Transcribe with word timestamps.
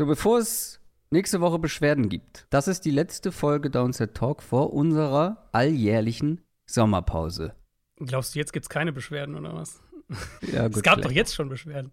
So, 0.00 0.06
bevor 0.06 0.38
es 0.38 0.80
nächste 1.10 1.42
Woche 1.42 1.58
Beschwerden 1.58 2.08
gibt, 2.08 2.46
das 2.48 2.68
ist 2.68 2.86
die 2.86 2.90
letzte 2.90 3.32
Folge 3.32 3.68
Downset 3.68 4.14
Talk 4.14 4.42
vor 4.42 4.72
unserer 4.72 5.50
alljährlichen 5.52 6.40
Sommerpause. 6.64 7.52
Glaubst 7.98 8.34
du, 8.34 8.38
jetzt 8.38 8.54
gibt 8.54 8.64
es 8.64 8.70
keine 8.70 8.94
Beschwerden 8.94 9.34
oder 9.34 9.52
was? 9.52 9.82
Ja, 10.54 10.68
gut, 10.68 10.76
es 10.78 10.82
gab 10.82 10.94
vielleicht. 10.94 11.04
doch 11.04 11.10
jetzt 11.10 11.34
schon 11.34 11.50
Beschwerden. 11.50 11.92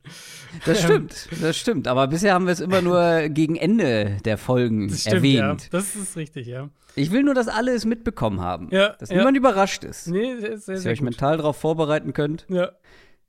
Das 0.63 0.81
stimmt, 0.83 1.27
das 1.41 1.57
stimmt. 1.57 1.89
Aber 1.89 2.07
bisher 2.07 2.33
haben 2.33 2.45
wir 2.45 2.53
es 2.53 2.61
immer 2.61 2.81
nur 2.81 3.27
gegen 3.27 3.57
Ende 3.57 4.19
der 4.23 4.37
Folgen 4.37 4.87
Das 4.87 5.01
stimmt, 5.01 5.15
erwähnt. 5.15 5.63
ja. 5.63 5.69
Das 5.71 5.93
ist 5.97 6.15
richtig, 6.15 6.47
ja. 6.47 6.69
Ich 6.95 7.11
will 7.11 7.23
nur, 7.23 7.33
dass 7.33 7.49
alle 7.49 7.73
es 7.73 7.83
mitbekommen 7.83 8.39
haben. 8.39 8.69
Ja, 8.71 8.95
dass 8.99 9.09
ja. 9.09 9.17
niemand 9.17 9.35
überrascht 9.35 9.83
ist. 9.83 10.07
Nee, 10.07 10.39
sehr, 10.39 10.57
sehr, 10.57 10.75
dass 10.75 10.85
ihr 10.85 10.91
euch 10.91 10.99
gut. 10.99 11.09
mental 11.09 11.35
darauf 11.35 11.57
vorbereiten 11.57 12.13
könnt. 12.13 12.45
Ja. 12.47 12.71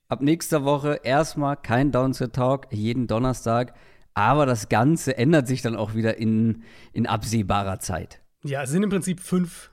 Ab 0.06 0.22
nächster 0.22 0.62
Woche 0.62 1.00
erstmal 1.02 1.56
kein 1.56 1.90
Downset 1.90 2.32
Talk, 2.32 2.68
jeden 2.70 3.08
Donnerstag. 3.08 3.74
Aber 4.18 4.46
das 4.46 4.68
Ganze 4.68 5.16
ändert 5.16 5.46
sich 5.46 5.62
dann 5.62 5.76
auch 5.76 5.94
wieder 5.94 6.16
in, 6.16 6.64
in 6.92 7.06
absehbarer 7.06 7.78
Zeit. 7.78 8.20
ja, 8.42 8.64
es 8.64 8.70
sind 8.70 8.82
im 8.82 8.90
Prinzip 8.90 9.20
fünf 9.20 9.70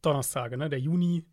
Donnerstage. 0.00 0.56
Ne? 0.56 0.70
Der 0.70 0.80
Juni 0.80 1.26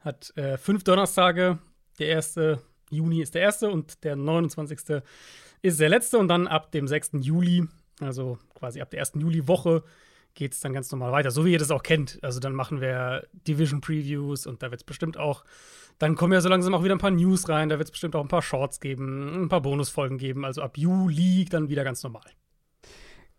hat 0.00 0.36
äh, 0.36 0.58
fünf 0.58 0.82
Donnerstage. 0.82 1.60
Der 2.00 2.08
erste 2.08 2.60
Juni 2.90 3.22
ist 3.22 3.36
der 3.36 3.42
erste 3.42 3.70
und 3.70 4.02
der 4.02 4.16
29. 4.16 5.00
ist 5.62 5.78
der 5.78 5.88
letzte. 5.88 6.18
Und 6.18 6.26
dann 6.26 6.48
ab 6.48 6.72
dem 6.72 6.88
6. 6.88 7.10
Juli, 7.20 7.68
also 8.00 8.36
quasi 8.52 8.80
ab 8.80 8.90
der 8.90 8.98
ersten 8.98 9.20
Juliwoche, 9.20 9.84
geht 10.34 10.52
es 10.52 10.60
dann 10.60 10.72
ganz 10.72 10.90
normal 10.90 11.12
weiter. 11.12 11.30
So 11.30 11.44
wie 11.44 11.52
ihr 11.52 11.58
das 11.58 11.70
auch 11.70 11.82
kennt. 11.82 12.18
Also 12.22 12.40
dann 12.40 12.54
machen 12.54 12.80
wir 12.80 13.26
Division 13.32 13.80
Previews 13.80 14.46
und 14.46 14.62
da 14.62 14.70
wird 14.70 14.80
es 14.80 14.84
bestimmt 14.84 15.18
auch, 15.18 15.44
dann 15.98 16.16
kommen 16.16 16.32
ja 16.32 16.40
so 16.40 16.48
langsam 16.48 16.74
auch 16.74 16.84
wieder 16.84 16.94
ein 16.94 16.98
paar 16.98 17.10
News 17.10 17.48
rein. 17.48 17.68
Da 17.68 17.78
wird 17.78 17.88
es 17.88 17.92
bestimmt 17.92 18.16
auch 18.16 18.22
ein 18.22 18.28
paar 18.28 18.42
Shorts 18.42 18.80
geben, 18.80 19.44
ein 19.44 19.48
paar 19.48 19.60
Bonusfolgen 19.60 20.18
geben. 20.18 20.44
Also 20.44 20.62
ab 20.62 20.78
Juli 20.78 21.44
dann 21.44 21.68
wieder 21.68 21.84
ganz 21.84 22.02
normal. 22.02 22.24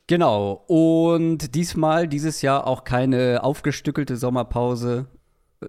Genau. 0.07 0.63
Und 0.67 1.55
diesmal, 1.55 2.07
dieses 2.07 2.41
Jahr 2.41 2.67
auch 2.67 2.83
keine 2.83 3.43
aufgestückelte 3.43 4.17
Sommerpause. 4.17 5.07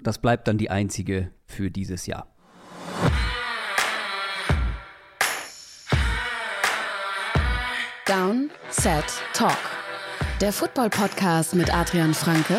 Das 0.02 0.18
bleibt 0.18 0.48
dann 0.48 0.58
die 0.58 0.70
einzige 0.70 1.30
für 1.46 1.70
dieses 1.70 2.06
Jahr. 2.06 2.34
Down, 8.06 8.50
Set, 8.68 9.04
Talk. 9.32 9.73
Der 10.44 10.52
Football-Podcast 10.52 11.54
mit 11.54 11.74
Adrian 11.74 12.12
Franke 12.12 12.58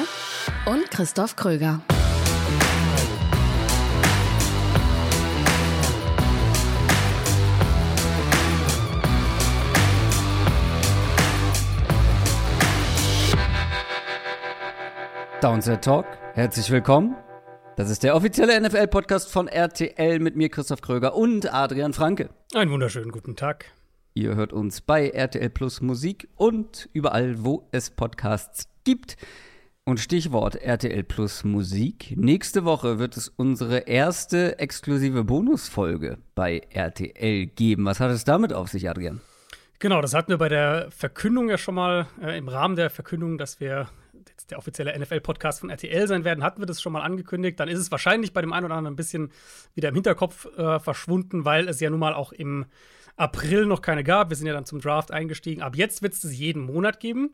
und 0.65 0.89
Christoph 0.89 1.35
Kröger. 1.35 1.83
Downset 15.41 15.83
Talk, 15.83 16.07
herzlich 16.33 16.71
willkommen. 16.71 17.15
Das 17.75 17.91
ist 17.91 18.01
der 18.01 18.15
offizielle 18.15 18.59
NFL-Podcast 18.61 19.31
von 19.31 19.47
RTL 19.47 20.17
mit 20.17 20.35
mir, 20.35 20.49
Christoph 20.49 20.81
Kröger 20.81 21.13
und 21.13 21.53
Adrian 21.53 21.93
Franke. 21.93 22.29
Einen 22.55 22.71
wunderschönen 22.71 23.11
guten 23.11 23.35
Tag. 23.35 23.65
Ihr 24.17 24.35
hört 24.35 24.53
uns 24.53 24.79
bei 24.79 25.09
RTL 25.09 25.49
Plus 25.49 25.81
Musik 25.81 26.29
und 26.37 26.87
überall, 26.93 27.43
wo 27.43 27.67
es 27.73 27.89
Podcasts 27.89 28.69
gibt. 28.85 29.17
Und 29.83 29.99
Stichwort 29.99 30.55
RTL 30.55 31.03
Plus 31.03 31.43
Musik. 31.43 32.13
Nächste 32.15 32.63
Woche 32.63 32.97
wird 32.97 33.17
es 33.17 33.27
unsere 33.27 33.79
erste 33.79 34.57
exklusive 34.57 35.25
Bonusfolge 35.25 36.17
bei 36.33 36.61
RTL 36.69 37.47
geben. 37.47 37.83
Was 37.83 37.99
hat 37.99 38.09
es 38.09 38.23
damit 38.23 38.53
auf 38.53 38.69
sich, 38.69 38.89
Adrian? 38.89 39.19
Genau, 39.79 39.99
das 39.99 40.13
hatten 40.13 40.29
wir 40.29 40.37
bei 40.37 40.47
der 40.47 40.89
Verkündung 40.91 41.49
ja 41.49 41.57
schon 41.57 41.75
mal, 41.75 42.07
äh, 42.21 42.37
im 42.37 42.47
Rahmen 42.47 42.77
der 42.77 42.89
Verkündung, 42.89 43.37
dass 43.37 43.59
wir 43.59 43.89
jetzt 44.29 44.49
der 44.49 44.59
offizielle 44.59 44.97
NFL-Podcast 44.97 45.59
von 45.59 45.69
RTL 45.69 46.07
sein 46.07 46.23
werden, 46.23 46.41
hatten 46.41 46.61
wir 46.61 46.67
das 46.67 46.81
schon 46.81 46.93
mal 46.93 47.01
angekündigt. 47.01 47.59
Dann 47.59 47.67
ist 47.67 47.79
es 47.79 47.91
wahrscheinlich 47.91 48.31
bei 48.31 48.39
dem 48.39 48.53
einen 48.53 48.65
oder 48.65 48.75
anderen 48.75 48.93
ein 48.93 48.97
bisschen 48.97 49.33
wieder 49.73 49.89
im 49.89 49.95
Hinterkopf 49.95 50.47
äh, 50.57 50.79
verschwunden, 50.79 51.43
weil 51.43 51.67
es 51.67 51.81
ja 51.81 51.89
nun 51.89 51.99
mal 51.99 52.13
auch 52.13 52.31
im 52.31 52.65
April 53.17 53.65
noch 53.65 53.81
keine 53.81 54.03
gab. 54.03 54.29
Wir 54.29 54.37
sind 54.37 54.47
ja 54.47 54.53
dann 54.53 54.65
zum 54.65 54.79
Draft 54.81 55.11
eingestiegen. 55.11 55.61
Ab 55.61 55.75
jetzt 55.75 56.01
wird 56.01 56.13
es 56.13 56.21
das 56.21 56.35
jeden 56.37 56.61
Monat 56.63 56.99
geben. 56.99 57.33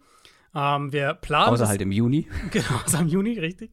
Ähm, 0.53 0.91
wir 0.91 1.13
planen 1.13 1.49
Außer 1.49 1.63
das- 1.63 1.69
halt 1.69 1.81
im 1.81 1.91
Juni. 1.91 2.27
Genau, 2.51 2.81
also 2.83 2.97
am 2.97 3.07
Juni, 3.07 3.39
richtig. 3.39 3.71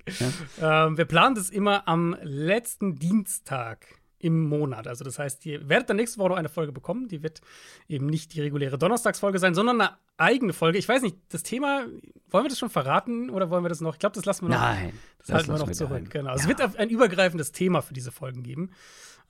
Ähm, 0.63 0.97
wir 0.97 1.05
planen 1.07 1.35
das 1.35 1.51
immer 1.51 1.87
am 1.89 2.17
letzten 2.23 2.95
Dienstag 2.95 3.87
im 4.21 4.49
Monat. 4.49 4.87
Also 4.89 5.05
das 5.05 5.19
heißt, 5.19 5.47
ihr 5.47 5.69
werdet 5.69 5.91
dann 5.91 5.97
nächste 5.97 6.19
Woche 6.19 6.31
noch 6.31 6.37
eine 6.37 6.49
Folge 6.49 6.73
bekommen. 6.73 7.07
Die 7.09 7.23
wird 7.23 7.41
eben 7.89 8.07
nicht 8.07 8.35
die 8.35 8.41
reguläre 8.41 8.77
Donnerstagsfolge 8.79 9.39
sein, 9.39 9.55
sondern 9.55 9.81
eine 9.81 9.91
eigene 10.17 10.53
Folge. 10.53 10.79
Ich 10.79 10.89
weiß 10.89 11.03
nicht, 11.03 11.17
das 11.29 11.45
Thema, 11.45 11.85
wollen 12.29 12.45
wir 12.45 12.49
das 12.49 12.59
schon 12.59 12.71
verraten 12.71 13.31
oder 13.31 13.49
wollen 13.51 13.65
wir 13.65 13.69
das 13.69 13.81
noch? 13.81 13.95
Ich 13.95 14.01
glaube, 14.01 14.15
das 14.17 14.25
lassen 14.25 14.47
wir 14.49 14.55
noch. 14.57 14.61
Nein, 14.61 14.93
das, 15.19 15.35
halten 15.35 15.53
wir 15.53 15.59
noch 15.59 15.71
zurück. 15.71 16.11
Genau. 16.11 16.35
Es 16.35 16.43
Ja. 16.45 16.49
wird 16.49 16.77
ein 16.79 16.91
übergreifendes 16.91 17.53
Thema 17.53 17.81
für 17.81 17.95
diese 17.95 18.11
Folgen 18.11 18.43
geben. 18.43 18.71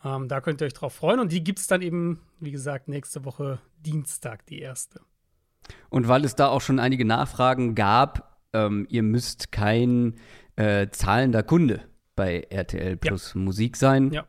Ähm, 0.04 0.28
da 0.28 0.40
könnt 0.40 0.60
ihr 0.60 0.66
euch 0.66 0.74
drauf 0.74 0.94
freuen. 0.94 1.20
Und 1.20 1.32
die 1.32 1.42
gibt 1.42 1.58
es 1.58 1.66
dann 1.66 1.82
eben, 1.82 2.20
wie 2.40 2.50
gesagt, 2.50 2.88
nächste 2.88 3.24
Woche 3.24 3.58
Dienstag, 3.84 4.46
die 4.46 4.60
erste. 4.60 5.00
Und 5.90 6.08
weil 6.08 6.24
es 6.24 6.34
da 6.34 6.48
auch 6.48 6.60
schon 6.60 6.78
einige 6.78 7.04
Nachfragen 7.04 7.74
gab, 7.74 8.38
ähm, 8.52 8.86
ihr 8.88 9.02
müsst 9.02 9.52
kein 9.52 10.14
äh, 10.56 10.88
zahlender 10.90 11.42
Kunde 11.42 11.82
bei 12.16 12.46
RTL 12.50 12.96
Plus 12.96 13.34
Musik 13.34 13.76
sein. 13.76 14.12
Ja. 14.12 14.26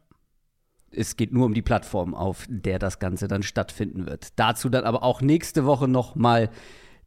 Es 0.92 1.16
geht 1.16 1.32
nur 1.32 1.46
um 1.46 1.54
die 1.54 1.62
Plattform, 1.62 2.16
auf 2.16 2.46
der 2.50 2.80
das 2.80 3.00
Ganze 3.00 3.28
dann 3.28 3.44
stattfinden 3.44 4.08
wird. 4.08 4.40
Dazu 4.40 4.70
dann 4.70 4.86
aber 4.86 5.04
auch 5.04 5.22
nächste 5.22 5.66
Woche 5.66 5.88
noch 5.88 6.16
mal 6.16 6.50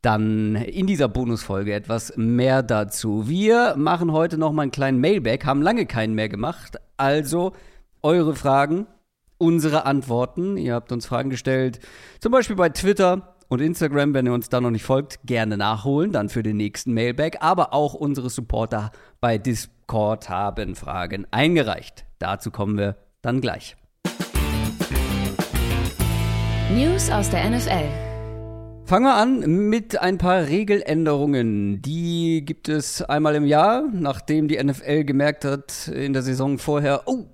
dann 0.03 0.57
in 0.57 0.87
dieser 0.87 1.09
Bonusfolge 1.09 1.73
etwas 1.73 2.13
mehr 2.17 2.63
dazu. 2.63 3.29
Wir 3.29 3.77
machen 3.77 4.13
heute 4.13 4.39
noch 4.39 4.53
mal 4.53 4.63
einen 4.63 4.71
kleinen 4.73 5.01
Mailback, 5.01 5.45
haben 5.45 5.63
lange 5.63 5.87
keinen 5.87 6.15
mehr 6.15 6.29
gemacht. 6.29 6.79
Also 6.97 7.53
eure 8.03 8.35
Fragen, 8.35 8.87
unsere 9.39 9.87
Antworten. 9.87 10.57
Ihr 10.57 10.75
habt 10.75 10.93
uns 10.93 11.07
Fragen 11.07 11.31
gestellt, 11.31 11.81
zum 12.21 12.33
Beispiel 12.33 12.57
bei 12.57 12.69
Twitter 12.69 13.37
und 13.49 13.61
Instagram, 13.61 14.15
wenn 14.15 14.27
ihr 14.27 14.33
uns 14.33 14.49
da 14.49 14.61
noch 14.61 14.71
nicht 14.71 14.85
folgt, 14.85 15.21
gerne 15.25 15.57
nachholen, 15.57 16.11
dann 16.11 16.29
für 16.29 16.43
den 16.43 16.57
nächsten 16.57 16.95
Mailback. 16.95 17.39
Aber 17.41 17.75
auch 17.75 17.95
unsere 17.95 18.31
Supporter 18.31 18.93
bei 19.21 19.39
Discord 19.39 20.29
haben 20.29 20.75
Fragen 20.75 21.27
eingereicht. 21.31 22.07
Dazu 22.19 22.51
kommen 22.51 22.79
wir 22.79 22.97
dann 23.21 23.41
gleich. 23.41 23.77
News 26.75 27.11
aus 27.11 27.29
der 27.29 27.51
NFL. 27.51 27.89
Fangen 28.85 29.05
wir 29.05 29.15
an 29.15 29.69
mit 29.69 30.01
ein 30.01 30.19
paar 30.19 30.47
Regeländerungen. 30.47 31.83
Die 31.83 32.45
gibt 32.45 32.69
es 32.69 33.03
einmal 33.03 33.35
im 33.35 33.45
Jahr, 33.45 33.85
nachdem 33.93 34.49
die 34.49 34.63
NFL 34.63 35.05
gemerkt 35.05 35.45
hat 35.45 35.89
in 35.89 36.13
der 36.13 36.23
Saison 36.23 36.59
vorher, 36.59 37.03
oh, 37.07 37.27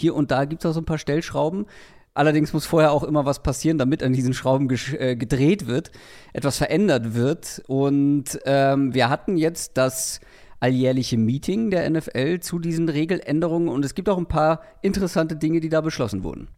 hier 0.00 0.14
und 0.14 0.30
da 0.30 0.44
gibt 0.44 0.64
es 0.64 0.70
auch 0.70 0.74
so 0.74 0.80
ein 0.80 0.86
paar 0.86 0.98
Stellschrauben. 0.98 1.66
Allerdings 2.12 2.52
muss 2.52 2.66
vorher 2.66 2.92
auch 2.92 3.04
immer 3.04 3.24
was 3.24 3.42
passieren, 3.42 3.78
damit 3.78 4.02
an 4.02 4.12
diesen 4.12 4.34
Schrauben 4.34 4.68
äh, 4.98 5.14
gedreht 5.14 5.66
wird, 5.66 5.92
etwas 6.32 6.58
verändert 6.58 7.14
wird. 7.14 7.62
Und 7.66 8.40
ähm, 8.44 8.92
wir 8.92 9.08
hatten 9.08 9.36
jetzt 9.36 9.76
das 9.76 10.20
alljährliche 10.58 11.16
Meeting 11.16 11.70
der 11.70 11.88
NFL 11.88 12.40
zu 12.40 12.58
diesen 12.58 12.88
Regeländerungen 12.88 13.68
und 13.68 13.84
es 13.84 13.94
gibt 13.94 14.08
auch 14.08 14.18
ein 14.18 14.26
paar 14.26 14.60
interessante 14.82 15.36
Dinge, 15.36 15.60
die 15.60 15.70
da 15.70 15.80
beschlossen 15.80 16.22
wurden. 16.22 16.48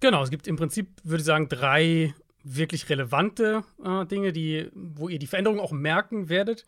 Genau, 0.00 0.22
es 0.22 0.30
gibt 0.30 0.48
im 0.48 0.56
Prinzip, 0.56 0.88
würde 1.04 1.20
ich 1.20 1.26
sagen, 1.26 1.48
drei 1.48 2.14
wirklich 2.42 2.88
relevante 2.88 3.62
äh, 3.84 4.06
Dinge, 4.06 4.32
die, 4.32 4.70
wo 4.74 5.08
ihr 5.08 5.18
die 5.18 5.26
Veränderung 5.26 5.60
auch 5.60 5.72
merken 5.72 6.28
werdet 6.28 6.64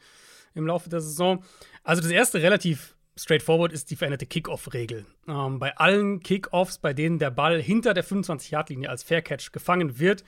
im 0.54 0.66
Laufe 0.66 0.88
der 0.88 1.00
Saison. 1.00 1.42
Also 1.82 2.02
das 2.02 2.10
erste 2.10 2.42
relativ 2.42 2.96
straightforward 3.18 3.72
ist 3.72 3.90
die 3.90 3.96
veränderte 3.96 4.26
Kickoff-Regel. 4.26 5.04
Ähm, 5.26 5.58
bei 5.58 5.76
allen 5.76 6.20
Kickoffs, 6.20 6.78
bei 6.78 6.92
denen 6.92 7.18
der 7.18 7.30
Ball 7.30 7.60
hinter 7.60 7.94
der 7.94 8.04
25-Yard-Linie 8.04 8.88
als 8.88 9.02
Fair 9.02 9.22
Catch 9.22 9.52
gefangen 9.52 9.98
wird, 9.98 10.24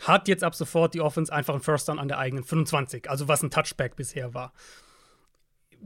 hat 0.00 0.28
jetzt 0.28 0.44
ab 0.44 0.54
sofort 0.54 0.94
die 0.94 1.00
Offense 1.00 1.32
einfach 1.32 1.54
einen 1.54 1.62
First 1.62 1.88
Down 1.88 1.98
an 1.98 2.08
der 2.08 2.18
eigenen 2.18 2.44
25, 2.44 3.10
also 3.10 3.28
was 3.28 3.42
ein 3.42 3.50
Touchback 3.50 3.96
bisher 3.96 4.34
war. 4.34 4.52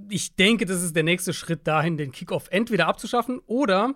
Ich 0.08 0.36
denke, 0.36 0.66
das 0.66 0.82
ist 0.82 0.96
der 0.96 1.02
nächste 1.02 1.32
Schritt 1.32 1.66
dahin, 1.66 1.96
den 1.96 2.12
Kickoff 2.12 2.48
entweder 2.50 2.88
abzuschaffen 2.88 3.40
oder 3.46 3.94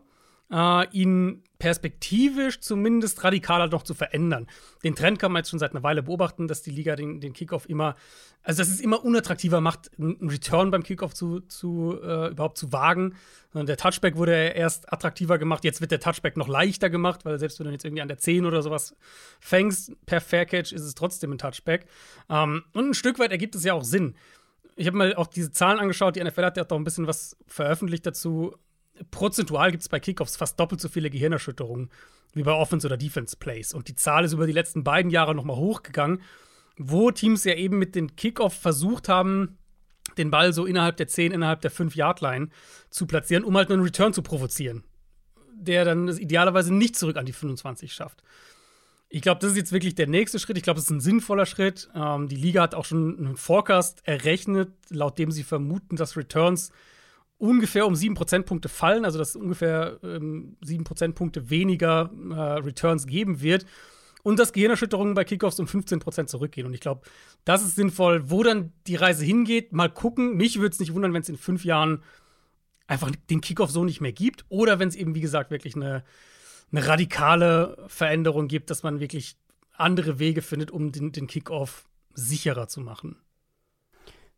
äh, 0.50 0.88
ihn 0.90 1.42
perspektivisch 1.58 2.60
zumindest 2.60 3.24
radikaler 3.24 3.68
noch 3.68 3.82
zu 3.82 3.94
verändern. 3.94 4.46
Den 4.84 4.94
Trend 4.94 5.18
kann 5.18 5.32
man 5.32 5.40
jetzt 5.40 5.50
schon 5.50 5.58
seit 5.58 5.72
einer 5.72 5.82
Weile 5.82 6.02
beobachten, 6.02 6.48
dass 6.48 6.62
die 6.62 6.70
Liga 6.70 6.96
den, 6.96 7.20
den 7.20 7.32
Kickoff 7.32 7.68
immer, 7.68 7.96
also 8.42 8.62
dass 8.62 8.68
es 8.68 8.80
immer 8.80 9.04
unattraktiver 9.04 9.60
macht, 9.60 9.90
einen 9.98 10.28
Return 10.28 10.70
beim 10.70 10.82
Kickoff 10.82 11.14
zu, 11.14 11.40
zu 11.40 11.98
äh, 12.02 12.28
überhaupt 12.28 12.58
zu 12.58 12.72
wagen. 12.72 13.14
Sondern 13.52 13.66
der 13.66 13.76
Touchback 13.78 14.16
wurde 14.16 14.34
erst 14.34 14.92
attraktiver 14.92 15.38
gemacht, 15.38 15.64
jetzt 15.64 15.80
wird 15.80 15.90
der 15.90 16.00
Touchback 16.00 16.36
noch 16.36 16.48
leichter 16.48 16.90
gemacht, 16.90 17.24
weil 17.24 17.38
selbst 17.38 17.58
wenn 17.58 17.66
du 17.66 17.72
jetzt 17.72 17.84
irgendwie 17.84 18.02
an 18.02 18.08
der 18.08 18.18
10 18.18 18.44
oder 18.44 18.62
sowas 18.62 18.94
fängst, 19.40 19.92
per 20.04 20.20
Fair 20.20 20.44
Catch 20.44 20.72
ist 20.72 20.82
es 20.82 20.94
trotzdem 20.94 21.32
ein 21.32 21.38
Touchback. 21.38 21.86
Ähm, 22.28 22.64
und 22.74 22.90
ein 22.90 22.94
Stück 22.94 23.18
weit 23.18 23.30
ergibt 23.30 23.54
es 23.54 23.64
ja 23.64 23.72
auch 23.72 23.84
Sinn. 23.84 24.14
Ich 24.78 24.86
habe 24.86 24.98
mal 24.98 25.14
auch 25.14 25.26
diese 25.26 25.50
Zahlen 25.50 25.78
angeschaut, 25.78 26.16
die 26.16 26.22
NFL 26.22 26.44
hat 26.44 26.56
ja 26.58 26.64
auch 26.64 26.76
ein 26.76 26.84
bisschen 26.84 27.06
was 27.06 27.38
veröffentlicht 27.46 28.04
dazu 28.04 28.54
prozentual 29.10 29.70
gibt 29.70 29.82
es 29.82 29.88
bei 29.88 30.00
Kickoffs 30.00 30.36
fast 30.36 30.58
doppelt 30.58 30.80
so 30.80 30.88
viele 30.88 31.10
Gehirnerschütterungen 31.10 31.90
wie 32.32 32.42
bei 32.42 32.52
Offense- 32.52 32.86
oder 32.86 32.96
Defense-Plays. 32.96 33.72
Und 33.72 33.88
die 33.88 33.94
Zahl 33.94 34.24
ist 34.24 34.32
über 34.32 34.46
die 34.46 34.52
letzten 34.52 34.84
beiden 34.84 35.10
Jahre 35.10 35.34
nochmal 35.34 35.56
hochgegangen. 35.56 36.20
wo 36.78 37.10
Teams 37.10 37.44
ja 37.44 37.54
eben 37.54 37.78
mit 37.78 37.94
dem 37.94 38.16
Kickoff 38.16 38.52
versucht 38.52 39.08
haben, 39.08 39.56
den 40.18 40.30
Ball 40.30 40.52
so 40.52 40.66
innerhalb 40.66 40.98
der 40.98 41.08
10, 41.08 41.32
innerhalb 41.32 41.62
der 41.62 41.72
5-Yard-Line 41.72 42.48
zu 42.90 43.06
platzieren, 43.06 43.44
um 43.44 43.56
halt 43.56 43.70
einen 43.70 43.82
Return 43.82 44.12
zu 44.12 44.20
provozieren, 44.22 44.84
der 45.54 45.86
dann 45.86 46.08
idealerweise 46.08 46.74
nicht 46.74 46.96
zurück 46.96 47.16
an 47.16 47.24
die 47.24 47.32
25 47.32 47.94
schafft. 47.94 48.22
Ich 49.08 49.22
glaube, 49.22 49.40
das 49.40 49.52
ist 49.52 49.56
jetzt 49.56 49.72
wirklich 49.72 49.94
der 49.94 50.08
nächste 50.08 50.38
Schritt. 50.38 50.58
Ich 50.58 50.64
glaube, 50.64 50.78
es 50.78 50.86
ist 50.86 50.90
ein 50.90 51.00
sinnvoller 51.00 51.46
Schritt. 51.46 51.88
Ähm, 51.94 52.28
die 52.28 52.36
Liga 52.36 52.62
hat 52.62 52.74
auch 52.74 52.84
schon 52.84 53.18
einen 53.18 53.36
Forecast 53.36 54.02
errechnet, 54.04 54.72
laut 54.90 55.18
dem 55.18 55.30
sie 55.30 55.44
vermuten, 55.44 55.96
dass 55.96 56.16
Returns 56.16 56.72
ungefähr 57.38 57.86
um 57.86 57.94
7 57.94 58.14
Prozentpunkte 58.14 58.68
fallen, 58.68 59.04
also 59.04 59.18
dass 59.18 59.30
es 59.30 59.36
ungefähr 59.36 59.98
ähm, 60.02 60.56
7 60.62 60.84
Prozentpunkte 60.84 61.50
weniger 61.50 62.10
äh, 62.30 62.34
Returns 62.34 63.06
geben 63.06 63.40
wird 63.42 63.66
und 64.22 64.38
dass 64.38 64.52
Gehirnerschütterungen 64.52 65.14
bei 65.14 65.24
Kickoffs 65.24 65.60
um 65.60 65.68
15 65.68 66.00
Prozent 66.00 66.28
zurückgehen. 66.28 66.66
Und 66.66 66.74
ich 66.74 66.80
glaube, 66.80 67.02
das 67.44 67.62
ist 67.62 67.76
sinnvoll. 67.76 68.28
Wo 68.28 68.42
dann 68.42 68.72
die 68.88 68.96
Reise 68.96 69.24
hingeht, 69.24 69.72
mal 69.72 69.88
gucken. 69.88 70.36
Mich 70.36 70.58
würde 70.58 70.72
es 70.72 70.80
nicht 70.80 70.94
wundern, 70.94 71.12
wenn 71.12 71.22
es 71.22 71.28
in 71.28 71.36
fünf 71.36 71.64
Jahren 71.64 72.02
einfach 72.88 73.12
den 73.30 73.40
Kickoff 73.40 73.70
so 73.70 73.84
nicht 73.84 74.00
mehr 74.00 74.12
gibt 74.12 74.44
oder 74.48 74.78
wenn 74.78 74.88
es 74.88 74.96
eben, 74.96 75.14
wie 75.14 75.20
gesagt, 75.20 75.50
wirklich 75.50 75.76
eine, 75.76 76.02
eine 76.72 76.86
radikale 76.86 77.84
Veränderung 77.86 78.48
gibt, 78.48 78.70
dass 78.70 78.82
man 78.82 78.98
wirklich 78.98 79.36
andere 79.72 80.18
Wege 80.18 80.42
findet, 80.42 80.70
um 80.70 80.90
den, 80.90 81.12
den 81.12 81.26
Kickoff 81.28 81.88
sicherer 82.14 82.66
zu 82.66 82.80
machen. 82.80 83.16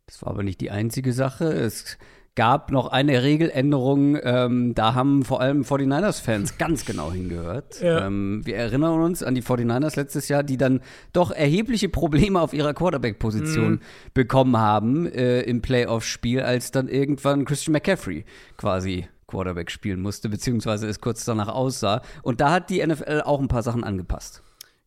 Das 0.05 0.21
war 0.21 0.29
aber 0.29 0.43
nicht 0.43 0.61
die 0.61 0.71
einzige 0.71 1.13
Sache. 1.13 1.45
Es 1.45 1.97
gab 2.39 2.71
noch 2.71 2.87
eine 2.87 3.21
Regeländerung, 3.21 4.17
ähm, 4.23 4.73
da 4.73 4.93
haben 4.93 5.25
vor 5.25 5.41
allem 5.41 5.63
49ers-Fans 5.63 6.57
ganz 6.57 6.85
genau 6.85 7.11
hingehört. 7.11 7.81
Ja. 7.81 8.07
Ähm, 8.07 8.45
wir 8.45 8.55
erinnern 8.55 9.01
uns 9.01 9.23
an 9.23 9.35
die 9.35 9.43
49ers 9.43 9.97
letztes 9.97 10.29
Jahr, 10.29 10.41
die 10.41 10.55
dann 10.55 10.79
doch 11.11 11.31
erhebliche 11.31 11.89
Probleme 11.89 12.39
auf 12.39 12.53
ihrer 12.53 12.73
Quarterback-Position 12.73 13.71
mhm. 13.71 13.79
bekommen 14.13 14.55
haben 14.55 15.05
äh, 15.05 15.41
im 15.41 15.61
Playoff-Spiel, 15.61 16.39
als 16.39 16.71
dann 16.71 16.87
irgendwann 16.87 17.43
Christian 17.43 17.73
McCaffrey 17.73 18.23
quasi 18.55 19.09
Quarterback 19.27 19.69
spielen 19.69 19.99
musste, 19.99 20.29
beziehungsweise 20.29 20.87
es 20.87 21.01
kurz 21.01 21.25
danach 21.25 21.49
aussah. 21.49 22.01
Und 22.23 22.39
da 22.39 22.51
hat 22.51 22.69
die 22.69 22.81
NFL 22.87 23.23
auch 23.25 23.41
ein 23.41 23.49
paar 23.49 23.63
Sachen 23.63 23.83
angepasst. 23.83 24.43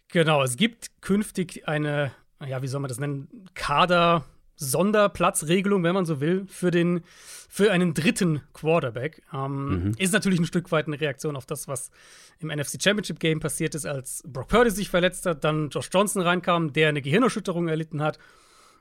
Genau, 0.08 0.42
es 0.42 0.56
gibt 0.56 1.02
künftig 1.02 1.68
eine, 1.68 2.12
ja, 2.46 2.62
wie 2.62 2.66
soll 2.68 2.80
man 2.80 2.88
das 2.88 2.98
nennen, 2.98 3.28
Kader- 3.52 4.24
Sonderplatzregelung, 4.62 5.82
wenn 5.82 5.94
man 5.94 6.06
so 6.06 6.20
will, 6.20 6.46
für, 6.48 6.70
den, 6.70 7.02
für 7.48 7.72
einen 7.72 7.94
dritten 7.94 8.40
Quarterback. 8.52 9.22
Ähm, 9.32 9.86
mhm. 9.86 9.94
Ist 9.98 10.12
natürlich 10.12 10.38
ein 10.40 10.46
Stück 10.46 10.70
weit 10.72 10.86
eine 10.86 11.00
Reaktion 11.00 11.36
auf 11.36 11.46
das, 11.46 11.68
was 11.68 11.90
im 12.38 12.48
NFC 12.48 12.82
Championship 12.82 13.18
Game 13.18 13.40
passiert 13.40 13.74
ist, 13.74 13.86
als 13.86 14.22
Brock 14.26 14.48
Purdy 14.48 14.70
sich 14.70 14.88
verletzt 14.88 15.26
hat, 15.26 15.44
dann 15.44 15.68
Josh 15.70 15.90
Johnson 15.92 16.22
reinkam, 16.22 16.72
der 16.72 16.88
eine 16.88 17.02
Gehirnerschütterung 17.02 17.68
erlitten 17.68 18.02
hat. 18.02 18.18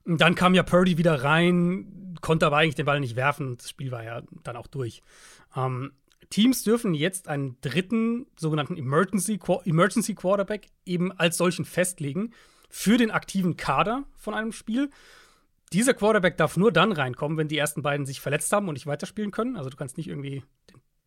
Und 0.05 0.21
dann 0.21 0.35
kam 0.35 0.53
ja 0.53 0.63
Purdy 0.63 0.97
wieder 0.97 1.23
rein, 1.23 2.15
konnte 2.21 2.45
aber 2.45 2.57
eigentlich 2.57 2.75
den 2.75 2.85
Ball 2.85 2.99
nicht 2.99 3.15
werfen. 3.15 3.57
Das 3.57 3.69
Spiel 3.69 3.91
war 3.91 4.03
ja 4.03 4.21
dann 4.43 4.55
auch 4.55 4.67
durch. 4.67 5.03
Ähm, 5.55 5.91
Teams 6.29 6.63
dürfen 6.63 6.93
jetzt 6.93 7.27
einen 7.27 7.57
dritten 7.61 8.25
sogenannten 8.37 8.77
Emergency, 8.77 9.39
Emergency 9.65 10.15
Quarterback 10.15 10.67
eben 10.85 11.11
als 11.11 11.37
solchen 11.37 11.65
festlegen 11.65 12.33
für 12.69 12.97
den 12.97 13.11
aktiven 13.11 13.57
Kader 13.57 14.05
von 14.15 14.33
einem 14.33 14.53
Spiel. 14.53 14.89
Dieser 15.73 15.93
Quarterback 15.93 16.37
darf 16.37 16.57
nur 16.57 16.71
dann 16.71 16.91
reinkommen, 16.91 17.37
wenn 17.37 17.47
die 17.47 17.57
ersten 17.57 17.81
beiden 17.81 18.05
sich 18.05 18.19
verletzt 18.19 18.51
haben 18.51 18.67
und 18.67 18.73
nicht 18.73 18.87
weiterspielen 18.87 19.31
können. 19.31 19.55
Also 19.55 19.69
du 19.69 19.77
kannst 19.77 19.97
nicht 19.97 20.07
irgendwie, 20.07 20.43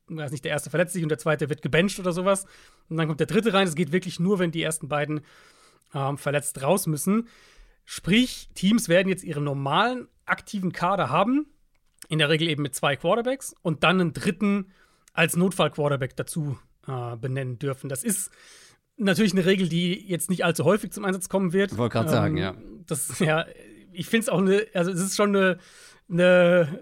du 0.07 0.17
weißt 0.17 0.33
nicht, 0.33 0.45
der 0.45 0.53
erste 0.53 0.71
verletzt 0.71 0.95
sich 0.95 1.03
und 1.03 1.11
der 1.11 1.19
zweite 1.19 1.51
wird 1.51 1.63
gebencht 1.63 1.99
oder 1.99 2.13
sowas. 2.13 2.47
Und 2.89 2.97
dann 2.97 3.07
kommt 3.07 3.21
der 3.21 3.27
dritte 3.27 3.53
rein. 3.53 3.67
Es 3.67 3.75
geht 3.75 3.93
wirklich 3.93 4.21
nur, 4.21 4.39
wenn 4.39 4.53
die 4.53 4.63
ersten 4.63 4.89
beiden 4.89 5.21
ähm, 5.95 6.17
verletzt 6.17 6.63
raus 6.63 6.87
müssen. 6.87 7.29
Sprich, 7.85 8.49
Teams 8.55 8.89
werden 8.89 9.09
jetzt 9.09 9.25
ihren 9.25 9.45
normalen 9.45 10.09
aktiven 10.25 10.73
Kader 10.73 11.11
haben, 11.11 11.47
in 12.09 12.19
der 12.19 12.31
Regel 12.31 12.49
eben 12.49 12.63
mit 12.63 12.75
zwei 12.75 12.97
Quarterbacks 12.97 13.55
und 13.61 13.85
dann 13.85 14.01
einen 14.01 14.13
dritten 14.15 14.73
als 15.13 15.37
Notfall-Quarterback 15.37 16.17
dazu 16.17 16.59
äh, 16.87 17.17
benennen 17.17 17.59
dürfen. 17.59 17.89
Das 17.91 18.03
ist 18.03 18.31
natürlich 18.97 19.33
eine 19.33 19.45
Regel, 19.45 19.69
die 19.69 20.09
jetzt 20.09 20.31
nicht 20.31 20.45
allzu 20.45 20.65
häufig 20.65 20.93
zum 20.93 21.05
Einsatz 21.05 21.29
kommen 21.29 21.53
wird. 21.53 21.73
Ich 21.73 21.79
wollte 21.79 21.93
gerade 21.93 22.09
ähm, 22.09 22.15
sagen, 22.15 22.37
ja. 22.39 22.55
Das 22.87 23.19
ja 23.19 23.47
ich 23.94 24.06
finde 24.06 24.25
es 24.25 24.29
auch 24.29 24.38
eine, 24.38 24.67
also 24.75 24.91
es 24.91 25.00
ist 25.00 25.17
schon 25.17 25.35
eine, 25.35 25.58
eine 26.11 26.79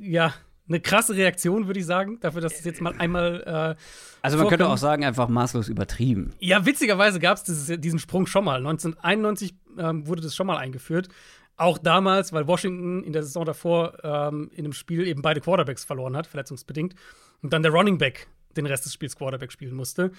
ja, 0.00 0.34
eine 0.70 0.80
krasse 0.80 1.16
Reaktion, 1.16 1.66
würde 1.66 1.80
ich 1.80 1.86
sagen, 1.86 2.18
dafür, 2.20 2.40
dass 2.40 2.58
es 2.58 2.64
jetzt 2.64 2.80
mal 2.80 2.94
einmal. 2.98 3.42
Äh, 3.44 3.50
also 4.22 4.36
man 4.36 4.44
vorkommt. 4.44 4.50
könnte 4.50 4.68
auch 4.68 4.78
sagen, 4.78 5.04
einfach 5.04 5.28
maßlos 5.28 5.68
übertrieben. 5.68 6.32
Ja, 6.38 6.64
witzigerweise 6.64 7.18
gab 7.18 7.38
es 7.38 7.44
diesen 7.44 7.98
Sprung 7.98 8.26
schon 8.26 8.44
mal. 8.44 8.58
1991 8.58 9.54
ähm, 9.78 10.06
wurde 10.06 10.22
das 10.22 10.36
schon 10.36 10.46
mal 10.46 10.58
eingeführt. 10.58 11.08
Auch 11.56 11.76
damals, 11.76 12.32
weil 12.32 12.46
Washington 12.46 13.02
in 13.02 13.12
der 13.12 13.22
Saison 13.22 13.44
davor 13.44 13.98
ähm, 14.04 14.50
in 14.54 14.64
einem 14.64 14.72
Spiel 14.72 15.06
eben 15.06 15.22
beide 15.22 15.40
Quarterbacks 15.40 15.84
verloren 15.84 16.16
hat, 16.16 16.26
verletzungsbedingt. 16.26 16.94
Und 17.42 17.52
dann 17.52 17.62
der 17.62 17.72
Running 17.72 17.98
Back 17.98 18.28
den 18.56 18.66
Rest 18.66 18.84
des 18.84 18.94
Spiels 18.94 19.16
Quarterback 19.16 19.52
spielen 19.52 19.74
musste. 19.74 20.12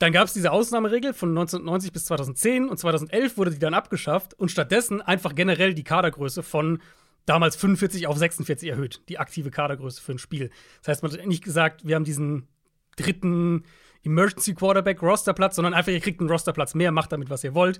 Dann 0.00 0.12
gab 0.12 0.26
es 0.26 0.32
diese 0.32 0.50
Ausnahmeregel 0.50 1.12
von 1.12 1.28
1990 1.28 1.92
bis 1.92 2.06
2010 2.06 2.70
und 2.70 2.78
2011 2.78 3.36
wurde 3.36 3.50
die 3.50 3.58
dann 3.58 3.74
abgeschafft 3.74 4.32
und 4.32 4.50
stattdessen 4.50 5.02
einfach 5.02 5.34
generell 5.34 5.74
die 5.74 5.84
Kadergröße 5.84 6.42
von 6.42 6.80
damals 7.26 7.54
45 7.56 8.06
auf 8.06 8.16
46 8.16 8.70
erhöht, 8.70 9.02
die 9.10 9.18
aktive 9.18 9.50
Kadergröße 9.50 10.00
für 10.00 10.12
ein 10.12 10.18
Spiel. 10.18 10.50
Das 10.80 10.88
heißt, 10.88 11.02
man 11.02 11.12
hat 11.12 11.26
nicht 11.26 11.44
gesagt, 11.44 11.86
wir 11.86 11.96
haben 11.96 12.04
diesen 12.04 12.48
dritten 12.96 13.64
Emergency 14.02 14.54
Quarterback 14.54 15.02
Rosterplatz, 15.02 15.56
sondern 15.56 15.74
einfach, 15.74 15.92
ihr 15.92 16.00
kriegt 16.00 16.20
einen 16.20 16.30
Rosterplatz 16.30 16.74
mehr, 16.74 16.92
macht 16.92 17.12
damit, 17.12 17.28
was 17.28 17.44
ihr 17.44 17.54
wollt. 17.54 17.78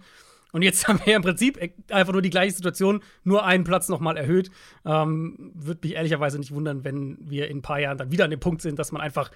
Und 0.52 0.60
jetzt 0.60 0.88
haben 0.88 1.00
wir 1.02 1.16
im 1.16 1.22
Prinzip 1.22 1.58
einfach 1.88 2.12
nur 2.12 2.20
die 2.20 2.28
gleiche 2.28 2.54
Situation, 2.54 3.00
nur 3.24 3.46
einen 3.46 3.64
Platz 3.64 3.88
nochmal 3.88 4.18
erhöht. 4.18 4.50
Ähm, 4.84 5.52
Würde 5.54 5.80
mich 5.84 5.96
ehrlicherweise 5.96 6.38
nicht 6.38 6.52
wundern, 6.52 6.84
wenn 6.84 7.16
wir 7.18 7.48
in 7.48 7.58
ein 7.58 7.62
paar 7.62 7.80
Jahren 7.80 7.96
dann 7.96 8.12
wieder 8.12 8.26
an 8.26 8.30
dem 8.30 8.40
Punkt 8.40 8.60
sind, 8.60 8.78
dass 8.78 8.92
man 8.92 9.00
einfach 9.00 9.30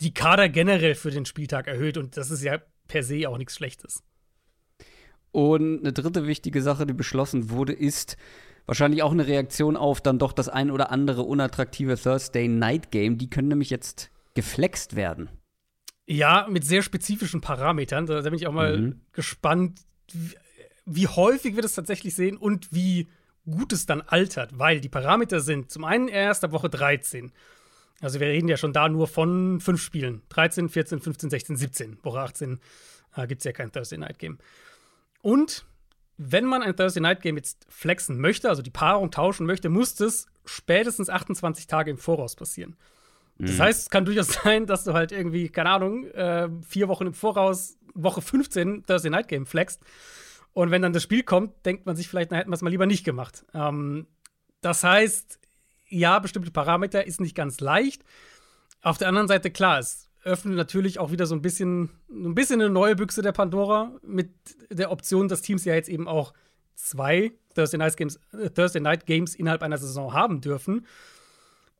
die 0.00 0.14
Kader 0.14 0.48
generell 0.48 0.94
für 0.94 1.10
den 1.10 1.26
Spieltag 1.26 1.66
erhöht 1.66 1.96
und 1.96 2.16
das 2.16 2.30
ist 2.30 2.42
ja 2.42 2.60
per 2.88 3.02
se 3.02 3.28
auch 3.28 3.38
nichts 3.38 3.56
Schlechtes. 3.56 4.02
Und 5.32 5.80
eine 5.80 5.92
dritte 5.92 6.26
wichtige 6.26 6.62
Sache, 6.62 6.86
die 6.86 6.94
beschlossen 6.94 7.50
wurde, 7.50 7.72
ist 7.72 8.16
wahrscheinlich 8.66 9.02
auch 9.02 9.12
eine 9.12 9.26
Reaktion 9.26 9.76
auf 9.76 10.00
dann 10.00 10.18
doch 10.18 10.32
das 10.32 10.48
ein 10.48 10.70
oder 10.70 10.90
andere 10.90 11.22
unattraktive 11.22 11.96
Thursday 11.96 12.48
Night 12.48 12.90
Game. 12.90 13.18
Die 13.18 13.30
können 13.30 13.48
nämlich 13.48 13.70
jetzt 13.70 14.10
geflext 14.34 14.96
werden. 14.96 15.28
Ja, 16.06 16.46
mit 16.48 16.64
sehr 16.64 16.82
spezifischen 16.82 17.40
Parametern. 17.40 18.06
Da, 18.06 18.20
bin 18.22 18.34
ich 18.34 18.46
auch 18.46 18.52
mal 18.52 18.78
mhm. 18.78 19.00
gespannt, 19.12 19.80
wie, 20.12 20.36
wie 20.84 21.08
häufig 21.08 21.54
wir 21.54 21.62
das 21.62 21.74
tatsächlich 21.74 22.14
sehen 22.14 22.36
und 22.36 22.72
wie 22.72 23.08
gut 23.44 23.72
es 23.72 23.86
dann 23.86 24.00
altert, 24.02 24.58
weil 24.58 24.80
die 24.80 24.88
Parameter 24.88 25.40
sind 25.40 25.70
zum 25.70 25.84
einen 25.84 26.08
erst 26.08 26.44
ab 26.44 26.52
Woche 26.52 26.68
13. 26.68 27.32
Also 28.00 28.20
wir 28.20 28.26
reden 28.26 28.48
ja 28.48 28.56
schon 28.56 28.72
da 28.72 28.88
nur 28.88 29.08
von 29.08 29.60
fünf 29.60 29.80
Spielen. 29.80 30.22
13, 30.28 30.68
14, 30.68 31.00
15, 31.00 31.30
16, 31.30 31.56
17. 31.56 31.98
Woche 32.02 32.20
18 32.20 32.60
äh, 33.16 33.26
gibt 33.26 33.40
es 33.40 33.44
ja 33.44 33.52
kein 33.52 33.72
Thursday 33.72 33.98
Night 33.98 34.18
Game. 34.18 34.38
Und 35.22 35.64
wenn 36.18 36.44
man 36.44 36.62
ein 36.62 36.76
Thursday 36.76 37.00
Night 37.00 37.20
Game 37.20 37.36
jetzt 37.36 37.66
flexen 37.68 38.20
möchte, 38.20 38.48
also 38.48 38.62
die 38.62 38.70
Paarung 38.70 39.10
tauschen 39.10 39.46
möchte, 39.46 39.68
muss 39.68 39.94
das 39.94 40.26
spätestens 40.44 41.10
28 41.10 41.66
Tage 41.66 41.90
im 41.90 41.98
Voraus 41.98 42.36
passieren. 42.36 42.76
Mhm. 43.38 43.46
Das 43.46 43.60
heißt, 43.60 43.82
es 43.82 43.90
kann 43.90 44.04
durchaus 44.04 44.28
sein, 44.44 44.66
dass 44.66 44.84
du 44.84 44.92
halt 44.92 45.12
irgendwie, 45.12 45.48
keine 45.48 45.70
Ahnung, 45.70 46.04
äh, 46.08 46.48
vier 46.66 46.88
Wochen 46.88 47.06
im 47.06 47.14
Voraus, 47.14 47.78
Woche 47.94 48.20
15 48.20 48.84
Thursday 48.86 49.10
Night 49.10 49.28
Game 49.28 49.46
flexst. 49.46 49.82
Und 50.52 50.70
wenn 50.70 50.82
dann 50.82 50.92
das 50.92 51.02
Spiel 51.02 51.22
kommt, 51.22 51.66
denkt 51.66 51.86
man 51.86 51.96
sich 51.96 52.08
vielleicht, 52.08 52.30
na, 52.30 52.38
hätten 52.38 52.50
wir 52.50 52.54
es 52.54 52.62
mal 52.62 52.70
lieber 52.70 52.86
nicht 52.86 53.04
gemacht. 53.04 53.44
Ähm, 53.52 54.06
das 54.62 54.84
heißt, 54.84 55.38
ja, 55.96 56.18
bestimmte 56.18 56.50
Parameter 56.50 57.06
ist 57.06 57.20
nicht 57.20 57.34
ganz 57.34 57.60
leicht. 57.60 58.02
Auf 58.82 58.98
der 58.98 59.08
anderen 59.08 59.28
Seite, 59.28 59.50
klar, 59.50 59.78
es 59.78 60.08
öffnet 60.24 60.56
natürlich 60.56 60.98
auch 60.98 61.10
wieder 61.10 61.26
so 61.26 61.34
ein 61.34 61.42
bisschen, 61.42 61.90
ein 62.10 62.34
bisschen 62.34 62.60
eine 62.60 62.70
neue 62.70 62.96
Büchse 62.96 63.22
der 63.22 63.32
Pandora 63.32 63.92
mit 64.02 64.30
der 64.70 64.90
Option, 64.90 65.28
dass 65.28 65.42
Teams 65.42 65.64
ja 65.64 65.74
jetzt 65.74 65.88
eben 65.88 66.08
auch 66.08 66.34
zwei 66.74 67.32
Thursday 67.54 67.78
Night 67.78 67.96
Games, 67.96 68.20
äh, 68.32 68.50
Thursday 68.50 68.80
Night 68.80 69.06
Games 69.06 69.34
innerhalb 69.34 69.62
einer 69.62 69.78
Saison 69.78 70.12
haben 70.12 70.40
dürfen. 70.40 70.86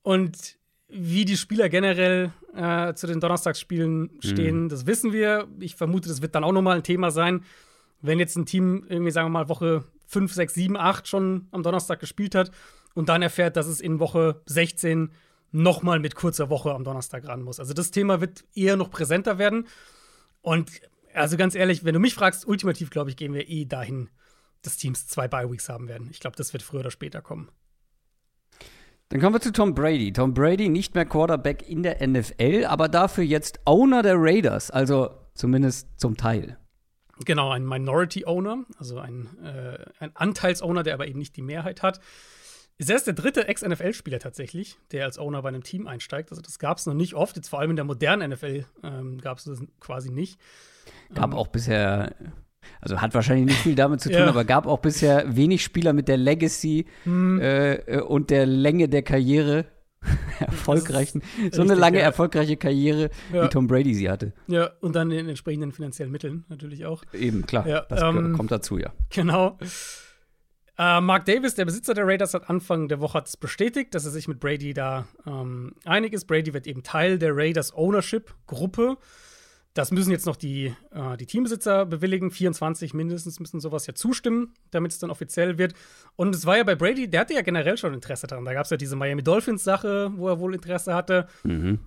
Und 0.02 0.56
wie 0.88 1.24
die 1.24 1.36
Spieler 1.36 1.68
generell 1.68 2.32
äh, 2.54 2.94
zu 2.94 3.06
den 3.06 3.20
Donnerstagsspielen 3.20 4.18
stehen, 4.20 4.64
mhm. 4.64 4.68
das 4.68 4.86
wissen 4.86 5.12
wir. 5.12 5.48
Ich 5.58 5.74
vermute, 5.74 6.08
das 6.08 6.22
wird 6.22 6.34
dann 6.34 6.44
auch 6.44 6.52
nochmal 6.52 6.76
ein 6.76 6.84
Thema 6.84 7.10
sein. 7.10 7.44
Wenn 8.00 8.20
jetzt 8.20 8.36
ein 8.36 8.46
Team 8.46 8.86
irgendwie, 8.88 9.10
sagen 9.10 9.26
wir 9.26 9.30
mal, 9.30 9.48
Woche 9.48 9.84
5, 10.06 10.32
6, 10.32 10.54
7, 10.54 10.76
8 10.76 11.08
schon 11.08 11.48
am 11.50 11.62
Donnerstag 11.62 11.98
gespielt 11.98 12.34
hat 12.34 12.52
und 12.96 13.10
dann 13.10 13.22
erfährt, 13.22 13.56
dass 13.56 13.66
es 13.66 13.80
in 13.80 14.00
Woche 14.00 14.40
16 14.46 15.12
nochmal 15.52 16.00
mit 16.00 16.14
kurzer 16.14 16.48
Woche 16.50 16.74
am 16.74 16.82
Donnerstag 16.82 17.28
ran 17.28 17.42
muss. 17.42 17.60
Also 17.60 17.74
das 17.74 17.90
Thema 17.90 18.20
wird 18.20 18.44
eher 18.54 18.76
noch 18.76 18.90
präsenter 18.90 19.38
werden. 19.38 19.66
Und 20.40 20.70
also 21.14 21.36
ganz 21.36 21.54
ehrlich, 21.54 21.84
wenn 21.84 21.92
du 21.92 22.00
mich 22.00 22.14
fragst, 22.14 22.48
ultimativ 22.48 22.90
glaube 22.90 23.10
ich, 23.10 23.16
gehen 23.16 23.34
wir 23.34 23.48
eh 23.48 23.66
dahin, 23.66 24.08
dass 24.62 24.78
Teams 24.78 25.06
zwei 25.06 25.28
Bye-Weeks 25.28 25.68
haben 25.68 25.88
werden. 25.88 26.08
Ich 26.10 26.20
glaube, 26.20 26.36
das 26.36 26.54
wird 26.54 26.62
früher 26.62 26.80
oder 26.80 26.90
später 26.90 27.20
kommen. 27.20 27.50
Dann 29.10 29.20
kommen 29.20 29.34
wir 29.34 29.40
zu 29.40 29.52
Tom 29.52 29.74
Brady. 29.74 30.12
Tom 30.12 30.32
Brady 30.32 30.70
nicht 30.70 30.94
mehr 30.94 31.04
Quarterback 31.04 31.68
in 31.68 31.82
der 31.82 32.04
NFL, 32.06 32.64
aber 32.66 32.88
dafür 32.88 33.24
jetzt 33.24 33.60
Owner 33.66 34.02
der 34.02 34.16
Raiders, 34.16 34.70
also 34.70 35.10
zumindest 35.34 35.88
zum 36.00 36.16
Teil. 36.16 36.58
Genau, 37.24 37.50
ein 37.50 37.64
Minority 37.64 38.24
Owner, 38.26 38.64
also 38.78 38.98
ein, 38.98 39.38
äh, 39.44 39.84
ein 40.00 40.16
Anteilsowner, 40.16 40.82
der 40.82 40.94
aber 40.94 41.06
eben 41.06 41.18
nicht 41.18 41.36
die 41.36 41.42
Mehrheit 41.42 41.82
hat. 41.82 42.00
Ist 42.78 42.90
erst 42.90 43.06
der 43.06 43.14
dritte 43.14 43.48
Ex-NFL-Spieler 43.48 44.18
tatsächlich, 44.18 44.76
der 44.92 45.06
als 45.06 45.18
Owner 45.18 45.40
bei 45.40 45.48
einem 45.48 45.62
Team 45.62 45.86
einsteigt. 45.86 46.30
Also 46.30 46.42
das 46.42 46.58
gab 46.58 46.76
es 46.76 46.84
noch 46.84 46.94
nicht 46.94 47.14
oft. 47.14 47.34
Jetzt 47.36 47.48
vor 47.48 47.58
allem 47.58 47.70
in 47.70 47.76
der 47.76 47.86
modernen 47.86 48.30
NFL 48.30 48.66
ähm, 48.82 49.18
gab 49.18 49.38
es 49.38 49.44
das 49.44 49.62
quasi 49.80 50.10
nicht. 50.10 50.38
Gab 51.14 51.32
ähm, 51.32 51.38
auch 51.38 51.46
bisher, 51.46 52.14
also 52.82 53.00
hat 53.00 53.14
wahrscheinlich 53.14 53.46
nicht 53.46 53.60
viel 53.60 53.76
damit 53.76 54.02
zu 54.02 54.10
tun, 54.10 54.18
ja. 54.20 54.28
aber 54.28 54.44
gab 54.44 54.66
auch 54.66 54.80
bisher 54.80 55.36
wenig 55.36 55.64
Spieler 55.64 55.94
mit 55.94 56.06
der 56.06 56.18
Legacy 56.18 56.84
hm. 57.04 57.40
äh, 57.40 58.00
und 58.00 58.28
der 58.28 58.44
Länge 58.44 58.90
der 58.90 59.02
Karriere, 59.02 59.64
erfolgreichen, 60.38 61.22
so 61.50 61.62
eine 61.62 61.74
lange 61.74 61.98
ja. 61.98 62.04
erfolgreiche 62.04 62.56
Karriere, 62.56 63.10
ja. 63.32 63.44
wie 63.44 63.48
Tom 63.48 63.66
Brady 63.66 63.94
sie 63.94 64.10
hatte. 64.10 64.34
Ja, 64.46 64.70
und 64.80 64.94
dann 64.94 65.10
in 65.10 65.28
entsprechenden 65.28 65.72
finanziellen 65.72 66.12
Mitteln 66.12 66.44
natürlich 66.48 66.84
auch. 66.86 67.02
Eben, 67.12 67.46
klar. 67.46 67.86
Das 67.88 68.02
ähm, 68.02 68.34
kommt 68.34 68.52
dazu, 68.52 68.78
ja. 68.78 68.92
Genau. 69.10 69.58
Äh, 70.78 71.00
Mark 71.00 71.24
Davis, 71.24 71.54
der 71.54 71.64
Besitzer 71.64 71.94
der 71.94 72.06
Raiders, 72.06 72.34
hat 72.34 72.50
Anfang 72.50 72.88
der 72.88 73.00
Woche 73.00 73.22
bestätigt, 73.40 73.94
dass 73.94 74.04
er 74.04 74.10
sich 74.10 74.28
mit 74.28 74.40
Brady 74.40 74.74
da 74.74 75.06
ähm, 75.26 75.74
einig 75.84 76.12
ist. 76.12 76.26
Brady 76.26 76.52
wird 76.52 76.66
eben 76.66 76.82
Teil 76.82 77.18
der 77.18 77.34
Raiders 77.34 77.74
Ownership-Gruppe. 77.74 78.98
Das 79.72 79.90
müssen 79.90 80.10
jetzt 80.10 80.26
noch 80.26 80.36
die, 80.36 80.74
äh, 80.90 81.16
die 81.18 81.26
Teambesitzer 81.26 81.86
bewilligen. 81.86 82.30
24 82.30 82.94
mindestens 82.94 83.40
müssen 83.40 83.60
sowas 83.60 83.86
ja 83.86 83.94
zustimmen, 83.94 84.54
damit 84.70 84.92
es 84.92 84.98
dann 84.98 85.10
offiziell 85.10 85.58
wird. 85.58 85.74
Und 86.16 86.34
es 86.34 86.44
war 86.46 86.56
ja 86.58 86.64
bei 86.64 86.74
Brady, 86.74 87.08
der 87.08 87.20
hatte 87.20 87.34
ja 87.34 87.42
generell 87.42 87.76
schon 87.76 87.94
Interesse 87.94 88.26
daran. 88.26 88.44
Da 88.44 88.54
gab 88.54 88.64
es 88.64 88.70
ja 88.70 88.76
diese 88.76 88.96
Miami 88.96 89.22
Dolphins-Sache, 89.22 90.12
wo 90.16 90.28
er 90.28 90.40
wohl 90.40 90.54
Interesse 90.54 90.94
hatte. 90.94 91.26
Mhm. 91.42 91.80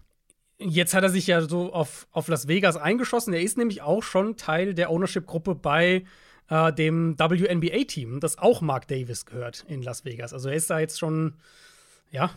Jetzt 0.59 0.93
hat 0.93 1.03
er 1.03 1.09
sich 1.09 1.25
ja 1.25 1.41
so 1.41 1.73
auf, 1.73 2.07
auf 2.11 2.27
Las 2.27 2.47
Vegas 2.47 2.75
eingeschossen. 2.75 3.33
Er 3.33 3.41
ist 3.41 3.57
nämlich 3.57 3.81
auch 3.81 4.03
schon 4.03 4.35
Teil 4.35 4.73
der 4.73 4.91
Ownership-Gruppe 4.91 5.55
bei 5.55 6.03
äh, 6.49 6.73
dem 6.73 7.17
WNBA-Team, 7.17 8.19
das 8.19 8.37
auch 8.37 8.61
Mark 8.61 8.87
Davis 8.87 9.25
gehört 9.25 9.65
in 9.67 9.81
Las 9.81 10.05
Vegas. 10.05 10.33
Also 10.33 10.49
er 10.49 10.55
ist 10.55 10.69
da 10.69 10.79
jetzt 10.79 10.99
schon, 10.99 11.35
ja, 12.11 12.31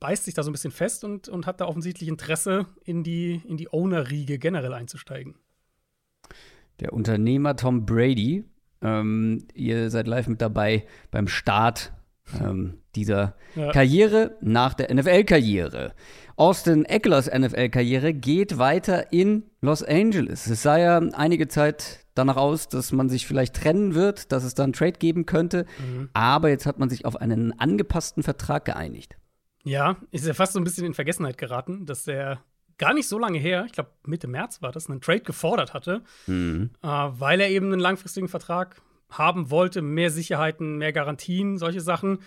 beißt 0.00 0.24
sich 0.24 0.34
da 0.34 0.42
so 0.42 0.50
ein 0.50 0.52
bisschen 0.52 0.72
fest 0.72 1.04
und, 1.04 1.28
und 1.28 1.46
hat 1.46 1.60
da 1.60 1.66
offensichtlich 1.66 2.08
Interesse, 2.08 2.66
in 2.84 3.02
die, 3.02 3.42
in 3.46 3.56
die 3.56 3.72
Owner-Riege 3.72 4.38
generell 4.38 4.72
einzusteigen. 4.72 5.34
Der 6.80 6.92
Unternehmer 6.92 7.54
Tom 7.56 7.84
Brady, 7.84 8.44
ähm, 8.80 9.46
ihr 9.54 9.90
seid 9.90 10.06
live 10.06 10.26
mit 10.26 10.40
dabei 10.40 10.86
beim 11.10 11.28
Start 11.28 11.92
ähm, 12.40 12.78
dieser 12.94 13.36
ja. 13.54 13.72
Karriere 13.72 14.36
nach 14.40 14.74
der 14.74 14.92
NFL-Karriere. 14.92 15.94
Austin 16.42 16.84
Eckler's 16.84 17.30
NFL-Karriere 17.30 18.12
geht 18.12 18.58
weiter 18.58 19.12
in 19.12 19.44
Los 19.60 19.84
Angeles. 19.84 20.48
Es 20.48 20.62
sah 20.62 20.76
ja 20.76 20.98
einige 20.98 21.46
Zeit 21.46 22.04
danach 22.16 22.36
aus, 22.36 22.66
dass 22.66 22.90
man 22.90 23.08
sich 23.08 23.28
vielleicht 23.28 23.54
trennen 23.54 23.94
wird, 23.94 24.32
dass 24.32 24.42
es 24.42 24.54
dann 24.54 24.72
Trade 24.72 24.98
geben 24.98 25.24
könnte. 25.24 25.66
Mhm. 25.78 26.10
Aber 26.14 26.48
jetzt 26.48 26.66
hat 26.66 26.80
man 26.80 26.90
sich 26.90 27.04
auf 27.04 27.14
einen 27.14 27.56
angepassten 27.60 28.24
Vertrag 28.24 28.64
geeinigt. 28.64 29.14
Ja, 29.62 29.98
ist 30.10 30.26
ja 30.26 30.34
fast 30.34 30.54
so 30.54 30.58
ein 30.58 30.64
bisschen 30.64 30.84
in 30.84 30.94
Vergessenheit 30.94 31.38
geraten, 31.38 31.86
dass 31.86 32.06
der 32.06 32.42
gar 32.76 32.92
nicht 32.92 33.06
so 33.06 33.20
lange 33.20 33.38
her, 33.38 33.62
ich 33.66 33.72
glaube 33.72 33.90
Mitte 34.04 34.26
März 34.26 34.62
war 34.62 34.72
das, 34.72 34.90
einen 34.90 35.00
Trade 35.00 35.20
gefordert 35.20 35.74
hatte, 35.74 36.02
mhm. 36.26 36.70
äh, 36.82 36.88
weil 36.88 37.40
er 37.40 37.50
eben 37.50 37.66
einen 37.66 37.78
langfristigen 37.78 38.26
Vertrag 38.26 38.82
haben 39.10 39.52
wollte, 39.52 39.80
mehr 39.80 40.10
Sicherheiten, 40.10 40.78
mehr 40.78 40.92
Garantien, 40.92 41.56
solche 41.56 41.80
Sachen. 41.80 42.18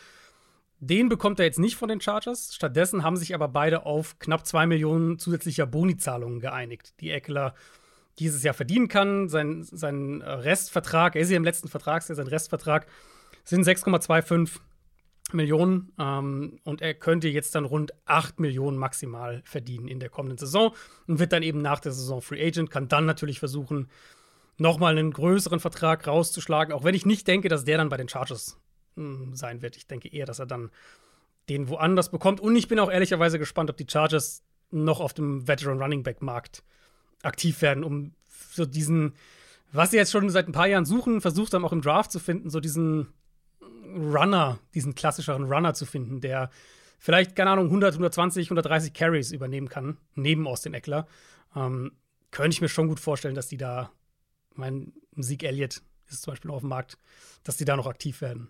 Den 0.79 1.09
bekommt 1.09 1.39
er 1.39 1.45
jetzt 1.45 1.59
nicht 1.59 1.75
von 1.75 1.89
den 1.89 2.01
Chargers. 2.01 2.53
Stattdessen 2.53 3.03
haben 3.03 3.17
sich 3.17 3.33
aber 3.33 3.47
beide 3.47 3.85
auf 3.85 4.19
knapp 4.19 4.45
zwei 4.45 4.67
Millionen 4.67 5.17
zusätzlicher 5.19 5.65
Bonizahlungen 5.65 6.39
geeinigt, 6.39 6.93
die 6.99 7.11
Eckler 7.11 7.55
dieses 8.19 8.43
Jahr 8.43 8.53
verdienen 8.53 8.87
kann. 8.87 9.29
Sein, 9.29 9.63
sein 9.63 10.21
Restvertrag, 10.21 11.15
er 11.15 11.21
ist 11.21 11.31
ja 11.31 11.37
im 11.37 11.43
letzten 11.43 11.67
Vertragsjahr, 11.67 12.15
sein 12.15 12.27
Restvertrag 12.27 12.87
sind 13.43 13.65
6,25 13.65 14.59
Millionen 15.31 15.91
ähm, 15.99 16.59
und 16.63 16.81
er 16.81 16.93
könnte 16.93 17.27
jetzt 17.27 17.55
dann 17.55 17.65
rund 17.65 17.93
8 18.05 18.39
Millionen 18.39 18.77
maximal 18.77 19.41
verdienen 19.45 19.87
in 19.87 19.99
der 19.99 20.09
kommenden 20.09 20.37
Saison 20.37 20.73
und 21.07 21.19
wird 21.19 21.33
dann 21.33 21.43
eben 21.43 21.61
nach 21.61 21.79
der 21.79 21.91
Saison 21.91 22.21
Free 22.21 22.45
Agent, 22.45 22.69
kann 22.69 22.87
dann 22.87 23.05
natürlich 23.05 23.39
versuchen, 23.39 23.89
nochmal 24.57 24.97
einen 24.97 25.11
größeren 25.11 25.59
Vertrag 25.59 26.07
rauszuschlagen, 26.07 26.73
auch 26.73 26.83
wenn 26.83 26.95
ich 26.95 27.05
nicht 27.05 27.27
denke, 27.27 27.49
dass 27.49 27.65
der 27.65 27.77
dann 27.77 27.89
bei 27.89 27.97
den 27.97 28.07
Chargers 28.07 28.59
hm, 28.95 29.35
sein 29.35 29.61
wird. 29.61 29.77
Ich 29.77 29.87
denke 29.87 30.09
eher, 30.09 30.25
dass 30.25 30.39
er 30.39 30.45
dann 30.45 30.71
den 31.49 31.69
woanders 31.69 32.09
bekommt 32.09 32.39
und 32.39 32.55
ich 32.55 32.67
bin 32.67 32.79
auch 32.79 32.91
ehrlicherweise 32.91 33.37
gespannt, 33.37 33.69
ob 33.69 33.77
die 33.77 33.87
Chargers 33.89 34.43
noch 34.71 34.99
auf 34.99 35.13
dem 35.13 35.47
Veteran 35.47 35.81
Running 35.81 36.03
Back 36.03 36.21
Markt 36.21 36.63
aktiv 37.21 37.61
werden, 37.61 37.83
um 37.83 38.13
so 38.51 38.65
diesen, 38.65 39.13
was 39.71 39.91
sie 39.91 39.97
jetzt 39.97 40.11
schon 40.11 40.29
seit 40.29 40.47
ein 40.47 40.53
paar 40.53 40.67
Jahren 40.67 40.85
suchen, 40.85 41.21
versucht 41.21 41.53
haben 41.53 41.65
auch 41.65 41.71
im 41.71 41.81
Draft 41.81 42.11
zu 42.11 42.19
finden, 42.19 42.49
so 42.49 42.59
diesen 42.59 43.07
Runner, 43.95 44.59
diesen 44.73 44.95
klassischeren 44.95 45.45
Runner 45.45 45.73
zu 45.73 45.85
finden, 45.85 46.21
der 46.21 46.49
vielleicht, 46.99 47.35
keine 47.35 47.51
Ahnung, 47.51 47.65
100, 47.65 47.93
120, 47.93 48.47
130 48.47 48.93
Carries 48.93 49.31
übernehmen 49.31 49.69
kann, 49.69 49.97
neben 50.15 50.47
Austin 50.47 50.73
Eckler. 50.73 51.07
Ähm, 51.55 51.91
könnte 52.31 52.55
ich 52.55 52.61
mir 52.61 52.69
schon 52.69 52.87
gut 52.87 52.99
vorstellen, 52.99 53.35
dass 53.35 53.47
die 53.47 53.57
da, 53.57 53.91
mein 54.55 54.93
Sieg 55.15 55.43
Elliott 55.43 55.81
ist 56.07 56.23
zum 56.23 56.33
Beispiel 56.33 56.51
auf 56.51 56.61
dem 56.61 56.69
Markt, 56.69 56.97
dass 57.43 57.57
die 57.57 57.65
da 57.65 57.75
noch 57.77 57.87
aktiv 57.87 58.21
werden. 58.21 58.49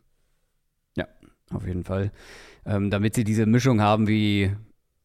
Ja, 0.95 1.07
auf 1.51 1.65
jeden 1.67 1.83
Fall. 1.83 2.11
Ähm, 2.65 2.89
damit 2.89 3.15
sie 3.15 3.23
diese 3.23 3.45
Mischung 3.45 3.81
haben, 3.81 4.07
wie 4.07 4.51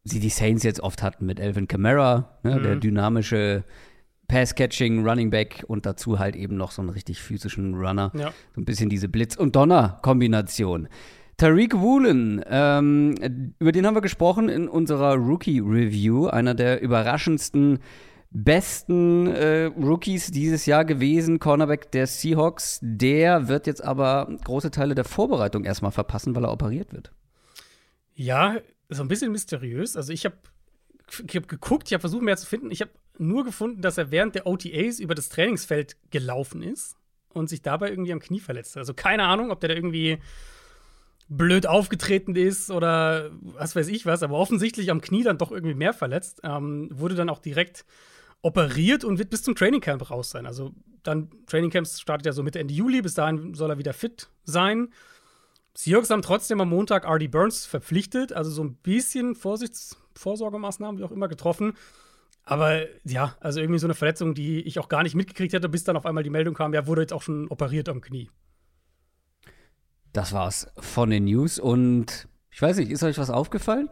sie 0.05 0.21
die 0.21 0.31
Saints 0.31 0.63
jetzt 0.63 0.81
oft 0.81 1.03
hatten 1.03 1.27
mit 1.27 1.41
Elvin 1.41 1.69
Kamara, 1.69 2.39
ne, 2.43 2.57
mhm. 2.57 2.63
der 2.63 2.77
dynamische 2.77 3.65
Pass-Catching, 4.29 5.07
Running 5.07 5.31
Back 5.31 5.65
und 5.67 5.87
dazu 5.87 6.19
halt 6.19 6.37
eben 6.37 6.57
noch 6.57 6.71
so 6.71 6.83
einen 6.83 6.91
richtig 6.91 7.21
physischen 7.21 7.75
Runner. 7.75 8.13
Ja. 8.15 8.33
So 8.55 8.61
ein 8.61 8.65
bisschen 8.65 8.89
diese 8.89 9.09
Blitz- 9.09 9.37
und 9.37 9.57
Donner-Kombination. 9.57 10.89
Tariq 11.37 11.79
Woolen, 11.79 12.45
ähm, 12.49 13.15
über 13.59 13.73
den 13.73 13.87
haben 13.87 13.97
wir 13.97 14.03
gesprochen 14.03 14.49
in 14.49 14.69
unserer 14.69 15.15
Rookie-Review, 15.15 16.27
einer 16.27 16.55
der 16.55 16.83
überraschendsten, 16.83 17.79
besten 18.31 19.27
äh, 19.27 19.65
Rookies 19.65 20.31
dieses 20.31 20.67
Jahr 20.67 20.85
gewesen, 20.85 21.39
Cornerback 21.39 21.91
der 21.91 22.07
Seahawks. 22.07 22.79
Der 22.83 23.49
wird 23.49 23.67
jetzt 23.67 23.83
aber 23.83 24.29
große 24.45 24.71
Teile 24.71 24.95
der 24.95 25.05
Vorbereitung 25.05 25.65
erstmal 25.65 25.91
verpassen, 25.91 26.35
weil 26.35 26.45
er 26.45 26.53
operiert 26.53 26.93
wird. 26.93 27.13
Ja, 28.15 28.59
so 28.89 29.03
ein 29.03 29.09
bisschen 29.09 29.33
mysteriös. 29.33 29.97
Also 29.97 30.13
ich 30.13 30.25
habe 30.25 30.37
ich 31.27 31.37
hab 31.37 31.49
geguckt, 31.49 31.89
ich 31.89 31.93
habe 31.93 32.01
versucht 32.01 32.23
mehr 32.23 32.37
zu 32.37 32.47
finden. 32.47 32.71
Ich 32.71 32.81
habe 32.81 32.93
nur 33.19 33.45
gefunden, 33.45 33.83
dass 33.83 33.99
er 33.99 34.11
während 34.11 34.35
der 34.37 34.47
OTAs 34.47 35.01
über 35.01 35.15
das 35.15 35.29
Trainingsfeld 35.29 35.97
gelaufen 36.11 36.63
ist 36.63 36.97
und 37.33 37.49
sich 37.49 37.63
dabei 37.63 37.91
irgendwie 37.91 38.13
am 38.13 38.21
Knie 38.21 38.41
verletzt 38.41 38.77
hat. 38.77 38.81
Also 38.81 38.95
keine 38.95 39.25
Ahnung, 39.25 39.51
ob 39.51 39.61
der 39.61 39.69
da 39.69 39.75
irgendwie 39.75 40.19
blöd 41.29 41.67
aufgetreten 41.67 42.35
ist 42.35 42.71
oder 42.71 43.31
was 43.41 43.77
weiß 43.77 43.89
ich 43.89 44.05
was, 44.05 44.23
aber 44.23 44.37
offensichtlich 44.37 44.91
am 44.91 45.01
Knie 45.01 45.23
dann 45.23 45.39
doch 45.39 45.53
irgendwie 45.53 45.75
mehr 45.75 45.93
verletzt. 45.93 46.41
Ähm, 46.45 46.89
wurde 46.93 47.15
dann 47.15 47.29
auch 47.29 47.39
direkt 47.39 47.85
operiert 48.43 49.05
und 49.05 49.19
wird 49.19 49.31
bis 49.31 49.43
zum 49.43 49.55
Trainingcamp 49.55 50.11
raus 50.11 50.31
sein. 50.31 50.47
Also 50.47 50.73
dann 51.03 51.31
Trainingcamp 51.47 51.87
startet 51.87 52.27
ja 52.27 52.33
so 52.33 52.43
Mitte 52.43 52.59
Ende 52.59 52.75
Juli, 52.75 53.03
bis 53.03 53.15
dahin 53.15 53.55
soll 53.55 53.71
er 53.71 53.79
wieder 53.79 53.93
fit 53.93 54.31
sein. 54.45 54.89
Seahawks 55.75 56.11
haben 56.11 56.23
trotzdem 56.23 56.61
am 56.61 56.69
Montag 56.69 57.05
R.D. 57.05 57.29
Burns 57.29 57.65
verpflichtet, 57.65 58.33
also 58.33 58.51
so 58.51 58.65
ein 58.65 58.75
bisschen 58.77 59.35
Vorsichts 59.35 59.97
Vorsorgemaßnahmen, 60.15 61.01
wie 61.01 61.05
auch 61.05 61.13
immer, 61.13 61.29
getroffen. 61.29 61.75
Aber 62.43 62.87
ja, 63.05 63.37
also 63.41 63.61
irgendwie 63.61 63.79
so 63.79 63.87
eine 63.87 63.95
Verletzung, 63.95 64.35
die 64.35 64.61
ich 64.63 64.79
auch 64.79 64.89
gar 64.89 65.03
nicht 65.03 65.15
mitgekriegt 65.15 65.53
hätte, 65.53 65.69
bis 65.69 65.85
dann 65.85 65.97
auf 65.97 66.07
einmal 66.07 66.25
die 66.25 66.31
Meldung 66.31 66.55
kam, 66.55 66.75
ja, 66.75 66.87
wurde 66.87 67.03
jetzt 67.03 67.13
auch 67.13 67.23
schon 67.23 67.49
operiert 67.49 67.89
am 67.89 68.01
Knie. 68.01 68.31
Das 70.13 70.33
war's 70.33 70.67
von 70.79 71.11
den 71.11 71.25
News 71.25 71.59
und 71.59 72.29
ich 72.51 72.61
weiß 72.61 72.79
nicht, 72.79 72.91
ist 72.91 73.05
euch 73.05 73.19
was 73.19 73.31
aufgefallen? 73.31 73.89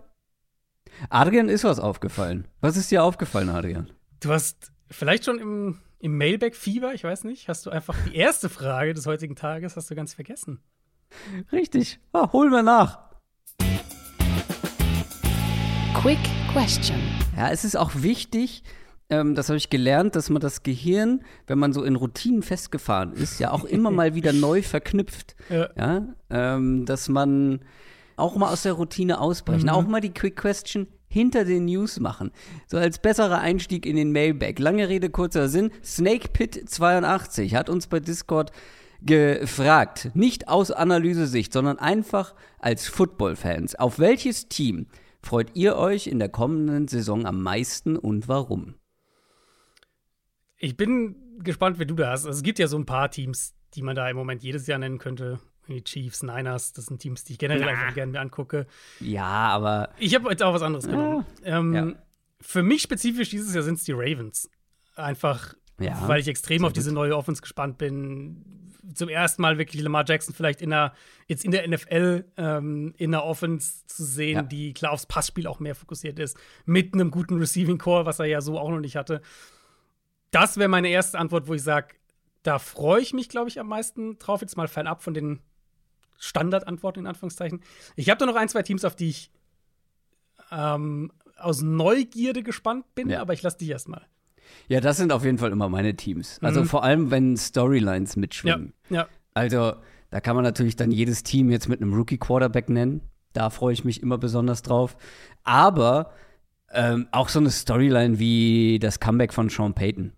Adrian 1.10 1.48
ist 1.48 1.62
was 1.62 1.78
aufgefallen. 1.78 2.48
Was 2.60 2.76
ist 2.76 2.90
dir 2.90 3.04
aufgefallen, 3.04 3.50
Adrian? 3.50 3.92
Du 4.20 4.30
hast 4.32 4.72
vielleicht 4.90 5.24
schon 5.26 5.38
im, 5.38 5.78
im 6.00 6.18
Mailback-Fieber, 6.18 6.92
ich 6.92 7.04
weiß 7.04 7.22
nicht, 7.22 7.48
hast 7.48 7.66
du 7.66 7.70
einfach 7.70 7.94
die 8.08 8.16
erste 8.16 8.48
Frage 8.48 8.92
des 8.92 9.06
heutigen 9.06 9.36
Tages 9.36 9.76
hast 9.76 9.92
du 9.92 9.94
ganz 9.94 10.14
vergessen. 10.14 10.58
Richtig. 11.52 12.00
Ah, 12.12 12.32
holen 12.32 12.50
wir 12.50 12.64
nach. 12.64 12.98
Quick 15.94 16.18
Question. 16.50 16.96
Ja, 17.36 17.50
es 17.50 17.64
ist 17.64 17.76
auch 17.76 17.92
wichtig, 17.94 18.64
ähm, 19.08 19.36
das 19.36 19.50
habe 19.50 19.56
ich 19.56 19.70
gelernt, 19.70 20.16
dass 20.16 20.30
man 20.30 20.42
das 20.42 20.64
Gehirn, 20.64 21.22
wenn 21.46 21.60
man 21.60 21.72
so 21.72 21.84
in 21.84 21.94
Routinen 21.94 22.42
festgefahren 22.42 23.12
ist, 23.12 23.38
ja 23.38 23.52
auch 23.52 23.64
immer 23.64 23.92
mal 23.92 24.16
wieder 24.16 24.32
neu 24.32 24.62
verknüpft. 24.62 25.36
Ja. 25.48 25.70
ja? 25.76 26.08
Ähm, 26.30 26.86
dass 26.86 27.08
man 27.08 27.60
auch 28.16 28.34
mal 28.34 28.52
aus 28.52 28.62
der 28.62 28.72
Routine 28.72 29.20
ausbrechen, 29.20 29.66
mhm. 29.66 29.68
auch 29.68 29.86
mal 29.86 30.00
die 30.00 30.12
Quick 30.12 30.34
Question 30.34 30.88
hinter 31.18 31.44
den 31.44 31.64
News 31.64 31.98
machen. 31.98 32.30
So 32.68 32.78
als 32.78 33.00
besserer 33.00 33.40
Einstieg 33.40 33.86
in 33.86 33.96
den 33.96 34.12
Mailback. 34.12 34.60
Lange 34.60 34.88
Rede, 34.88 35.10
kurzer 35.10 35.48
Sinn. 35.48 35.72
Snake 35.82 36.28
Pit 36.28 36.70
82 36.70 37.56
hat 37.56 37.68
uns 37.68 37.88
bei 37.88 37.98
Discord 37.98 38.52
gefragt, 39.02 40.10
nicht 40.14 40.48
aus 40.48 40.70
Analysesicht, 40.70 41.52
sondern 41.52 41.78
einfach 41.78 42.34
als 42.60 42.86
Football-Fans. 42.86 43.74
Auf 43.74 43.98
welches 43.98 44.48
Team 44.48 44.86
freut 45.22 45.50
ihr 45.54 45.76
euch 45.76 46.06
in 46.06 46.20
der 46.20 46.28
kommenden 46.28 46.86
Saison 46.86 47.26
am 47.26 47.42
meisten 47.42 47.96
und 47.96 48.28
warum? 48.28 48.74
Ich 50.56 50.76
bin 50.76 51.16
gespannt, 51.42 51.80
wie 51.80 51.86
du 51.86 51.94
da 51.94 52.10
hast. 52.10 52.26
Also, 52.26 52.38
es 52.38 52.42
gibt 52.44 52.60
ja 52.60 52.68
so 52.68 52.78
ein 52.78 52.86
paar 52.86 53.10
Teams, 53.10 53.54
die 53.74 53.82
man 53.82 53.96
da 53.96 54.08
im 54.08 54.16
Moment 54.16 54.42
jedes 54.44 54.68
Jahr 54.68 54.78
nennen 54.78 54.98
könnte. 54.98 55.40
Die 55.68 55.84
Chiefs, 55.84 56.22
Niners, 56.22 56.72
das 56.72 56.86
sind 56.86 57.00
Teams, 57.00 57.24
die 57.24 57.34
ich 57.34 57.38
generell 57.38 57.68
einfach 57.68 57.94
gerne 57.94 58.12
mir 58.12 58.20
angucke. 58.20 58.66
Ja, 59.00 59.24
aber. 59.24 59.90
Ich 59.98 60.14
habe 60.14 60.30
jetzt 60.30 60.42
auch 60.42 60.54
was 60.54 60.62
anderes 60.62 60.86
genommen. 60.86 61.26
Ähm, 61.44 61.74
ja. 61.74 61.92
Für 62.40 62.62
mich 62.62 62.82
spezifisch 62.82 63.30
dieses 63.30 63.54
Jahr 63.54 63.62
sind 63.62 63.74
es 63.74 63.84
die 63.84 63.92
Ravens. 63.92 64.50
Einfach, 64.96 65.54
ja, 65.78 66.08
weil 66.08 66.20
ich 66.20 66.28
extrem 66.28 66.64
auf 66.64 66.72
diese 66.72 66.92
neue 66.92 67.16
Offense 67.16 67.42
gespannt 67.42 67.78
bin. 67.78 68.72
Zum 68.94 69.10
ersten 69.10 69.42
Mal 69.42 69.58
wirklich 69.58 69.82
Lamar 69.82 70.04
Jackson 70.06 70.34
vielleicht 70.34 70.62
in 70.62 70.70
der, 70.70 70.94
jetzt 71.26 71.44
in 71.44 71.50
der 71.50 71.68
NFL 71.68 72.24
ähm, 72.38 72.94
in 72.96 73.10
der 73.10 73.24
Offense 73.24 73.86
zu 73.86 74.02
sehen, 74.02 74.36
ja. 74.36 74.42
die 74.42 74.72
klar 74.72 74.92
aufs 74.92 75.04
Passspiel 75.04 75.46
auch 75.46 75.60
mehr 75.60 75.74
fokussiert 75.74 76.18
ist, 76.18 76.38
mit 76.64 76.94
einem 76.94 77.10
guten 77.10 77.36
Receiving 77.36 77.76
Core, 77.76 78.06
was 78.06 78.18
er 78.18 78.24
ja 78.26 78.40
so 78.40 78.58
auch 78.58 78.70
noch 78.70 78.80
nicht 78.80 78.96
hatte. 78.96 79.20
Das 80.30 80.56
wäre 80.56 80.68
meine 80.68 80.88
erste 80.88 81.18
Antwort, 81.18 81.48
wo 81.48 81.54
ich 81.54 81.62
sage, 81.62 81.88
da 82.42 82.58
freue 82.58 83.02
ich 83.02 83.12
mich, 83.12 83.28
glaube 83.28 83.48
ich, 83.48 83.60
am 83.60 83.68
meisten 83.68 84.18
drauf. 84.18 84.40
Jetzt 84.40 84.56
mal 84.56 84.68
fernab 84.68 85.02
von 85.02 85.12
den 85.12 85.40
Standardantworten 86.18 87.00
in 87.00 87.06
Anführungszeichen. 87.06 87.60
Ich 87.96 88.10
habe 88.10 88.18
da 88.18 88.26
noch 88.26 88.36
ein, 88.36 88.48
zwei 88.48 88.62
Teams, 88.62 88.84
auf 88.84 88.96
die 88.96 89.08
ich 89.08 89.30
ähm, 90.50 91.12
aus 91.38 91.62
Neugierde 91.62 92.42
gespannt 92.42 92.84
bin, 92.94 93.08
ja. 93.10 93.20
aber 93.20 93.32
ich 93.32 93.42
lasse 93.42 93.58
dich 93.58 93.70
erstmal. 93.70 94.06
Ja, 94.66 94.80
das 94.80 94.96
sind 94.96 95.12
auf 95.12 95.24
jeden 95.24 95.38
Fall 95.38 95.52
immer 95.52 95.68
meine 95.68 95.94
Teams. 95.94 96.38
Also 96.42 96.62
mhm. 96.62 96.66
vor 96.66 96.84
allem, 96.84 97.10
wenn 97.10 97.36
Storylines 97.36 98.16
mitschwimmen. 98.16 98.72
Ja. 98.88 98.96
ja. 98.96 99.08
Also, 99.34 99.74
da 100.10 100.20
kann 100.20 100.34
man 100.34 100.44
natürlich 100.44 100.76
dann 100.76 100.90
jedes 100.90 101.22
Team 101.22 101.50
jetzt 101.50 101.68
mit 101.68 101.80
einem 101.80 101.94
Rookie-Quarterback 101.94 102.68
nennen. 102.68 103.02
Da 103.34 103.50
freue 103.50 103.72
ich 103.74 103.84
mich 103.84 104.02
immer 104.02 104.18
besonders 104.18 104.62
drauf. 104.62 104.96
Aber 105.44 106.12
ähm, 106.72 107.08
auch 107.12 107.28
so 107.28 107.38
eine 107.38 107.50
Storyline 107.50 108.18
wie 108.18 108.78
das 108.78 109.00
Comeback 109.00 109.32
von 109.32 109.48
Sean 109.48 109.74
Payton. 109.74 110.12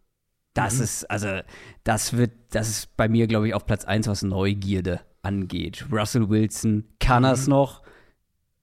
Das 0.55 0.79
mhm. 0.79 0.85
ist, 0.85 1.11
also, 1.11 1.41
das 1.85 2.17
wird, 2.17 2.33
das 2.51 2.69
ist 2.69 2.97
bei 2.97 3.09
mir, 3.09 3.27
glaube 3.27 3.49
ich, 3.49 3.55
auf 3.55 3.67
Platz 3.67 3.85
1, 3.85 4.07
was 4.09 4.23
Neugierde 4.23 5.01
angeht. 5.23 5.87
Russell 5.91 6.29
Wilson, 6.29 6.85
kann 6.99 7.25
er 7.25 7.33
es 7.33 7.47
mhm. 7.47 7.51
noch? 7.51 7.83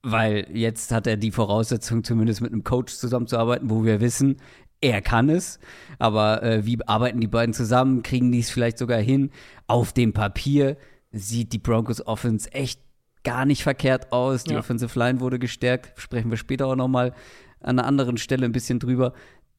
Weil 0.04 0.48
jetzt 0.54 0.92
hat 0.92 1.08
er 1.08 1.18
die 1.18 1.32
Voraussetzung, 1.32 2.04
zumindest 2.04 2.42
mit 2.42 2.52
einem 2.52 2.64
Coach 2.64 2.94
zusammenzuarbeiten, 2.94 3.70
wo 3.70 3.84
wir 3.84 4.00
wissen, 4.00 4.38
er 4.80 5.02
kann 5.02 5.30
es. 5.30 5.60
Aber 6.00 6.44
äh, 6.44 6.66
wie 6.66 6.78
arbeiten 6.88 7.20
die 7.20 7.28
beiden 7.28 7.54
zusammen? 7.54 8.04
Kriegen 8.04 8.32
die 8.32 8.40
es 8.40 8.50
vielleicht 8.50 8.78
sogar 8.78 9.00
hin? 9.00 9.32
Auf 9.66 9.94
dem 9.94 10.14
Papier 10.14 10.78
sieht 11.12 11.52
die 11.54 11.58
Broncos 11.58 12.06
Offense 12.06 12.52
echt 12.54 12.80
gar 13.24 13.46
nicht 13.46 13.64
verkehrt 13.64 14.12
aus. 14.12 14.44
Die 14.44 14.54
ja. 14.54 14.60
Offensive 14.60 14.98
Line 14.98 15.20
wurde 15.20 15.40
gestärkt. 15.40 16.00
Sprechen 16.00 16.30
wir 16.30 16.38
später 16.38 16.68
auch 16.68 16.76
noch 16.76 16.88
mal 16.88 17.14
an 17.60 17.80
einer 17.80 17.88
anderen 17.88 18.18
Stelle 18.18 18.46
ein 18.46 18.52
bisschen 18.52 18.80
drüber. 18.80 19.14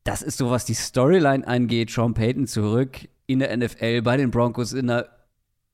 Das 0.05 0.23
ist 0.23 0.39
so, 0.39 0.51
was 0.51 0.65
die 0.65 0.75
Storyline 0.75 1.47
angeht. 1.47 1.91
Sean 1.91 2.15
Payton 2.15 2.47
zurück 2.47 3.09
in 3.27 3.41
der 3.41 3.55
NFL 3.55 4.03
bei 4.03 4.17
den 4.17 4.31
Broncos 4.31 4.73
in 4.73 4.89
einer 4.89 5.07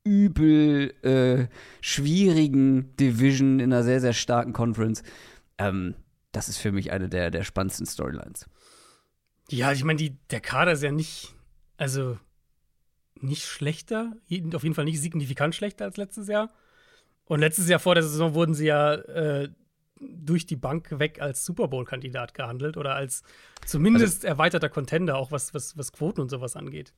übel 0.05 0.95
äh, 1.03 1.49
schwierigen 1.81 2.95
Division, 2.97 3.59
in 3.59 3.73
einer 3.73 3.83
sehr, 3.83 4.01
sehr 4.01 4.13
starken 4.13 4.53
Conference. 4.53 5.03
Ähm, 5.59 5.95
das 6.33 6.49
ist 6.49 6.59
für 6.59 6.73
mich 6.73 6.93
eine 6.93 7.09
der, 7.09 7.31
der 7.31 7.43
spannendsten 7.43 7.87
Storylines. 7.87 8.49
Ja, 9.49 9.73
ich 9.73 9.85
meine, 9.85 10.11
der 10.31 10.41
Kader 10.41 10.73
ist 10.73 10.83
ja 10.83 10.93
nicht, 10.93 11.35
also 11.77 12.19
nicht 13.21 13.45
schlechter, 13.45 14.13
auf 14.53 14.63
jeden 14.63 14.75
Fall 14.75 14.85
nicht 14.85 15.01
signifikant 15.01 15.55
schlechter 15.55 15.85
als 15.85 15.97
letztes 15.97 16.29
Jahr. 16.29 16.51
Und 17.27 17.41
letztes 17.41 17.69
Jahr 17.69 17.81
vor 17.81 17.95
der 17.95 18.03
Saison 18.03 18.35
wurden 18.35 18.55
sie 18.55 18.67
ja 18.67 18.95
äh, 18.95 19.49
durch 20.01 20.47
die 20.47 20.57
Bank 20.57 20.99
weg 20.99 21.21
als 21.21 21.45
Super 21.45 21.69
Bowl-Kandidat 21.69 22.35
gehandelt 22.35 22.77
oder 22.77 22.95
als 22.95 23.23
zumindest 23.65 24.25
also, 24.25 24.27
erweiterter 24.27 24.69
Contender, 24.69 25.17
auch 25.17 25.31
was, 25.31 25.55
was, 25.55 25.77
was 25.79 25.93
Quoten 25.93 26.21
und 26.21 26.29
sowas 26.29 26.57
angeht. 26.57 26.93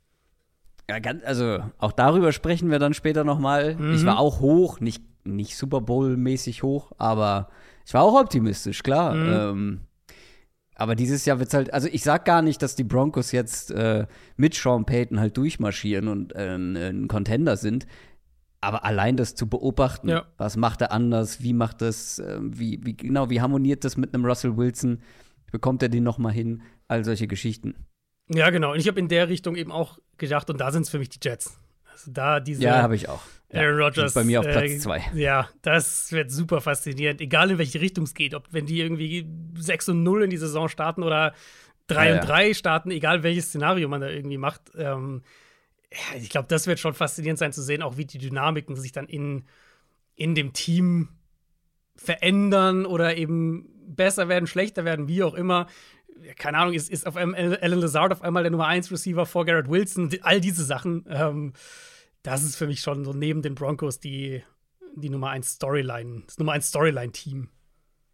Ja, 0.88 1.00
ganz, 1.00 1.24
also 1.24 1.58
auch 1.78 1.92
darüber 1.92 2.32
sprechen 2.32 2.70
wir 2.70 2.78
dann 2.78 2.94
später 2.94 3.24
nochmal. 3.24 3.74
Mhm. 3.76 3.94
Ich 3.94 4.06
war 4.06 4.18
auch 4.18 4.40
hoch, 4.40 4.80
nicht, 4.80 5.02
nicht 5.24 5.56
Super 5.56 5.80
Bowl-mäßig 5.80 6.62
hoch, 6.62 6.92
aber 6.98 7.48
ich 7.84 7.94
war 7.94 8.02
auch 8.02 8.20
optimistisch, 8.20 8.82
klar. 8.82 9.14
Mhm. 9.14 9.32
Ähm, 9.32 9.80
aber 10.76 10.94
dieses 10.94 11.24
Jahr 11.24 11.38
wird 11.38 11.48
es 11.48 11.54
halt, 11.54 11.72
also 11.72 11.88
ich 11.90 12.02
sag 12.02 12.24
gar 12.24 12.42
nicht, 12.42 12.62
dass 12.62 12.76
die 12.76 12.84
Broncos 12.84 13.32
jetzt 13.32 13.70
äh, 13.70 14.06
mit 14.36 14.54
Sean 14.54 14.84
Payton 14.84 15.18
halt 15.18 15.36
durchmarschieren 15.36 16.06
und 16.08 16.34
äh, 16.34 16.54
ein 16.54 17.08
Contender 17.08 17.56
sind. 17.56 17.86
Aber 18.60 18.84
allein 18.84 19.16
das 19.16 19.34
zu 19.34 19.48
beobachten, 19.48 20.08
ja. 20.08 20.26
was 20.36 20.56
macht 20.56 20.82
er 20.82 20.92
anders, 20.92 21.42
wie 21.42 21.52
macht 21.52 21.80
das, 21.80 22.18
äh, 22.18 22.38
wie, 22.40 22.80
wie, 22.84 22.96
genau, 22.96 23.30
wie 23.30 23.40
harmoniert 23.40 23.84
das 23.84 23.96
mit 23.96 24.14
einem 24.14 24.26
Russell 24.26 24.56
Wilson, 24.56 25.00
bekommt 25.50 25.82
er 25.82 25.88
den 25.88 26.04
nochmal 26.04 26.32
hin, 26.32 26.62
all 26.88 27.04
solche 27.04 27.26
Geschichten. 27.26 27.74
Ja, 28.28 28.50
genau. 28.50 28.72
Und 28.72 28.78
ich 28.78 28.88
habe 28.88 28.98
in 28.98 29.08
der 29.08 29.28
Richtung 29.28 29.56
eben 29.56 29.70
auch 29.70 29.98
gedacht, 30.18 30.50
und 30.50 30.60
da 30.60 30.70
sind 30.72 30.82
es 30.82 30.90
für 30.90 30.98
mich 30.98 31.08
die 31.08 31.18
Jets. 31.22 31.58
Also 31.92 32.10
da 32.12 32.40
diese. 32.40 32.62
Ja, 32.62 32.82
habe 32.82 32.96
ich 32.96 33.08
auch. 33.08 33.22
Aaron 33.52 33.80
Rodgers. 33.80 34.14
Bei 34.14 34.24
mir 34.24 34.40
auf 34.40 34.46
Platz 34.46 34.70
äh, 34.70 34.78
zwei. 34.78 35.04
Ja, 35.14 35.48
das 35.62 36.10
wird 36.12 36.30
super 36.30 36.60
faszinierend. 36.60 37.20
Egal 37.20 37.50
in 37.52 37.58
welche 37.58 37.80
Richtung 37.80 38.04
es 38.04 38.14
geht. 38.14 38.34
Ob 38.34 38.52
wenn 38.52 38.66
die 38.66 38.80
irgendwie 38.80 39.26
6 39.54 39.90
und 39.90 40.02
0 40.02 40.24
in 40.24 40.30
die 40.30 40.36
Saison 40.36 40.68
starten 40.68 41.02
oder 41.02 41.32
3 41.86 42.08
ja, 42.08 42.14
und 42.14 42.28
3 42.28 42.48
ja. 42.48 42.54
starten, 42.54 42.90
egal 42.90 43.22
welches 43.22 43.46
Szenario 43.46 43.88
man 43.88 44.00
da 44.00 44.08
irgendwie 44.08 44.38
macht. 44.38 44.62
Ähm, 44.76 45.22
ja, 45.92 46.20
ich 46.20 46.28
glaube, 46.28 46.48
das 46.48 46.66
wird 46.66 46.80
schon 46.80 46.94
faszinierend 46.94 47.38
sein 47.38 47.52
zu 47.52 47.62
sehen, 47.62 47.82
auch 47.82 47.96
wie 47.96 48.04
die 48.04 48.18
Dynamiken 48.18 48.74
sich 48.74 48.92
dann 48.92 49.06
in, 49.06 49.44
in 50.16 50.34
dem 50.34 50.52
Team 50.52 51.10
verändern 51.94 52.84
oder 52.84 53.16
eben 53.16 53.68
besser 53.86 54.28
werden, 54.28 54.46
schlechter 54.46 54.84
werden, 54.84 55.06
wie 55.08 55.22
auch 55.22 55.34
immer 55.34 55.68
keine 56.36 56.58
Ahnung, 56.58 56.74
ist, 56.74 56.90
ist 56.90 57.06
auf 57.06 57.16
einmal 57.16 57.56
Alan 57.58 57.80
Lazard 57.80 58.12
auf 58.12 58.22
einmal 58.22 58.42
der 58.42 58.50
Nummer 58.50 58.66
1 58.66 58.90
Receiver 58.90 59.26
vor 59.26 59.44
Garrett 59.44 59.68
Wilson, 59.68 60.10
all 60.22 60.40
diese 60.40 60.64
Sachen. 60.64 61.04
Ähm, 61.08 61.52
das 62.22 62.42
ist 62.42 62.56
für 62.56 62.66
mich 62.66 62.80
schon 62.80 63.04
so 63.04 63.12
neben 63.12 63.42
den 63.42 63.54
Broncos 63.54 64.00
die, 64.00 64.42
die 64.96 65.10
Nummer 65.10 65.30
1 65.30 65.54
Storyline, 65.54 66.22
das 66.26 66.38
Nummer 66.38 66.52
1 66.52 66.68
Storyline-Team. 66.68 67.48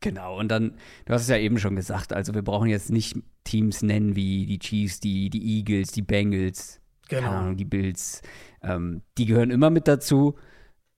Genau, 0.00 0.38
und 0.38 0.48
dann, 0.48 0.76
du 1.04 1.14
hast 1.14 1.22
es 1.22 1.28
ja 1.28 1.38
eben 1.38 1.58
schon 1.58 1.76
gesagt, 1.76 2.12
also 2.12 2.34
wir 2.34 2.42
brauchen 2.42 2.68
jetzt 2.68 2.90
nicht 2.90 3.16
Teams 3.44 3.82
nennen 3.82 4.16
wie 4.16 4.46
die 4.46 4.58
Chiefs, 4.58 4.98
die, 4.98 5.30
die 5.30 5.58
Eagles, 5.58 5.92
die 5.92 6.02
Bengals, 6.02 6.80
genau. 7.08 7.22
keine 7.22 7.36
Ahnung, 7.36 7.56
die 7.56 7.64
Bills. 7.64 8.20
Ähm, 8.62 9.02
die 9.16 9.26
gehören 9.26 9.52
immer 9.52 9.70
mit 9.70 9.86
dazu, 9.86 10.36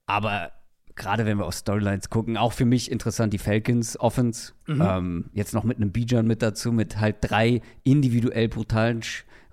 aber 0.06 0.52
gerade 0.96 1.26
wenn 1.26 1.38
wir 1.38 1.46
auf 1.46 1.54
Storylines 1.54 2.08
gucken, 2.10 2.36
auch 2.36 2.52
für 2.52 2.64
mich 2.64 2.90
interessant 2.90 3.32
die 3.32 3.38
Falcons 3.38 3.98
Offense. 3.98 4.52
Mhm. 4.66 4.82
Ähm, 4.82 5.24
jetzt 5.32 5.54
noch 5.54 5.64
mit 5.64 5.78
einem 5.78 5.92
Bijan 5.92 6.26
mit 6.26 6.42
dazu, 6.42 6.72
mit 6.72 7.00
halt 7.00 7.16
drei 7.20 7.62
individuell 7.82 8.48
brutalen 8.48 9.00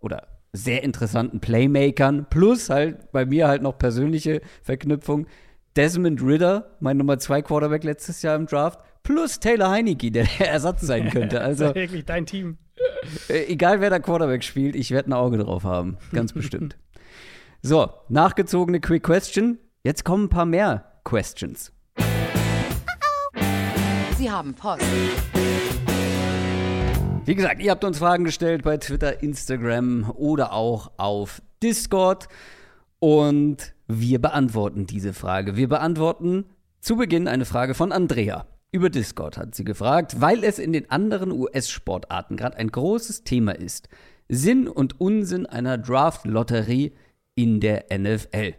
oder 0.02 0.28
sehr 0.54 0.84
interessanten 0.84 1.40
Playmakern, 1.40 2.28
plus 2.30 2.70
halt 2.70 3.12
bei 3.12 3.26
mir 3.26 3.48
halt 3.48 3.62
noch 3.62 3.78
persönliche 3.78 4.42
Verknüpfung. 4.62 5.28
Desmond 5.76 6.22
Ritter, 6.22 6.76
mein 6.82 6.98
Nummer 6.98 7.18
zwei 7.18 7.42
Quarterback 7.42 7.86
letztes 7.86 8.22
Jahr 8.22 8.36
im 8.36 8.46
Draft, 8.46 8.82
plus 9.04 9.40
Taylor 9.40 9.72
Heineke, 9.72 10.12
der 10.12 10.26
der 10.26 10.52
Ersatz 10.52 10.82
sein 10.82 11.10
könnte. 11.10 11.42
Also 11.42 11.64
das 11.64 11.72
ist 11.72 11.76
wirklich 11.76 12.06
dein 12.06 12.26
Team. 12.26 12.58
Äh, 13.30 13.46
egal 13.46 13.80
wer 13.80 13.90
der 13.90 14.02
Quarterback 14.02 14.44
spielt, 14.44 14.76
ich 14.76 14.92
werde 14.92 15.10
ein 15.10 15.14
Auge 15.14 15.38
drauf 15.38 15.64
haben, 15.64 15.98
ganz 16.12 16.34
bestimmt. 16.34 16.78
So, 17.64 17.92
nachgezogene 18.10 18.80
Quick 18.80 19.04
Question. 19.04 19.60
Jetzt 19.84 20.04
kommen 20.04 20.24
ein 20.24 20.30
paar 20.30 20.48
mehr 20.48 20.91
Questions. 21.04 21.72
Sie 24.18 24.30
haben 24.30 24.54
Post. 24.54 24.84
Wie 27.26 27.36
gesagt, 27.36 27.62
ihr 27.62 27.72
habt 27.72 27.84
uns 27.84 28.00
Fragen 28.00 28.24
gestellt 28.24 28.64
bei 28.64 28.78
Twitter, 28.78 29.22
Instagram 29.22 30.12
oder 30.12 30.54
auch 30.54 30.92
auf 30.98 31.42
Discord. 31.62 32.28
Und 33.00 33.74
wir 33.88 34.20
beantworten 34.22 34.86
diese 34.86 35.14
Frage. 35.14 35.56
Wir 35.56 35.70
beantworten 35.70 36.46
zu 36.80 36.98
Beginn 36.98 37.28
eine 37.28 37.46
Frage 37.46 37.74
von 37.74 37.92
Andrea. 37.92 38.46
Über 38.72 38.90
Discord 38.90 39.38
hat 39.38 39.54
sie 39.54 39.64
gefragt, 39.64 40.22
weil 40.22 40.44
es 40.44 40.58
in 40.58 40.72
den 40.72 40.90
anderen 40.90 41.32
US-Sportarten 41.32 42.38
gerade 42.38 42.58
ein 42.58 42.72
großes 42.72 43.24
Thema 43.24 43.52
ist. 43.52 43.90
Sinn 44.30 44.68
und 44.68 45.02
Unsinn 45.02 45.46
einer 45.46 45.78
Draft-Lotterie 45.78 46.94
in 47.36 47.60
der 47.60 47.86
NFL. 47.92 48.54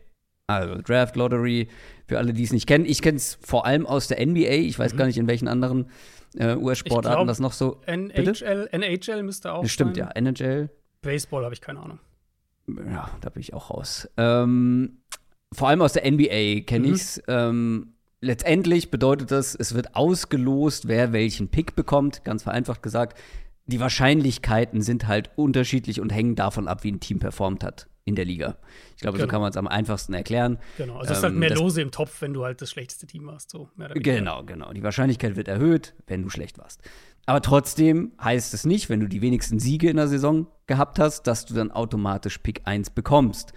Also 0.47 0.81
Draft 0.83 1.17
Lottery, 1.17 1.69
für 2.07 2.19
alle, 2.19 2.33
die 2.33 2.43
es 2.43 2.53
nicht 2.53 2.67
kennen. 2.67 2.85
Ich 2.85 3.01
kenne 3.01 3.17
es 3.17 3.39
vor 3.41 3.65
allem 3.65 3.87
aus 3.87 4.09
der 4.09 4.25
NBA. 4.25 4.51
Ich 4.51 4.79
weiß 4.79 4.95
mhm. 4.95 4.99
gar 4.99 5.07
nicht, 5.07 5.19
in 5.19 5.27
welchen 5.27 5.49
anderen 5.49 5.91
äh, 6.37 6.57
US-Sportarten 6.57 7.27
das 7.27 7.39
noch 7.39 7.53
so. 7.53 7.81
NHL, 7.87 8.69
NHL 8.73 9.23
müsste 9.23 9.53
auch. 9.53 9.67
Stimmt, 9.67 9.97
sein. 9.97 10.07
ja. 10.07 10.11
NHL. 10.21 10.71
Baseball 11.01 11.45
habe 11.45 11.55
ich 11.55 11.61
keine 11.61 11.81
Ahnung. 11.81 11.99
Ja, 12.69 13.11
da 13.21 13.31
bin 13.31 13.41
ich 13.41 13.55
auch 13.55 13.71
raus. 13.71 14.09
Ähm, 14.17 14.99
vor 15.53 15.69
allem 15.69 15.83
aus 15.83 15.93
der 15.93 16.11
NBA 16.11 16.61
kenne 16.67 16.89
mhm. 16.89 16.95
ich 16.95 17.01
es. 17.01 17.23
Ähm, 17.29 17.95
letztendlich 18.21 18.91
bedeutet 18.91 19.31
das, 19.31 19.55
es 19.55 19.75
wird 19.75 19.95
ausgelost, 19.95 20.89
wer 20.89 21.13
welchen 21.13 21.49
Pick 21.49 21.75
bekommt. 21.75 22.25
Ganz 22.25 22.45
vereinfacht 22.45 22.83
gesagt. 22.83 23.19
Die 23.67 23.81
Wahrscheinlichkeiten 23.81 24.83
sind 24.83 25.07
halt 25.07 25.31
unterschiedlich 25.37 26.01
und 26.01 26.11
hängen 26.11 26.35
davon 26.35 26.69
ab, 26.69 26.85
wie 26.85 26.93
ein 26.93 27.01
Team 27.01 27.19
performt 27.19 27.63
hat. 27.65 27.89
In 28.05 28.15
der 28.17 28.25
Liga. 28.25 28.57
Ich 28.97 29.03
glaube, 29.03 29.17
Genau. 29.19 29.27
so 29.29 29.31
kann 29.31 29.41
man 29.41 29.51
es 29.51 29.57
am 29.57 29.69
einfachsten 29.69 30.13
erklären. 30.15 30.59
Genau, 30.77 30.99
also 30.99 31.13
es 31.13 31.19
ist 31.19 31.25
halt 31.25 31.35
Ähm, 31.35 31.39
mehr 31.39 31.55
Lose 31.55 31.81
im 31.81 31.91
Topf, 31.91 32.21
wenn 32.21 32.35
du 32.35 32.45
halt 32.45 32.61
das 32.61 32.71
schlechteste 32.71 33.07
Team 33.07 33.31
hast. 33.31 33.51
So. 33.51 33.69
Genau, 33.95 34.43
genau. 34.45 34.73
Die 34.73 34.83
Wahrscheinlichkeit 34.83 35.37
wird 35.37 35.49
erhöht, 35.49 35.95
wenn 36.07 36.23
du 36.23 36.29
schlecht 36.31 36.59
warst. 36.59 36.81
Aber 37.27 37.41
trotzdem 37.41 38.13
heißt 38.23 38.53
es 38.55 38.65
nicht, 38.67 38.89
wenn 38.89 38.99
du 38.99 39.07
die 39.09 39.23
wenigsten 39.23 39.61
Siege 39.61 39.89
in 39.89 39.97
der 39.97 40.09
Saison 40.09 40.49
gehabt 40.67 40.99
hast, 40.99 41.23
dass 41.29 41.47
du 41.47 41.55
dann 41.55 41.71
automatisch 41.71 42.39
Pick 42.39 42.63
1 42.65 42.91
bekommst. 42.91 43.53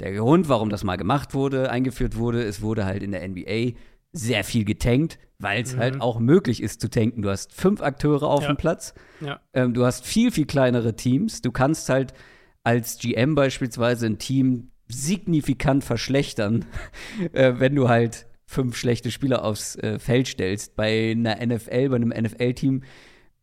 Der 0.00 0.14
Grund, 0.14 0.48
warum 0.48 0.70
das 0.70 0.82
mal 0.84 0.96
gemacht 0.96 1.34
wurde, 1.34 1.70
eingeführt 1.70 2.16
wurde, 2.16 2.42
es 2.42 2.62
wurde 2.62 2.86
halt 2.86 3.02
in 3.02 3.12
der 3.12 3.22
NBA 3.28 3.72
sehr 4.12 4.42
viel 4.44 4.64
getankt, 4.64 5.18
weil 5.38 5.62
es 5.62 5.76
halt 5.76 6.00
auch 6.00 6.18
möglich 6.18 6.62
ist 6.62 6.80
zu 6.80 6.88
tanken. 6.88 7.20
Du 7.20 7.28
hast 7.28 7.52
fünf 7.52 7.82
Akteure 7.82 8.22
auf 8.22 8.42
Ja. 8.42 8.48
dem 8.52 8.56
Platz. 8.56 8.94
Ja. 9.20 9.40
Ähm, 9.52 9.74
du 9.74 9.84
hast 9.84 10.06
viel, 10.06 10.32
viel 10.32 10.46
kleinere 10.46 10.96
Teams. 10.96 11.42
Du 11.42 11.52
kannst 11.52 11.90
halt 11.90 12.14
als 12.62 12.98
GM 12.98 13.34
beispielsweise 13.34 14.06
ein 14.06 14.18
Team 14.18 14.70
signifikant 14.88 15.84
verschlechtern, 15.84 16.64
äh, 17.32 17.54
wenn 17.58 17.74
du 17.74 17.88
halt 17.88 18.26
fünf 18.46 18.76
schlechte 18.76 19.10
Spieler 19.10 19.44
aufs 19.44 19.76
äh, 19.76 19.98
Feld 19.98 20.26
stellst. 20.26 20.74
Bei 20.74 21.12
einer 21.12 21.36
NFL, 21.44 21.88
bei 21.88 21.96
einem 21.96 22.08
NFL-Team 22.08 22.82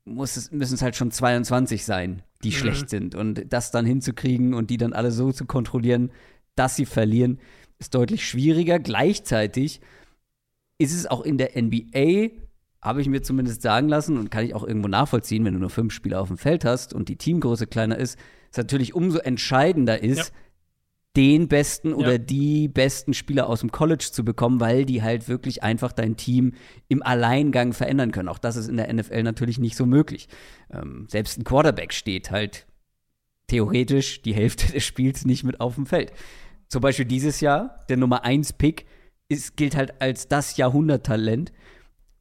muss 0.03 0.35
es, 0.37 0.51
müssen 0.51 0.75
es 0.75 0.81
halt 0.81 0.95
schon 0.95 1.11
22 1.11 1.85
sein, 1.85 2.23
die 2.43 2.51
schlecht 2.51 2.89
sind. 2.89 3.15
Und 3.15 3.45
das 3.51 3.71
dann 3.71 3.85
hinzukriegen 3.85 4.53
und 4.53 4.69
die 4.69 4.77
dann 4.77 4.93
alle 4.93 5.11
so 5.11 5.31
zu 5.31 5.45
kontrollieren, 5.45 6.11
dass 6.55 6.75
sie 6.75 6.85
verlieren, 6.85 7.39
ist 7.79 7.95
deutlich 7.95 8.27
schwieriger. 8.27 8.79
Gleichzeitig 8.79 9.81
ist 10.77 10.93
es 10.93 11.07
auch 11.07 11.21
in 11.21 11.37
der 11.37 11.51
NBA, 11.61 12.29
habe 12.81 13.01
ich 13.01 13.07
mir 13.07 13.21
zumindest 13.21 13.61
sagen 13.61 13.89
lassen 13.89 14.17
und 14.17 14.31
kann 14.31 14.45
ich 14.45 14.53
auch 14.53 14.65
irgendwo 14.65 14.87
nachvollziehen, 14.87 15.43
wenn 15.45 15.53
du 15.53 15.59
nur 15.59 15.69
fünf 15.69 15.93
Spieler 15.93 16.21
auf 16.21 16.27
dem 16.27 16.37
Feld 16.37 16.65
hast 16.65 16.93
und 16.93 17.09
die 17.09 17.15
Teamgröße 17.15 17.67
kleiner 17.67 17.97
ist, 17.97 18.17
es 18.57 18.63
natürlich 18.63 18.93
umso 18.95 19.19
entscheidender 19.19 20.01
ist, 20.01 20.17
Ja. 20.17 20.25
den 21.15 21.47
besten 21.47 21.93
oder 21.93 22.13
Ja. 22.13 22.17
die 22.19 22.67
besten 22.67 23.13
Spieler 23.13 23.47
aus 23.49 23.61
dem 23.61 23.71
College 23.71 24.09
zu 24.11 24.23
bekommen, 24.23 24.59
weil 24.59 24.85
die 24.85 25.01
halt 25.01 25.27
wirklich 25.27 25.63
einfach 25.63 25.91
dein 25.91 26.15
Team 26.15 26.53
im 26.89 27.01
Alleingang 27.01 27.73
verändern 27.73 28.11
können. 28.11 28.29
Auch 28.29 28.37
das 28.37 28.55
ist 28.55 28.67
in 28.69 28.77
der 28.77 28.89
NFL 28.93 29.23
natürlich 29.23 29.57
nicht 29.57 29.75
so 29.75 29.85
möglich. 29.85 30.27
Ähm, 30.71 31.07
selbst 31.09 31.39
ein 31.39 31.43
Quarterback 31.43 31.93
steht 31.93 32.29
halt 32.31 32.67
theoretisch 33.47 34.21
die 34.21 34.33
Hälfte 34.33 34.71
des 34.71 34.83
Spiels 34.85 35.25
nicht 35.25 35.43
mit 35.43 35.59
auf 35.59 35.75
dem 35.75 35.85
Feld. 35.85 36.11
Zum 36.67 36.81
Beispiel 36.81 37.05
dieses 37.05 37.39
Jahr, 37.39 37.85
der 37.89 37.97
Nummer 37.97 38.23
1 38.23 38.53
Pick, 38.53 38.85
ist, 39.29 39.57
gilt 39.57 39.75
halt 39.75 40.01
als 40.01 40.27
das 40.27 40.57
Jahrhunderttalent. 40.57 41.51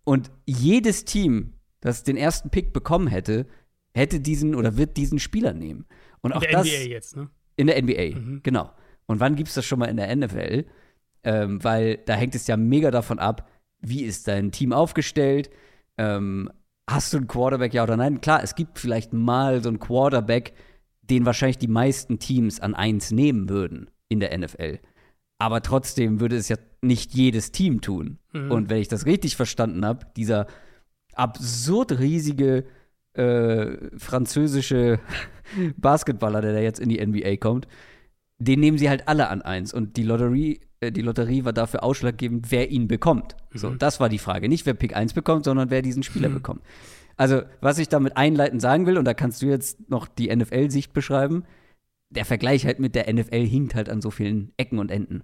Und 0.05 0.31
jedes 0.47 1.05
Team, 1.05 1.53
das 1.81 2.05
den 2.05 2.17
ersten 2.17 2.51
Pick 2.51 2.73
bekommen 2.73 3.09
hätte, 3.09 3.47
hätte 3.95 4.21
diesen 4.21 4.55
oder 4.55 4.77
wird 4.77 4.97
diesen 4.97 5.19
Spieler 5.19 5.53
nehmen. 5.53 5.87
Und 6.27 6.33
In 6.33 6.37
auch 6.37 6.41
der 6.43 6.53
das 6.53 6.67
NBA 6.67 6.89
jetzt, 6.89 7.17
ne? 7.17 7.29
in 7.57 7.67
der 7.69 7.77
NBA, 7.83 8.17
Mhm. 8.19 8.41
genau. 8.43 8.71
Und 9.07 9.21
wann 9.21 9.37
gibt's 9.37 9.55
das 9.55 9.65
schon 9.65 9.79
mal 9.79 9.87
in 9.87 9.97
der 9.97 10.15
NFL? 10.15 10.65
Ähm, 11.25 11.63
weil 11.65 11.99
da 12.07 12.15
hängt 12.15 12.35
es 12.35 12.47
ja 12.47 12.57
mega 12.57 12.91
davon 12.91 13.19
ab, 13.19 13.49
wie 13.81 14.03
ist 14.03 14.29
dein 14.29 14.53
Team 14.53 14.73
aufgestellt? 14.73 15.51
Ähm, 15.99 16.51
hast 16.89 17.13
du 17.13 17.17
einen 17.19 17.27
Quarterback, 17.27 17.75
ja 17.75 17.83
oder 17.83 17.97
nein? 17.97 18.21
Klar, 18.21 18.43
es 18.43 18.55
gibt 18.55 18.79
vielleicht 18.79 19.13
mal 19.13 19.63
so 19.63 19.69
einen 19.69 19.79
Quarterback, 19.81 20.53
den 21.03 21.25
wahrscheinlich 21.27 21.59
die 21.59 21.69
meisten 21.69 22.19
Teams 22.19 22.61
an 22.61 22.75
eins 22.75 23.11
nehmen 23.11 23.49
würden 23.49 23.91
in 24.09 24.21
der 24.21 24.37
NFL. 24.37 24.79
Aber 25.39 25.63
trotzdem 25.63 26.21
würde 26.21 26.37
es 26.37 26.49
ja 26.49 26.57
nicht 26.83 27.15
jedes 27.15 27.53
Team 27.53 27.81
tun. 27.81 28.19
Mhm. 28.33 28.51
Und 28.51 28.71
wenn 28.71 28.79
ich 28.79 28.89
das 28.89 29.07
richtig 29.07 29.37
verstanden 29.37 29.85
habe, 29.85 30.07
dieser 30.17 30.47
absurd 31.15 31.99
riesige 31.99 32.65
äh, 33.19 33.99
französische 33.99 34.99
Basketballer, 35.77 36.41
der 36.41 36.55
da 36.55 36.61
jetzt 36.61 36.81
in 36.81 36.89
die 36.89 37.05
NBA 37.05 37.37
kommt, 37.37 37.67
den 38.39 38.61
nehmen 38.61 38.79
sie 38.79 38.89
halt 38.89 39.09
alle 39.09 39.29
an 39.29 39.43
eins. 39.43 39.73
Und 39.73 39.97
die 39.97 40.03
Lotterie, 40.03 40.61
äh, 40.81 40.93
die 40.93 41.03
Lotterie 41.03 41.45
war 41.45 41.53
dafür 41.53 41.83
ausschlaggebend, 41.83 42.51
wer 42.51 42.71
ihn 42.71 42.89
bekommt. 42.89 43.37
So, 43.53 43.71
das 43.71 44.01
war 44.01 44.09
die 44.09 44.19
Frage. 44.19 44.49
Nicht, 44.49 44.67
wer 44.67 44.75
Pick 44.75 44.95
1 44.95 45.15
bekommt, 45.15 45.45
sondern 45.45 45.71
wer 45.71 45.83
diesen 45.83 46.03
Spieler 46.03 46.29
bekommt. 46.29 46.63
Also, 47.17 47.43
was 47.61 47.79
ich 47.79 47.89
damit 47.89 48.17
einleitend 48.17 48.61
sagen 48.61 48.87
will, 48.87 48.99
und 48.99 49.07
da 49.07 49.15
kannst 49.15 49.41
du 49.41 49.47
jetzt 49.47 49.89
noch 49.89 50.07
die 50.07 50.35
NFL-Sicht 50.35 50.93
beschreiben, 50.93 51.45
der 52.11 52.25
Vergleich 52.25 52.67
halt 52.67 52.79
mit 52.79 52.95
der 52.95 53.13
NFL 53.13 53.47
hinkt 53.47 53.75
halt 53.75 53.89
an 53.89 54.01
so 54.01 54.11
vielen 54.11 54.53
Ecken 54.57 54.79
und 54.79 54.91
Enden. 54.91 55.23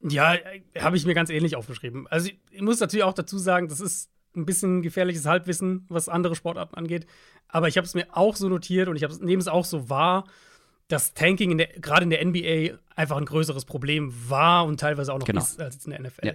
Ja, 0.00 0.36
habe 0.78 0.96
ich 0.96 1.04
mir 1.06 1.14
ganz 1.14 1.28
ähnlich 1.30 1.56
aufgeschrieben. 1.56 2.06
Also 2.08 2.30
ich 2.50 2.62
muss 2.62 2.80
natürlich 2.80 3.04
auch 3.04 3.12
dazu 3.12 3.36
sagen, 3.38 3.68
das 3.68 3.80
ist 3.80 4.10
ein 4.38 4.46
bisschen 4.46 4.82
gefährliches 4.82 5.26
Halbwissen, 5.26 5.84
was 5.88 6.08
andere 6.08 6.34
Sportarten 6.34 6.74
angeht. 6.76 7.06
Aber 7.48 7.68
ich 7.68 7.76
habe 7.76 7.86
es 7.86 7.94
mir 7.94 8.06
auch 8.12 8.36
so 8.36 8.48
notiert 8.48 8.88
und 8.88 8.96
ich 8.96 9.20
nehme 9.20 9.40
es 9.40 9.48
auch 9.48 9.64
so 9.64 9.88
wahr, 9.90 10.24
dass 10.88 11.12
Tanking 11.14 11.50
in 11.50 11.58
der, 11.58 11.66
gerade 11.68 12.04
in 12.04 12.10
der 12.10 12.24
NBA 12.24 12.78
einfach 12.96 13.16
ein 13.18 13.26
größeres 13.26 13.64
Problem 13.66 14.12
war 14.28 14.64
und 14.64 14.80
teilweise 14.80 15.12
auch 15.12 15.18
noch 15.18 15.26
Genau. 15.26 15.40
ist 15.42 15.60
als 15.60 15.74
jetzt 15.74 15.84
in 15.86 15.90
der 15.90 16.00
NFL. 16.00 16.26
Ja. 16.26 16.32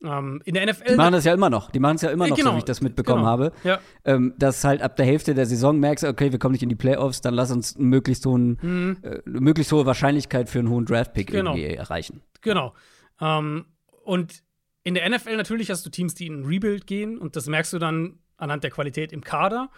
Ähm, 0.00 0.40
in 0.44 0.54
der 0.54 0.64
NFL 0.66 0.84
Die 0.90 0.94
machen 0.94 1.12
das 1.12 1.24
ja 1.24 1.34
immer 1.34 1.50
noch. 1.50 1.70
Die 1.72 1.80
machen 1.80 1.96
es 1.96 2.02
ja 2.02 2.10
immer 2.10 2.26
Äh, 2.26 2.28
noch, 2.30 2.36
genau, 2.36 2.50
so 2.50 2.54
wie 2.56 2.58
ich 2.60 2.64
das 2.64 2.80
mitbekommen 2.82 3.20
genau. 3.22 3.30
habe. 3.30 3.52
Ja. 3.64 3.80
Ähm, 4.04 4.34
dass 4.38 4.62
halt 4.62 4.80
ab 4.82 4.94
der 4.96 5.06
Hälfte 5.06 5.34
der 5.34 5.44
Saison 5.46 5.78
merkst, 5.80 6.04
okay, 6.04 6.30
wir 6.30 6.38
kommen 6.38 6.52
nicht 6.52 6.62
in 6.62 6.68
die 6.68 6.76
Playoffs, 6.76 7.20
dann 7.20 7.34
lass 7.34 7.50
uns 7.50 7.76
möglichst, 7.78 8.24
hohen, 8.24 8.98
äh, 9.02 9.20
eine 9.26 9.40
möglichst 9.40 9.72
hohe 9.72 9.86
Wahrscheinlichkeit 9.86 10.48
für 10.50 10.60
einen 10.60 10.68
hohen 10.68 10.84
Draftpick 10.86 11.30
Mhm. 11.30 11.36
Irgendwie 11.38 11.64
erreichen. 11.64 12.22
Genau. 12.42 12.74
Ähm, 13.20 13.64
und 14.04 14.42
in 14.84 14.94
der 14.94 15.08
NFL 15.08 15.36
natürlich 15.36 15.70
hast 15.70 15.84
du 15.84 15.90
Teams, 15.90 16.14
die 16.14 16.26
in 16.26 16.40
ein 16.40 16.44
Rebuild 16.44 16.86
gehen 16.86 17.18
und 17.18 17.36
das 17.36 17.46
merkst 17.46 17.72
du 17.72 17.78
dann 17.78 18.18
anhand 18.36 18.64
der 18.64 18.70
Qualität 18.70 19.12
im 19.12 19.22
Kader. 19.22 19.70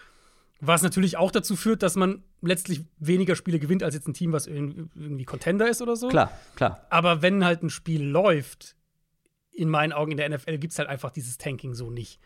Was 0.62 0.82
natürlich 0.82 1.16
auch 1.16 1.30
dazu 1.30 1.56
führt, 1.56 1.82
dass 1.82 1.96
man 1.96 2.22
letztlich 2.42 2.84
weniger 2.98 3.34
Spiele 3.34 3.58
gewinnt 3.58 3.82
als 3.82 3.94
jetzt 3.94 4.06
ein 4.08 4.12
Team, 4.14 4.32
was 4.32 4.46
irgendwie 4.46 5.24
Contender 5.24 5.68
ist 5.70 5.80
oder 5.80 5.96
so. 5.96 6.08
Klar, 6.08 6.30
klar. 6.54 6.86
Aber 6.90 7.22
wenn 7.22 7.44
halt 7.44 7.62
ein 7.62 7.70
Spiel 7.70 8.02
läuft, 8.04 8.76
in 9.52 9.70
meinen 9.70 9.92
Augen 9.92 10.10
in 10.12 10.16
der 10.18 10.28
NFL 10.28 10.58
gibt 10.58 10.72
es 10.74 10.78
halt 10.78 10.88
einfach 10.90 11.10
dieses 11.10 11.38
Tanking 11.38 11.72
so 11.74 11.90
nicht. 11.90 12.20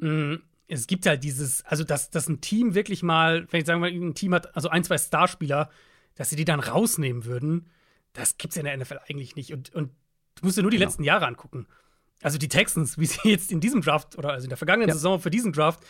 Mm, 0.00 0.36
Es 0.66 0.86
gibt 0.86 1.04
halt 1.06 1.22
dieses, 1.24 1.62
also 1.66 1.84
dass, 1.84 2.08
dass 2.10 2.26
ein 2.28 2.40
Team 2.40 2.74
wirklich 2.74 3.02
mal, 3.02 3.46
wenn 3.50 3.60
ich 3.60 3.66
sagen 3.66 3.80
mal, 3.80 3.90
ein 3.90 4.14
Team 4.14 4.32
hat, 4.34 4.56
also 4.56 4.70
ein, 4.70 4.82
zwei 4.82 4.96
Starspieler, 4.96 5.68
dass 6.14 6.30
sie 6.30 6.36
die 6.36 6.46
dann 6.46 6.60
rausnehmen 6.60 7.26
würden, 7.26 7.68
das 8.14 8.38
gibt's 8.38 8.56
in 8.56 8.64
der 8.64 8.74
NFL 8.78 8.98
eigentlich 9.08 9.36
nicht. 9.36 9.52
Und, 9.52 9.74
und 9.74 9.90
du 10.36 10.46
musst 10.46 10.56
dir 10.56 10.62
nur 10.62 10.70
die 10.70 10.78
Genau. 10.78 10.88
letzten 10.88 11.04
Jahre 11.04 11.26
angucken. 11.26 11.66
Also 12.22 12.38
die 12.38 12.48
Texans, 12.48 12.98
wie 12.98 13.06
sie 13.06 13.28
jetzt 13.30 13.50
in 13.52 13.60
diesem 13.60 13.80
Draft 13.82 14.16
oder 14.18 14.30
also 14.30 14.44
in 14.44 14.48
der 14.48 14.56
vergangenen 14.58 14.88
Ja. 14.88 14.94
Saison 14.94 15.20
für 15.20 15.30
diesen 15.30 15.52
Draft 15.52 15.80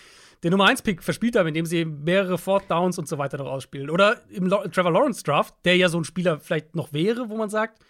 den 0.42 0.51
Nummer 0.51 0.66
1 0.66 0.83
Pick 0.83 1.03
verspielt 1.05 1.37
haben, 1.37 1.47
indem 1.47 1.66
sie 1.66 1.85
mehrere 1.85 2.37
Fourth 2.37 2.68
Downs 2.68 2.99
und 2.99 3.07
so 3.07 3.16
weiter 3.18 3.38
noch 3.38 3.47
ausspielen. 3.47 3.90
Oder 3.90 4.21
im 4.31 4.47
Lo 4.47 4.66
Trevor 4.68 4.90
Lawrence 4.90 5.23
Draft, 5.23 5.55
der 5.64 5.77
ja 5.77 5.88
so 5.88 5.99
ein 5.99 6.05
Spieler 6.05 6.40
vielleicht 6.40 6.75
noch 6.75 6.92
wäre, 6.92 7.29
wo 7.29 7.37
man 7.37 7.49
sagt, 7.49 7.81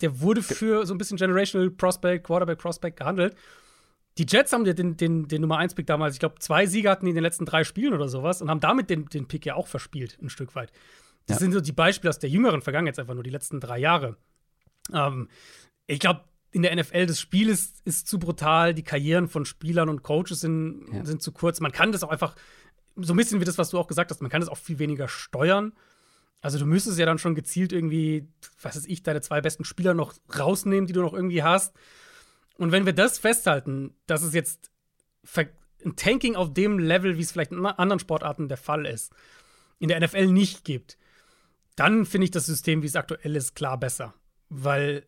der 0.00 0.20
wurde 0.20 0.42
für 0.42 0.86
so 0.86 0.94
ein 0.94 0.98
bisschen 0.98 1.16
Generational 1.16 1.70
Prospect, 1.70 2.24
Quarterback 2.24 2.58
Prospect 2.58 2.98
gehandelt. 2.98 3.34
Die 4.18 4.26
Jets 4.28 4.52
haben 4.52 4.64
ja 4.66 4.72
den, 4.72 4.96
den, 4.96 5.26
den 5.26 5.40
Nummer 5.40 5.58
1 5.58 5.74
Pick 5.74 5.86
damals, 5.86 6.14
ich 6.14 6.20
glaube, 6.20 6.36
zwei 6.38 6.66
Siege 6.66 6.90
hatten 6.90 7.06
die 7.06 7.10
in 7.10 7.16
den 7.16 7.24
letzten 7.24 7.44
drei 7.44 7.64
Spielen 7.64 7.92
oder 7.94 8.08
sowas 8.08 8.40
und 8.42 8.50
haben 8.50 8.60
damit 8.60 8.90
den, 8.90 9.06
den 9.06 9.26
Pick 9.26 9.44
ja 9.46 9.54
auch 9.54 9.66
verspielt, 9.66 10.16
ein 10.22 10.28
Stück 10.30 10.54
weit. 10.54 10.70
Das 11.26 11.36
Ja. 11.36 11.40
sind 11.40 11.52
so 11.52 11.60
die 11.60 11.72
Beispiele 11.72 12.10
aus 12.10 12.18
der 12.20 12.30
jüngeren 12.30 12.62
Vergangenheit, 12.62 12.92
jetzt 12.94 12.98
einfach 13.00 13.14
nur 13.14 13.22
die 13.24 13.30
letzten 13.30 13.58
drei 13.60 13.78
Jahre. 13.78 14.16
Ähm, 14.92 15.28
ich 15.88 15.98
glaube, 15.98 16.20
in 16.50 16.62
der 16.62 16.74
NFL, 16.74 17.06
das 17.06 17.20
Spiel 17.20 17.48
ist, 17.48 17.80
ist 17.84 18.08
zu 18.08 18.18
brutal, 18.18 18.74
die 18.74 18.82
Karrieren 18.82 19.28
von 19.28 19.44
Spielern 19.44 19.88
und 19.88 20.02
Coaches 20.02 20.40
sind, 20.40 20.86
Ja. 20.92 21.04
sind 21.04 21.22
zu 21.22 21.32
kurz. 21.32 21.60
Man 21.60 21.72
kann 21.72 21.92
das 21.92 22.02
auch 22.02 22.10
einfach, 22.10 22.34
so 22.96 23.12
ein 23.12 23.16
bisschen 23.16 23.40
wie 23.40 23.44
das, 23.44 23.58
was 23.58 23.70
du 23.70 23.78
auch 23.78 23.86
gesagt 23.86 24.10
hast, 24.10 24.22
man 24.22 24.30
kann 24.30 24.40
das 24.40 24.48
auch 24.48 24.56
viel 24.56 24.78
weniger 24.78 25.08
steuern. 25.08 25.72
Also 26.40 26.58
du 26.58 26.66
müsstest 26.66 26.98
ja 26.98 27.06
dann 27.06 27.18
schon 27.18 27.34
gezielt 27.34 27.72
irgendwie, 27.72 28.28
was 28.62 28.76
weiß 28.76 28.86
ich, 28.86 29.02
deine 29.02 29.20
zwei 29.20 29.40
besten 29.40 29.64
Spieler 29.64 29.92
noch 29.94 30.14
rausnehmen, 30.38 30.86
die 30.86 30.92
du 30.92 31.00
noch 31.02 31.12
irgendwie 31.12 31.42
hast. 31.42 31.74
Und 32.56 32.72
wenn 32.72 32.86
wir 32.86 32.92
das 32.92 33.18
festhalten, 33.18 33.94
dass 34.06 34.22
es 34.22 34.34
jetzt 34.34 34.70
ein 35.84 35.96
Tanking 35.96 36.34
auf 36.36 36.52
dem 36.54 36.78
Level, 36.78 37.16
wie 37.18 37.22
es 37.22 37.30
vielleicht 37.32 37.52
in 37.52 37.64
anderen 37.66 38.00
Sportarten 38.00 38.48
der 38.48 38.56
Fall 38.56 38.86
ist, 38.86 39.12
in 39.78 39.88
der 39.88 40.00
NFL 40.00 40.26
nicht 40.26 40.64
gibt, 40.64 40.96
dann 41.76 42.04
finde 42.06 42.24
ich 42.24 42.30
das 42.32 42.46
System, 42.46 42.82
wie 42.82 42.86
es 42.86 42.96
aktuell 42.96 43.36
ist, 43.36 43.54
klar 43.54 43.78
besser. 43.78 44.14
Weil 44.48 45.06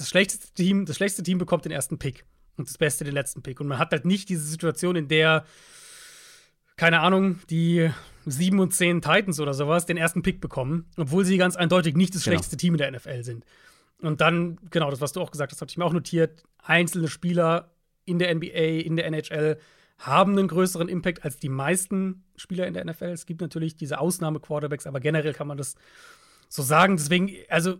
das 0.00 0.08
schlechteste 0.08 0.52
Team, 0.54 0.86
das 0.86 0.96
schlechteste 0.96 1.22
Team 1.22 1.38
bekommt 1.38 1.64
den 1.64 1.72
ersten 1.72 1.98
Pick 1.98 2.24
und 2.56 2.68
das 2.68 2.78
Beste 2.78 3.04
den 3.04 3.14
letzten 3.14 3.42
Pick. 3.42 3.60
Und 3.60 3.68
man 3.68 3.78
hat 3.78 3.92
halt 3.92 4.04
nicht 4.04 4.28
diese 4.28 4.44
Situation, 4.44 4.96
in 4.96 5.08
der, 5.08 5.44
keine 6.76 7.00
Ahnung, 7.00 7.38
die 7.50 7.90
7 8.26 8.58
und 8.58 8.72
10 8.74 9.02
Titans 9.02 9.40
oder 9.40 9.54
sowas 9.54 9.86
den 9.86 9.96
ersten 9.96 10.22
Pick 10.22 10.40
bekommen, 10.40 10.86
obwohl 10.96 11.24
sie 11.24 11.36
ganz 11.36 11.56
eindeutig 11.56 11.96
nicht 11.96 12.14
das 12.14 12.24
Genau. 12.24 12.32
schlechteste 12.34 12.56
Team 12.56 12.74
in 12.74 12.78
der 12.78 12.90
NFL 12.90 13.22
sind. 13.24 13.44
Und 14.00 14.20
dann, 14.20 14.58
genau, 14.70 14.90
das, 14.90 15.00
was 15.00 15.12
du 15.12 15.20
auch 15.20 15.30
gesagt 15.30 15.52
hast, 15.52 15.60
habe 15.60 15.70
ich 15.70 15.76
mir 15.76 15.84
auch 15.84 15.92
notiert, 15.92 16.42
einzelne 16.58 17.08
Spieler 17.08 17.70
in 18.06 18.18
der 18.18 18.34
NBA, 18.34 18.80
in 18.84 18.96
der 18.96 19.06
NHL 19.06 19.58
haben 19.98 20.32
einen 20.38 20.48
größeren 20.48 20.88
Impact 20.88 21.24
als 21.24 21.38
die 21.38 21.50
meisten 21.50 22.24
Spieler 22.36 22.66
in 22.66 22.72
der 22.72 22.84
NFL. 22.86 23.10
Es 23.10 23.26
gibt 23.26 23.42
natürlich 23.42 23.76
diese 23.76 24.00
Ausnahme-Quarterbacks, 24.00 24.86
aber 24.86 24.98
generell 25.00 25.34
kann 25.34 25.46
man 25.46 25.58
das 25.58 25.74
so 26.48 26.62
sagen. 26.62 26.96
Deswegen, 26.96 27.30
also 27.50 27.76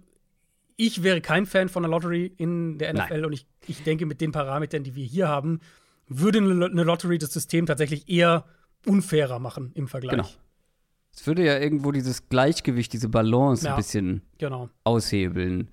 ich 0.81 1.03
wäre 1.03 1.21
kein 1.21 1.47
Fan 1.47 1.69
von 1.69 1.83
der 1.83 1.91
Lottery 1.91 2.33
in 2.37 2.79
der 2.79 2.93
NFL 2.95 3.09
Nein. 3.15 3.25
und 3.27 3.33
ich, 3.33 3.47
ich 3.67 3.83
denke, 3.83 4.07
mit 4.07 4.21
den 4.21 4.33
Parametern, 4.33 4.83
die 4.83 4.95
wir 4.95 5.05
hier 5.05 5.29
haben, 5.29 5.61
würde 6.09 6.39
eine 6.39 6.67
eine 6.67 6.83
Lottery 6.85 7.19
das 7.19 7.33
System 7.33 7.67
tatsächlich 7.67 8.09
eher 8.09 8.45
unfairer 8.87 9.39
machen 9.39 9.73
im 9.75 9.89
Vergleich. 9.89 10.11
Genau. 10.17 10.29
Es 11.15 11.27
würde 11.27 11.45
ja 11.45 11.59
irgendwo 11.59 11.93
dieses 11.93 12.29
Gleichgewicht, 12.29 12.93
diese 12.93 13.09
Balance 13.09 13.65
Ja. 13.67 13.73
ein 13.75 13.77
bisschen 13.77 14.23
Genau. 14.39 14.71
aushebeln. 14.85 15.69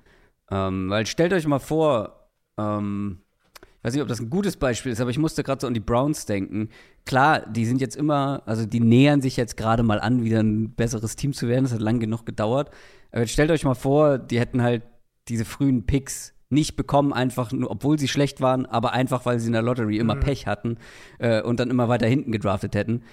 Ähm, 0.51 0.89
weil 0.89 1.05
stellt 1.05 1.31
euch 1.33 1.45
mal 1.47 1.59
vor, 1.59 2.29
ähm, 2.57 3.19
ich 3.61 3.83
weiß 3.83 3.93
nicht, 3.93 4.01
ob 4.01 4.07
das 4.09 4.19
ein 4.19 4.29
gutes 4.29 4.57
Beispiel 4.57 4.91
ist, 4.91 4.99
aber 4.99 5.09
ich 5.11 5.17
musste 5.19 5.43
gerade 5.43 5.61
so 5.61 5.67
an 5.67 5.73
die 5.73 5.79
Browns 5.79 6.25
denken. 6.25 6.69
Klar, 7.05 7.45
die 7.45 7.65
sind 7.65 7.79
jetzt 7.79 7.95
immer, 7.95 8.41
also 8.45 8.65
die 8.65 8.79
nähern 8.81 9.21
sich 9.21 9.37
jetzt 9.37 9.55
gerade 9.55 9.83
mal 9.83 9.99
an, 9.99 10.23
wieder 10.23 10.39
ein 10.41 10.71
besseres 10.71 11.15
Team 11.15 11.33
zu 11.33 11.47
werden. 11.47 11.63
Das 11.63 11.73
hat 11.73 11.81
lang 11.81 11.99
genug 11.99 12.25
gedauert. 12.25 12.71
Aber 13.11 13.21
jetzt 13.21 13.31
stellt 13.31 13.51
euch 13.51 13.63
mal 13.63 13.75
vor, 13.75 14.17
die 14.17 14.39
hätten 14.39 14.61
halt 14.61 14.83
diese 15.29 15.45
frühen 15.45 15.85
Picks 15.85 16.33
nicht 16.49 16.75
bekommen, 16.75 17.13
einfach 17.13 17.51
nur, 17.51 17.69
obwohl 17.69 17.99
sie 17.99 18.07
schlecht 18.07 18.39
waren, 18.41 18.65
aber 18.65 18.93
einfach, 18.93 19.25
weil 19.25 19.39
sie 19.39 19.47
in 19.47 19.53
der 19.53 19.61
Lottery 19.61 19.97
immer 19.97 20.15
Pech 20.15 20.47
hatten 20.47 20.77
äh, 21.19 21.41
und 21.41 21.59
dann 21.59 21.69
immer 21.69 21.89
weiter 21.89 22.07
hinten 22.07 22.31
gedraftet 22.31 22.73
hätten. 22.73 23.03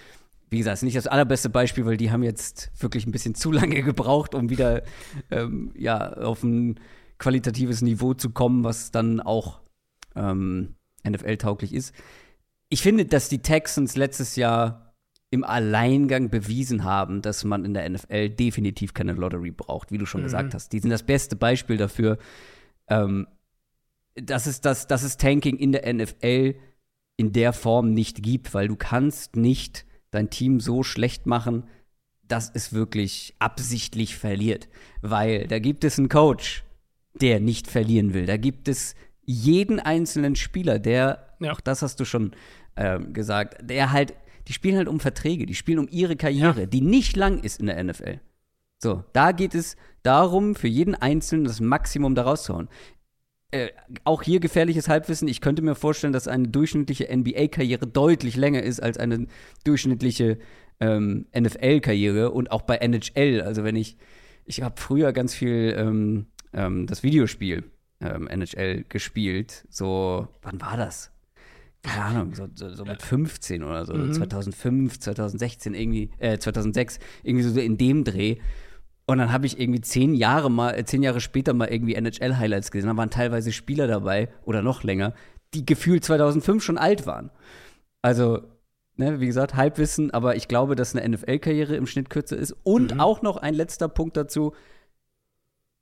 Wie 0.51 0.59
gesagt, 0.59 0.75
ist 0.75 0.83
nicht 0.83 0.97
das 0.97 1.09
allerbeste 1.09 1.51
Beispiel, 1.51 1.85
weil 1.85 1.97
die 1.97 2.13
haben 2.13 2.23
jetzt 2.23 2.71
wirklich 2.79 3.07
ein 3.07 3.13
bisschen 3.13 3.35
zu 3.35 3.51
lange 3.51 3.83
gebraucht, 3.83 4.35
um 4.35 4.51
wieder 4.51 4.83
ähm, 5.31 5.73
ja, 5.77 6.13
auf 6.13 6.45
ein 6.45 6.79
qualitatives 7.19 7.83
Niveau 7.83 8.15
zu 8.15 8.31
kommen, 8.31 8.63
was 8.63 8.93
dann 8.93 9.21
auch 9.21 9.61
ähm, 10.15 10.77
NFL-tauglich 11.09 11.75
ist. 11.75 11.93
Ich 12.69 12.83
finde, 12.83 13.05
dass 13.05 13.29
die 13.29 13.43
Texans 13.43 13.97
letztes 13.97 14.37
Jahr 14.37 14.84
im 15.35 15.45
Alleingang 15.45 16.31
bewiesen 16.31 16.85
haben, 16.85 17.21
dass 17.21 17.45
man 17.45 17.65
in 17.65 17.75
der 17.75 17.89
NFL 17.89 18.31
definitiv 18.31 18.95
keine 18.95 19.13
Lottery 19.13 19.51
braucht, 19.51 19.91
wie 19.93 19.99
du 19.99 20.07
schon 20.07 20.23
gesagt 20.23 20.55
hast. 20.55 20.73
Die 20.73 20.79
sind 20.79 20.91
das 20.91 21.03
beste 21.03 21.37
Beispiel 21.37 21.77
dafür, 21.77 22.19
ähm, 22.89 23.27
dass, 24.15 24.47
es 24.47 24.61
das, 24.61 24.87
dass 24.87 25.03
es 25.03 25.17
Tanking 25.17 25.57
in 25.57 25.73
der 25.73 25.93
NFL 25.93 26.55
in 27.17 27.33
der 27.33 27.53
Form 27.53 27.93
nicht 27.93 28.23
gibt, 28.23 28.55
weil 28.55 28.69
du 28.69 28.77
kannst 28.77 29.37
nicht 29.37 29.85
dein 30.11 30.31
Team 30.31 30.61
so 30.61 30.83
schlecht 30.83 31.27
machen, 31.27 31.65
dass 32.23 32.51
es 32.53 32.73
wirklich 32.73 33.35
absichtlich 33.39 34.17
verliert. 34.17 34.69
Weil 35.03 35.47
da 35.47 35.59
gibt 35.59 35.85
es 35.85 35.99
einen 35.99 36.09
Coach, 36.09 36.65
der 37.21 37.41
nicht 37.41 37.69
verlieren 37.69 38.15
will. 38.15 38.27
Da 38.27 38.37
gibt 38.37 38.69
es 38.69 38.95
jeden 39.23 39.81
einzelnen 39.81 40.37
Spieler, 40.37 40.79
der, 40.79 41.37
Ja. 41.41 41.53
auch 41.53 41.61
das 41.61 41.83
hast 41.83 42.01
du 42.01 42.05
schon 42.05 42.33
ähm, 42.77 43.13
gesagt, 43.13 43.59
der 43.69 43.93
halt, 43.93 44.15
die 44.49 44.53
spielen 44.53 44.77
halt 44.77 44.89
um 44.89 45.01
Verträge, 45.01 45.47
die 45.47 45.55
spielen 45.55 45.79
um 45.79 45.89
ihre 45.91 46.17
Karriere, 46.17 46.67
die 46.67 46.81
nicht 46.81 47.17
lang 47.17 47.39
ist 47.41 47.61
in 47.61 47.67
der 47.67 47.83
NFL. 47.83 48.21
So, 48.79 49.05
da 49.13 49.33
geht 49.33 49.55
es 49.55 49.77
darum, 50.03 50.55
für 50.55 50.69
jeden 50.69 50.95
Einzelnen 50.95 51.45
das 51.45 51.61
Maximum 51.61 52.15
da 52.15 52.23
rauszuhauen. 52.23 52.69
Äh, 53.51 53.69
auch 54.03 54.23
hier 54.23 54.41
gefährliches 54.41 54.89
Halbwissen. 54.89 55.29
Ich 55.29 55.41
könnte 55.41 55.63
mir 55.63 55.75
vorstellen, 55.75 56.13
dass 56.13 56.29
eine 56.29 56.49
durchschnittliche 56.49 57.09
NBA-Karriere 57.11 57.87
deutlich 57.87 58.37
länger 58.37 58.63
ist 58.63 58.83
als 58.83 58.99
eine 58.99 59.27
durchschnittliche 59.65 60.39
ähm, 60.81 61.27
NFL-Karriere 61.35 62.33
und 62.33 62.51
auch 62.51 62.63
bei 62.63 62.77
NHL. 62.77 63.43
Also 63.43 63.65
wenn 63.65 63.77
ich, 63.77 63.97
ich 64.45 64.63
habe 64.63 64.81
früher 64.81 65.13
ganz 65.13 65.35
viel 65.35 65.75
ähm, 65.79 66.27
ähm, 66.53 66.87
das 66.87 67.03
Videospiel 67.03 67.65
ähm, 68.01 68.27
NHL 68.29 68.85
gespielt. 68.89 69.67
So, 69.71 70.29
wann 70.43 70.61
war 70.61 70.77
das? 70.77 71.14
Keine 71.85 72.05
Ahnung, 72.05 72.35
so, 72.35 72.49
so, 72.55 72.75
so 72.75 72.85
mit 72.87 73.03
15 73.03 73.63
oder 73.63 73.85
so, 73.85 73.93
2005, 73.93 75.01
2016 75.01 75.75
irgendwie, 75.75 76.11
äh, 76.19 76.39
2006, 76.39 76.99
irgendwie 77.23 77.45
so 77.45 77.61
in 77.61 77.77
dem 77.77 78.05
Dreh. 78.05 78.39
Und 79.07 79.19
dann 79.19 79.31
habe 79.31 79.45
ich 79.45 79.61
irgendwie 79.61 79.83
zehn 79.83 80.15
Jahre 80.15 80.51
mal, 80.51 80.71
äh, 80.79 80.85
zehn 80.87 81.03
Jahre 81.03 81.21
später 81.21 81.53
mal 81.53 81.69
irgendwie 81.69 81.95
NHL-Highlights 81.95 82.71
gesehen. 82.71 82.89
Da 82.89 82.97
waren 82.97 83.11
teilweise 83.11 83.53
Spieler 83.53 83.87
dabei 83.87 84.31
oder 84.47 84.63
noch 84.63 84.83
länger, 84.83 85.13
die 85.53 85.67
gefühlt 85.67 86.05
2005 86.05 86.65
schon 86.65 86.79
alt 86.79 87.07
waren. 87.07 87.31
Also, 88.01 88.41
ne, 88.97 89.21
wie 89.21 89.27
gesagt, 89.27 89.55
Halbwissen, 89.55 90.11
aber 90.11 90.37
ich 90.37 90.49
glaube, 90.49 90.77
dass 90.77 90.97
eine 90.97 91.07
NFL-Karriere 91.07 91.77
im 91.77 91.87
Schnitt 91.87 92.09
kürzer 92.09 92.39
ist. 92.39 92.57
Und 92.63 92.99
auch 92.99 93.21
noch 93.21 93.37
ein 93.37 93.53
letzter 93.53 93.89
Punkt 93.89 94.17
dazu. 94.17 94.55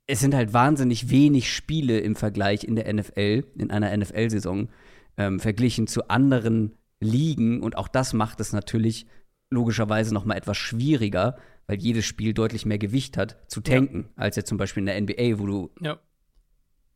Es 0.05 0.19
sind 0.19 0.35
halt 0.35 0.51
wahnsinnig 0.51 1.09
wenig 1.09 1.49
Spiele 1.49 1.99
im 1.99 2.17
Vergleich 2.17 2.65
in 2.65 2.75
der 2.75 2.93
NFL, 2.93 3.45
in 3.57 3.71
einer 3.71 3.95
NFL-Saison, 3.95 4.67
ähm, 5.17 5.39
verglichen 5.39 5.87
zu 5.87 6.07
anderen 6.09 6.75
Ligen. 6.99 7.61
Und 7.61 7.77
auch 7.77 7.87
das 7.87 8.13
macht 8.13 8.39
es 8.39 8.53
natürlich 8.53 9.05
logischerweise 9.49 10.13
noch 10.13 10.25
mal 10.25 10.35
etwas 10.35 10.57
schwieriger, 10.57 11.37
weil 11.67 11.77
jedes 11.77 12.05
Spiel 12.05 12.33
deutlich 12.33 12.65
mehr 12.65 12.77
Gewicht 12.79 13.17
hat, 13.17 13.37
zu 13.49 13.61
tanken, 13.61 14.09
als 14.15 14.35
jetzt 14.35 14.49
zum 14.49 14.57
Beispiel 14.57 14.81
in 14.81 14.87
der 14.87 14.99
NBA, 14.99 15.39
wo 15.39 15.45
du 15.45 15.71
Ja. 15.79 15.99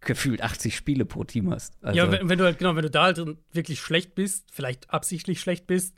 gefühlt 0.02 0.42
80 0.42 0.76
Spiele 0.76 1.06
pro 1.06 1.24
Team 1.24 1.52
hast. 1.52 1.74
Also, 1.82 1.98
Ja, 1.98 2.12
wenn, 2.12 2.30
wenn 2.30 2.38
du 2.38 2.46
halt, 2.46 2.58
genau, 2.60 2.76
wenn 2.76 2.84
du 2.84 2.90
da 2.90 3.04
halt 3.04 3.22
wirklich 3.52 3.80
schlecht 3.80 4.16
bist, 4.16 4.50
vielleicht 4.52 4.90
absichtlich 4.90 5.40
schlecht 5.40 5.68
bist, 5.68 5.96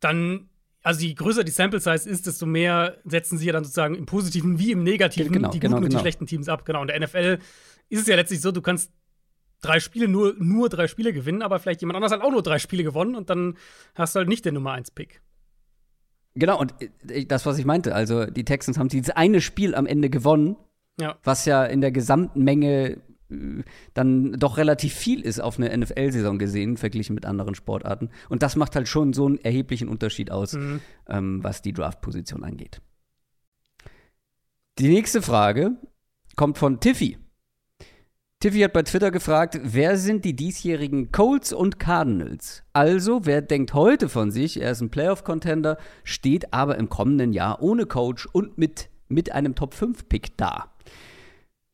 dann, 0.00 0.48
also 0.82 1.00
je 1.04 1.14
größer 1.14 1.44
die 1.44 1.52
Sample 1.52 1.80
Size 1.80 2.08
ist, 2.08 2.26
desto 2.26 2.46
mehr 2.46 2.98
setzen 3.04 3.38
sie 3.38 3.46
ja 3.46 3.52
dann 3.52 3.64
sozusagen 3.64 3.94
im 3.94 4.06
Positiven 4.06 4.58
wie 4.58 4.72
im 4.72 4.82
Negativen 4.82 5.32
Genau, 5.32 5.50
die 5.50 5.58
guten 5.58 5.68
genau, 5.68 5.76
und 5.78 5.84
die 5.84 5.88
genau. 5.90 6.00
schlechten 6.00 6.26
Teams 6.26 6.48
ab. 6.48 6.64
Genau. 6.64 6.80
Und 6.80 6.88
der 6.88 6.98
NFL 7.00 7.38
ist 7.88 8.00
es 8.00 8.06
ja 8.06 8.16
letztlich 8.16 8.40
so, 8.40 8.50
du 8.52 8.62
kannst 8.62 8.90
drei 9.62 9.80
Spiele, 9.80 10.06
nur, 10.08 10.34
nur 10.38 10.68
drei 10.68 10.86
Spiele 10.86 11.12
gewinnen, 11.14 11.40
aber 11.42 11.58
vielleicht 11.58 11.80
jemand 11.80 11.96
anders 11.96 12.12
hat 12.12 12.20
auch 12.20 12.30
nur 12.30 12.42
drei 12.42 12.58
Spiele 12.58 12.84
gewonnen 12.84 13.14
und 13.14 13.30
dann 13.30 13.56
hast 13.94 14.14
du 14.14 14.18
halt 14.18 14.28
nicht 14.28 14.44
den 14.44 14.54
Nummer 14.54 14.72
1 14.72 14.90
Pick. 14.90 15.22
Genau, 16.34 16.58
und 16.60 16.74
äh, 17.08 17.24
das, 17.24 17.46
was 17.46 17.58
ich 17.58 17.64
meinte, 17.64 17.94
also 17.94 18.26
die 18.26 18.44
Texans 18.44 18.78
haben 18.78 18.88
dieses 18.88 19.10
eine 19.10 19.40
Spiel 19.40 19.74
am 19.74 19.86
Ende 19.86 20.10
gewonnen, 20.10 20.56
Ja. 21.00 21.16
was 21.24 21.44
ja 21.46 21.64
in 21.64 21.80
der 21.80 21.92
gesamten 21.92 22.42
Menge 22.44 22.98
äh, 23.30 23.62
dann 23.94 24.32
doch 24.32 24.56
relativ 24.58 24.94
viel 24.94 25.20
ist 25.20 25.40
auf 25.40 25.58
eine 25.58 25.76
NFL-Saison 25.76 26.38
gesehen, 26.38 26.76
verglichen 26.76 27.14
mit 27.14 27.24
anderen 27.26 27.54
Sportarten. 27.54 28.10
Und 28.28 28.42
das 28.42 28.56
macht 28.56 28.76
halt 28.76 28.88
schon 28.88 29.12
so 29.12 29.26
einen 29.26 29.38
erheblichen 29.38 29.88
Unterschied 29.88 30.30
aus, 30.30 30.54
Mhm. 30.54 30.80
ähm, 31.08 31.44
was 31.44 31.62
die 31.62 31.72
Draft-Position 31.72 32.44
angeht. 32.44 32.80
Die 34.78 34.88
nächste 34.88 35.20
Frage 35.22 35.76
kommt 36.36 36.56
von 36.58 36.80
Tiffy. 36.80 37.18
Tiffy 38.42 38.58
hat 38.62 38.72
bei 38.72 38.82
Twitter 38.82 39.12
gefragt, 39.12 39.60
wer 39.62 39.96
sind 39.96 40.24
die 40.24 40.34
diesjährigen 40.34 41.12
Colts 41.12 41.52
und 41.52 41.78
Cardinals? 41.78 42.64
Also, 42.72 43.24
wer 43.24 43.40
denkt 43.40 43.72
heute 43.72 44.08
von 44.08 44.32
sich, 44.32 44.60
er 44.60 44.72
ist 44.72 44.80
ein 44.80 44.90
Playoff-Contender, 44.90 45.78
steht 46.02 46.52
aber 46.52 46.76
im 46.76 46.88
kommenden 46.88 47.32
Jahr 47.32 47.62
ohne 47.62 47.86
Coach 47.86 48.26
und 48.32 48.58
mit, 48.58 48.88
mit 49.08 49.30
einem 49.30 49.54
Top-5-Pick 49.54 50.36
da? 50.36 50.72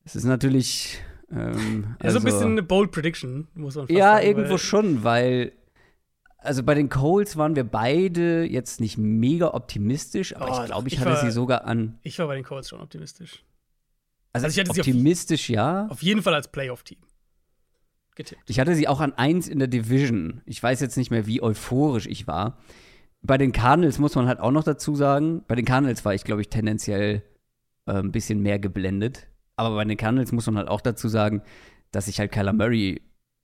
Das 0.05 0.15
ist 0.15 0.25
natürlich. 0.25 0.99
Ähm, 1.31 1.39
Ja, 1.39 1.49
so 1.49 1.57
ein 1.65 1.97
also- 2.01 2.21
bisschen 2.21 2.53
eine 2.53 2.63
Bold 2.63 2.91
Prediction, 2.91 3.49
muss 3.55 3.75
man 3.77 3.87
ja, 3.89 4.17
sagen. 4.17 4.27
irgendwo 4.27 4.51
weil- 4.51 4.59
schon, 4.59 5.05
weil 5.05 5.53
also 6.37 6.63
bei 6.63 6.75
den 6.75 6.89
Colts 6.91 7.37
waren 7.39 7.57
wir 7.57 7.65
beide 7.65 8.45
jetzt 8.45 8.79
nicht 8.81 8.97
mega 8.99 9.55
optimistisch, 9.55 10.37
aber 10.37 10.51
Oh, 10.59 10.61
ich 10.61 10.67
glaube, 10.67 10.89
ich, 10.89 10.95
ich 10.95 11.01
hatte 11.01 11.11
war- 11.13 11.21
sie 11.25 11.31
sogar 11.31 11.65
an. 11.65 11.99
Ich 12.03 12.19
war 12.19 12.27
bei 12.27 12.35
den 12.35 12.45
Colts 12.45 12.69
schon 12.69 12.81
optimistisch. 12.81 13.43
Also, 14.45 14.47
Also 14.47 14.61
ich 14.61 14.67
hatte 14.69 14.75
sie 14.75 14.81
auf- 14.81 14.87
optimistisch, 14.87 15.51
ja. 15.51 15.87
Auf 15.89 16.03
jeden 16.03 16.23
Fall 16.23 16.35
als 16.35 16.49
Playoff-Team. 16.49 16.99
Getippt. 18.15 18.43
Ich 18.51 18.59
hatte 18.59 18.75
sie 18.75 18.89
auch 18.89 19.01
an 19.01 19.13
1 19.13 19.47
in 19.49 19.59
der 19.61 19.69
Division. 19.69 20.43
Ich 20.45 20.61
weiß 20.63 20.81
jetzt 20.81 20.97
nicht 20.97 21.11
mehr, 21.11 21.27
wie 21.27 21.41
euphorisch 21.43 22.07
ich 22.07 22.27
war. 22.27 22.59
Bei 23.23 23.39
den 23.39 23.53
Cardinals 23.53 23.99
muss 23.99 24.15
man 24.17 24.27
halt 24.27 24.41
auch 24.41 24.51
noch 24.51 24.65
dazu 24.65 24.95
sagen, 24.97 25.43
bei 25.47 25.55
den 25.55 25.65
Cardinals 25.65 26.05
war 26.05 26.15
ich, 26.15 26.25
glaube 26.25 26.41
ich, 26.41 26.49
tendenziell 26.49 27.23
äh, 27.87 27.93
ein 27.93 28.13
bisschen 28.13 28.41
mehr 28.41 28.59
geblendet. 28.59 29.29
Aber 29.57 29.75
bei 29.77 29.85
den 29.85 29.97
Cardinals 29.97 30.33
muss 30.33 30.47
man 30.47 30.57
halt 30.57 30.69
auch 30.69 30.81
dazu 30.81 31.09
sagen, 31.09 31.43
dass 31.91 32.07
sich 32.07 32.19
halt 32.19 32.33
Kyler 32.33 32.53
Murray 32.53 33.01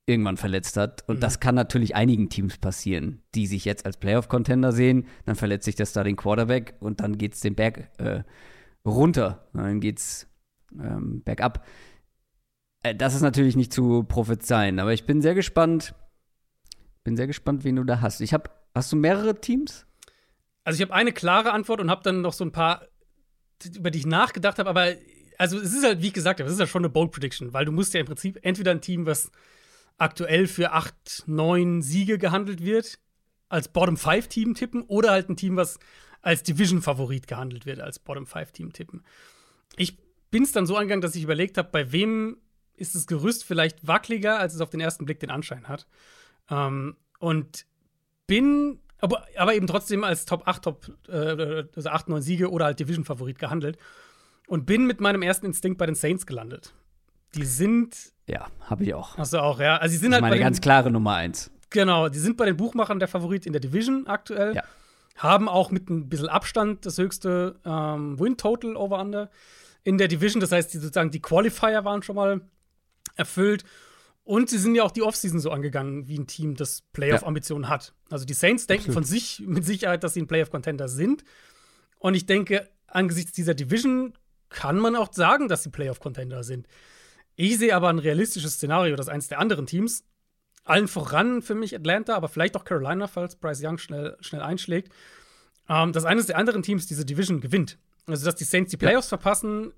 irgendwann 0.07 0.37
verletzt 0.37 0.77
hat. 0.77 1.03
Und 1.09 1.17
Mhm. 1.17 1.21
das 1.21 1.41
kann 1.41 1.55
natürlich 1.55 1.95
einigen 1.97 2.29
Teams 2.29 2.59
passieren, 2.59 3.23
die 3.35 3.47
sich 3.47 3.65
jetzt 3.65 3.87
als 3.87 3.97
Playoff-Contender 3.97 4.71
sehen. 4.73 5.07
Dann 5.25 5.35
verletzt 5.37 5.65
sich 5.65 5.77
der 5.77 5.87
Starting 5.87 6.17
Quarterback 6.17 6.75
und 6.81 7.01
dann 7.01 7.17
geht's 7.17 7.41
den 7.41 7.55
Berg 7.55 7.89
äh, 7.99 8.23
runter. 8.85 9.49
Dann 9.55 9.81
geht's 9.81 10.27
ähm, 10.81 11.23
bergab. 11.23 11.67
Äh, 12.83 12.95
Das 12.95 13.15
ist 13.15 13.23
natürlich 13.23 13.57
nicht 13.57 13.73
zu 13.73 14.05
prophezeien, 14.05 14.79
aber 14.79 14.93
ich 14.93 15.07
bin 15.07 15.23
sehr 15.23 15.35
gespannt. 15.35 15.95
Bin 17.03 17.17
sehr 17.17 17.27
gespannt, 17.27 17.65
wen 17.65 17.77
du 17.77 17.85
da 17.85 18.01
hast. 18.01 18.21
Ich 18.21 18.33
habe, 18.33 18.51
hast 18.75 18.93
du 18.93 18.97
mehrere 18.97 19.41
Teams? 19.41 19.87
Also 20.65 20.77
ich 20.77 20.83
habe 20.83 20.95
eine 20.95 21.13
klare 21.13 21.53
Antwort 21.53 21.81
und 21.81 21.91
habe 21.91 22.03
dann 22.03 22.23
noch 22.23 22.33
so 22.33 22.45
ein 22.45 22.53
paar, 22.53 22.87
über 23.77 23.91
die 23.91 23.99
ich 23.99 24.07
nachgedacht 24.07 24.59
habe, 24.59 24.71
aber 24.71 24.95
also 25.39 25.59
es 25.59 25.75
ist 25.75 25.85
halt, 25.85 26.01
wie 26.01 26.09
ich 26.09 26.13
gesagt 26.15 26.41
habe, 26.41 26.47
es 26.47 26.55
ist 26.55 26.61
ja 26.61 26.67
schon 26.67 26.83
eine 26.83 26.89
Bold 26.89 27.11
Prediction, 27.11 27.53
weil 27.53 27.65
du 27.65 27.73
musst 27.73 27.93
ja 27.93 28.01
im 28.01 28.07
Prinzip 28.07 28.39
entweder 28.43 28.71
ein 28.71 28.81
Team, 28.81 29.05
was 29.05 29.31
aktuell 29.99 30.47
für 30.47 30.73
8, 30.73 31.25
9 31.27 31.83
Siege 31.83 32.19
gehandelt 32.19 32.65
wird, 32.65 32.99
als 33.49 33.69
Bottom-5-Team 33.69 34.55
tippen 34.55 34.83
oder 34.83 35.11
halt 35.11 35.29
ein 35.29 35.37
Team, 35.37 35.57
was 35.57 35.79
als 36.23 36.43
Division-Favorit 36.43 37.27
gehandelt 37.27 37.67
wird, 37.67 37.81
als 37.81 37.99
Bottom-5-Team 37.99 38.73
tippen. 38.73 39.05
Ich 39.77 39.99
bin 40.35 40.43
es 40.43 40.51
dann 40.51 40.67
so 40.67 40.75
angegangen, 40.75 41.01
dass 41.01 41.15
ich 41.15 41.23
überlegt 41.23 41.59
habe, 41.59 41.69
bei 41.71 41.93
wem 41.93 42.39
ist 42.77 42.97
das 42.97 43.07
Gerüst 43.07 43.45
vielleicht 43.45 43.87
wackeliger, 43.87 44.41
als 44.41 44.53
es 44.53 44.61
auf 44.61 44.69
den 44.69 44.81
ersten 44.81 45.05
Blick 45.05 45.21
den 45.21 45.31
Anschein 45.31 45.69
hat. 45.69 45.87
Ähm, 46.51 46.97
und 47.21 47.67
bin, 48.27 48.81
aber, 49.01 49.25
aber 49.37 49.55
eben 49.55 49.69
trotzdem 49.69 50.03
als 50.03 50.25
Top 50.25 50.49
8, 50.49 50.65
Top, 50.65 50.93
äh, 51.09 51.67
also 51.77 51.89
8, 51.89 52.09
9 52.09 52.21
Siege 52.21 52.51
oder 52.51 52.65
halt 52.65 52.81
Division-Favorit 52.81 53.39
gehandelt. 53.39 53.79
Und 54.49 54.67
bin 54.67 54.89
mit 54.89 55.01
meinem 55.01 55.23
ersten 55.23 55.47
Instinkt 55.47 55.79
bei 55.79 55.87
den 55.87 55.95
Saints 55.95 56.27
gelandet. 56.27 56.75
Die 57.37 57.45
sind, 57.45 57.95
Ja, 58.27 58.49
habe 58.63 58.83
ich 58.83 58.93
auch. 58.93 59.17
hast 59.17 59.35
du 59.35 59.39
auch, 59.41 59.61
ja. 59.61 59.77
Also, 59.77 59.93
sie 59.93 59.99
sind 59.99 60.11
Das 60.11 60.17
halt 60.17 60.23
meine 60.23 60.35
den, 60.35 60.43
ganz 60.43 60.61
klare 60.61 60.91
Nummer 60.91 61.15
eins. 61.15 61.53
Genau, 61.71 62.09
die 62.09 62.19
sind 62.19 62.37
bei 62.37 62.47
den 62.47 62.57
Buchmachern 62.57 62.99
der 62.99 63.07
Favorit 63.07 63.47
in 63.47 63.53
der 63.53 63.61
Division 63.61 64.09
aktuell. 64.09 64.57
Ja. 64.57 64.65
haben 65.17 65.49
auch 65.49 65.71
mit 65.71 65.89
ein 65.91 66.09
bisschen 66.09 66.29
Abstand 66.29 66.85
das 66.87 66.99
höchste 66.99 67.55
ähm, 67.65 68.19
Win-Total 68.19 68.75
over-under 68.75 69.31
in 69.85 69.99
der 69.99 70.09
Division. 70.09 70.41
Das 70.41 70.53
heißt, 70.53 70.73
die, 70.75 70.79
sozusagen 70.79 71.11
die 71.11 71.23
Qualifier 71.23 71.85
waren 71.85 72.03
schon 72.03 72.17
mal 72.17 72.41
erfüllt. 73.17 73.65
Und 74.25 74.49
sie 74.49 74.59
sind 74.59 74.75
ja 74.75 74.83
auch 74.83 74.91
die 74.91 75.03
Offseason 75.03 75.39
so 75.39 75.51
angegangen, 75.51 76.09
wie 76.09 76.19
ein 76.19 76.27
Team, 76.27 76.57
das 76.57 76.81
Playoff-Ambitionen 76.93 77.65
ja. 77.65 77.71
hat. 77.71 77.93
Also 78.11 78.25
die 78.25 78.33
Saints 78.33 78.67
denken 78.67 78.89
Absolut. 78.89 78.95
von 78.95 79.05
sich 79.05 79.43
mit 79.47 79.65
Sicherheit, 79.67 80.03
dass 80.03 80.15
sie 80.15 80.23
ein 80.23 80.27
Playoff-Contender 80.27 80.89
sind. 80.89 81.25
Und 81.99 82.15
ich 82.15 82.25
denke, 82.25 82.69
angesichts 82.87 83.33
dieser 83.33 83.55
Division 83.55 84.15
kann 84.49 84.79
man 84.79 84.97
auch 84.97 85.13
sagen, 85.13 85.49
dass 85.49 85.63
sie 85.63 85.71
Playoff-Contender 85.71 86.43
sind. 86.43 86.67
Ich 87.37 87.59
sehe 87.59 87.75
aber 87.75 87.89
ein 87.89 87.99
realistisches 87.99 88.55
Szenario, 88.55 88.97
dass 88.97 89.09
eins 89.09 89.29
der 89.29 89.41
anderen 89.41 89.67
Teams, 89.67 90.05
allen 90.65 90.89
voran 90.89 91.43
für 91.43 91.55
mich 91.55 91.75
Atlanta, 91.75 92.15
aber 92.15 92.29
vielleicht 92.29 92.57
auch 92.57 92.65
Carolina, 92.65 93.07
falls 93.07 93.37
Bryce 93.37 93.63
Young 93.63 93.77
schnell, 93.77 94.17
schnell 94.21 94.41
einschlägt, 94.41 94.91
ähm, 95.69 95.93
dass 95.93 96.05
eines 96.05 96.27
der 96.27 96.39
anderen 96.39 96.63
Teams 96.63 96.87
diese 96.87 97.05
Division 97.05 97.41
gewinnt. 97.41 97.79
Also, 98.07 98.25
dass 98.27 98.37
die 98.37 98.45
Saints 98.45 98.71
die 98.71 98.77
Playoffs 98.77 99.07
ja. 99.07 99.19
verpassen, 99.19 99.73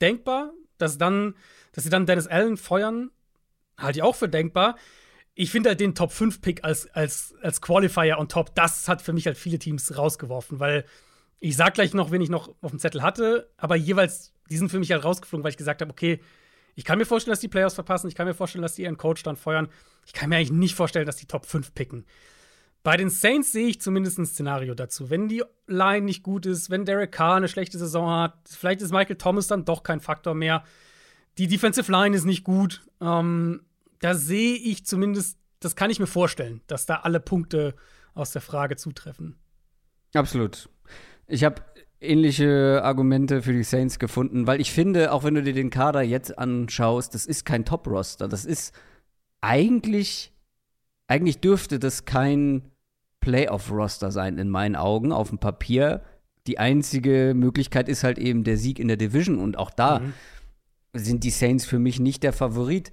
denkbar. 0.00 0.52
Dass, 0.78 0.98
dann, 0.98 1.34
dass 1.72 1.84
sie 1.84 1.90
dann 1.90 2.04
Dennis 2.04 2.26
Allen 2.26 2.58
feuern, 2.58 3.10
halte 3.78 3.98
ich 3.98 4.02
auch 4.02 4.14
für 4.14 4.28
denkbar. 4.28 4.76
Ich 5.34 5.50
finde 5.50 5.70
halt 5.70 5.80
den 5.80 5.94
Top 5.94 6.12
5-Pick 6.12 6.64
als, 6.64 6.86
als, 6.88 7.34
als 7.42 7.62
Qualifier 7.62 8.18
on 8.18 8.28
top, 8.28 8.54
das 8.54 8.88
hat 8.88 9.00
für 9.00 9.14
mich 9.14 9.26
halt 9.26 9.38
viele 9.38 9.58
Teams 9.58 9.96
rausgeworfen, 9.96 10.60
weil 10.60 10.84
ich 11.38 11.56
sag 11.56 11.74
gleich 11.74 11.94
noch, 11.94 12.10
wen 12.10 12.20
ich 12.20 12.30
noch 12.30 12.54
auf 12.62 12.70
dem 12.70 12.78
Zettel 12.78 13.02
hatte, 13.02 13.50
aber 13.56 13.76
jeweils, 13.76 14.32
die 14.48 14.56
sind 14.56 14.70
für 14.70 14.78
mich 14.78 14.92
halt 14.92 15.04
rausgeflogen, 15.04 15.44
weil 15.44 15.50
ich 15.50 15.58
gesagt 15.58 15.80
habe, 15.82 15.90
okay, 15.90 16.20
ich 16.74 16.84
kann 16.84 16.98
mir 16.98 17.06
vorstellen, 17.06 17.32
dass 17.32 17.40
die 17.40 17.48
Playoffs 17.48 17.74
verpassen, 17.74 18.08
ich 18.08 18.14
kann 18.14 18.26
mir 18.26 18.34
vorstellen, 18.34 18.62
dass 18.62 18.74
die 18.74 18.82
ihren 18.82 18.98
Coach 18.98 19.22
dann 19.22 19.36
feuern. 19.36 19.68
Ich 20.04 20.12
kann 20.12 20.28
mir 20.28 20.36
eigentlich 20.36 20.52
nicht 20.52 20.74
vorstellen, 20.74 21.06
dass 21.06 21.16
die 21.16 21.26
Top 21.26 21.46
5 21.46 21.74
picken. 21.74 22.04
Bei 22.82 22.96
den 22.96 23.10
Saints 23.10 23.52
sehe 23.52 23.66
ich 23.66 23.80
zumindest 23.80 24.18
ein 24.18 24.26
Szenario 24.26 24.74
dazu. 24.74 25.10
Wenn 25.10 25.28
die 25.28 25.42
Line 25.66 26.04
nicht 26.04 26.22
gut 26.22 26.46
ist, 26.46 26.70
wenn 26.70 26.84
Derek 26.84 27.12
Carr 27.12 27.36
eine 27.36 27.48
schlechte 27.48 27.78
Saison 27.78 28.08
hat, 28.08 28.34
vielleicht 28.48 28.80
ist 28.80 28.92
Michael 28.92 29.16
Thomas 29.16 29.48
dann 29.48 29.64
doch 29.64 29.82
kein 29.82 30.00
Faktor 30.00 30.34
mehr. 30.34 30.62
Die 31.38 31.48
Defensive 31.48 31.90
Line 31.90 32.16
ist 32.16 32.24
nicht 32.24 32.44
gut. 32.44 32.82
Ähm, 33.00 33.62
da 34.00 34.14
sehe 34.14 34.54
ich 34.54 34.86
zumindest, 34.86 35.38
das 35.60 35.74
kann 35.74 35.90
ich 35.90 35.98
mir 35.98 36.06
vorstellen, 36.06 36.60
dass 36.66 36.86
da 36.86 36.96
alle 36.96 37.20
Punkte 37.20 37.74
aus 38.14 38.30
der 38.30 38.42
Frage 38.42 38.76
zutreffen. 38.76 39.36
Absolut. 40.14 40.68
Ich 41.26 41.44
habe 41.44 41.62
ähnliche 42.00 42.82
Argumente 42.82 43.42
für 43.42 43.52
die 43.52 43.64
Saints 43.64 43.98
gefunden, 43.98 44.46
weil 44.46 44.60
ich 44.60 44.72
finde, 44.72 45.12
auch 45.12 45.24
wenn 45.24 45.34
du 45.34 45.42
dir 45.42 45.52
den 45.52 45.70
Kader 45.70 46.02
jetzt 46.02 46.38
anschaust, 46.38 47.14
das 47.14 47.26
ist 47.26 47.44
kein 47.44 47.64
Top-Roster. 47.64 48.28
Das 48.28 48.44
ist 48.44 48.74
eigentlich, 49.40 50.32
eigentlich 51.08 51.40
dürfte 51.40 51.78
das 51.78 52.04
kein 52.04 52.62
Playoff-Roster 53.20 54.10
sein, 54.10 54.38
in 54.38 54.48
meinen 54.48 54.76
Augen, 54.76 55.12
auf 55.12 55.28
dem 55.30 55.38
Papier. 55.38 56.02
Die 56.46 56.58
einzige 56.58 57.32
Möglichkeit 57.34 57.88
ist 57.88 58.04
halt 58.04 58.18
eben 58.18 58.44
der 58.44 58.56
Sieg 58.56 58.78
in 58.78 58.88
der 58.88 58.96
Division 58.96 59.38
und 59.38 59.58
auch 59.58 59.70
da 59.70 60.00
mhm. 60.00 60.12
sind 60.94 61.24
die 61.24 61.30
Saints 61.30 61.64
für 61.64 61.78
mich 61.78 61.98
nicht 61.98 62.22
der 62.22 62.32
Favorit. 62.32 62.92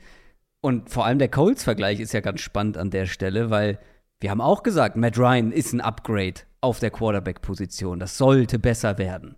Und 0.61 0.89
vor 0.89 1.05
allem 1.05 1.19
der 1.19 1.29
Colts-Vergleich 1.29 1.99
ist 1.99 2.13
ja 2.13 2.21
ganz 2.21 2.41
spannend 2.41 2.77
an 2.77 2.89
der 2.89 3.05
Stelle, 3.05 3.49
weil 3.49 3.79
wir 4.19 4.31
haben 4.31 4.41
auch 4.41 4.63
gesagt, 4.63 4.95
Matt 4.95 5.17
Ryan 5.17 5.51
ist 5.51 5.73
ein 5.73 5.81
Upgrade 5.81 6.41
auf 6.61 6.79
der 6.79 6.91
Quarterback-Position. 6.91 7.99
Das 7.99 8.17
sollte 8.17 8.57
besser 8.57 8.97
werden. 8.97 9.35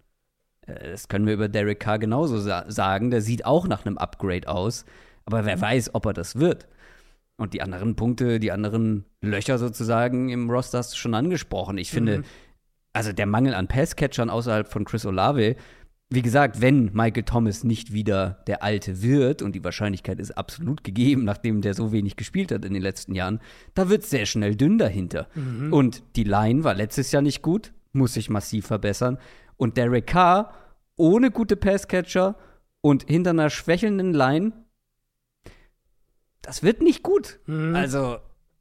Äh, 0.68 0.92
das 0.92 1.08
können 1.08 1.26
wir 1.26 1.34
über 1.34 1.50
Derek 1.50 1.80
Carr 1.80 2.00
genauso 2.00 2.40
sa 2.40 2.66
sagen. 2.68 3.10
Der 3.10 3.22
sieht 3.22 3.46
auch 3.46 3.68
nach 3.68 3.86
einem 3.86 3.98
Upgrade 3.98 4.48
aus. 4.48 4.86
Aber 5.26 5.46
wer 5.46 5.60
weiß, 5.60 5.96
ob 5.96 6.06
er 6.06 6.14
das 6.14 6.36
wird. 6.36 6.68
Und 7.38 7.54
die 7.54 7.62
anderen 7.62 7.96
Punkte, 7.96 8.40
die 8.40 8.52
anderen 8.52 9.06
Löcher 9.22 9.58
sozusagen 9.58 10.30
im 10.30 10.50
Roster 10.50 10.78
hast 10.78 10.94
du 10.94 10.98
schon 10.98 11.14
angesprochen. 11.14 11.78
Ich 11.78 11.92
finde, 11.92 12.20
mhm. 12.20 12.24
also 12.94 13.12
der 13.12 13.26
Mangel 13.26 13.54
an 13.54 13.68
Passcatchern 13.68 14.30
außerhalb 14.30 14.72
von 14.72 14.86
Chris 14.86 15.06
Olave 15.06 15.56
wie 16.10 16.22
gesagt, 16.22 16.62
wenn 16.62 16.92
Michael 16.94 17.24
Thomas 17.24 17.64
nicht 17.64 17.92
wieder 17.92 18.44
der 18.46 18.62
Alte 18.62 19.02
wird, 19.02 19.42
und 19.42 19.56
die 19.56 19.64
Wahrscheinlichkeit 19.64 20.20
ist 20.20 20.38
absolut 20.38 20.84
gegeben, 20.84 21.24
nachdem 21.24 21.62
der 21.62 21.74
so 21.74 21.92
wenig 21.92 22.16
gespielt 22.16 22.52
hat 22.52 22.64
in 22.64 22.74
den 22.74 22.84
letzten 22.84 23.16
Jahren, 23.16 23.40
da 23.74 23.90
wird 23.90 24.04
es 24.04 24.12
sehr 24.12 24.26
schnell 24.26 24.56
dünn 24.56 24.78
dahinter. 24.78 25.28
Mhm. 25.34 25.74
Und 25.74 26.04
die 26.16 26.24
Line 26.24 26.64
war 26.64 26.76
letztes 26.76 27.12
Jahr 27.12 27.24
nicht 27.24 27.42
gut, 27.42 27.74
muss 27.92 28.14
sich 28.14 28.30
massiv 28.30 28.68
verbessern. 28.68 29.18
Und 29.58 29.78
Derek 29.78 30.06
Carr 30.06 30.54
ohne 30.96 31.32
gute 31.32 31.56
Passcatcher 31.56 32.36
und 32.82 33.06
hinter 33.08 33.32
einer 33.32 33.50
schwächelnden 33.50 34.14
Line, 34.14 34.54
das 36.46 36.64
wird 36.64 36.82
nicht 36.82 37.04
gut. 37.04 37.40
Mhm. 37.48 37.76
Also, 37.76 38.18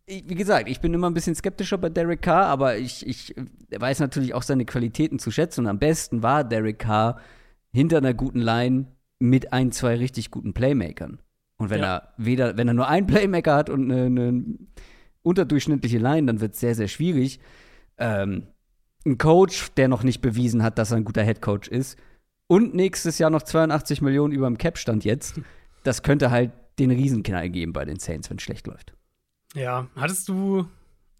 ich, 0.06 0.28
wie 0.28 0.34
gesagt, 0.34 0.68
ich 0.68 0.80
bin 0.80 0.94
immer 0.94 1.08
ein 1.08 1.14
bisschen 1.14 1.34
skeptischer 1.34 1.78
bei 1.78 1.88
Derek 1.88 2.22
Carr, 2.22 2.46
aber 2.46 2.76
ich, 2.76 3.06
ich 3.06 3.34
weiß 3.70 4.00
natürlich 4.00 4.34
auch 4.34 4.42
seine 4.42 4.64
Qualitäten 4.64 5.18
zu 5.18 5.30
schätzen. 5.30 5.60
Und 5.60 5.66
am 5.68 5.78
besten 5.78 6.22
war 6.22 6.44
Derek 6.44 6.78
Carr 6.78 7.20
hinter 7.72 7.98
einer 7.98 8.14
guten 8.14 8.40
Line 8.40 8.86
mit 9.18 9.52
ein, 9.52 9.72
zwei 9.72 9.96
richtig 9.96 10.30
guten 10.30 10.54
Playmakern. 10.54 11.18
Und 11.56 11.70
wenn 11.70 11.80
ja. 11.80 11.96
er 11.96 12.14
weder, 12.16 12.56
wenn 12.56 12.68
er 12.68 12.74
nur 12.74 12.88
einen 12.88 13.06
Playmaker 13.06 13.54
hat 13.54 13.70
und 13.70 13.90
eine, 13.90 14.06
eine 14.06 14.44
unterdurchschnittliche 15.22 15.98
Line, 15.98 16.26
dann 16.26 16.40
wird 16.40 16.54
es 16.54 16.60
sehr, 16.60 16.74
sehr 16.74 16.88
schwierig. 16.88 17.40
Ähm, 17.98 18.48
ein 19.06 19.18
Coach, 19.18 19.72
der 19.76 19.88
noch 19.88 20.02
nicht 20.02 20.20
bewiesen 20.20 20.62
hat, 20.62 20.78
dass 20.78 20.90
er 20.90 20.96
ein 20.96 21.04
guter 21.04 21.22
Headcoach 21.22 21.68
ist, 21.68 21.98
und 22.46 22.74
nächstes 22.74 23.18
Jahr 23.18 23.30
noch 23.30 23.42
82 23.42 24.02
Millionen 24.02 24.32
über 24.32 24.46
dem 24.46 24.58
Cap 24.58 24.76
stand 24.76 25.04
jetzt, 25.04 25.40
das 25.82 26.02
könnte 26.02 26.30
halt 26.30 26.52
den 26.78 26.90
Riesenknall 26.90 27.50
geben 27.50 27.72
bei 27.72 27.84
den 27.84 27.98
Saints, 27.98 28.30
wenn 28.30 28.36
es 28.36 28.42
schlecht 28.42 28.66
läuft. 28.66 28.94
Ja, 29.54 29.88
hattest 29.96 30.28
du 30.28 30.66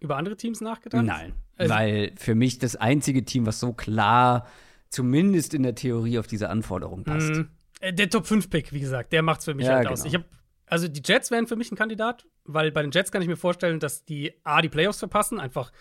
über 0.00 0.16
andere 0.16 0.36
Teams 0.36 0.60
nachgedacht? 0.60 1.04
Nein, 1.04 1.32
also, 1.56 1.72
weil 1.72 2.12
für 2.16 2.34
mich 2.34 2.58
das 2.58 2.76
einzige 2.76 3.24
Team, 3.24 3.46
was 3.46 3.60
so 3.60 3.72
klar 3.72 4.46
zumindest 4.90 5.54
in 5.54 5.62
der 5.62 5.74
Theorie 5.74 6.18
auf 6.18 6.26
diese 6.26 6.48
Anforderung 6.48 7.04
passt. 7.04 7.30
Mhm. 7.30 7.48
Äh, 7.80 7.92
der 7.92 8.08
Top 8.10 8.26
5 8.26 8.48
Pick, 8.48 8.72
wie 8.72 8.80
gesagt, 8.80 9.12
der 9.12 9.22
macht 9.22 9.40
es 9.40 9.44
für 9.44 9.54
mich 9.54 9.66
ja, 9.66 9.74
halt 9.74 9.88
genau. 9.88 9.92
aus. 9.92 10.04
Ich 10.04 10.14
hab, 10.14 10.24
also 10.66 10.88
die 10.88 11.02
Jets 11.04 11.30
wären 11.30 11.46
für 11.46 11.56
mich 11.56 11.70
ein 11.72 11.76
Kandidat, 11.76 12.26
weil 12.44 12.70
bei 12.70 12.82
den 12.82 12.90
Jets 12.90 13.10
kann 13.10 13.22
ich 13.22 13.28
mir 13.28 13.36
vorstellen, 13.36 13.80
dass 13.80 14.04
die 14.04 14.32
A 14.44 14.62
die 14.62 14.68
Playoffs 14.68 14.98
verpassen, 14.98 15.40
einfach 15.40 15.72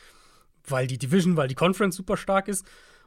weil 0.68 0.88
die 0.88 0.98
Division, 0.98 1.38
weil 1.38 1.48
die 1.48 1.56
Conference 1.56 1.96
super 1.96 2.18
stark 2.18 2.48
ist 2.48 2.66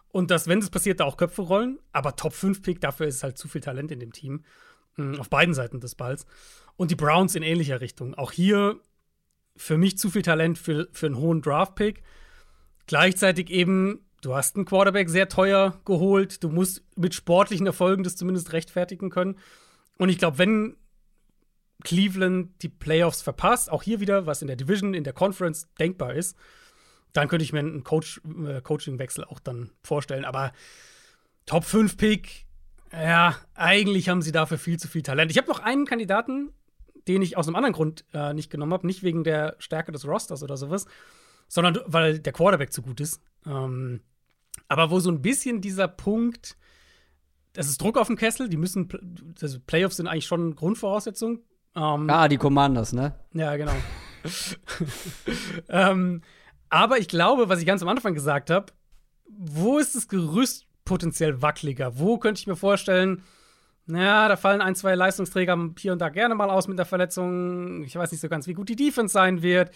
und 0.08 0.30
dass 0.30 0.46
wenn 0.46 0.60
das 0.60 0.70
passiert, 0.70 1.00
da 1.00 1.04
auch 1.04 1.16
Köpfe 1.16 1.42
rollen, 1.42 1.78
aber 1.92 2.16
Top 2.16 2.32
5 2.32 2.62
Pick, 2.62 2.80
dafür 2.80 3.06
ist 3.06 3.22
halt 3.22 3.38
zu 3.38 3.48
viel 3.48 3.60
Talent 3.60 3.90
in 3.90 4.00
dem 4.00 4.12
Team 4.12 4.44
auf 5.18 5.28
beiden 5.28 5.54
Seiten 5.54 5.80
des 5.80 5.94
Balls 5.94 6.26
und 6.76 6.90
die 6.90 6.96
Browns 6.96 7.34
in 7.34 7.42
ähnlicher 7.42 7.80
Richtung. 7.80 8.14
Auch 8.14 8.32
hier 8.32 8.80
für 9.56 9.78
mich 9.78 9.98
zu 9.98 10.10
viel 10.10 10.22
Talent 10.22 10.58
für, 10.58 10.88
für 10.92 11.06
einen 11.06 11.16
hohen 11.16 11.42
Draft-Pick. 11.42 12.02
Gleichzeitig 12.86 13.50
eben, 13.50 14.06
du 14.20 14.34
hast 14.34 14.56
einen 14.56 14.64
Quarterback 14.64 15.08
sehr 15.08 15.28
teuer 15.28 15.80
geholt. 15.84 16.42
Du 16.44 16.48
musst 16.48 16.84
mit 16.96 17.14
sportlichen 17.14 17.66
Erfolgen 17.66 18.04
das 18.04 18.16
zumindest 18.16 18.52
rechtfertigen 18.52 19.10
können. 19.10 19.38
Und 19.98 20.08
ich 20.08 20.18
glaube, 20.18 20.38
wenn 20.38 20.76
Cleveland 21.84 22.62
die 22.62 22.68
Playoffs 22.68 23.22
verpasst, 23.22 23.70
auch 23.70 23.82
hier 23.82 24.00
wieder, 24.00 24.26
was 24.26 24.42
in 24.42 24.48
der 24.48 24.56
Division, 24.56 24.94
in 24.94 25.04
der 25.04 25.12
Conference 25.12 25.68
denkbar 25.78 26.14
ist, 26.14 26.36
dann 27.12 27.28
könnte 27.28 27.44
ich 27.44 27.52
mir 27.52 27.60
einen 27.60 27.82
Coach, 27.82 28.20
äh, 28.46 28.60
Coaching-Wechsel 28.60 29.24
auch 29.24 29.40
dann 29.40 29.70
vorstellen. 29.82 30.24
Aber 30.24 30.52
Top 31.46 31.64
5 31.64 31.96
Pick, 31.96 32.45
ja, 33.02 33.36
eigentlich 33.54 34.08
haben 34.08 34.22
sie 34.22 34.32
dafür 34.32 34.58
viel 34.58 34.78
zu 34.78 34.88
viel 34.88 35.02
Talent. 35.02 35.30
Ich 35.30 35.38
habe 35.38 35.48
noch 35.48 35.60
einen 35.60 35.84
Kandidaten, 35.84 36.50
den 37.08 37.22
ich 37.22 37.36
aus 37.36 37.46
einem 37.46 37.56
anderen 37.56 37.74
Grund 37.74 38.04
äh, 38.12 38.32
nicht 38.32 38.50
genommen 38.50 38.72
habe, 38.72 38.86
nicht 38.86 39.02
wegen 39.02 39.24
der 39.24 39.56
Stärke 39.58 39.92
des 39.92 40.06
Rosters 40.06 40.42
oder 40.42 40.56
sowas, 40.56 40.86
sondern 41.48 41.78
weil 41.86 42.18
der 42.18 42.32
Quarterback 42.32 42.72
zu 42.72 42.82
gut 42.82 43.00
ist. 43.00 43.20
Ähm, 43.46 44.00
aber 44.68 44.90
wo 44.90 44.98
so 44.98 45.10
ein 45.10 45.22
bisschen 45.22 45.60
dieser 45.60 45.88
Punkt, 45.88 46.56
es 47.54 47.68
ist 47.68 47.80
Druck 47.80 47.98
auf 47.98 48.08
dem 48.08 48.16
Kessel, 48.16 48.48
die 48.48 48.56
müssen, 48.56 48.88
also 49.40 49.58
Playoffs 49.60 49.96
sind 49.96 50.08
eigentlich 50.08 50.26
schon 50.26 50.56
Grundvoraussetzung. 50.56 51.40
Ähm, 51.74 52.10
ah, 52.10 52.28
die 52.28 52.38
Commanders, 52.38 52.92
ne? 52.92 53.14
Ja, 53.34 53.56
genau. 53.56 53.74
ähm, 55.68 56.22
aber 56.68 56.98
ich 56.98 57.08
glaube, 57.08 57.48
was 57.48 57.60
ich 57.60 57.66
ganz 57.66 57.82
am 57.82 57.88
Anfang 57.88 58.14
gesagt 58.14 58.50
habe, 58.50 58.72
wo 59.28 59.78
ist 59.78 59.94
das 59.94 60.08
Gerüst 60.08 60.66
potenziell 60.86 61.42
wackeliger? 61.42 61.98
Wo 61.98 62.16
könnte 62.16 62.40
ich 62.40 62.46
mir 62.46 62.56
vorstellen, 62.56 63.22
ja, 63.88 64.28
da 64.28 64.36
fallen 64.36 64.60
ein, 64.60 64.74
zwei 64.74 64.94
Leistungsträger 64.94 65.70
hier 65.78 65.92
und 65.92 66.00
da 66.00 66.08
gerne 66.08 66.34
mal 66.34 66.50
aus 66.50 66.66
mit 66.66 66.78
der 66.78 66.86
Verletzung. 66.86 67.84
Ich 67.84 67.94
weiß 67.94 68.10
nicht 68.10 68.20
so 68.20 68.28
ganz, 68.28 68.46
wie 68.46 68.54
gut 68.54 68.68
die 68.68 68.76
Defense 68.76 69.12
sein 69.12 69.42
wird. 69.42 69.70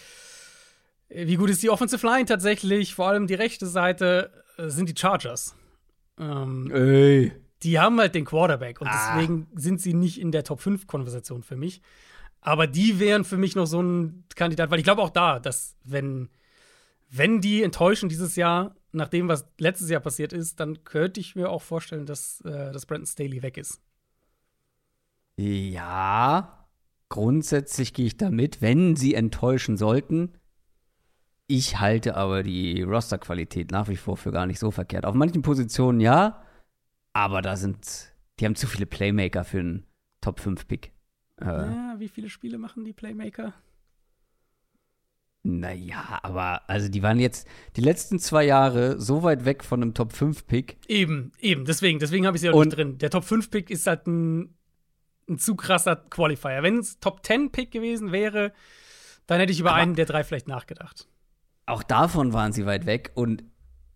Wie 1.09 1.37
gut 1.37 1.51
ist 1.51 1.63
die 1.63 1.71
Offensive 1.71 2.05
Line 2.07 2.25
tatsächlich? 2.25 2.95
Vor 2.95 3.09
allem 3.09 3.27
die 3.27 3.35
rechte 3.35 3.67
Seite 3.67 4.33
äh, 4.57 4.69
sind 4.69 4.89
die 4.89 5.01
Chargers. 5.01 5.55
Ähm, 6.19 6.71
Ey. 6.73 7.33
Die 7.63 7.79
haben 7.79 7.99
halt 8.01 8.15
den 8.15 8.25
Quarterback 8.25 8.81
und 8.81 8.89
ah. 8.89 9.15
deswegen 9.15 9.47
sind 9.55 9.81
sie 9.81 9.93
nicht 9.93 10.21
in 10.21 10.33
der 10.33 10.45
Top 10.45 10.61
5 10.61 10.87
Konversation 10.87 11.43
für 11.43 11.57
mich. 11.57 11.83
Aber 12.41 12.67
die 12.67 12.99
wären 12.99 13.25
für 13.25 13.37
mich 13.37 13.55
noch 13.55 13.67
so 13.67 13.83
ein 13.83 14.25
Kandidat, 14.35 14.71
weil 14.71 14.79
ich 14.79 14.85
glaube 14.85 15.03
auch 15.03 15.11
da, 15.11 15.39
dass 15.39 15.77
wenn, 15.85 16.31
wenn 17.11 17.41
die 17.41 17.63
enttäuschen 17.63 18.09
dieses 18.09 18.35
Jahr, 18.37 18.75
nach 18.93 19.09
dem, 19.09 19.29
was 19.29 19.47
letztes 19.59 19.91
Jahr 19.91 20.01
passiert 20.01 20.33
ist, 20.33 20.61
dann 20.61 20.85
könnte 20.85 21.21
ich 21.21 21.37
mir 21.37 21.51
auch 21.51 21.63
vorstellen, 21.63 22.07
dass, 22.07 22.41
äh, 22.43 22.73
dass 22.73 22.87
Brandon 22.87 23.07
Staley 23.07 23.43
weg 23.43 23.57
ist. 23.57 23.81
Ja, 25.37 26.69
grundsätzlich 27.09 27.95
gehe 27.95 28.07
ich 28.07 28.17
damit, 28.17 28.61
wenn 28.61 28.97
sie 28.97 29.15
enttäuschen 29.15 29.77
sollten. 29.77 30.35
Ich 31.47 31.81
halte 31.81 32.17
aber 32.17 32.43
die 32.43 32.83
Rosterqualität 32.83 33.71
nach 33.71 33.89
wie 33.89 33.97
vor 33.97 34.17
für 34.17 34.31
gar 34.33 34.47
nicht 34.47 34.59
so 34.59 34.71
verkehrt. 34.71 35.05
Auf 35.05 35.15
manchen 35.15 35.43
Positionen 35.43 36.01
ja, 36.01 36.45
aber 37.13 37.43
da 37.43 37.57
sind, 37.57 38.15
die 38.39 38.47
haben 38.47 38.55
zu 38.55 38.67
viele 38.67 38.87
Playmaker 38.87 39.45
für 39.45 39.61
einen 39.61 39.87
Top-5-Pick. 40.21 40.93
Äh, 41.41 41.47
ja, 41.47 41.95
wie 41.99 42.09
viele 42.09 42.29
Spiele 42.29 42.59
machen 42.59 42.85
die 42.85 42.93
Playmaker? 42.93 43.55
Naja, 45.43 46.21
aber 46.23 46.69
also 46.69 46.89
die 46.89 47.03
waren 47.03 47.19
jetzt 47.19 47.49
die 47.77 47.81
letzten 47.81 48.19
zwei 48.19 48.45
Jahre 48.45 49.01
so 49.01 49.23
weit 49.23 49.45
weg 49.45 49.65
von 49.65 49.83
einem 49.83 49.95
Top-5-Pick. 49.95 50.79
Eben, 50.87 51.33
eben, 51.41 51.65
deswegen, 51.65 51.99
deswegen 51.99 52.27
habe 52.27 52.37
ich 52.37 52.43
sie 52.43 52.51
auch 52.51 52.63
nicht 52.63 52.77
drin. 52.77 52.99
Der 52.99 53.11
Top-5-Pick 53.11 53.71
ist 53.71 53.87
halt 53.87 54.07
ein, 54.07 54.55
ein 55.29 55.39
zu 55.39 55.57
krasser 55.57 55.97
Qualifier. 55.97 56.63
Wenn 56.63 56.79
es 56.79 57.01
Top-10-Pick 57.01 57.71
gewesen 57.71 58.13
wäre, 58.13 58.53
dann 59.27 59.41
hätte 59.41 59.53
ich 59.53 59.61
über 59.61 59.73
einen 59.73 59.95
der 59.95 60.05
drei 60.05 60.25
vielleicht 60.25 60.49
nachgedacht 60.49 61.07
auch 61.71 61.83
davon 61.83 62.33
waren 62.33 62.53
sie 62.53 62.67
weit 62.67 62.87
weg 62.87 63.13
und 63.15 63.45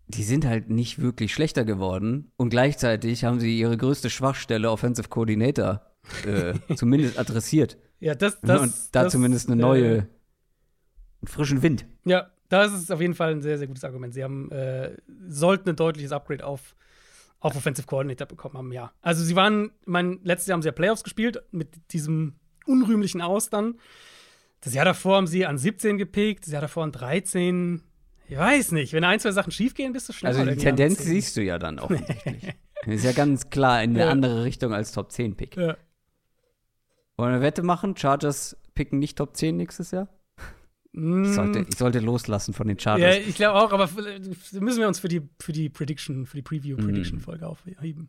die 0.07 0.23
sind 0.23 0.45
halt 0.45 0.69
nicht 0.69 1.01
wirklich 1.01 1.33
schlechter 1.33 1.65
geworden. 1.65 2.31
Und 2.37 2.49
gleichzeitig 2.49 3.23
haben 3.23 3.39
sie 3.39 3.57
ihre 3.57 3.75
größte 3.75 4.09
Schwachstelle 4.09 4.69
Offensive 4.69 5.09
Coordinator 5.09 5.81
äh, 6.25 6.53
zumindest 6.75 7.17
adressiert. 7.19 7.77
Ja, 7.99 8.13
das, 8.13 8.39
das 8.41 8.61
Und 8.61 8.73
da 8.91 9.03
das, 9.03 9.13
zumindest 9.13 9.49
eine 9.49 9.61
neue, 9.61 9.97
äh, 9.97 10.03
frischen 11.27 11.61
Wind. 11.61 11.85
Ja, 12.05 12.31
das 12.49 12.73
ist 12.73 12.91
auf 12.91 13.01
jeden 13.01 13.15
Fall 13.15 13.31
ein 13.31 13.41
sehr, 13.41 13.57
sehr 13.57 13.67
gutes 13.67 13.83
Argument. 13.83 14.13
Sie 14.13 14.23
haben, 14.23 14.51
äh, 14.51 14.95
sollten 15.27 15.69
ein 15.69 15.75
deutliches 15.75 16.11
Upgrade 16.11 16.45
auf, 16.45 16.75
auf 17.39 17.55
Offensive 17.55 17.87
Coordinator 17.87 18.27
bekommen 18.27 18.57
haben, 18.57 18.71
ja. 18.71 18.91
Also 19.01 19.23
sie 19.23 19.35
waren, 19.35 19.71
mein, 19.85 20.19
letztes 20.23 20.47
Jahr 20.47 20.55
haben 20.55 20.61
sie 20.61 20.67
ja 20.67 20.73
Playoffs 20.73 21.03
gespielt 21.03 21.41
mit 21.51 21.69
diesem 21.91 22.35
unrühmlichen 22.65 23.21
Aus 23.21 23.49
dann. 23.49 23.75
Das 24.61 24.73
Jahr 24.73 24.85
davor 24.85 25.17
haben 25.17 25.27
sie 25.27 25.45
an 25.45 25.57
17 25.57 25.97
gepickt, 25.97 26.45
das 26.45 26.53
Jahr 26.53 26.61
davor 26.61 26.83
an 26.83 26.91
13. 26.91 27.83
Ich 28.27 28.37
weiß 28.37 28.71
nicht. 28.71 28.93
Wenn 28.93 29.03
ein, 29.03 29.19
zwei 29.19 29.31
Sachen 29.31 29.51
schiefgehen, 29.51 29.93
bist 29.93 30.09
du 30.09 30.13
schneller. 30.13 30.39
Also 30.39 30.51
die 30.51 30.57
Tendenz 30.57 31.03
siehst 31.03 31.37
du 31.37 31.43
ja 31.43 31.59
dann 31.59 31.77
auch 31.79 31.91
ist 32.85 33.03
ja 33.03 33.11
ganz 33.11 33.49
klar 33.49 33.83
in 33.83 33.91
eine 33.91 33.99
ja. 33.99 34.09
andere 34.09 34.43
Richtung 34.43 34.73
als 34.73 34.91
Top 34.91 35.11
10 35.11 35.35
Pick. 35.35 35.55
Ja. 35.57 35.77
Wollen 37.17 37.29
wir 37.29 37.35
eine 37.35 37.41
Wette 37.41 37.63
machen? 37.63 37.95
Chargers 37.95 38.57
picken 38.73 38.99
nicht 38.99 39.17
Top 39.17 39.35
10 39.35 39.55
nächstes 39.55 39.91
Jahr? 39.91 40.09
Ich 40.95 41.33
sollte, 41.33 41.59
mm. 41.59 41.65
ich 41.69 41.77
sollte 41.77 41.99
loslassen 41.99 42.53
von 42.53 42.67
den 42.67 42.79
Chargers. 42.79 43.15
Ja, 43.15 43.21
ich 43.21 43.35
glaube 43.35 43.59
auch, 43.59 43.73
aber 43.73 43.89
müssen 44.53 44.79
wir 44.79 44.87
uns 44.87 44.99
für 44.99 45.09
die, 45.09 45.21
für 45.41 45.51
die 45.51 45.67
Prediction, 45.69 46.25
für 46.25 46.37
die 46.37 46.43
Preview-Prediction-Folge 46.43 47.45
mm. 47.45 47.49
aufheben. 47.49 48.07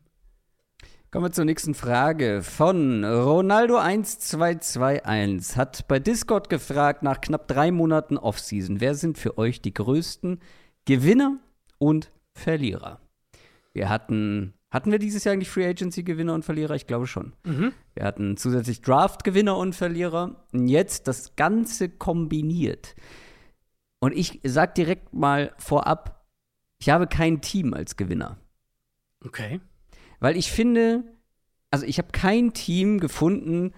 Kommen 1.10 1.24
wir 1.24 1.32
zur 1.32 1.46
nächsten 1.46 1.74
Frage 1.74 2.42
von 2.42 3.04
Ronaldo1221. 3.04 5.56
Hat 5.56 5.88
bei 5.88 5.98
Discord 5.98 6.48
gefragt 6.48 7.02
nach 7.02 7.20
knapp 7.20 7.48
drei 7.48 7.72
Monaten 7.72 8.18
Offseason, 8.18 8.80
wer 8.80 8.94
sind 8.94 9.18
für 9.18 9.36
euch 9.38 9.60
die 9.62 9.74
größten 9.74 10.38
Gewinner 10.84 11.38
und 11.78 12.12
Verlierer? 12.34 13.00
Wir 13.72 13.88
hatten, 13.88 14.54
hatten 14.70 14.90
wir 14.90 14.98
dieses 14.98 15.24
Jahr 15.24 15.32
eigentlich 15.32 15.48
Free 15.48 15.66
Agency 15.66 16.02
Gewinner 16.02 16.34
und 16.34 16.44
Verlierer? 16.44 16.74
Ich 16.74 16.86
glaube 16.86 17.06
schon. 17.06 17.32
Mhm. 17.44 17.72
Wir 17.94 18.04
hatten 18.04 18.36
zusätzlich 18.36 18.80
Draft 18.80 19.24
Gewinner 19.24 19.56
und 19.56 19.74
Verlierer. 19.74 20.44
Und 20.52 20.68
jetzt 20.68 21.08
das 21.08 21.36
Ganze 21.36 21.88
kombiniert. 21.88 22.94
Und 24.00 24.12
ich 24.12 24.40
sag 24.44 24.74
direkt 24.74 25.14
mal 25.14 25.52
vorab, 25.58 26.26
ich 26.78 26.90
habe 26.90 27.06
kein 27.06 27.40
Team 27.40 27.74
als 27.74 27.96
Gewinner. 27.96 28.38
Okay. 29.24 29.60
Weil 30.20 30.36
ich 30.36 30.50
finde, 30.50 31.04
also 31.70 31.86
ich 31.86 31.98
habe 31.98 32.08
kein 32.12 32.52
Team 32.52 33.00
gefunden, 33.00 33.72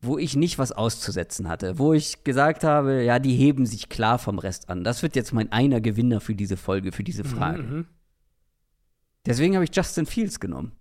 wo 0.00 0.18
ich 0.18 0.34
nicht 0.34 0.58
was 0.58 0.72
auszusetzen 0.72 1.48
hatte, 1.48 1.78
wo 1.78 1.92
ich 1.92 2.24
gesagt 2.24 2.64
habe, 2.64 3.04
ja, 3.04 3.20
die 3.20 3.36
heben 3.36 3.66
sich 3.66 3.88
klar 3.88 4.18
vom 4.18 4.38
Rest 4.38 4.68
an. 4.68 4.82
Das 4.82 5.02
wird 5.02 5.14
jetzt 5.14 5.32
mein 5.32 5.52
einer 5.52 5.80
Gewinner 5.80 6.20
für 6.20 6.34
diese 6.34 6.56
Folge, 6.56 6.90
für 6.90 7.04
diese 7.04 7.22
mhm, 7.22 7.28
Frage. 7.28 7.62
Mhm, 7.62 7.86
Deswegen 9.26 9.54
habe 9.54 9.64
ich 9.64 9.74
Justin 9.74 10.06
Fields 10.06 10.40
genommen. 10.40 10.72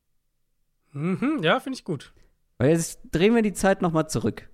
Mhm, 0.93 1.39
ja, 1.41 1.59
finde 1.59 1.77
ich 1.77 1.85
gut. 1.85 2.13
Weil 2.57 2.71
jetzt 2.71 2.99
drehen 3.11 3.35
wir 3.35 3.41
die 3.41 3.53
Zeit 3.53 3.81
noch 3.81 3.91
mal 3.91 4.07
zurück 4.07 4.49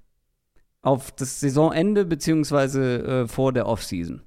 auf 0.82 1.12
das 1.12 1.40
Saisonende 1.40 2.06
beziehungsweise 2.06 3.04
äh, 3.04 3.28
vor 3.28 3.52
der 3.52 3.66
Offseason. 3.66 4.22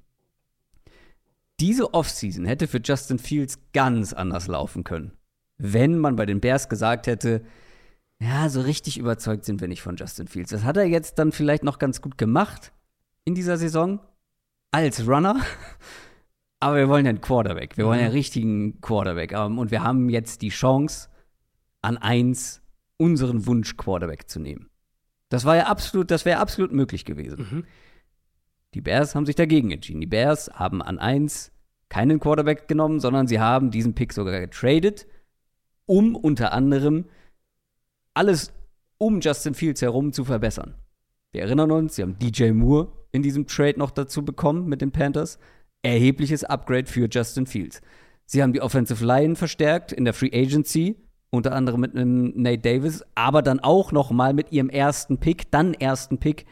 Diese 1.59 1.93
Offseason 1.93 2.45
hätte 2.45 2.67
für 2.67 2.81
Justin 2.83 3.19
Fields 3.19 3.59
ganz 3.73 4.13
anders 4.13 4.47
laufen 4.47 4.83
können 4.83 5.17
wenn 5.61 5.97
man 5.99 6.15
bei 6.15 6.25
den 6.25 6.41
Bears 6.41 6.69
gesagt 6.69 7.07
hätte, 7.07 7.43
ja, 8.19 8.49
so 8.49 8.61
richtig 8.61 8.97
überzeugt 8.97 9.45
sind 9.45 9.61
wir 9.61 9.67
nicht 9.67 9.81
von 9.81 9.95
Justin 9.95 10.27
Fields. 10.27 10.51
Das 10.51 10.63
hat 10.63 10.77
er 10.77 10.85
jetzt 10.85 11.19
dann 11.19 11.31
vielleicht 11.31 11.63
noch 11.63 11.79
ganz 11.79 12.01
gut 12.01 12.17
gemacht 12.17 12.71
in 13.25 13.35
dieser 13.35 13.57
Saison 13.57 13.99
als 14.71 15.07
Runner. 15.07 15.39
Aber 16.61 16.77
wir 16.77 16.87
wollen 16.87 17.05
ja 17.05 17.09
einen 17.09 17.19
Quarterback. 17.19 17.77
Wir 17.77 17.85
wollen 17.85 17.99
ja 17.99 18.05
einen 18.05 18.13
mhm. 18.13 18.17
richtigen 18.17 18.79
Quarterback. 18.79 19.33
Ähm, 19.33 19.59
und 19.59 19.71
wir 19.71 19.83
haben 19.83 20.09
jetzt 20.09 20.41
die 20.41 20.49
Chance, 20.49 21.09
an 21.81 21.97
eins 21.97 22.61
unseren 22.97 23.45
Wunsch-Quarterback 23.47 24.29
zu 24.29 24.39
nehmen. 24.39 24.69
Das 25.29 25.43
war 25.43 25.55
ja 25.57 25.65
absolut, 25.65 26.11
das 26.11 26.23
wäre 26.23 26.39
absolut 26.39 26.71
möglich 26.71 27.03
gewesen. 27.03 27.47
Mhm. 27.51 27.63
Die 28.75 28.81
Bears 28.81 29.15
haben 29.15 29.25
sich 29.25 29.35
dagegen 29.35 29.71
entschieden. 29.71 29.99
Die 29.99 30.07
Bears 30.07 30.49
haben 30.53 30.81
an 30.81 30.99
eins 30.99 31.51
keinen 31.89 32.19
Quarterback 32.19 32.69
genommen, 32.69 32.99
sondern 33.01 33.27
sie 33.27 33.39
haben 33.39 33.71
diesen 33.71 33.95
Pick 33.95 34.13
sogar 34.13 34.39
getradet 34.39 35.07
um 35.91 36.15
unter 36.15 36.53
anderem 36.53 37.03
alles 38.13 38.53
um 38.97 39.19
Justin 39.19 39.53
Fields 39.53 39.81
herum 39.81 40.13
zu 40.13 40.23
verbessern. 40.23 40.75
Wir 41.33 41.41
erinnern 41.41 41.69
uns, 41.69 41.95
sie 41.95 42.01
haben 42.01 42.17
DJ 42.17 42.51
Moore 42.51 42.93
in 43.11 43.23
diesem 43.23 43.45
Trade 43.45 43.77
noch 43.77 43.91
dazu 43.91 44.23
bekommen 44.23 44.67
mit 44.67 44.79
den 44.79 44.93
Panthers. 44.93 45.37
Erhebliches 45.83 46.43
Upgrade 46.43 46.85
für 46.85 47.07
Justin 47.09 47.45
Fields. 47.45 47.81
Sie 48.25 48.41
haben 48.41 48.53
die 48.53 48.61
Offensive 48.61 49.03
Line 49.05 49.35
verstärkt 49.35 49.91
in 49.91 50.05
der 50.05 50.13
Free 50.13 50.31
Agency, 50.33 50.95
unter 51.31 51.53
anderem 51.53 51.81
mit 51.81 51.95
einem 51.95 52.33
Nate 52.35 52.59
Davis, 52.61 53.03
aber 53.15 53.41
dann 53.41 53.59
auch 53.59 53.91
noch 53.91 54.11
mal 54.11 54.33
mit 54.33 54.51
ihrem 54.51 54.69
ersten 54.69 55.17
Pick, 55.17 55.51
dann 55.51 55.73
ersten 55.73 56.17
Pick 56.17 56.45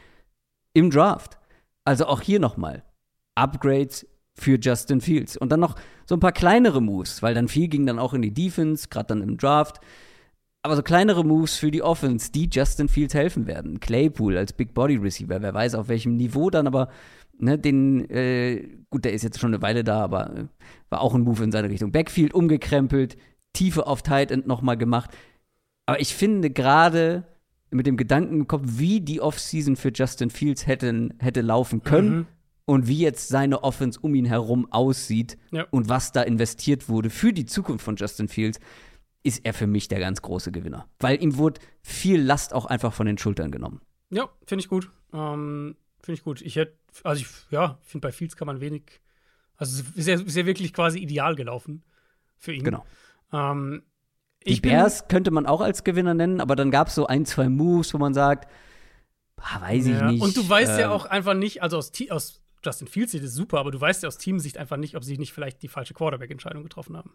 im 0.74 0.90
Draft. 0.90 1.38
Also 1.84 2.06
auch 2.06 2.20
hier 2.20 2.40
noch 2.40 2.56
mal 2.56 2.82
Upgrades 3.34 4.06
für 4.34 4.58
Justin 4.58 5.00
Fields. 5.00 5.36
Und 5.36 5.50
dann 5.50 5.60
noch 5.60 5.76
so 6.06 6.16
ein 6.16 6.20
paar 6.20 6.32
kleinere 6.32 6.80
Moves, 6.80 7.22
weil 7.22 7.34
dann 7.34 7.48
viel 7.48 7.68
ging 7.68 7.86
dann 7.86 7.98
auch 7.98 8.14
in 8.14 8.22
die 8.22 8.34
Defense, 8.34 8.88
gerade 8.88 9.08
dann 9.08 9.22
im 9.22 9.36
Draft. 9.36 9.80
Aber 10.62 10.76
so 10.76 10.82
kleinere 10.82 11.24
Moves 11.24 11.56
für 11.56 11.70
die 11.70 11.82
Offense, 11.82 12.32
die 12.32 12.48
Justin 12.50 12.88
Fields 12.88 13.14
helfen 13.14 13.46
werden. 13.46 13.80
Claypool 13.80 14.36
als 14.36 14.52
Big 14.52 14.74
Body 14.74 14.96
Receiver, 14.96 15.40
wer 15.40 15.54
weiß 15.54 15.74
auf 15.74 15.88
welchem 15.88 16.16
Niveau 16.16 16.50
dann, 16.50 16.66
aber 16.66 16.88
ne, 17.42 17.58
den, 17.58 18.08
äh, 18.10 18.68
gut, 18.90 19.04
der 19.04 19.12
ist 19.12 19.22
jetzt 19.22 19.38
schon 19.38 19.52
eine 19.52 19.62
Weile 19.62 19.84
da, 19.84 20.00
aber 20.00 20.36
äh, 20.36 20.44
war 20.88 21.00
auch 21.00 21.14
ein 21.14 21.22
Move 21.22 21.44
in 21.44 21.52
seine 21.52 21.70
Richtung. 21.70 21.92
Backfield 21.92 22.34
umgekrempelt, 22.34 23.16
Tiefe 23.52 23.86
auf 23.86 24.02
Tight 24.02 24.30
End 24.30 24.46
nochmal 24.46 24.76
gemacht. 24.76 25.10
Aber 25.86 26.00
ich 26.00 26.14
finde 26.14 26.50
gerade 26.50 27.24
mit 27.70 27.86
dem 27.86 27.96
Gedanken 27.96 28.40
im 28.40 28.48
Kopf, 28.48 28.62
wie 28.64 29.00
die 29.00 29.20
Offseason 29.20 29.76
für 29.76 29.92
Justin 29.94 30.30
Fields 30.30 30.66
hätten, 30.66 31.14
hätte 31.18 31.40
laufen 31.40 31.82
können, 31.82 32.16
mhm 32.16 32.26
und 32.70 32.86
wie 32.86 33.00
jetzt 33.00 33.26
seine 33.26 33.64
Offense 33.64 33.98
um 34.00 34.14
ihn 34.14 34.26
herum 34.26 34.70
aussieht 34.70 35.36
ja. 35.50 35.66
und 35.72 35.88
was 35.88 36.12
da 36.12 36.22
investiert 36.22 36.88
wurde 36.88 37.10
für 37.10 37.32
die 37.32 37.44
Zukunft 37.44 37.84
von 37.84 37.96
Justin 37.96 38.28
Fields, 38.28 38.60
ist 39.24 39.44
er 39.44 39.54
für 39.54 39.66
mich 39.66 39.88
der 39.88 39.98
ganz 39.98 40.22
große 40.22 40.52
Gewinner. 40.52 40.86
Weil 41.00 41.20
ihm 41.20 41.36
wurde 41.36 41.60
viel 41.82 42.22
Last 42.22 42.54
auch 42.54 42.66
einfach 42.66 42.92
von 42.92 43.06
den 43.06 43.18
Schultern 43.18 43.50
genommen. 43.50 43.80
Ja, 44.10 44.30
finde 44.46 44.62
ich 44.62 44.68
gut. 44.68 44.88
Ähm, 45.12 45.74
finde 46.00 46.18
ich 46.18 46.22
gut. 46.22 46.42
Ich 46.42 46.54
hätte, 46.54 46.74
also 47.04 47.22
ich, 47.22 47.28
ja, 47.50 47.78
finde 47.82 48.08
bei 48.08 48.12
Fields 48.12 48.36
kann 48.36 48.46
man 48.46 48.60
wenig, 48.60 49.00
also 49.56 49.82
ist 49.94 50.08
er, 50.08 50.20
ist 50.20 50.36
er 50.36 50.46
wirklich 50.46 50.72
quasi 50.72 50.98
ideal 50.98 51.34
gelaufen 51.34 51.82
für 52.38 52.52
ihn. 52.52 52.64
Genau. 52.64 52.84
Ähm, 53.32 53.82
die 54.46 54.60
Bears 54.60 55.08
könnte 55.08 55.30
man 55.30 55.46
auch 55.46 55.60
als 55.60 55.84
Gewinner 55.84 56.14
nennen, 56.14 56.40
aber 56.40 56.56
dann 56.56 56.70
gab 56.70 56.88
es 56.88 56.94
so 56.94 57.06
ein, 57.06 57.26
zwei 57.26 57.48
Moves, 57.48 57.92
wo 57.92 57.98
man 57.98 58.14
sagt, 58.14 58.50
ah, 59.36 59.60
weiß 59.60 59.86
ja. 59.86 59.96
ich 59.96 60.12
nicht. 60.12 60.22
Und 60.22 60.36
du 60.36 60.48
weißt 60.48 60.72
ähm, 60.72 60.80
ja 60.80 60.90
auch 60.90 61.04
einfach 61.06 61.34
nicht, 61.34 61.62
also 61.62 61.76
aus, 61.76 61.92
aus 62.08 62.40
Justin 62.64 62.88
Fields 62.88 63.12
sieht 63.12 63.22
es 63.22 63.34
super, 63.34 63.58
aber 63.58 63.70
du 63.70 63.80
weißt 63.80 64.02
ja 64.02 64.06
aus 64.06 64.18
Teamsicht 64.18 64.58
einfach 64.58 64.76
nicht, 64.76 64.96
ob 64.96 65.04
sie 65.04 65.18
nicht 65.18 65.32
vielleicht 65.32 65.62
die 65.62 65.68
falsche 65.68 65.94
Quarterback-Entscheidung 65.94 66.62
getroffen 66.62 66.96
haben. 66.96 67.12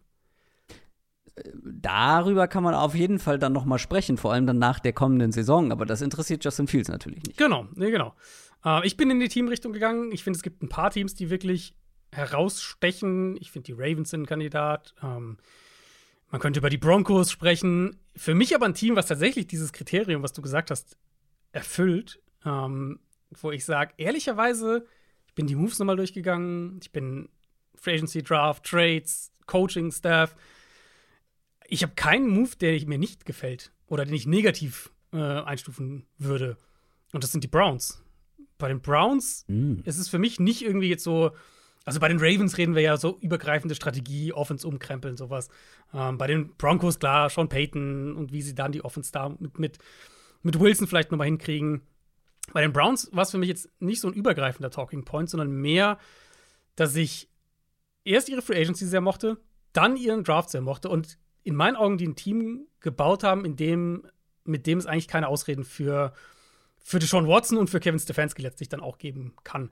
Darüber 1.63 2.47
kann 2.47 2.63
man 2.63 2.73
auf 2.73 2.95
jeden 2.95 3.19
Fall 3.19 3.38
dann 3.38 3.51
noch 3.51 3.65
mal 3.65 3.78
sprechen, 3.78 4.17
vor 4.17 4.32
allem 4.32 4.47
dann 4.47 4.57
nach 4.57 4.80
der 4.80 4.93
kommenden 4.93 5.34
Saison. 5.34 5.71
Aber 5.71 5.86
das 5.86 6.01
interessiert 6.01 6.45
Justin 6.45 6.67
Fields 6.67 6.88
natürlich 6.88 7.23
nicht. 7.23 7.38
Genau, 7.38 7.67
nee, 7.76 7.91
genau. 7.91 8.13
Äh, 8.66 8.86
ich 8.86 8.97
bin 8.97 9.09
in 9.09 9.20
die 9.20 9.30
Teamrichtung 9.30 9.72
gegangen. 9.72 10.11
Ich 10.11 10.24
finde, 10.24 10.38
es 10.38 10.43
gibt 10.43 10.63
ein 10.63 10.70
paar 10.70 10.89
Teams, 10.89 11.13
die 11.13 11.30
wirklich 11.30 11.76
herausstechen. 12.11 13.38
Ich 13.39 13.51
finde, 13.51 13.68
die 13.68 13.74
Ravens 13.74 14.09
sind 14.09 14.24
ein 14.24 14.26
Kandidat. 14.26 14.93
Ähm, 15.01 15.38
man 16.32 16.41
könnte 16.41 16.59
über 16.59 16.70
die 16.70 16.78
Broncos 16.78 17.32
sprechen. 17.32 17.97
Für 18.16 18.34
mich 18.34 18.55
aber 18.55 18.66
ein 18.66 18.74
Team, 18.74 18.95
was 18.95 19.05
tatsächlich 19.05 19.47
dieses 19.47 19.72
Kriterium, 19.72 20.24
was 20.24 20.34
du 20.34 20.41
gesagt 20.41 20.72
hast, 20.72 20.97
erfüllt. 21.51 22.22
Ähm, 22.45 22.99
wo 23.41 23.51
ich 23.51 23.66
sage, 23.66 23.93
ehrlicherweise 23.97 24.86
bin 25.34 25.47
die 25.47 25.55
Moves 25.55 25.80
nochmal 25.80 25.97
durchgegangen. 25.97 26.80
Ich 26.82 26.91
bin 26.91 27.30
Free 27.76 27.95
Agency 27.95 28.24
Draft, 28.24 28.63
Trades, 28.63 29.32
Coaching 29.45 29.91
Staff. 29.91 30.36
Ich 31.68 31.84
habe 31.84 31.93
keinen 31.95 32.30
Move, 32.30 32.55
der 32.59 32.80
mir 32.88 32.97
nicht 32.97 33.26
gefällt 33.26 33.72
oder 33.88 34.05
den 34.05 34.13
ich 34.13 34.28
negativ 34.28 34.91
äh, 35.11 35.18
einstufen 35.18 36.05
würde. 36.18 36.57
Und 37.11 37.24
das 37.24 37.32
sind 37.32 37.43
die 37.43 37.49
Browns. 37.49 38.04
Bei 38.57 38.67
den 38.67 38.81
Browns 38.81 39.45
mm. 39.47 39.81
ist 39.83 39.97
es 39.97 40.09
für 40.09 40.19
mich 40.19 40.39
nicht 40.39 40.63
irgendwie 40.63 40.89
jetzt 40.89 41.03
so, 41.03 41.31
also 41.85 41.99
bei 41.99 42.07
den 42.07 42.19
Ravens 42.19 42.57
reden 42.57 42.75
wir 42.75 42.81
ja 42.81 42.97
so 42.97 43.17
übergreifende 43.19 43.75
Strategie, 43.75 44.33
Offense 44.33 44.67
umkrempeln, 44.67 45.17
sowas. 45.17 45.49
Ähm, 45.93 46.17
bei 46.17 46.27
den 46.27 46.55
Broncos, 46.55 46.99
klar, 46.99 47.29
Sean 47.29 47.49
Payton 47.49 48.15
und 48.15 48.31
wie 48.31 48.41
sie 48.41 48.55
dann 48.55 48.71
die 48.71 48.83
Offense 48.83 49.11
da 49.11 49.29
mit, 49.29 49.59
mit, 49.59 49.77
mit 50.41 50.59
Wilson 50.59 50.87
vielleicht 50.87 51.11
nochmal 51.11 51.27
hinkriegen. 51.27 51.81
Bei 52.53 52.61
den 52.61 52.73
Browns 52.73 53.09
war 53.11 53.23
es 53.23 53.31
für 53.31 53.37
mich 53.37 53.49
jetzt 53.49 53.69
nicht 53.79 54.01
so 54.01 54.07
ein 54.07 54.13
übergreifender 54.13 54.69
Talking 54.69 55.03
Point, 55.03 55.29
sondern 55.29 55.51
mehr, 55.51 55.97
dass 56.75 56.95
ich 56.95 57.29
erst 58.03 58.29
ihre 58.29 58.41
Free 58.41 58.61
Agency 58.61 58.85
sehr 58.85 59.01
mochte, 59.01 59.37
dann 59.73 59.97
ihren 59.97 60.23
Draft 60.23 60.49
sehr 60.49 60.61
mochte 60.61 60.89
und 60.89 61.17
in 61.43 61.55
meinen 61.55 61.75
Augen 61.75 61.97
die 61.97 62.07
ein 62.07 62.15
Team 62.15 62.67
gebaut 62.79 63.23
haben, 63.23 63.45
in 63.45 63.55
dem, 63.55 64.07
mit 64.43 64.67
dem 64.67 64.77
es 64.77 64.85
eigentlich 64.85 65.07
keine 65.07 65.27
Ausreden 65.27 65.63
für, 65.63 66.13
für 66.86 66.99
Deshaun 66.99 67.27
Watson 67.27 67.57
und 67.57 67.71
für 67.71 67.79
Kevin 67.79 67.99
Stefanski 67.99 68.43
letztlich 68.43 68.69
dann 68.69 68.79
auch 68.79 68.99
geben 68.99 69.33
kann. 69.43 69.71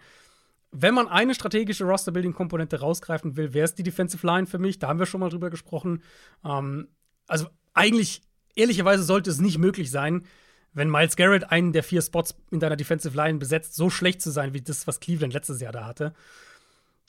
Wenn 0.71 0.95
man 0.95 1.07
eine 1.07 1.35
strategische 1.35 1.83
Roster-Building-Komponente 1.83 2.79
rausgreifen 2.79 3.37
will, 3.37 3.53
wäre 3.53 3.65
es 3.65 3.75
die 3.75 3.83
Defensive 3.83 4.25
Line 4.25 4.47
für 4.47 4.57
mich. 4.57 4.79
Da 4.79 4.87
haben 4.87 4.97
wir 4.97 5.05
schon 5.05 5.19
mal 5.19 5.29
drüber 5.29 5.51
gesprochen. 5.51 6.01
Ähm, 6.43 6.87
also 7.27 7.45
eigentlich, 7.75 8.23
ehrlicherweise, 8.55 9.03
sollte 9.03 9.29
es 9.29 9.39
nicht 9.39 9.59
möglich 9.59 9.91
sein, 9.91 10.25
wenn 10.73 10.89
Miles 10.89 11.15
Garrett 11.15 11.51
einen 11.51 11.71
der 11.71 11.83
vier 11.83 12.01
Spots 12.01 12.35
in 12.49 12.59
deiner 12.59 12.77
Defensive 12.77 13.15
Line 13.15 13.37
besetzt, 13.37 13.75
so 13.75 13.91
schlecht 13.91 14.19
zu 14.19 14.31
sein 14.31 14.55
wie 14.55 14.61
das, 14.61 14.87
was 14.87 14.99
Cleveland 14.99 15.33
letztes 15.33 15.61
Jahr 15.61 15.71
da 15.71 15.85
hatte. 15.85 16.15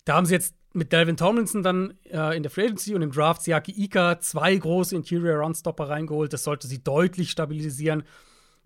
Da 0.04 0.16
haben 0.16 0.26
sie 0.26 0.34
jetzt 0.34 0.54
mit 0.74 0.92
Delvin 0.92 1.16
Tomlinson 1.16 1.62
dann 1.62 1.94
äh, 2.10 2.36
in 2.36 2.42
der 2.42 2.50
Free 2.50 2.66
Agency 2.66 2.94
und 2.94 3.00
im 3.00 3.10
Draft 3.10 3.40
Siaki 3.40 3.72
Ika 3.72 4.20
zwei 4.20 4.54
große 4.54 4.94
Interior 4.94 5.38
Runstopper 5.38 5.88
reingeholt. 5.88 6.34
Das 6.34 6.44
sollte 6.44 6.66
sie 6.66 6.84
deutlich 6.84 7.30
stabilisieren. 7.30 8.02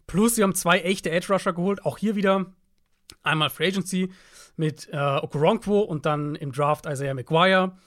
Plus, 0.09 0.35
sie 0.35 0.43
haben 0.43 0.55
zwei 0.55 0.81
echte 0.81 1.11
Edge 1.11 1.33
Rusher 1.33 1.53
geholt. 1.53 1.85
Auch 1.85 1.99
hier 1.99 2.17
wieder 2.17 2.47
einmal 3.23 3.51
Free 3.51 3.69
Agency 3.69 4.13
mit 4.57 4.89
äh, 4.93 4.97
Okoronkwo 4.97 5.81
und 5.81 6.05
dann 6.07 6.35
im 6.35 6.51
Draft 6.51 6.87
Isaiah 6.87 7.15
McGuire. 7.15 7.79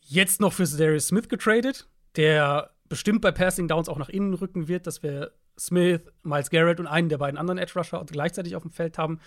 Jetzt 0.00 0.40
noch 0.40 0.54
für 0.54 0.64
Darius 0.64 1.08
Smith 1.08 1.28
getradet, 1.28 1.86
der 2.16 2.70
bestimmt 2.88 3.20
bei 3.20 3.32
Passing 3.32 3.68
Downs 3.68 3.90
auch 3.90 3.98
nach 3.98 4.08
innen 4.08 4.32
rücken 4.32 4.68
wird, 4.68 4.86
dass 4.86 5.02
wir 5.02 5.32
Smith, 5.58 6.00
Miles 6.22 6.48
Garrett 6.48 6.80
und 6.80 6.86
einen 6.86 7.10
der 7.10 7.18
beiden 7.18 7.36
anderen 7.36 7.58
Edge 7.58 7.74
Rusher 7.76 8.02
gleichzeitig 8.06 8.56
auf 8.56 8.62
dem 8.62 8.70
Feld 8.70 8.96
haben. 8.96 9.20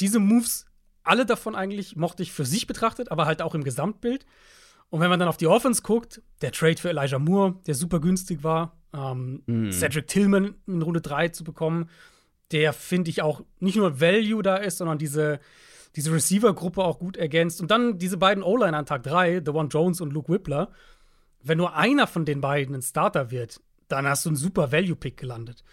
Diese 0.00 0.18
Moves 0.18 0.66
alle 1.04 1.24
davon 1.24 1.54
eigentlich 1.54 1.94
mochte 1.94 2.24
ich 2.24 2.32
für 2.32 2.44
sich 2.44 2.66
betrachtet, 2.66 3.12
aber 3.12 3.26
halt 3.26 3.40
auch 3.40 3.54
im 3.54 3.62
Gesamtbild. 3.62 4.26
Und 4.90 5.00
wenn 5.00 5.08
man 5.08 5.20
dann 5.20 5.28
auf 5.28 5.36
die 5.36 5.46
Offense 5.46 5.82
guckt, 5.82 6.20
der 6.42 6.50
Trade 6.50 6.76
für 6.76 6.90
Elijah 6.90 7.20
Moore, 7.20 7.54
der 7.66 7.76
super 7.76 8.00
günstig 8.00 8.42
war, 8.42 8.76
ähm, 8.96 9.42
mm. 9.46 9.70
Cedric 9.70 10.06
Tillman 10.06 10.54
in 10.66 10.82
Runde 10.82 11.00
3 11.00 11.28
zu 11.28 11.44
bekommen, 11.44 11.90
der 12.52 12.72
finde 12.72 13.10
ich 13.10 13.22
auch 13.22 13.42
nicht 13.58 13.76
nur 13.76 14.00
Value 14.00 14.42
da 14.42 14.56
ist, 14.56 14.78
sondern 14.78 14.98
diese, 14.98 15.40
diese 15.96 16.12
Receiver-Gruppe 16.12 16.82
auch 16.82 16.98
gut 16.98 17.16
ergänzt. 17.16 17.60
Und 17.60 17.70
dann 17.70 17.98
diese 17.98 18.16
beiden 18.16 18.42
O-Line 18.42 18.76
an 18.76 18.86
Tag 18.86 19.02
3, 19.02 19.42
One 19.48 19.68
Jones 19.68 20.00
und 20.00 20.12
Luke 20.12 20.32
Whippler. 20.32 20.70
Wenn 21.42 21.58
nur 21.58 21.74
einer 21.74 22.06
von 22.06 22.24
den 22.24 22.40
beiden 22.40 22.74
ein 22.74 22.82
Starter 22.82 23.30
wird, 23.30 23.60
dann 23.88 24.06
hast 24.06 24.24
du 24.24 24.30
einen 24.30 24.36
super 24.36 24.72
Value-Pick 24.72 25.16
gelandet. 25.16 25.64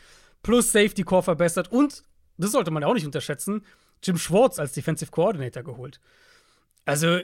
Plus 0.42 0.72
Safety 0.72 1.04
Core 1.04 1.24
verbessert 1.24 1.72
und, 1.72 2.04
das 2.38 2.52
sollte 2.52 2.72
man 2.72 2.84
ja 2.84 2.90
auch 2.90 2.94
nicht 2.94 3.06
unterschätzen, 3.06 3.64
Jim 4.04 4.18
Schwartz 4.18 4.60
als 4.60 4.74
Defensive 4.74 5.12
Coordinator 5.12 5.64
geholt. 5.64 6.00
Also, 6.86 7.20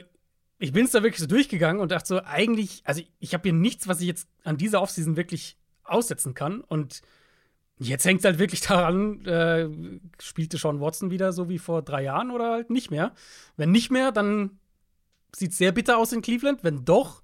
ich 0.58 0.72
bin 0.72 0.86
es 0.86 0.92
da 0.92 1.02
wirklich 1.02 1.20
so 1.20 1.26
durchgegangen 1.26 1.80
und 1.80 1.92
dachte 1.92 2.08
so, 2.08 2.22
eigentlich, 2.24 2.82
also 2.84 3.02
ich 3.18 3.34
habe 3.34 3.42
hier 3.42 3.52
nichts, 3.52 3.88
was 3.88 4.00
ich 4.00 4.06
jetzt 4.06 4.28
an 4.44 4.56
dieser 4.56 4.80
Offseason 4.80 5.16
wirklich 5.16 5.59
aussetzen 5.90 6.34
kann. 6.34 6.60
Und 6.60 7.02
jetzt 7.78 8.04
hängt 8.04 8.20
es 8.20 8.24
halt 8.24 8.38
wirklich 8.38 8.60
daran, 8.66 9.24
äh, 9.24 9.68
spielte 10.20 10.58
Sean 10.58 10.80
Watson 10.80 11.10
wieder 11.10 11.32
so 11.32 11.48
wie 11.48 11.58
vor 11.58 11.82
drei 11.82 12.02
Jahren 12.04 12.30
oder 12.30 12.52
halt 12.52 12.70
nicht 12.70 12.90
mehr. 12.90 13.12
Wenn 13.56 13.70
nicht 13.70 13.90
mehr, 13.90 14.12
dann 14.12 14.58
sieht 15.34 15.52
es 15.52 15.58
sehr 15.58 15.72
bitter 15.72 15.98
aus 15.98 16.12
in 16.12 16.22
Cleveland. 16.22 16.64
Wenn 16.64 16.84
doch, 16.84 17.22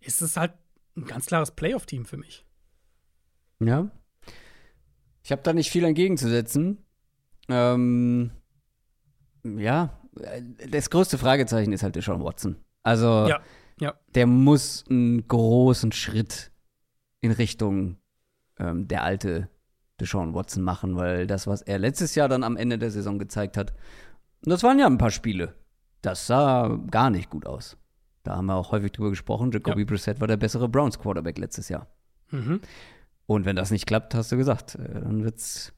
ist 0.00 0.22
es 0.22 0.36
halt 0.36 0.52
ein 0.96 1.06
ganz 1.06 1.26
klares 1.26 1.50
Playoff-Team 1.50 2.04
für 2.04 2.16
mich. 2.16 2.44
Ja. 3.60 3.90
Ich 5.24 5.32
habe 5.32 5.42
da 5.42 5.52
nicht 5.52 5.70
viel 5.70 5.84
entgegenzusetzen. 5.84 6.78
Ähm, 7.48 8.32
ja, 9.44 10.00
das 10.68 10.90
größte 10.90 11.18
Fragezeichen 11.18 11.72
ist 11.72 11.82
halt 11.82 11.94
der 11.94 12.02
Sean 12.02 12.22
Watson. 12.22 12.56
Also, 12.82 13.26
ja, 13.28 13.40
ja. 13.80 13.94
der 14.14 14.26
muss 14.26 14.84
einen 14.88 15.26
großen 15.26 15.92
Schritt 15.92 16.51
in 17.22 17.30
Richtung 17.30 17.96
ähm, 18.58 18.86
der 18.86 19.02
alte 19.02 19.48
Deshaun 19.98 20.34
Watson 20.34 20.62
machen, 20.62 20.96
weil 20.96 21.26
das, 21.26 21.46
was 21.46 21.62
er 21.62 21.78
letztes 21.78 22.14
Jahr 22.14 22.28
dann 22.28 22.44
am 22.44 22.56
Ende 22.56 22.78
der 22.78 22.90
Saison 22.90 23.18
gezeigt 23.18 23.56
hat, 23.56 23.72
das 24.42 24.62
waren 24.62 24.78
ja 24.78 24.86
ein 24.86 24.98
paar 24.98 25.10
Spiele. 25.10 25.54
Das 26.02 26.26
sah 26.26 26.76
gar 26.90 27.08
nicht 27.08 27.30
gut 27.30 27.46
aus. 27.46 27.78
Da 28.24 28.36
haben 28.36 28.46
wir 28.46 28.56
auch 28.56 28.72
häufig 28.72 28.92
drüber 28.92 29.10
gesprochen. 29.10 29.52
Jacoby 29.52 29.82
ja. 29.82 29.86
Brissett 29.86 30.20
war 30.20 30.28
der 30.28 30.36
bessere 30.36 30.68
Browns 30.68 30.98
Quarterback 30.98 31.38
letztes 31.38 31.68
Jahr. 31.68 31.86
Mhm. 32.30 32.60
Und 33.26 33.44
wenn 33.44 33.56
das 33.56 33.70
nicht 33.70 33.86
klappt, 33.86 34.14
hast 34.14 34.32
du 34.32 34.36
gesagt, 34.36 34.74
äh, 34.74 35.00
dann 35.00 35.22
wird's, 35.22 35.72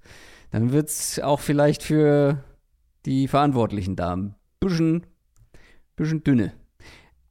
dann 0.50 0.72
wird's 0.72 1.18
auch 1.20 1.40
vielleicht 1.40 1.82
für 1.82 2.42
die 3.04 3.28
Verantwortlichen 3.28 3.96
da. 3.96 4.14
Ein 4.14 4.34
bisschen, 4.60 5.06
bisschen 5.96 6.24
dünne. 6.24 6.54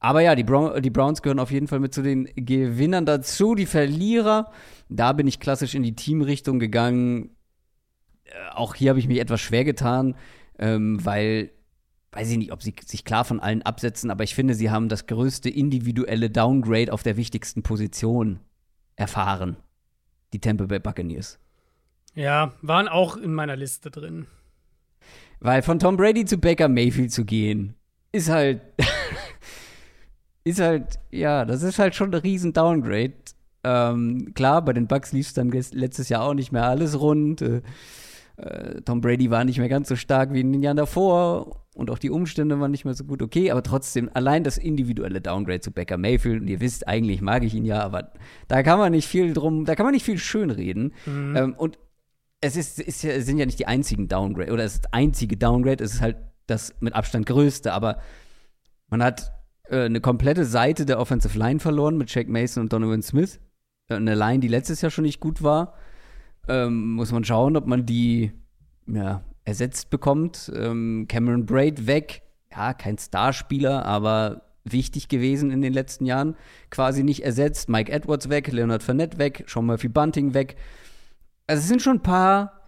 Aber 0.04 0.20
ja, 0.20 0.34
die, 0.34 0.44
Brown, 0.44 0.82
die, 0.82 0.90
Browns 0.90 1.22
gehören 1.22 1.38
auf 1.38 1.50
jeden 1.50 1.66
Fall 1.66 1.80
mit 1.80 1.94
zu 1.94 2.02
den 2.02 2.28
Gewinnern 2.36 3.06
dazu. 3.06 3.54
Die 3.54 3.64
Verlierer, 3.64 4.52
da 4.90 5.14
bin 5.14 5.26
ich 5.26 5.40
klassisch 5.40 5.74
in 5.74 5.82
die 5.82 5.96
Teamrichtung 5.96 6.58
gegangen. 6.58 7.30
Äh, 8.24 8.32
auch 8.52 8.74
hier 8.74 8.90
habe 8.90 8.98
ich 8.98 9.08
mich 9.08 9.18
etwas 9.18 9.40
schwer 9.40 9.64
getan, 9.64 10.14
ähm, 10.58 11.02
weil, 11.02 11.52
weiß 12.12 12.30
ich 12.30 12.36
nicht, 12.36 12.52
ob 12.52 12.62
sie 12.62 12.74
sich 12.84 13.06
klar 13.06 13.24
von 13.24 13.40
allen 13.40 13.62
absetzen, 13.62 14.10
aber 14.10 14.24
ich 14.24 14.34
finde, 14.34 14.52
sie 14.52 14.70
haben 14.70 14.90
das 14.90 15.06
größte 15.06 15.48
individuelle 15.48 16.28
Downgrade 16.28 16.92
auf 16.92 17.02
der 17.02 17.16
wichtigsten 17.16 17.62
Position 17.62 18.40
erfahren. 18.96 19.56
Die 20.34 20.38
Tampa 20.38 20.66
Bay 20.66 20.80
Buccaneers. 20.80 21.38
Ja, 22.14 22.52
waren 22.60 22.88
auch 22.88 23.16
in 23.16 23.32
meiner 23.32 23.56
Liste 23.56 23.90
drin. 23.90 24.26
Weil 25.40 25.62
von 25.62 25.78
Tom 25.78 25.96
Brady 25.96 26.26
zu 26.26 26.36
Baker 26.36 26.68
Mayfield 26.68 27.10
zu 27.10 27.24
gehen, 27.24 27.74
ist 28.12 28.28
halt. 28.28 28.60
ist 30.44 30.60
halt, 30.60 30.98
ja, 31.10 31.44
das 31.44 31.62
ist 31.62 31.78
halt 31.78 31.94
schon 31.94 32.14
ein 32.14 32.20
riesen 32.20 32.52
Downgrade. 32.52 33.14
Ähm, 33.64 34.32
klar, 34.34 34.62
bei 34.62 34.74
den 34.74 34.86
Bucks 34.86 35.12
lief 35.12 35.28
es 35.28 35.34
dann 35.34 35.50
letztes 35.50 36.10
Jahr 36.10 36.22
auch 36.22 36.34
nicht 36.34 36.52
mehr 36.52 36.68
alles 36.68 37.00
rund. 37.00 37.40
Äh, 37.40 37.62
äh, 38.36 38.80
Tom 38.82 39.00
Brady 39.00 39.30
war 39.30 39.44
nicht 39.44 39.58
mehr 39.58 39.68
ganz 39.68 39.88
so 39.88 39.96
stark 39.96 40.32
wie 40.32 40.40
in 40.40 40.52
den 40.52 40.62
Jahren 40.62 40.76
davor 40.76 41.62
und 41.74 41.90
auch 41.90 41.98
die 41.98 42.10
Umstände 42.10 42.60
waren 42.60 42.70
nicht 42.70 42.84
mehr 42.84 42.94
so 42.94 43.04
gut. 43.04 43.22
Okay, 43.22 43.50
aber 43.50 43.62
trotzdem, 43.62 44.10
allein 44.12 44.44
das 44.44 44.58
individuelle 44.58 45.20
Downgrade 45.20 45.60
zu 45.60 45.70
Baker 45.70 45.96
Mayfield, 45.96 46.42
und 46.42 46.48
ihr 46.48 46.60
wisst, 46.60 46.86
eigentlich 46.86 47.22
mag 47.22 47.42
ich 47.42 47.54
ihn 47.54 47.64
ja, 47.64 47.80
aber 47.80 48.12
da 48.48 48.62
kann 48.62 48.78
man 48.78 48.92
nicht 48.92 49.08
viel 49.08 49.32
drum, 49.32 49.64
da 49.64 49.74
kann 49.74 49.86
man 49.86 49.94
nicht 49.94 50.04
viel 50.04 50.18
schönreden. 50.18 50.92
Mhm. 51.06 51.36
Ähm, 51.36 51.54
und 51.54 51.78
es 52.40 52.56
ist, 52.56 52.80
ist 52.80 53.02
ja, 53.02 53.20
sind 53.20 53.38
ja 53.38 53.46
nicht 53.46 53.58
die 53.58 53.66
einzigen 53.66 54.08
Downgrade, 54.08 54.52
oder 54.52 54.64
es 54.64 54.74
ist 54.74 54.84
das 54.84 54.92
einzige 54.92 55.36
Downgrade, 55.36 55.82
es 55.82 55.94
ist 55.94 56.00
halt 56.00 56.16
das 56.46 56.74
mit 56.80 56.94
Abstand 56.94 57.26
größte, 57.26 57.72
aber 57.72 57.98
man 58.88 59.02
hat 59.02 59.32
äh, 59.68 59.84
eine 59.84 60.00
komplette 60.00 60.44
Seite 60.44 60.86
der 60.86 60.98
Offensive 60.98 61.38
Line 61.38 61.60
verloren 61.60 61.96
mit 61.96 62.10
Shaq 62.10 62.28
Mason 62.28 62.62
und 62.62 62.72
Donovan 62.72 63.02
Smith. 63.02 63.40
Äh, 63.88 63.94
eine 63.94 64.14
Line, 64.14 64.40
die 64.40 64.48
letztes 64.48 64.80
Jahr 64.80 64.90
schon 64.90 65.04
nicht 65.04 65.20
gut 65.20 65.42
war. 65.42 65.74
Ähm, 66.48 66.92
muss 66.92 67.12
man 67.12 67.24
schauen, 67.24 67.56
ob 67.56 67.66
man 67.66 67.86
die 67.86 68.32
ja, 68.86 69.22
ersetzt 69.44 69.90
bekommt. 69.90 70.52
Ähm, 70.54 71.06
Cameron 71.08 71.46
Braid 71.46 71.86
weg. 71.86 72.22
Ja, 72.50 72.74
kein 72.74 72.98
Starspieler, 72.98 73.84
aber 73.84 74.42
wichtig 74.64 75.08
gewesen 75.08 75.50
in 75.50 75.62
den 75.62 75.72
letzten 75.72 76.06
Jahren. 76.06 76.36
Quasi 76.70 77.02
nicht 77.02 77.24
ersetzt. 77.24 77.68
Mike 77.68 77.90
Edwards 77.90 78.28
weg, 78.28 78.52
Leonard 78.52 78.82
Fournette 78.82 79.18
weg, 79.18 79.44
Sean 79.46 79.66
Murphy 79.66 79.88
Bunting 79.88 80.34
weg 80.34 80.56
also 81.46 81.60
es 81.60 81.68
sind 81.68 81.82
schon 81.82 81.98
ein 81.98 82.02
paar 82.02 82.60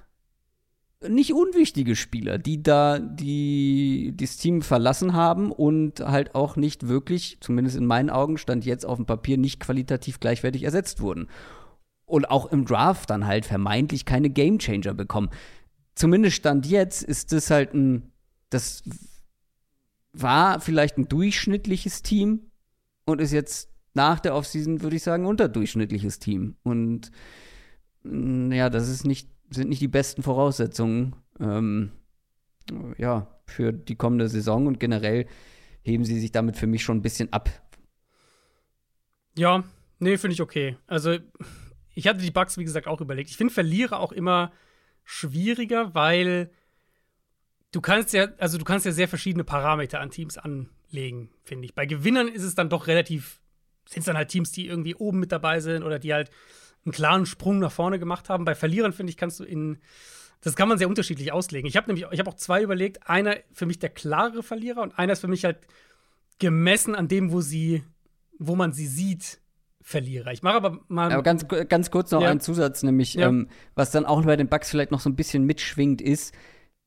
nicht 1.09 1.33
unwichtige 1.33 1.97
Spieler, 1.97 2.39
die 2.39 2.63
da 2.63 2.99
die 2.99 4.13
das 4.17 4.37
Team 4.37 4.63
verlassen 4.63 5.13
haben 5.15 5.53
und 5.53 6.01
halt 6.01 6.35
auch 6.35 6.57
nicht 6.57 6.89
wirklich, 6.89 7.39
zumindest 7.41 7.77
in 7.77 7.87
meinen 7.87 8.11
Augen, 8.11 8.39
stand 8.39 8.65
jetzt 8.65 8.87
auf 8.87 8.97
dem 8.97 9.07
Papier 9.07 9.39
nicht 9.39 9.61
qualitativ 9.61 10.21
gleichwertig 10.21 10.63
ersetzt 10.63 11.01
wurden. 11.01 11.29
Und 12.05 12.31
auch 12.31 12.47
im 12.53 12.65
Draft 12.65 13.11
dann 13.11 13.27
halt 13.27 13.47
vermeintlich 13.47 14.05
keine 14.05 14.31
Gamechanger 14.31 14.95
bekommen. 14.95 15.31
Zumindest 15.95 16.37
stand 16.37 16.67
jetzt 16.67 17.03
ist 17.03 17.33
das 17.33 17.51
halt 17.51 17.75
ein, 17.75 18.13
das 18.51 18.83
war 20.13 20.61
vielleicht 20.61 20.99
ein 20.99 21.09
durchschnittliches 21.09 22.03
Team 22.03 22.51
und 23.07 23.21
ist 23.21 23.33
jetzt 23.33 23.71
nach 23.95 24.21
der 24.21 24.35
Offseason, 24.35 24.83
würde 24.83 24.97
ich 24.97 25.03
sagen, 25.03 25.27
unterdurchschnittliches 25.27 26.19
Team. 26.19 26.57
Und 26.63 27.11
ja, 28.05 28.71
das 28.71 28.89
ist 28.89 29.05
nicht, 29.05 29.29
sind 29.51 29.69
nicht 29.69 29.81
die 29.81 29.89
besten 29.89 30.23
Voraussetzungen 30.23 31.17
ähm, 31.41 31.93
ja, 32.99 33.29
für 33.47 33.73
die 33.73 33.97
kommende 33.97 34.29
Saison 34.29 34.67
und 34.67 34.81
generell 34.81 35.27
heben 35.83 36.05
sie 36.05 36.19
sich 36.19 36.33
damit 36.33 36.57
für 36.57 36.67
mich 36.67 36.83
schon 36.83 36.99
ein 36.99 37.03
bisschen 37.03 37.33
ab. 37.33 37.51
Ja, 39.37 39.65
nee, 39.99 40.17
finde 40.19 40.35
ich 40.35 40.43
okay. 40.43 40.77
Also, 40.87 41.19
ich 41.95 42.07
hatte 42.09 42.21
die 42.21 42.31
Bugs, 42.31 42.59
wie 42.59 42.65
gesagt, 42.65 42.89
auch 42.89 43.01
überlegt. 43.01 43.31
Ich 43.31 43.37
finde 43.37 43.55
Verlierer 43.55 44.01
auch 44.01 44.13
immer 44.13 44.53
schwieriger, 45.05 45.95
weil 45.95 46.51
du 47.71 47.81
kannst 47.81 48.13
ja, 48.13 48.29
also 48.39 48.59
du 48.59 48.65
kannst 48.65 48.87
ja 48.87 48.93
sehr 48.93 49.09
verschiedene 49.09 49.45
Parameter 49.45 50.01
an 50.01 50.11
Teams 50.11 50.39
an, 50.39 50.71
legen, 50.91 51.31
finde 51.43 51.67
ich. 51.67 51.75
Bei 51.75 51.87
Gewinnern 51.87 52.29
ist 52.29 52.43
es 52.43 52.55
dann 52.55 52.69
doch 52.69 52.87
relativ, 52.87 53.41
sind 53.89 54.01
es 54.01 54.07
dann 54.07 54.17
halt 54.17 54.29
Teams, 54.29 54.53
die 54.53 54.67
irgendwie 54.67 54.95
oben 54.95 55.21
mit 55.21 55.33
dabei 55.33 55.61
sind 55.61 55.83
oder 55.83 55.99
die 55.99 56.13
halt 56.13 56.31
einen 56.87 56.93
klaren 56.93 57.27
Sprung 57.27 57.59
nach 57.59 57.73
vorne 57.73 57.99
gemacht 57.99 58.29
haben. 58.29 58.45
Bei 58.45 58.55
Verlierern, 58.55 58.93
finde 58.93 59.11
ich, 59.11 59.17
kannst 59.17 59.41
du 59.41 59.45
in, 59.45 59.79
das 60.41 60.57
kann 60.57 60.69
man 60.69 60.79
sehr 60.79 60.89
unterschiedlich 60.89 61.33
auslegen. 61.33 61.69
Ich 61.69 61.77
habe 61.77 61.89
nämlich, 61.89 62.07
ich 62.11 62.19
habe 62.19 62.31
auch 62.31 62.37
zwei 62.37 62.63
überlegt. 62.63 63.09
Einer 63.09 63.37
für 63.53 63.67
mich 63.67 63.79
der 63.79 63.91
klare 63.91 64.43
Verlierer 64.43 64.83
und 64.83 64.99
einer 64.99 65.13
ist 65.13 65.21
für 65.21 65.29
mich 65.29 65.45
halt 65.45 65.59
gemessen 66.39 66.95
an 66.95 67.09
dem, 67.09 67.33
wo 67.33 67.41
sie, 67.41 67.83
wo 68.39 68.57
man 68.57 68.73
sie 68.73 68.87
sieht, 68.87 69.41
Verlierer. 69.83 70.33
Ich 70.33 70.43
mache 70.43 70.57
aber 70.57 70.81
mal. 70.89 71.13
Aber 71.13 71.23
ganz, 71.23 71.47
ganz 71.47 71.93
kurz 71.93 72.11
noch 72.11 72.21
ja. 72.21 72.29
einen 72.29 72.41
Zusatz, 72.41 72.83
nämlich, 72.83 73.15
ja. 73.15 73.29
ähm, 73.29 73.49
was 73.77 73.93
dann 73.93 74.05
auch 74.05 74.25
bei 74.25 74.35
den 74.35 74.49
Bugs 74.49 74.69
vielleicht 74.69 74.91
noch 74.91 74.99
so 74.99 75.09
ein 75.09 75.15
bisschen 75.15 75.45
mitschwingt, 75.45 76.03
ist 76.03 76.35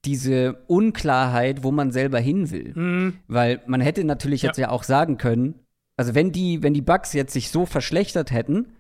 diese 0.03 0.65
Unklarheit, 0.67 1.63
wo 1.63 1.71
man 1.71 1.91
selber 1.93 2.19
hin 2.19 2.51
will. 2.51 2.73
Mhm. 2.75 3.19
Weil 3.27 3.61
man 3.67 3.79
hätte 3.79 4.03
natürlich 4.03 4.41
ja. 4.41 4.49
jetzt 4.49 4.57
ja 4.57 4.69
auch 4.69 4.83
sagen 4.83 5.17
können, 5.17 5.55
also 5.95 6.13
wenn 6.13 6.33
die, 6.33 6.61
wenn 6.61 6.73
die 6.73 6.81
Bugs 6.81 7.13
jetzt 7.13 7.31
sich 7.31 7.51
so 7.51 7.65
verschlechtert 7.65 8.31
hätten, 8.31 8.73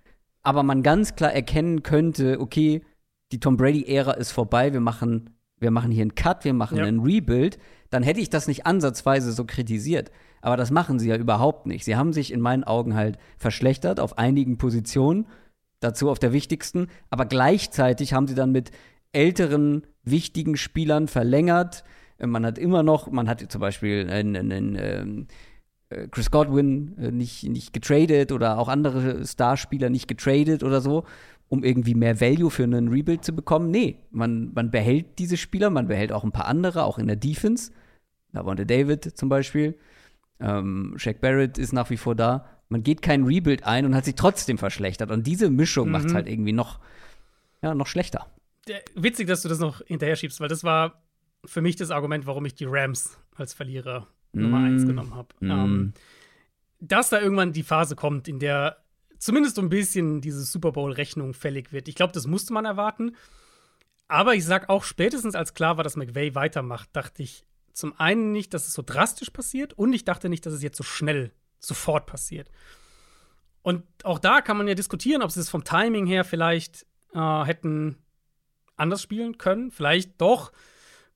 aber 0.43 0.63
man 0.63 0.83
ganz 0.83 1.15
klar 1.15 1.33
erkennen 1.33 1.83
könnte, 1.83 2.39
okay, 2.39 2.81
die 3.31 3.39
Tom 3.39 3.57
Brady-Ära 3.57 4.13
ist 4.13 4.31
vorbei, 4.31 4.73
wir 4.73 4.79
machen, 4.79 5.31
wir 5.59 5.71
machen 5.71 5.91
hier 5.91 6.01
einen 6.01 6.15
Cut, 6.15 6.45
wir 6.45 6.53
machen 6.53 6.79
einen 6.79 7.01
Rebuild, 7.01 7.59
dann 7.89 8.03
hätte 8.03 8.19
ich 8.19 8.29
das 8.29 8.47
nicht 8.47 8.65
ansatzweise 8.65 9.31
so 9.31 9.45
kritisiert. 9.45 10.11
Aber 10.41 10.57
das 10.57 10.71
machen 10.71 10.99
sie 10.99 11.09
ja 11.09 11.17
überhaupt 11.17 11.65
nicht. 11.65 11.83
Sie 11.83 11.95
haben 11.95 12.13
sich 12.13 12.31
in 12.31 12.39
meinen 12.39 12.63
Augen 12.63 12.95
halt 12.95 13.17
verschlechtert 13.37 13.99
auf 13.99 14.17
einigen 14.17 14.57
Positionen, 14.57 15.27
dazu 15.79 16.09
auf 16.09 16.19
der 16.19 16.33
wichtigsten, 16.33 16.87
aber 17.09 17.25
gleichzeitig 17.25 18.13
haben 18.13 18.27
sie 18.27 18.35
dann 18.35 18.51
mit 18.51 18.71
älteren, 19.13 19.83
wichtigen 20.03 20.57
Spielern 20.57 21.07
verlängert. 21.07 21.83
Äh, 22.17 22.27
man 22.27 22.45
hat 22.45 22.57
immer 22.57 22.83
noch, 22.83 23.11
man 23.11 23.29
hat 23.29 23.51
zum 23.51 23.61
Beispiel 23.61 24.09
einen, 24.09 24.35
einen, 24.35 24.51
einen 24.51 24.75
äh, 24.75 25.25
Chris 26.11 26.29
Godwin 26.29 26.97
äh, 26.97 27.11
nicht, 27.11 27.43
nicht 27.43 27.73
getradet 27.73 28.31
oder 28.31 28.57
auch 28.59 28.67
andere 28.67 29.25
Starspieler 29.25 29.89
nicht 29.89 30.07
getradet 30.07 30.63
oder 30.63 30.81
so, 30.81 31.05
um 31.47 31.63
irgendwie 31.63 31.95
mehr 31.95 32.21
Value 32.21 32.51
für 32.51 32.63
einen 32.63 32.89
Rebuild 32.89 33.25
zu 33.25 33.33
bekommen. 33.33 33.71
Nee, 33.71 33.97
man, 34.11 34.53
man 34.53 34.69
behält 34.69 35.17
diese 35.17 35.37
Spieler, 35.37 35.69
man 35.69 35.87
behält 35.87 36.11
auch 36.11 36.23
ein 36.23 36.31
paar 36.31 36.45
andere, 36.45 36.83
auch 36.83 36.99
in 36.99 37.07
der 37.07 37.15
Defense. 37.15 37.71
Da 38.31 38.45
war 38.45 38.55
der 38.55 38.65
David 38.65 39.17
zum 39.17 39.29
Beispiel. 39.29 39.77
Ähm, 40.39 40.93
Shaq 40.97 41.21
Barrett 41.21 41.57
ist 41.57 41.73
nach 41.73 41.89
wie 41.89 41.97
vor 41.97 42.15
da. 42.15 42.45
Man 42.69 42.83
geht 42.83 43.01
kein 43.01 43.23
Rebuild 43.23 43.63
ein 43.63 43.85
und 43.85 43.95
hat 43.95 44.05
sich 44.05 44.13
trotzdem 44.13 44.59
verschlechtert. 44.59 45.09
Und 45.09 45.25
diese 45.25 45.49
Mischung 45.49 45.87
mhm. 45.87 45.93
macht 45.93 46.05
es 46.05 46.13
halt 46.13 46.29
irgendwie 46.29 46.53
noch, 46.53 46.79
ja, 47.63 47.73
noch 47.73 47.87
schlechter. 47.87 48.27
Witzig, 48.93 49.27
dass 49.27 49.41
du 49.41 49.49
das 49.49 49.57
noch 49.57 49.81
hinterher 49.87 50.15
schiebst, 50.15 50.39
weil 50.39 50.49
das 50.49 50.63
war 50.63 51.01
für 51.45 51.61
mich 51.61 51.75
das 51.75 51.89
Argument, 51.89 52.27
warum 52.27 52.45
ich 52.45 52.53
die 52.53 52.65
Rams 52.65 53.17
als 53.35 53.55
Verlierer 53.55 54.07
mm. 54.33 54.41
Nummer 54.41 54.57
eins 54.59 54.85
genommen 54.85 55.15
habe. 55.15 55.29
Mm. 55.39 55.51
Ähm, 55.51 55.93
dass 56.79 57.09
da 57.09 57.19
irgendwann 57.19 57.53
die 57.53 57.63
Phase 57.63 57.95
kommt, 57.95 58.27
in 58.27 58.39
der 58.39 58.77
zumindest 59.17 59.55
so 59.55 59.61
ein 59.61 59.69
bisschen 59.69 60.21
diese 60.21 60.43
Super 60.43 60.71
Bowl-Rechnung 60.71 61.33
fällig 61.33 61.71
wird. 61.71 61.87
Ich 61.87 61.95
glaube, 61.95 62.13
das 62.13 62.25
musste 62.25 62.53
man 62.53 62.65
erwarten. 62.65 63.15
Aber 64.07 64.33
ich 64.33 64.45
sag 64.45 64.69
auch, 64.69 64.83
spätestens 64.83 65.35
als 65.35 65.53
klar 65.53 65.77
war, 65.77 65.83
dass 65.83 65.95
McVay 65.95 66.33
weitermacht, 66.33 66.89
dachte 66.93 67.21
ich, 67.21 67.45
zum 67.73 67.97
einen 67.99 68.31
nicht, 68.31 68.53
dass 68.53 68.67
es 68.67 68.73
so 68.73 68.81
drastisch 68.81 69.29
passiert 69.29 69.73
und 69.73 69.93
ich 69.93 70.03
dachte 70.03 70.29
nicht, 70.29 70.45
dass 70.45 70.53
es 70.53 70.63
jetzt 70.63 70.77
so 70.77 70.83
schnell, 70.83 71.31
sofort 71.59 72.07
passiert. 72.07 72.49
Und 73.61 73.83
auch 74.03 74.19
da 74.19 74.41
kann 74.41 74.57
man 74.57 74.67
ja 74.67 74.73
diskutieren, 74.73 75.21
ob 75.21 75.31
sie 75.31 75.39
es 75.39 75.49
vom 75.49 75.63
Timing 75.63 76.07
her 76.07 76.23
vielleicht 76.23 76.85
äh, 77.13 77.43
hätten 77.43 77.97
anders 78.75 79.01
spielen 79.01 79.37
können. 79.37 79.69
Vielleicht 79.69 80.19
doch 80.19 80.51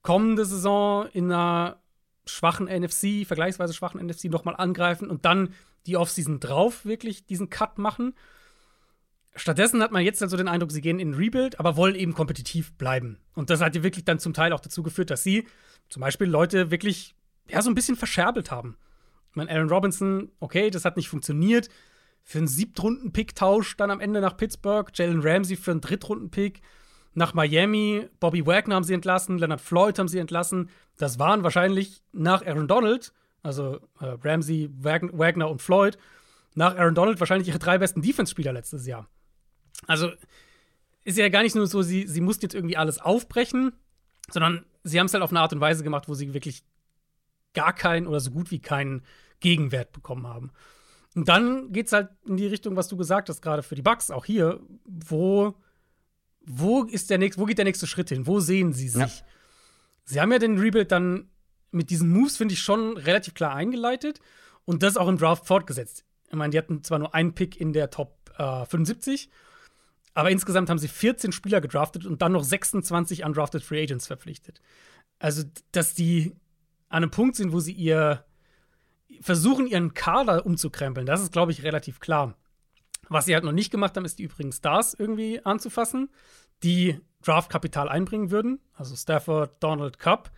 kommende 0.02 0.44
Saison 0.44 1.08
in 1.12 1.32
einer 1.32 1.82
schwachen 2.26 2.66
NFC, 2.66 3.26
vergleichsweise 3.26 3.74
schwachen 3.74 4.04
NFC, 4.04 4.24
nochmal 4.24 4.56
angreifen 4.56 5.10
und 5.10 5.24
dann 5.24 5.54
die 5.86 5.96
Offseason 5.96 6.40
drauf 6.40 6.84
wirklich 6.84 7.26
diesen 7.26 7.50
Cut 7.50 7.78
machen. 7.78 8.14
Stattdessen 9.36 9.82
hat 9.82 9.90
man 9.90 10.04
jetzt 10.04 10.22
also 10.22 10.36
den 10.36 10.48
Eindruck, 10.48 10.70
sie 10.70 10.80
gehen 10.80 11.00
in 11.00 11.14
Rebuild, 11.14 11.58
aber 11.58 11.76
wollen 11.76 11.96
eben 11.96 12.14
kompetitiv 12.14 12.72
bleiben. 12.74 13.18
Und 13.34 13.50
das 13.50 13.60
hat 13.60 13.74
ja 13.74 13.82
wirklich 13.82 14.04
dann 14.04 14.18
zum 14.18 14.32
Teil 14.32 14.52
auch 14.52 14.60
dazu 14.60 14.82
geführt, 14.82 15.10
dass 15.10 15.24
sie 15.24 15.46
zum 15.88 16.00
Beispiel 16.00 16.28
Leute 16.28 16.70
wirklich 16.70 17.14
ja 17.48 17.60
so 17.60 17.70
ein 17.70 17.74
bisschen 17.74 17.96
verscherbelt 17.96 18.50
haben. 18.50 18.76
Ich 19.30 19.36
meine, 19.36 19.50
Aaron 19.50 19.68
Robinson, 19.68 20.30
okay, 20.38 20.70
das 20.70 20.84
hat 20.84 20.96
nicht 20.96 21.08
funktioniert. 21.08 21.68
Für 22.22 22.38
einen 22.38 22.46
Siebtrunden-Pick-Tausch 22.46 23.76
dann 23.76 23.90
am 23.90 24.00
Ende 24.00 24.20
nach 24.20 24.36
Pittsburgh, 24.36 24.90
Jalen 24.94 25.20
Ramsey 25.20 25.56
für 25.56 25.72
einen 25.72 25.80
Drittrunden-Pick 25.80 26.62
nach 27.14 27.34
Miami, 27.34 28.08
Bobby 28.20 28.46
Wagner 28.46 28.74
haben 28.74 28.84
sie 28.84 28.94
entlassen, 28.94 29.38
Leonard 29.38 29.60
Floyd 29.60 29.98
haben 29.98 30.08
sie 30.08 30.18
entlassen. 30.18 30.68
Das 30.96 31.18
waren 31.18 31.42
wahrscheinlich 31.42 32.02
nach 32.12 32.44
Aaron 32.44 32.68
Donald, 32.68 33.12
also 33.42 33.76
äh, 34.00 34.16
Ramsey, 34.22 34.70
Wagner 34.72 35.50
und 35.50 35.62
Floyd, 35.62 35.98
nach 36.54 36.76
Aaron 36.76 36.94
Donald 36.94 37.20
wahrscheinlich 37.20 37.48
ihre 37.48 37.58
drei 37.58 37.78
besten 37.78 38.02
Defense-Spieler 38.02 38.52
letztes 38.52 38.86
Jahr. 38.86 39.08
Also 39.86 40.10
ist 41.04 41.18
ja 41.18 41.28
gar 41.28 41.42
nicht 41.42 41.54
nur 41.54 41.66
so, 41.66 41.82
sie, 41.82 42.06
sie 42.06 42.20
mussten 42.20 42.44
jetzt 42.44 42.54
irgendwie 42.54 42.76
alles 42.76 42.98
aufbrechen, 42.98 43.72
sondern 44.30 44.64
sie 44.82 44.98
haben 44.98 45.06
es 45.06 45.14
halt 45.14 45.22
auf 45.22 45.30
eine 45.30 45.40
Art 45.40 45.52
und 45.52 45.60
Weise 45.60 45.84
gemacht, 45.84 46.08
wo 46.08 46.14
sie 46.14 46.32
wirklich 46.32 46.64
gar 47.52 47.72
keinen 47.72 48.06
oder 48.06 48.20
so 48.20 48.30
gut 48.30 48.50
wie 48.50 48.58
keinen 48.58 49.02
Gegenwert 49.40 49.92
bekommen 49.92 50.26
haben. 50.26 50.50
Und 51.14 51.28
dann 51.28 51.72
geht 51.72 51.86
es 51.86 51.92
halt 51.92 52.08
in 52.26 52.36
die 52.36 52.46
Richtung, 52.46 52.74
was 52.76 52.88
du 52.88 52.96
gesagt 52.96 53.28
hast, 53.28 53.40
gerade 53.40 53.62
für 53.62 53.76
die 53.76 53.82
Bugs, 53.82 54.10
auch 54.10 54.24
hier, 54.24 54.60
wo, 54.84 55.54
wo 56.46 56.84
ist 56.84 57.10
der 57.10 57.18
nächste, 57.18 57.40
wo 57.40 57.46
geht 57.46 57.58
der 57.58 57.64
nächste 57.64 57.86
Schritt 57.86 58.08
hin? 58.08 58.26
Wo 58.26 58.40
sehen 58.40 58.72
sie 58.72 58.88
sich? 58.88 59.18
Ja. 59.18 59.26
Sie 60.04 60.20
haben 60.20 60.32
ja 60.32 60.38
den 60.38 60.58
Rebuild 60.58 60.92
dann 60.92 61.30
mit 61.70 61.90
diesen 61.90 62.10
Moves, 62.10 62.36
finde 62.36 62.54
ich, 62.54 62.60
schon 62.60 62.96
relativ 62.96 63.34
klar 63.34 63.54
eingeleitet 63.54 64.20
und 64.64 64.82
das 64.82 64.96
auch 64.96 65.08
im 65.08 65.18
Draft 65.18 65.46
fortgesetzt. 65.46 66.04
Ich 66.28 66.34
meine, 66.34 66.50
die 66.50 66.58
hatten 66.58 66.82
zwar 66.82 66.98
nur 66.98 67.14
einen 67.14 67.34
Pick 67.34 67.60
in 67.60 67.72
der 67.72 67.90
Top 67.90 68.32
äh, 68.38 68.64
75, 68.66 69.30
aber 70.14 70.30
insgesamt 70.30 70.70
haben 70.70 70.78
sie 70.78 70.88
14 70.88 71.32
Spieler 71.32 71.60
gedraftet 71.60 72.06
und 72.06 72.22
dann 72.22 72.32
noch 72.32 72.44
26 72.44 73.24
undrafted 73.24 73.62
Free 73.62 73.82
Agents 73.82 74.06
verpflichtet. 74.06 74.60
Also, 75.18 75.42
dass 75.72 75.94
die 75.94 76.32
an 76.88 77.02
einem 77.02 77.10
Punkt 77.10 77.36
sind, 77.36 77.52
wo 77.52 77.60
sie 77.60 77.72
ihr 77.72 78.24
versuchen, 79.20 79.66
ihren 79.66 79.94
Kader 79.94 80.46
umzukrempeln, 80.46 81.06
das 81.06 81.20
ist, 81.20 81.32
glaube 81.32 81.52
ich, 81.52 81.62
relativ 81.62 81.98
klar. 82.00 82.36
Was 83.08 83.26
sie 83.26 83.34
halt 83.34 83.44
noch 83.44 83.52
nicht 83.52 83.70
gemacht 83.70 83.96
haben, 83.96 84.04
ist 84.04 84.18
die 84.18 84.24
übrigen 84.24 84.52
Stars 84.52 84.94
irgendwie 84.94 85.44
anzufassen, 85.44 86.10
die 86.62 87.00
Draftkapital 87.22 87.88
einbringen 87.88 88.30
würden. 88.30 88.60
Also 88.74 88.96
Stafford, 88.96 89.62
Donald 89.62 89.98
Cup. 89.98 90.30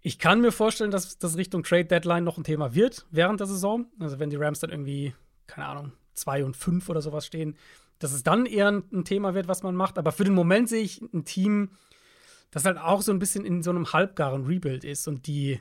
Ich 0.00 0.18
kann 0.18 0.40
mir 0.40 0.52
vorstellen, 0.52 0.90
dass 0.90 1.18
das 1.18 1.36
Richtung 1.36 1.62
Trade 1.62 1.84
Deadline 1.84 2.24
noch 2.24 2.36
ein 2.36 2.44
Thema 2.44 2.74
wird 2.74 3.06
während 3.10 3.40
der 3.40 3.46
Saison. 3.46 3.86
Also 4.00 4.18
wenn 4.18 4.30
die 4.30 4.36
Rams 4.36 4.60
dann 4.60 4.70
irgendwie, 4.70 5.14
keine 5.46 5.66
Ahnung, 5.66 5.92
2 6.14 6.44
und 6.44 6.56
5 6.56 6.88
oder 6.88 7.00
sowas 7.00 7.24
stehen, 7.26 7.56
dass 7.98 8.12
es 8.12 8.24
dann 8.24 8.46
eher 8.46 8.68
ein 8.68 9.04
Thema 9.04 9.34
wird, 9.34 9.48
was 9.48 9.62
man 9.62 9.76
macht. 9.76 9.98
Aber 9.98 10.12
für 10.12 10.24
den 10.24 10.34
Moment 10.34 10.68
sehe 10.68 10.82
ich 10.82 11.00
ein 11.00 11.24
Team, 11.24 11.70
das 12.50 12.64
halt 12.64 12.78
auch 12.78 13.00
so 13.00 13.12
ein 13.12 13.20
bisschen 13.20 13.44
in 13.44 13.62
so 13.62 13.70
einem 13.70 13.92
halbgaren 13.92 14.44
Rebuild 14.44 14.82
ist. 14.84 15.06
Und 15.06 15.26
die 15.26 15.60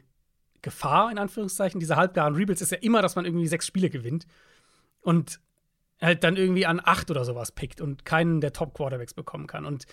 Gefahr, 0.62 1.12
in 1.12 1.20
Anführungszeichen, 1.20 1.80
dieser 1.80 1.98
halbgaren 1.98 2.36
Rebuilds 2.36 2.62
ist 2.62 2.72
ja 2.72 2.80
immer, 2.80 3.02
dass 3.02 3.16
man 3.16 3.26
irgendwie 3.26 3.48
sechs 3.48 3.68
Spiele 3.68 3.90
gewinnt 3.90 4.26
und 5.02 5.40
halt 6.02 6.24
dann 6.24 6.36
irgendwie 6.36 6.66
an 6.66 6.82
acht 6.84 7.12
oder 7.12 7.26
sowas 7.26 7.52
pickt 7.52 7.80
und 7.80 8.06
keinen 8.06 8.42
der 8.42 8.54
Top-Quarterbacks 8.54 9.14
bekommen 9.14 9.48
kann. 9.48 9.66
Und 9.66 9.86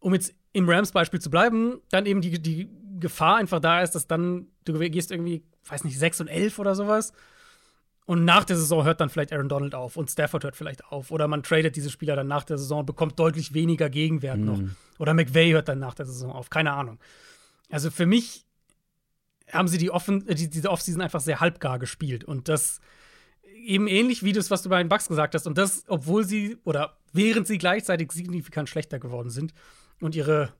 um 0.00 0.12
jetzt 0.12 0.34
im 0.52 0.68
Rams-Beispiel 0.68 1.20
zu 1.20 1.30
bleiben, 1.30 1.80
dann 1.90 2.06
eben 2.06 2.20
die, 2.20 2.42
die 2.42 2.68
Gefahr 2.98 3.36
einfach 3.36 3.60
da 3.60 3.80
ist, 3.80 3.92
dass 3.92 4.06
dann 4.06 4.48
du 4.64 4.78
gehst 4.78 5.10
irgendwie, 5.10 5.44
weiß 5.66 5.84
nicht, 5.84 5.98
sechs 5.98 6.20
und 6.20 6.28
elf 6.28 6.58
oder 6.58 6.74
sowas 6.74 7.12
und 8.04 8.24
nach 8.24 8.44
der 8.44 8.56
Saison 8.56 8.84
hört 8.84 9.00
dann 9.00 9.10
vielleicht 9.10 9.32
Aaron 9.32 9.48
Donald 9.48 9.74
auf 9.74 9.96
und 9.96 10.10
Stafford 10.10 10.44
hört 10.44 10.56
vielleicht 10.56 10.84
auf. 10.86 11.10
Oder 11.10 11.28
man 11.28 11.42
tradet 11.42 11.76
diese 11.76 11.90
Spieler 11.90 12.16
dann 12.16 12.26
nach 12.26 12.44
der 12.44 12.58
Saison 12.58 12.80
und 12.80 12.86
bekommt 12.86 13.18
deutlich 13.18 13.54
weniger 13.54 13.88
Gegenwert 13.88 14.38
mhm. 14.38 14.44
noch. 14.44 14.60
Oder 14.98 15.14
McVay 15.14 15.52
hört 15.52 15.68
dann 15.68 15.78
nach 15.78 15.94
der 15.94 16.06
Saison 16.06 16.32
auf. 16.32 16.50
Keine 16.50 16.72
Ahnung. 16.72 16.98
Also 17.70 17.90
für 17.90 18.06
mich 18.06 18.44
haben 19.50 19.68
sie 19.68 19.78
die 19.78 19.90
Offen 19.90 20.26
äh, 20.26 20.34
die, 20.34 20.50
diese 20.50 20.70
Offseason 20.70 21.00
einfach 21.00 21.20
sehr 21.20 21.40
halbgar 21.40 21.78
gespielt. 21.78 22.24
Und 22.24 22.48
das 22.48 22.80
eben 23.64 23.86
ähnlich 23.86 24.22
wie 24.22 24.32
das, 24.32 24.50
was 24.50 24.62
du 24.62 24.68
bei 24.68 24.82
den 24.82 24.88
Bucks 24.88 25.08
gesagt 25.08 25.34
hast. 25.34 25.46
Und 25.46 25.58
das, 25.58 25.84
obwohl 25.88 26.24
sie 26.24 26.58
oder 26.64 26.98
während 27.12 27.46
sie 27.46 27.58
gleichzeitig 27.58 28.12
signifikant 28.12 28.68
schlechter 28.68 28.98
geworden 28.98 29.30
sind 29.30 29.52
und 30.00 30.14
ihre, 30.14 30.52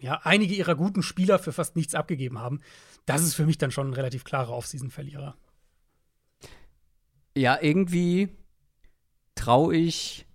ja, 0.00 0.20
einige 0.24 0.54
ihrer 0.54 0.74
guten 0.74 1.02
Spieler 1.02 1.38
für 1.38 1.52
fast 1.52 1.76
nichts 1.76 1.94
abgegeben 1.94 2.38
haben. 2.38 2.60
Das 3.06 3.22
ist 3.22 3.34
für 3.34 3.46
mich 3.46 3.58
dann 3.58 3.70
schon 3.70 3.88
ein 3.88 3.94
relativ 3.94 4.24
klarer 4.24 4.52
Offseason-Verlierer 4.52 5.36
ja, 7.36 7.58
irgendwie 7.60 8.28
traue 9.34 9.76
ich, 9.76 10.26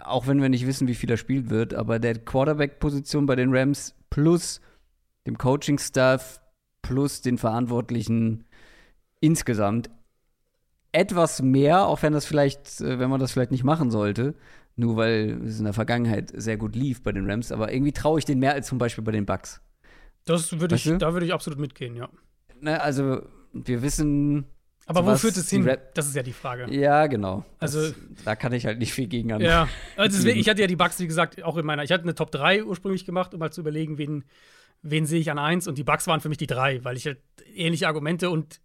auch 0.00 0.26
wenn 0.26 0.42
wir 0.42 0.48
nicht 0.48 0.66
wissen, 0.66 0.88
wie 0.88 0.94
viel 0.94 1.10
er 1.10 1.16
spielt 1.16 1.50
wird, 1.50 1.74
aber 1.74 1.98
der 1.98 2.18
Quarterback-Position 2.18 3.26
bei 3.26 3.36
den 3.36 3.54
Rams 3.54 3.94
plus 4.10 4.60
dem 5.26 5.38
Coaching-Staff 5.38 6.40
plus 6.82 7.20
den 7.20 7.38
Verantwortlichen 7.38 8.44
insgesamt 9.20 9.90
etwas 10.92 11.42
mehr, 11.42 11.86
auch 11.86 12.02
wenn 12.02 12.12
das 12.12 12.24
vielleicht, 12.24 12.80
äh, 12.80 12.98
wenn 12.98 13.10
man 13.10 13.20
das 13.20 13.32
vielleicht 13.32 13.50
nicht 13.50 13.64
machen 13.64 13.90
sollte, 13.90 14.34
nur 14.76 14.96
weil 14.96 15.40
es 15.44 15.58
in 15.58 15.64
der 15.64 15.74
Vergangenheit 15.74 16.32
sehr 16.34 16.56
gut 16.56 16.76
lief 16.76 17.02
bei 17.02 17.12
den 17.12 17.28
Rams, 17.28 17.52
aber 17.52 17.72
irgendwie 17.72 17.92
traue 17.92 18.18
ich 18.18 18.24
den 18.24 18.38
mehr 18.38 18.52
als 18.52 18.68
zum 18.68 18.78
Beispiel 18.78 19.04
bei 19.04 19.12
den 19.12 19.26
Bucks. 19.26 19.60
Das 20.24 20.60
würde 20.60 20.76
ich, 20.76 20.84
da 20.98 21.12
würde 21.12 21.26
ich 21.26 21.32
absolut 21.32 21.58
mitgehen, 21.58 21.96
ja 21.96 22.08
ne, 22.60 22.80
also 22.80 23.22
wir 23.52 23.82
wissen. 23.82 24.46
Aber 24.86 25.04
wo 25.04 25.14
führt 25.16 25.36
es 25.36 25.50
hin? 25.50 25.70
Das 25.92 26.06
ist 26.06 26.16
ja 26.16 26.22
die 26.22 26.32
Frage. 26.32 26.72
Ja, 26.74 27.06
genau. 27.08 27.44
Also, 27.58 27.82
das, 27.82 27.94
da 28.24 28.36
kann 28.36 28.54
ich 28.54 28.64
halt 28.64 28.78
nicht 28.78 28.94
viel 28.94 29.06
gegen 29.06 29.32
an. 29.32 29.42
Ja, 29.42 29.68
also 29.96 30.16
deswegen, 30.16 30.40
ich 30.40 30.48
hatte 30.48 30.62
ja 30.62 30.66
die 30.66 30.76
Bugs, 30.76 30.98
wie 30.98 31.06
gesagt, 31.06 31.42
auch 31.42 31.58
in 31.58 31.66
meiner. 31.66 31.82
Ich 31.82 31.92
hatte 31.92 32.04
eine 32.04 32.14
Top 32.14 32.30
3 32.30 32.64
ursprünglich 32.64 33.04
gemacht, 33.04 33.34
um 33.34 33.40
mal 33.40 33.52
zu 33.52 33.60
überlegen, 33.60 33.98
wen, 33.98 34.24
wen 34.80 35.04
sehe 35.04 35.20
ich 35.20 35.30
an 35.30 35.38
1. 35.38 35.68
Und 35.68 35.76
die 35.76 35.84
Bugs 35.84 36.06
waren 36.06 36.20
für 36.20 36.30
mich 36.30 36.38
die 36.38 36.46
3, 36.46 36.84
weil 36.84 36.96
ich 36.96 37.04
halt 37.04 37.18
ähnliche 37.54 37.86
Argumente 37.86 38.30
und 38.30 38.60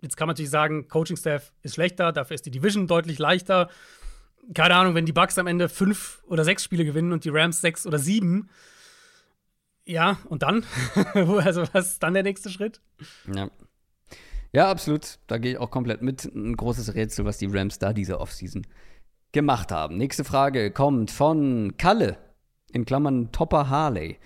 jetzt 0.00 0.16
kann 0.16 0.26
man 0.26 0.34
natürlich 0.34 0.50
sagen, 0.50 0.88
Coaching-Staff 0.88 1.52
ist 1.62 1.74
schlechter, 1.74 2.12
dafür 2.12 2.34
ist 2.34 2.46
die 2.46 2.50
Division 2.50 2.86
deutlich 2.86 3.18
leichter. 3.18 3.68
Keine 4.54 4.76
Ahnung, 4.76 4.94
wenn 4.94 5.06
die 5.06 5.12
Bugs 5.12 5.38
am 5.38 5.46
Ende 5.46 5.68
fünf 5.68 6.22
oder 6.26 6.44
sechs 6.44 6.64
Spiele 6.64 6.84
gewinnen 6.84 7.12
und 7.12 7.24
die 7.24 7.30
Rams 7.30 7.60
sechs 7.60 7.86
oder 7.86 7.98
sieben, 7.98 8.48
ja, 9.84 10.18
und 10.28 10.42
dann? 10.42 10.64
also, 11.14 11.64
was 11.72 11.92
ist 11.92 12.02
dann 12.02 12.14
der 12.14 12.22
nächste 12.22 12.50
Schritt? 12.50 12.80
Ja. 13.34 13.50
Ja, 14.52 14.70
absolut. 14.70 15.18
Da 15.26 15.38
gehe 15.38 15.52
ich 15.52 15.58
auch 15.58 15.70
komplett 15.70 16.02
mit. 16.02 16.24
Ein 16.24 16.56
großes 16.56 16.94
Rätsel, 16.94 17.24
was 17.24 17.38
die 17.38 17.46
Rams 17.46 17.78
da 17.78 17.92
diese 17.92 18.20
Offseason 18.20 18.66
gemacht 19.32 19.72
haben. 19.72 19.96
Nächste 19.96 20.24
Frage 20.24 20.70
kommt 20.70 21.10
von 21.10 21.76
Kalle, 21.76 22.18
in 22.72 22.84
Klammern 22.84 23.32
Topper 23.32 23.68
Harley. 23.68 24.18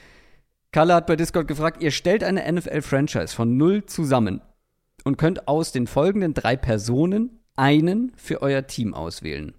Kalle 0.70 0.95
hat 0.95 1.07
bei 1.07 1.16
Discord 1.16 1.49
gefragt, 1.49 1.83
ihr 1.83 1.91
stellt 1.91 2.25
eine 2.25 2.51
NFL-Franchise 2.51 3.35
von 3.35 3.57
null 3.57 3.85
zusammen 3.87 4.41
und 5.05 5.17
könnt 5.17 5.49
aus 5.49 5.73
den 5.73 5.87
folgenden 5.87 6.35
drei 6.35 6.57
Personen 6.57 7.41
einen 7.57 8.13
für 8.17 8.43
euer 8.43 8.67
Team 8.67 8.95
auswählen. 8.95 9.55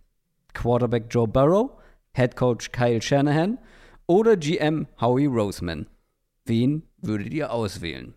Quarterback 0.53 1.07
Joe 1.09 1.27
Burrow, 1.27 1.71
Head 2.13 2.35
Coach 2.35 2.71
Kyle 2.71 3.01
Shanahan 3.01 3.57
oder 4.07 4.37
GM 4.37 4.87
Howie 4.99 5.25
Roseman. 5.25 5.87
Wen 6.45 6.83
würdet 6.97 7.33
ihr 7.33 7.51
auswählen? 7.51 8.13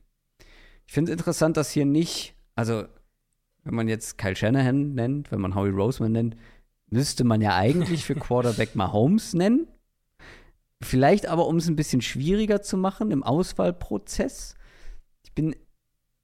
Ich 0.86 0.92
finde 0.92 1.12
es 1.12 1.18
interessant, 1.18 1.56
dass 1.56 1.70
hier 1.70 1.86
nicht, 1.86 2.34
also 2.54 2.84
wenn 3.64 3.74
man 3.74 3.88
jetzt 3.88 4.18
Kyle 4.18 4.36
Shanahan 4.36 4.94
nennt, 4.94 5.32
wenn 5.32 5.40
man 5.40 5.54
Howie 5.54 5.70
Roseman 5.70 6.12
nennt, 6.12 6.36
müsste 6.88 7.24
man 7.24 7.40
ja 7.40 7.56
eigentlich 7.56 8.04
für 8.04 8.14
Quarterback 8.16 8.74
Mahomes 8.76 9.34
nennen. 9.34 9.66
Vielleicht 10.82 11.26
aber, 11.26 11.46
um 11.46 11.56
es 11.56 11.68
ein 11.68 11.76
bisschen 11.76 12.02
schwieriger 12.02 12.62
zu 12.62 12.76
machen 12.76 13.10
im 13.10 13.22
Auswahlprozess. 13.22 14.54
Ich 15.24 15.32
bin 15.32 15.56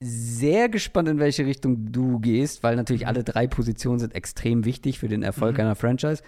sehr 0.03 0.69
gespannt, 0.69 1.09
in 1.09 1.19
welche 1.19 1.47
Richtung 1.47 1.93
du 1.93 2.19
gehst, 2.19 2.63
weil 2.63 2.77
natürlich 2.77 3.03
mhm. 3.03 3.09
alle 3.09 3.25
drei 3.25 3.47
Positionen 3.47 3.99
sind 3.99 4.15
extrem 4.15 4.65
wichtig 4.65 4.99
für 4.99 5.09
den 5.09 5.23
Erfolg 5.23 5.55
mhm. 5.55 5.61
einer 5.61 5.77
Franchise. 5.77 6.23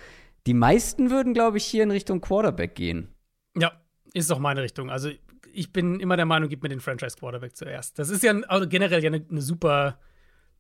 Die 0.47 0.55
meisten 0.55 1.11
würden, 1.11 1.35
glaube 1.35 1.59
ich, 1.59 1.65
hier 1.65 1.83
in 1.83 1.91
Richtung 1.91 2.21
Quarterback 2.21 2.75
gehen. 2.75 3.09
Ja, 3.57 3.73
ist 4.13 4.31
auch 4.31 4.39
meine 4.39 4.63
Richtung. 4.63 4.91
Also 4.91 5.11
ich 5.53 5.73
bin 5.73 6.01
immer 6.01 6.17
der 6.17 6.27
Meinung, 6.27 6.49
gib 6.49 6.63
mir 6.63 6.69
den 6.69 6.81
Franchise 6.81 7.17
Quarterback 7.17 7.57
zuerst. 7.57 7.99
Das 7.99 8.11
ist 8.11 8.23
ja 8.23 8.33
also 8.49 8.69
generell 8.69 9.03
ja 9.03 9.09
eine, 9.09 9.25
eine 9.29 9.43
super 9.43 9.99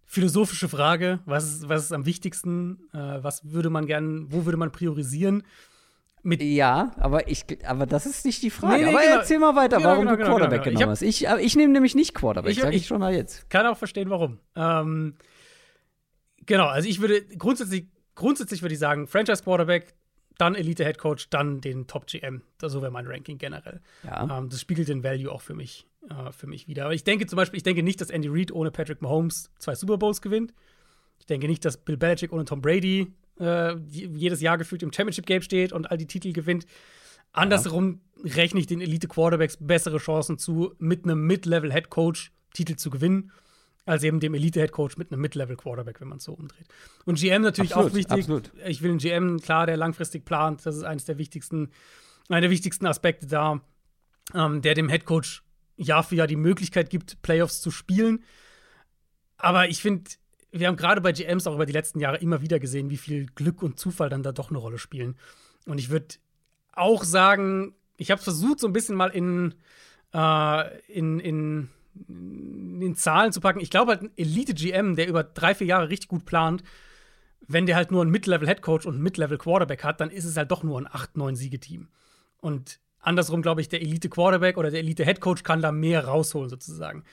philosophische 0.04 0.68
Frage. 0.68 1.20
Was 1.26 1.44
ist, 1.44 1.68
was 1.68 1.84
ist 1.84 1.92
am 1.92 2.06
wichtigsten? 2.06 2.80
Äh, 2.92 3.22
was 3.22 3.50
würde 3.50 3.70
man 3.70 3.86
gern, 3.86 4.26
wo 4.30 4.44
würde 4.44 4.58
man 4.58 4.72
priorisieren? 4.72 5.42
Mit 6.26 6.42
ja, 6.42 6.92
aber 6.96 7.28
ich, 7.28 7.44
aber 7.66 7.84
das 7.84 8.06
ist 8.06 8.24
nicht 8.24 8.42
die 8.42 8.48
Frage. 8.48 8.76
Nee, 8.76 8.84
nee, 8.84 8.88
aber 8.88 9.02
genau. 9.02 9.16
erzähl 9.16 9.38
mal 9.38 9.54
weiter, 9.54 9.76
genau, 9.76 9.90
warum 9.90 10.04
genau, 10.06 10.12
du 10.12 10.16
genau, 10.16 10.30
Quarterback 10.30 10.62
genau, 10.62 10.78
genommen 10.78 10.92
hast. 10.92 11.02
Ich, 11.02 11.26
ich 11.26 11.54
nehme 11.54 11.70
nämlich 11.70 11.94
nicht 11.94 12.14
Quarterback, 12.14 12.52
ich, 12.52 12.60
sag 12.60 12.70
ich, 12.70 12.76
ich 12.76 12.86
schon 12.86 13.00
mal 13.00 13.14
jetzt. 13.14 13.50
Kann 13.50 13.66
auch 13.66 13.76
verstehen, 13.76 14.08
warum. 14.08 14.40
Ähm, 14.56 15.16
genau, 16.46 16.66
also 16.68 16.88
ich 16.88 17.02
würde 17.02 17.26
grundsätzlich, 17.36 17.88
grundsätzlich 18.14 18.62
würde 18.62 18.72
ich 18.72 18.78
sagen, 18.78 19.06
Franchise 19.06 19.42
Quarterback, 19.42 19.94
dann 20.38 20.54
Elite 20.54 20.82
Head 20.82 20.96
Coach, 20.96 21.28
dann 21.28 21.60
den 21.60 21.86
Top 21.86 22.06
GM. 22.06 22.40
So 22.58 22.80
wäre 22.80 22.90
mein 22.90 23.06
Ranking 23.06 23.36
generell. 23.36 23.82
Ja. 24.02 24.38
Ähm, 24.38 24.48
das 24.48 24.62
spiegelt 24.62 24.88
den 24.88 25.04
Value 25.04 25.30
auch 25.30 25.42
für 25.42 25.54
mich, 25.54 25.86
äh, 26.08 26.32
für 26.32 26.46
mich 26.46 26.68
wieder. 26.68 26.84
Aber 26.84 26.94
ich 26.94 27.04
denke 27.04 27.26
zum 27.26 27.36
Beispiel, 27.36 27.58
ich 27.58 27.64
denke 27.64 27.82
nicht, 27.82 28.00
dass 28.00 28.08
Andy 28.08 28.28
Reid 28.28 28.50
ohne 28.50 28.70
Patrick 28.70 29.02
Mahomes 29.02 29.50
zwei 29.58 29.74
Super 29.74 29.98
Bowls 29.98 30.22
gewinnt. 30.22 30.54
Ich 31.18 31.26
denke 31.26 31.48
nicht, 31.48 31.66
dass 31.66 31.76
Bill 31.76 31.98
Belichick 31.98 32.32
ohne 32.32 32.46
Tom 32.46 32.62
Brady 32.62 33.12
äh, 33.38 33.76
jedes 33.88 34.40
Jahr 34.40 34.58
gefühlt 34.58 34.82
im 34.82 34.92
Championship 34.92 35.26
Game 35.26 35.42
steht 35.42 35.72
und 35.72 35.90
all 35.90 35.98
die 35.98 36.06
Titel 36.06 36.32
gewinnt. 36.32 36.66
Andersrum 37.32 38.00
ja. 38.22 38.34
rechne 38.34 38.60
ich 38.60 38.66
den 38.66 38.80
Elite 38.80 39.08
Quarterbacks 39.08 39.56
bessere 39.60 39.98
Chancen 39.98 40.38
zu, 40.38 40.74
mit 40.78 41.04
einem 41.04 41.26
Mid-Level 41.26 41.72
Head 41.72 41.90
Coach 41.90 42.30
Titel 42.52 42.76
zu 42.76 42.90
gewinnen, 42.90 43.32
als 43.84 44.04
eben 44.04 44.20
dem 44.20 44.34
Elite 44.34 44.60
Head 44.60 44.72
Coach 44.72 44.96
mit 44.96 45.10
einem 45.10 45.20
Mid-Level 45.20 45.56
Quarterback, 45.56 46.00
wenn 46.00 46.08
man 46.08 46.18
es 46.18 46.24
so 46.24 46.32
umdreht. 46.32 46.66
Und 47.04 47.18
GM 47.18 47.42
natürlich 47.42 47.74
absolut, 47.74 47.92
auch 47.92 47.96
wichtig. 47.96 48.18
Absolut. 48.18 48.52
Ich 48.66 48.82
will 48.82 48.90
einen 48.90 48.98
GM, 48.98 49.40
klar, 49.40 49.66
der 49.66 49.76
langfristig 49.76 50.24
plant. 50.24 50.64
Das 50.64 50.76
ist 50.76 50.84
eines 50.84 51.04
der 51.04 51.18
wichtigsten, 51.18 51.70
einer 52.28 52.42
der 52.42 52.50
wichtigsten 52.50 52.86
Aspekte 52.86 53.26
da, 53.26 53.60
ähm, 54.32 54.62
der 54.62 54.74
dem 54.74 54.88
Head 54.88 55.04
Coach 55.04 55.42
Jahr 55.76 56.04
für 56.04 56.14
Jahr 56.14 56.28
die 56.28 56.36
Möglichkeit 56.36 56.88
gibt, 56.88 57.20
Playoffs 57.22 57.60
zu 57.60 57.72
spielen. 57.72 58.22
Aber 59.36 59.68
ich 59.68 59.82
finde, 59.82 60.08
wir 60.54 60.68
haben 60.68 60.76
gerade 60.76 61.00
bei 61.00 61.12
GMs 61.12 61.46
auch 61.46 61.54
über 61.54 61.66
die 61.66 61.72
letzten 61.72 61.98
Jahre 61.98 62.18
immer 62.18 62.40
wieder 62.40 62.60
gesehen, 62.60 62.88
wie 62.90 62.96
viel 62.96 63.26
Glück 63.34 63.62
und 63.62 63.78
Zufall 63.78 64.08
dann 64.08 64.22
da 64.22 64.32
doch 64.32 64.50
eine 64.50 64.58
Rolle 64.58 64.78
spielen. 64.78 65.16
Und 65.66 65.78
ich 65.78 65.90
würde 65.90 66.14
auch 66.72 67.02
sagen, 67.02 67.74
ich 67.96 68.10
habe 68.10 68.22
versucht, 68.22 68.60
so 68.60 68.68
ein 68.68 68.72
bisschen 68.72 68.96
mal 68.96 69.08
in, 69.08 69.54
äh, 70.12 70.78
in, 70.86 71.18
in, 71.18 71.70
in 72.08 72.94
Zahlen 72.94 73.32
zu 73.32 73.40
packen. 73.40 73.60
Ich 73.60 73.70
glaube 73.70 73.92
halt, 73.92 74.02
ein 74.02 74.12
Elite-GM, 74.16 74.94
der 74.94 75.08
über 75.08 75.24
drei, 75.24 75.54
vier 75.54 75.66
Jahre 75.66 75.88
richtig 75.88 76.08
gut 76.08 76.24
plant, 76.24 76.62
wenn 77.46 77.66
der 77.66 77.76
halt 77.76 77.90
nur 77.90 78.02
einen 78.02 78.12
Mid-Level-Headcoach 78.12 78.86
und 78.86 78.94
einen 78.94 79.02
Mid-Level-Quarterback 79.02 79.82
hat, 79.82 80.00
dann 80.00 80.10
ist 80.10 80.24
es 80.24 80.36
halt 80.36 80.50
doch 80.50 80.62
nur 80.62 80.80
ein 80.80 80.86
8-9-Siege-Team. 80.86 81.88
Und 82.40 82.78
andersrum, 83.00 83.42
glaube 83.42 83.60
ich, 83.60 83.68
der 83.68 83.82
Elite-Quarterback 83.82 84.56
oder 84.56 84.70
der 84.70 84.80
Elite-Headcoach 84.80 85.42
kann 85.42 85.60
da 85.60 85.72
mehr 85.72 86.06
rausholen, 86.06 86.48
sozusagen. 86.48 87.04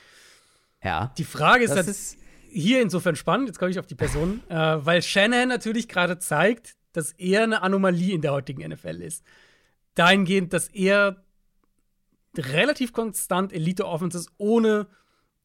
Ja. 0.82 1.12
Die 1.18 1.24
Frage 1.24 1.64
ist 1.64 1.70
das 1.70 1.78
halt, 1.78 1.88
ist 1.88 2.18
hier 2.52 2.82
insofern 2.82 3.16
spannend, 3.16 3.48
jetzt 3.48 3.58
komme 3.58 3.70
ich 3.70 3.78
auf 3.78 3.86
die 3.86 3.94
Person, 3.94 4.42
äh, 4.48 4.54
weil 4.54 5.02
Shanahan 5.02 5.48
natürlich 5.48 5.88
gerade 5.88 6.18
zeigt, 6.18 6.76
dass 6.92 7.12
er 7.12 7.44
eine 7.44 7.62
Anomalie 7.62 8.14
in 8.14 8.20
der 8.20 8.32
heutigen 8.32 8.68
NFL 8.68 9.00
ist. 9.02 9.24
Dahingehend, 9.94 10.52
dass 10.52 10.68
er 10.68 11.24
relativ 12.36 12.92
konstant 12.92 13.52
Elite-Offenses 13.52 14.28
ohne 14.38 14.86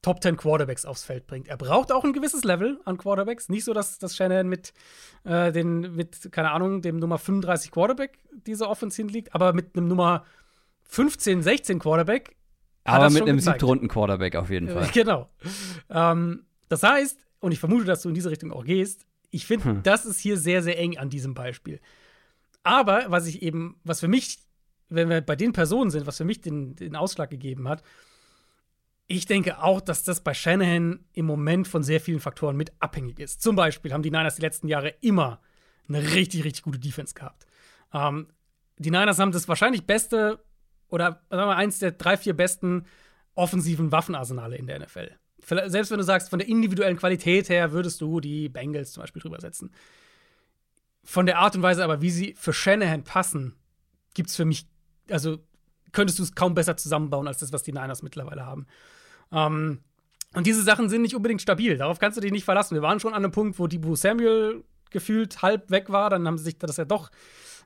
Top 0.01 0.21
10 0.21 0.37
Quarterbacks 0.37 0.85
aufs 0.85 1.03
Feld 1.03 1.27
bringt. 1.27 1.47
Er 1.47 1.57
braucht 1.57 1.91
auch 1.91 2.03
ein 2.03 2.13
gewisses 2.13 2.43
Level 2.43 2.79
an 2.85 2.97
Quarterbacks. 2.97 3.49
Nicht 3.49 3.65
so, 3.65 3.73
dass, 3.73 3.97
dass 3.97 4.15
Shanahan 4.15 4.47
mit, 4.47 4.73
äh, 5.23 5.51
den, 5.51 5.95
mit, 5.95 6.31
keine 6.31 6.51
Ahnung, 6.51 6.81
dem 6.81 6.97
Nummer 6.97 7.17
35 7.17 7.71
Quarterback 7.71 8.19
diese 8.45 8.69
Offense 8.69 8.95
hinliegt, 8.95 9.33
aber 9.33 9.53
mit 9.53 9.75
einem 9.75 9.87
Nummer 9.87 10.23
15, 10.83 11.41
16 11.41 11.79
Quarterback. 11.79 12.35
Aber 12.83 13.09
mit 13.09 13.23
einem 13.23 13.39
siebten 13.39 13.65
Runden 13.65 13.87
Quarterback 13.89 14.35
auf 14.35 14.49
jeden 14.49 14.69
Fall. 14.69 14.87
Genau. 14.93 15.29
Ähm, 15.89 16.45
das 16.69 16.83
heißt, 16.83 17.17
und 17.39 17.51
ich 17.51 17.59
vermute, 17.59 17.85
dass 17.85 18.01
du 18.01 18.09
in 18.09 18.15
diese 18.15 18.31
Richtung 18.31 18.51
auch 18.51 18.65
gehst, 18.65 19.05
ich 19.29 19.45
finde, 19.45 19.65
hm. 19.65 19.83
das 19.83 20.05
ist 20.05 20.19
hier 20.19 20.37
sehr, 20.37 20.63
sehr 20.63 20.77
eng 20.77 20.97
an 20.97 21.09
diesem 21.09 21.33
Beispiel. 21.33 21.79
Aber 22.63 23.05
was 23.07 23.27
ich 23.27 23.41
eben, 23.41 23.79
was 23.83 23.99
für 23.99 24.07
mich, 24.07 24.39
wenn 24.89 25.09
wir 25.09 25.21
bei 25.21 25.35
den 25.35 25.53
Personen 25.53 25.89
sind, 25.91 26.07
was 26.07 26.17
für 26.17 26.25
mich 26.25 26.41
den, 26.41 26.75
den 26.75 26.95
Ausschlag 26.95 27.29
gegeben 27.29 27.67
hat, 27.67 27.83
ich 29.07 29.25
denke 29.25 29.61
auch, 29.61 29.79
dass 29.79 30.03
das 30.03 30.21
bei 30.21 30.33
Shanahan 30.33 31.05
im 31.13 31.25
Moment 31.25 31.67
von 31.67 31.81
sehr 31.81 32.01
vielen 32.01 32.19
Faktoren 32.19 32.57
mit 32.57 32.73
abhängig 32.79 33.19
ist. 33.19 33.41
Zum 33.41 33.55
Beispiel 33.55 33.93
haben 33.93 34.03
die 34.03 34.11
Niners 34.11 34.35
die 34.35 34.41
letzten 34.41 34.67
Jahre 34.67 34.89
immer 35.01 35.41
eine 35.87 36.01
richtig, 36.13 36.43
richtig 36.43 36.63
gute 36.63 36.79
Defense 36.79 37.13
gehabt. 37.13 37.45
Ähm, 37.93 38.27
die 38.77 38.91
Niners 38.91 39.19
haben 39.19 39.31
das 39.31 39.47
wahrscheinlich 39.47 39.85
beste 39.85 40.43
oder 40.89 41.21
sagen 41.29 41.49
wir 41.49 41.55
eins 41.55 41.79
der 41.79 41.91
drei, 41.91 42.17
vier 42.17 42.35
besten 42.35 42.85
offensiven 43.33 43.91
Waffenarsenale 43.91 44.57
in 44.57 44.67
der 44.67 44.79
NFL 44.79 45.11
selbst 45.47 45.91
wenn 45.91 45.97
du 45.97 46.03
sagst, 46.03 46.29
von 46.29 46.39
der 46.39 46.47
individuellen 46.47 46.97
Qualität 46.97 47.49
her 47.49 47.71
würdest 47.71 48.01
du 48.01 48.19
die 48.19 48.49
Bengals 48.49 48.91
zum 48.91 49.01
Beispiel 49.01 49.21
drüber 49.21 49.39
setzen. 49.39 49.71
Von 51.03 51.25
der 51.25 51.39
Art 51.39 51.55
und 51.55 51.61
Weise 51.61 51.83
aber, 51.83 52.01
wie 52.01 52.09
sie 52.09 52.35
für 52.37 52.51
Shanahan 52.51 53.03
passen, 53.03 53.55
gibt 54.13 54.29
es 54.29 54.35
für 54.35 54.45
mich, 54.45 54.67
also 55.09 55.39
könntest 55.93 56.19
du 56.19 56.23
es 56.23 56.35
kaum 56.35 56.53
besser 56.53 56.75
zusammenbauen 56.75 57.27
als 57.27 57.37
das, 57.37 57.53
was 57.53 57.63
die 57.63 57.71
Niners 57.71 58.03
mittlerweile 58.03 58.45
haben. 58.45 58.67
Ähm, 59.31 59.79
und 60.33 60.45
diese 60.45 60.63
Sachen 60.63 60.89
sind 60.89 61.01
nicht 61.01 61.15
unbedingt 61.15 61.41
stabil. 61.41 61.77
Darauf 61.77 61.99
kannst 61.99 62.17
du 62.17 62.21
dich 62.21 62.31
nicht 62.31 62.43
verlassen. 62.43 62.75
Wir 62.75 62.81
waren 62.81 62.99
schon 62.99 63.13
an 63.13 63.23
einem 63.23 63.31
Punkt, 63.31 63.57
wo 63.57 63.67
die 63.67 63.79
Boo 63.79 63.95
Samuel 63.95 64.63
gefühlt 64.89 65.41
halb 65.41 65.71
weg 65.71 65.89
war. 65.89 66.09
Dann 66.09 66.27
haben 66.27 66.37
sie 66.37 66.43
sich 66.43 66.57
das 66.57 66.77
ja 66.77 66.85
doch 66.85 67.09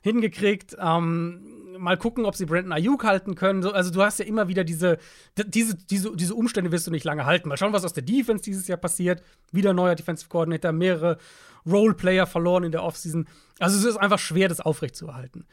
hingekriegt. 0.02 0.76
Ähm, 0.78 1.40
mal 1.78 1.96
gucken, 1.96 2.24
ob 2.24 2.36
sie 2.36 2.46
Brandon 2.46 2.72
Ayuk 2.72 3.04
halten 3.04 3.34
können. 3.34 3.64
Also 3.64 3.90
du 3.90 4.02
hast 4.02 4.18
ja 4.18 4.24
immer 4.24 4.48
wieder 4.48 4.64
diese, 4.64 4.98
diese, 5.36 5.74
diese, 5.76 6.14
diese 6.14 6.34
Umstände 6.34 6.70
wirst 6.70 6.86
du 6.86 6.90
nicht 6.90 7.04
lange 7.04 7.24
halten. 7.24 7.48
Mal 7.48 7.56
schauen, 7.56 7.72
was 7.72 7.84
aus 7.84 7.92
der 7.92 8.02
Defense 8.02 8.42
dieses 8.44 8.68
Jahr 8.68 8.78
passiert. 8.78 9.22
Wieder 9.50 9.72
neuer 9.72 9.94
Defensive 9.94 10.28
Coordinator, 10.28 10.72
mehrere 10.72 11.18
Roleplayer 11.66 12.26
verloren 12.26 12.64
in 12.64 12.72
der 12.72 12.82
Offseason. 12.82 13.26
Also 13.58 13.78
es 13.78 13.84
ist 13.84 13.96
einfach 13.96 14.18
schwer, 14.18 14.48
das 14.48 14.60
aufrechtzuerhalten. 14.60 15.46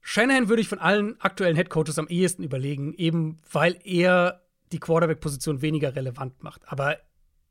Shanahan 0.00 0.48
würde 0.48 0.62
ich 0.62 0.68
von 0.68 0.78
allen 0.78 1.20
aktuellen 1.20 1.56
Headcoaches 1.56 1.98
am 1.98 2.08
ehesten 2.08 2.42
überlegen, 2.42 2.94
eben 2.94 3.40
weil 3.50 3.78
er 3.84 4.42
die 4.72 4.78
Quarterback-Position 4.78 5.60
weniger 5.62 5.96
relevant 5.96 6.42
macht. 6.42 6.62
Aber 6.66 6.98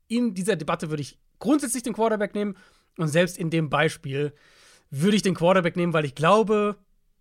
in 0.08 0.34
dieser 0.34 0.56
Debatte 0.56 0.90
würde 0.90 1.02
ich 1.02 1.18
grundsätzlich 1.38 1.82
den 1.82 1.92
Quarterback 1.92 2.34
nehmen 2.34 2.56
und 2.96 3.08
selbst 3.08 3.38
in 3.38 3.50
dem 3.50 3.70
Beispiel 3.70 4.32
würde 4.90 5.16
ich 5.16 5.22
den 5.22 5.34
Quarterback 5.34 5.76
nehmen, 5.76 5.92
weil 5.92 6.04
ich 6.04 6.14
glaube, 6.14 6.76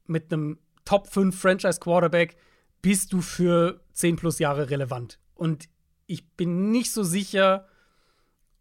mit 0.06 0.32
einem 0.32 0.60
Top 0.86 1.08
5 1.08 1.38
Franchise 1.38 1.80
Quarterback 1.80 2.38
bist 2.82 3.12
du 3.12 3.22
für 3.22 3.82
10 3.94 4.16
plus 4.16 4.40
Jahre 4.40 4.70
relevant. 4.70 5.20
Und 5.36 5.68
ich 6.06 6.30
bin 6.36 6.72
nicht 6.72 6.92
so 6.92 7.04
sicher, 7.04 7.68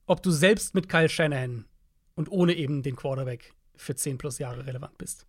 ob 0.07 0.23
du 0.23 0.31
selbst 0.31 0.75
mit 0.75 0.89
Kyle 0.89 1.09
Shanahan 1.09 1.67
und 2.15 2.31
ohne 2.31 2.55
eben 2.55 2.83
den 2.83 2.97
Quarterback 2.97 3.55
für 3.77 3.95
10 3.95 4.19
plus 4.19 4.39
Jahre 4.39 4.67
relevant 4.67 4.99
bist. 4.99 5.27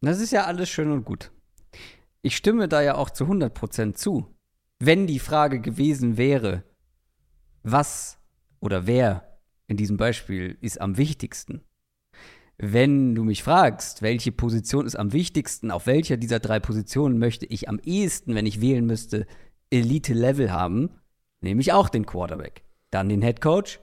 Das 0.00 0.20
ist 0.20 0.32
ja 0.32 0.46
alles 0.46 0.68
schön 0.70 0.90
und 0.90 1.04
gut. 1.04 1.30
Ich 2.22 2.36
stimme 2.36 2.68
da 2.68 2.82
ja 2.82 2.96
auch 2.96 3.10
zu 3.10 3.24
100% 3.24 3.94
zu. 3.94 4.34
Wenn 4.78 5.06
die 5.06 5.18
Frage 5.18 5.60
gewesen 5.60 6.16
wäre, 6.16 6.64
was 7.62 8.18
oder 8.60 8.86
wer 8.86 9.38
in 9.66 9.76
diesem 9.76 9.96
Beispiel 9.96 10.56
ist 10.60 10.80
am 10.80 10.96
wichtigsten, 10.96 11.62
wenn 12.62 13.14
du 13.14 13.24
mich 13.24 13.42
fragst, 13.42 14.02
welche 14.02 14.32
Position 14.32 14.84
ist 14.84 14.96
am 14.96 15.14
wichtigsten, 15.14 15.70
auf 15.70 15.86
welcher 15.86 16.18
dieser 16.18 16.40
drei 16.40 16.60
Positionen 16.60 17.18
möchte 17.18 17.46
ich 17.46 17.68
am 17.70 17.80
ehesten, 17.82 18.34
wenn 18.34 18.44
ich 18.44 18.60
wählen 18.60 18.84
müsste, 18.84 19.26
Elite-Level 19.70 20.52
haben, 20.52 20.90
nehme 21.40 21.62
ich 21.62 21.72
auch 21.72 21.88
den 21.88 22.04
Quarterback. 22.04 22.62
Dann 22.90 23.08
den 23.08 23.22
Head 23.22 23.40
Coach, 23.40 23.80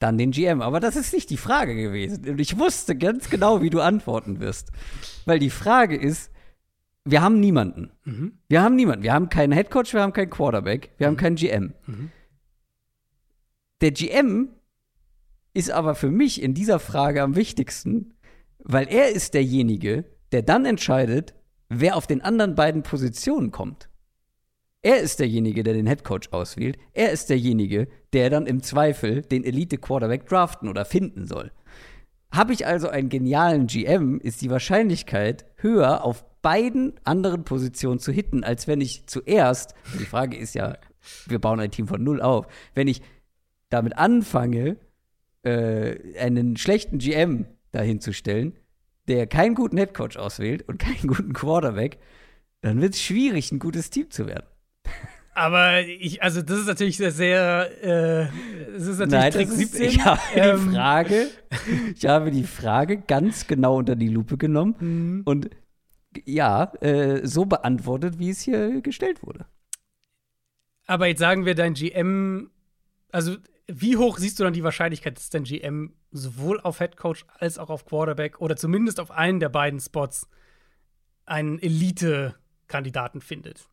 dann 0.00 0.18
den 0.18 0.32
GM. 0.32 0.60
Aber 0.60 0.80
das 0.80 0.96
ist 0.96 1.12
nicht 1.14 1.30
die 1.30 1.36
Frage 1.36 1.76
gewesen. 1.76 2.28
Und 2.28 2.40
ich 2.40 2.58
wusste 2.58 2.96
ganz 2.96 3.30
genau, 3.30 3.62
wie 3.62 3.70
du 3.70 3.80
antworten 3.80 4.40
wirst. 4.40 4.72
Weil 5.24 5.38
die 5.38 5.50
Frage 5.50 5.96
ist, 5.96 6.32
wir 7.04 7.22
haben 7.22 7.38
niemanden. 7.38 7.92
Mhm. 8.04 8.38
Wir 8.48 8.62
haben 8.62 8.74
niemanden. 8.74 9.04
Wir 9.04 9.12
haben 9.12 9.28
keinen 9.28 9.52
Head 9.52 9.70
Coach, 9.70 9.94
wir 9.94 10.02
haben 10.02 10.12
keinen 10.12 10.30
Quarterback, 10.30 10.90
wir 10.98 11.06
mhm. 11.06 11.10
haben 11.10 11.16
keinen 11.16 11.36
GM. 11.36 11.74
Mhm. 11.86 12.10
Der 13.82 13.92
GM 13.92 14.48
ist 15.56 15.70
aber 15.70 15.94
für 15.94 16.10
mich 16.10 16.42
in 16.42 16.54
dieser 16.54 16.78
Frage 16.78 17.22
am 17.22 17.36
wichtigsten, 17.36 18.15
weil 18.66 18.88
er 18.88 19.10
ist 19.10 19.34
derjenige, 19.34 20.04
der 20.32 20.42
dann 20.42 20.64
entscheidet, 20.64 21.34
wer 21.68 21.96
auf 21.96 22.06
den 22.06 22.20
anderen 22.20 22.56
beiden 22.56 22.82
Positionen 22.82 23.52
kommt. 23.52 23.88
Er 24.82 24.98
ist 24.98 25.20
derjenige, 25.20 25.62
der 25.62 25.74
den 25.74 25.86
Headcoach 25.86 26.32
auswählt. 26.32 26.76
Er 26.92 27.10
ist 27.10 27.30
derjenige, 27.30 27.88
der 28.12 28.28
dann 28.30 28.46
im 28.46 28.62
Zweifel 28.62 29.22
den 29.22 29.44
Elite-Quarterback 29.44 30.26
draften 30.26 30.68
oder 30.68 30.84
finden 30.84 31.26
soll. 31.26 31.52
Habe 32.30 32.52
ich 32.52 32.66
also 32.66 32.88
einen 32.88 33.08
genialen 33.08 33.68
GM, 33.68 34.20
ist 34.20 34.42
die 34.42 34.50
Wahrscheinlichkeit 34.50 35.46
höher, 35.56 36.04
auf 36.04 36.24
beiden 36.42 36.94
anderen 37.04 37.44
Positionen 37.44 37.98
zu 37.98 38.12
hitten, 38.12 38.44
als 38.44 38.68
wenn 38.68 38.80
ich 38.80 39.06
zuerst, 39.06 39.74
die 39.98 40.04
Frage 40.04 40.36
ist 40.36 40.54
ja, 40.54 40.76
wir 41.26 41.40
bauen 41.40 41.60
ein 41.60 41.70
Team 41.70 41.86
von 41.88 42.02
null 42.02 42.20
auf, 42.20 42.46
wenn 42.74 42.88
ich 42.88 43.00
damit 43.70 43.96
anfange, 43.96 44.76
äh, 45.42 46.18
einen 46.18 46.56
schlechten 46.56 46.98
GM 46.98 47.46
dahinzustellen, 47.72 48.54
der 49.08 49.26
keinen 49.26 49.54
guten 49.54 49.76
Headcoach 49.76 50.16
auswählt 50.16 50.66
und 50.68 50.78
keinen 50.78 51.06
guten 51.08 51.32
Quarterback, 51.32 51.98
dann 52.60 52.80
wird 52.80 52.94
es 52.94 53.02
schwierig, 53.02 53.52
ein 53.52 53.58
gutes 53.58 53.90
Team 53.90 54.10
zu 54.10 54.26
werden. 54.26 54.46
Aber 55.34 55.82
ich, 55.82 56.22
also 56.22 56.40
das 56.40 56.60
ist 56.60 56.66
natürlich 56.66 56.96
sehr, 56.96 57.10
sehr 57.10 57.84
äh, 57.84 58.28
das 58.72 58.86
ist 58.86 58.98
natürlich 58.98 59.10
Nein, 59.10 59.32
Trick 59.32 59.48
ist, 59.48 59.56
17. 59.58 59.88
Ich 59.88 60.04
habe 60.04 60.20
ähm. 60.34 60.64
die 60.64 60.74
Frage, 60.74 61.26
ich 61.94 62.06
habe 62.06 62.30
die 62.30 62.44
Frage 62.44 62.96
ganz 62.96 63.46
genau 63.46 63.76
unter 63.76 63.96
die 63.96 64.08
Lupe 64.08 64.38
genommen 64.38 64.76
mhm. 64.80 65.22
und 65.26 65.50
ja, 66.24 66.72
äh, 66.80 67.26
so 67.26 67.44
beantwortet, 67.44 68.18
wie 68.18 68.30
es 68.30 68.40
hier 68.40 68.80
gestellt 68.80 69.22
wurde. 69.22 69.44
Aber 70.86 71.06
jetzt 71.06 71.18
sagen 71.18 71.44
wir, 71.44 71.54
dein 71.54 71.74
GM, 71.74 72.50
also 73.12 73.36
wie 73.68 73.96
hoch 73.96 74.18
siehst 74.18 74.38
du 74.38 74.44
dann 74.44 74.52
die 74.52 74.62
Wahrscheinlichkeit, 74.62 75.16
dass 75.16 75.30
dein 75.30 75.44
GM 75.44 75.92
sowohl 76.12 76.60
auf 76.60 76.78
Head 76.78 76.96
Coach 76.96 77.24
als 77.38 77.58
auch 77.58 77.70
auf 77.70 77.84
Quarterback 77.84 78.40
oder 78.40 78.56
zumindest 78.56 79.00
auf 79.00 79.10
einen 79.10 79.40
der 79.40 79.48
beiden 79.48 79.80
Spots 79.80 80.28
einen 81.24 81.58
Elite-Kandidaten 81.58 83.20
findet? 83.20 83.68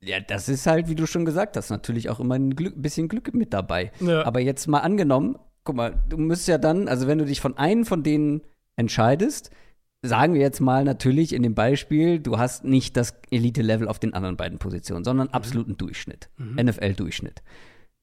Ja, 0.00 0.18
das 0.18 0.48
ist 0.48 0.66
halt, 0.66 0.88
wie 0.88 0.96
du 0.96 1.06
schon 1.06 1.24
gesagt 1.24 1.56
hast, 1.56 1.70
natürlich 1.70 2.10
auch 2.10 2.18
immer 2.18 2.34
ein 2.34 2.56
Glück, 2.56 2.74
bisschen 2.76 3.06
Glück 3.06 3.32
mit 3.34 3.52
dabei. 3.52 3.92
Ja. 4.00 4.24
Aber 4.24 4.40
jetzt 4.40 4.66
mal 4.66 4.80
angenommen, 4.80 5.38
guck 5.62 5.76
mal, 5.76 6.02
du 6.08 6.16
müsstest 6.16 6.48
ja 6.48 6.58
dann, 6.58 6.88
also 6.88 7.06
wenn 7.06 7.18
du 7.18 7.24
dich 7.24 7.40
von 7.40 7.56
einem 7.56 7.86
von 7.86 8.02
denen 8.02 8.42
entscheidest, 8.74 9.50
sagen 10.02 10.34
wir 10.34 10.40
jetzt 10.40 10.60
mal 10.60 10.82
natürlich 10.82 11.32
in 11.32 11.44
dem 11.44 11.54
Beispiel, 11.54 12.18
du 12.18 12.38
hast 12.38 12.64
nicht 12.64 12.96
das 12.96 13.14
Elite-Level 13.30 13.86
auf 13.86 14.00
den 14.00 14.12
anderen 14.12 14.36
beiden 14.36 14.58
Positionen, 14.58 15.04
sondern 15.04 15.28
mhm. 15.28 15.34
absoluten 15.34 15.76
Durchschnitt, 15.76 16.30
mhm. 16.36 16.56
NFL-Durchschnitt. 16.56 17.42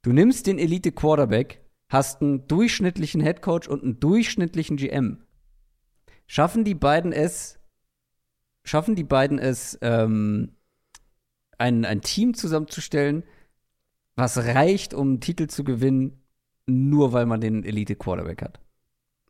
Du 0.02 0.14
nimmst 0.14 0.48
den 0.48 0.60
Elite-Quarterback, 0.60 1.62
hast 1.90 2.22
einen 2.22 2.48
durchschnittlichen 2.48 3.22
Headcoach 3.22 3.68
und 3.68 3.84
einen 3.84 4.00
durchschnittlichen 4.00 4.78
GM. 4.78 5.24
Schaffen 6.28 6.64
die 6.64 6.76
beiden 6.76 7.12
es, 7.12 7.60
schaffen 8.64 8.96
die 8.96 9.04
beiden 9.04 9.40
es, 9.40 9.78
ähm, 9.82 10.56
ein, 11.58 11.84
ein 11.86 12.02
Team 12.02 12.34
zusammenzustellen, 12.34 13.24
was 14.16 14.38
reicht, 14.38 14.94
um 14.94 15.08
einen 15.08 15.22
Titel 15.22 15.48
zu 15.48 15.64
gewinnen, 15.64 16.24
nur 16.66 17.14
weil 17.14 17.26
man 17.26 17.42
den 17.42 17.64
Elite-Quarterback 17.64 18.42
hat. 18.42 18.60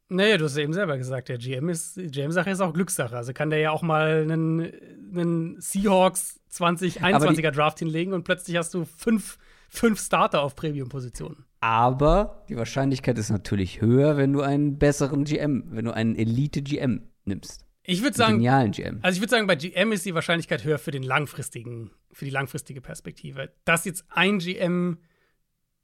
Naja, 0.09 0.37
du 0.37 0.45
hast 0.45 0.57
eben 0.57 0.73
selber 0.73 0.97
gesagt, 0.97 1.29
der 1.29 1.37
GM 1.37 1.69
ist, 1.69 1.95
GM-Sache 1.95 2.49
ist 2.49 2.61
auch 2.61 2.73
Glückssache. 2.73 3.15
Also 3.15 3.31
kann 3.33 3.51
der 3.51 3.59
ja 3.59 3.71
auch 3.71 3.83
mal 3.83 4.23
einen, 4.23 4.71
einen 5.13 5.61
Seahawks 5.61 6.39
2021er 6.51 7.51
Draft 7.51 7.79
hinlegen 7.79 8.13
und 8.13 8.23
plötzlich 8.23 8.57
hast 8.57 8.73
du 8.73 8.85
fünf, 8.85 9.37
fünf 9.69 9.99
Starter 10.01 10.41
auf 10.41 10.55
Premium-Positionen. 10.55 11.45
Aber 11.61 12.45
die 12.49 12.57
Wahrscheinlichkeit 12.57 13.17
ist 13.17 13.29
natürlich 13.29 13.81
höher, 13.81 14.17
wenn 14.17 14.33
du 14.33 14.41
einen 14.41 14.77
besseren 14.77 15.25
GM, 15.25 15.65
wenn 15.71 15.85
du 15.85 15.91
einen 15.91 16.15
Elite-GM 16.15 17.07
nimmst. 17.25 17.65
Ich 17.83 18.03
würde 18.03 18.15
sagen, 18.15 18.35
genialen 18.35 18.71
GM. 18.71 18.99
Also 19.01 19.17
ich 19.17 19.21
würde 19.21 19.31
sagen, 19.31 19.47
bei 19.47 19.55
GM 19.55 19.91
ist 19.91 20.05
die 20.05 20.13
Wahrscheinlichkeit 20.13 20.63
höher 20.63 20.77
für 20.77 20.91
den 20.91 21.03
langfristigen, 21.03 21.91
für 22.11 22.25
die 22.25 22.31
langfristige 22.31 22.81
Perspektive. 22.81 23.51
Dass 23.65 23.85
jetzt 23.85 24.05
ein 24.09 24.39
GM 24.39 24.99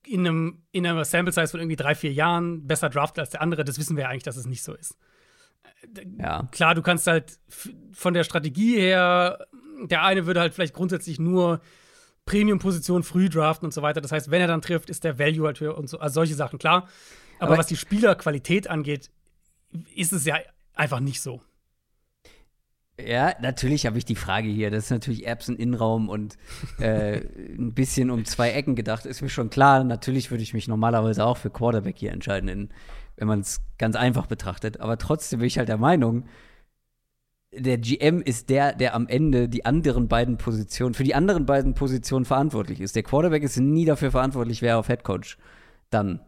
in 0.06 0.20
einem 0.20 0.64
in 0.72 0.86
einer 0.86 1.04
Sample 1.04 1.34
Size 1.34 1.48
von 1.48 1.60
irgendwie 1.60 1.78
drei 1.78 1.96
vier 1.96 2.14
Jahren 2.14 2.68
besser 2.68 2.90
draftet 2.90 3.20
als 3.20 3.30
der 3.32 3.42
andere, 3.42 3.64
das 3.64 3.80
wissen 3.80 3.98
wir 3.98 4.04
ja 4.04 4.10
eigentlich, 4.10 4.24
dass 4.24 4.38
es 4.38 4.46
nicht 4.46 4.64
so 4.64 4.76
ist. 4.76 4.98
Ja. 6.20 6.48
Klar, 6.52 6.76
du 6.76 6.82
kannst 6.82 7.08
halt 7.08 7.40
von 7.92 8.14
der 8.14 8.24
Strategie 8.24 8.78
her, 8.78 9.48
der 9.84 10.04
eine 10.04 10.26
würde 10.26 10.40
halt 10.40 10.54
vielleicht 10.54 10.74
grundsätzlich 10.74 11.20
nur 11.20 11.60
Premium-Position 12.26 13.04
früh 13.04 13.30
draften 13.30 13.66
und 13.66 13.72
so 13.72 13.82
weiter. 13.82 14.02
Das 14.02 14.12
heißt, 14.12 14.32
wenn 14.32 14.42
er 14.42 14.48
dann 14.48 14.62
trifft, 14.62 14.90
ist 14.90 15.04
der 15.04 15.20
Value 15.20 15.46
halt 15.46 15.60
höher 15.60 15.78
und 15.78 15.90
so. 15.90 16.00
Also 16.00 16.16
solche 16.16 16.36
Sachen, 16.36 16.60
klar. 16.60 16.88
Aber, 17.40 17.50
Aber 17.50 17.58
was 17.58 17.68
die 17.68 17.78
Spielerqualität 17.78 18.70
angeht, 18.70 19.12
ist 19.96 20.14
es 20.14 20.26
ja 20.26 20.38
einfach 20.74 21.00
nicht 21.00 21.22
so. 21.22 21.42
Ja, 23.00 23.34
natürlich 23.42 23.86
habe 23.86 23.98
ich 23.98 24.06
die 24.06 24.16
Frage 24.16 24.48
hier. 24.48 24.72
Das 24.72 24.86
ist 24.86 24.90
natürlich 24.90 25.28
Erbsen 25.28 25.58
Innenraum 25.58 26.08
und 26.08 26.38
äh, 26.80 27.18
ein 27.58 27.74
bisschen 27.74 28.10
um 28.10 28.24
zwei 28.26 28.52
Ecken 28.52 28.76
gedacht. 28.76 29.06
Ist 29.06 29.22
mir 29.22 29.30
schon 29.30 29.50
klar. 29.50 29.84
Natürlich 29.84 30.32
würde 30.32 30.44
ich 30.44 30.54
mich 30.54 30.68
normalerweise 30.68 31.26
auch 31.26 31.38
für 31.38 31.50
Quarterback 31.50 31.98
hier 31.98 32.12
entscheiden, 32.12 32.48
in, 32.48 32.70
wenn 33.18 33.28
man 33.28 33.42
es 33.42 33.62
ganz 33.78 33.96
einfach 33.96 34.28
betrachtet. 34.28 34.80
Aber 34.80 34.98
trotzdem 34.98 35.40
bin 35.40 35.48
ich 35.48 35.58
halt 35.58 35.68
der 35.68 35.78
Meinung, 35.78 36.26
der 37.58 37.78
GM 37.78 38.22
ist 38.22 38.50
der, 38.50 38.74
der 38.74 38.96
am 38.96 39.08
Ende 39.08 39.50
die 39.50 39.66
anderen 39.66 40.08
beiden 40.08 40.38
Positionen, 40.38 40.94
für 40.94 41.04
die 41.04 41.16
anderen 41.16 41.46
beiden 41.46 41.74
Positionen 41.74 42.26
verantwortlich 42.26 42.82
ist. 42.82 42.96
Der 42.96 43.04
Quarterback 43.04 43.44
ist 43.44 43.58
nie 43.58 43.86
dafür 43.86 44.12
verantwortlich, 44.12 44.62
wer 44.62 44.78
auf 44.78 44.90
Headcoach 44.90 45.38
dann 45.90 46.20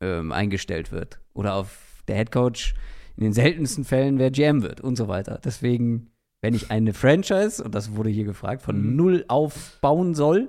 ähm, 0.00 0.32
eingestellt 0.32 0.92
wird. 0.92 1.20
Oder 1.34 1.54
auf 1.54 2.02
der 2.08 2.16
Headcoach 2.16 2.74
in 3.16 3.24
den 3.24 3.32
seltensten 3.32 3.84
Fällen 3.84 4.18
wer 4.18 4.30
GM 4.30 4.62
wird 4.62 4.80
und 4.80 4.96
so 4.96 5.08
weiter. 5.08 5.40
Deswegen, 5.44 6.10
wenn 6.40 6.54
ich 6.54 6.70
eine 6.70 6.94
Franchise, 6.94 7.62
und 7.62 7.74
das 7.74 7.94
wurde 7.94 8.10
hier 8.10 8.24
gefragt, 8.24 8.62
von 8.62 8.80
mhm. 8.80 8.96
null 8.96 9.24
aufbauen 9.28 10.14
soll, 10.14 10.48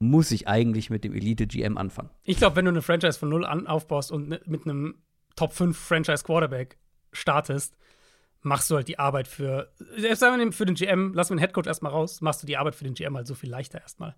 muss 0.00 0.30
ich 0.32 0.48
eigentlich 0.48 0.90
mit 0.90 1.04
dem 1.04 1.14
Elite-GM 1.14 1.78
anfangen. 1.78 2.10
Ich 2.24 2.36
glaube, 2.36 2.56
wenn 2.56 2.64
du 2.64 2.70
eine 2.70 2.82
Franchise 2.82 3.18
von 3.18 3.28
null 3.28 3.44
an 3.44 3.66
aufbaust 3.66 4.10
und 4.12 4.28
mit 4.46 4.66
einem 4.66 4.96
Top 5.36 5.52
5 5.52 5.76
Franchise-Quarterback 5.76 6.78
startest, 7.12 7.76
machst 8.44 8.70
du 8.70 8.76
halt 8.76 8.88
die 8.88 8.98
Arbeit 8.98 9.26
für, 9.26 9.72
selbst 9.96 10.20
sagen 10.20 10.38
wir 10.38 10.52
für 10.52 10.66
den 10.66 10.74
GM, 10.74 11.14
lassen 11.14 11.30
wir 11.30 11.36
den 11.36 11.40
Headcoach 11.40 11.66
erstmal 11.66 11.92
raus, 11.92 12.20
machst 12.20 12.42
du 12.42 12.46
die 12.46 12.56
Arbeit 12.56 12.74
für 12.74 12.84
den 12.84 12.94
GM 12.94 13.16
halt 13.16 13.26
so 13.26 13.34
viel 13.34 13.50
leichter 13.50 13.80
erstmal. 13.80 14.14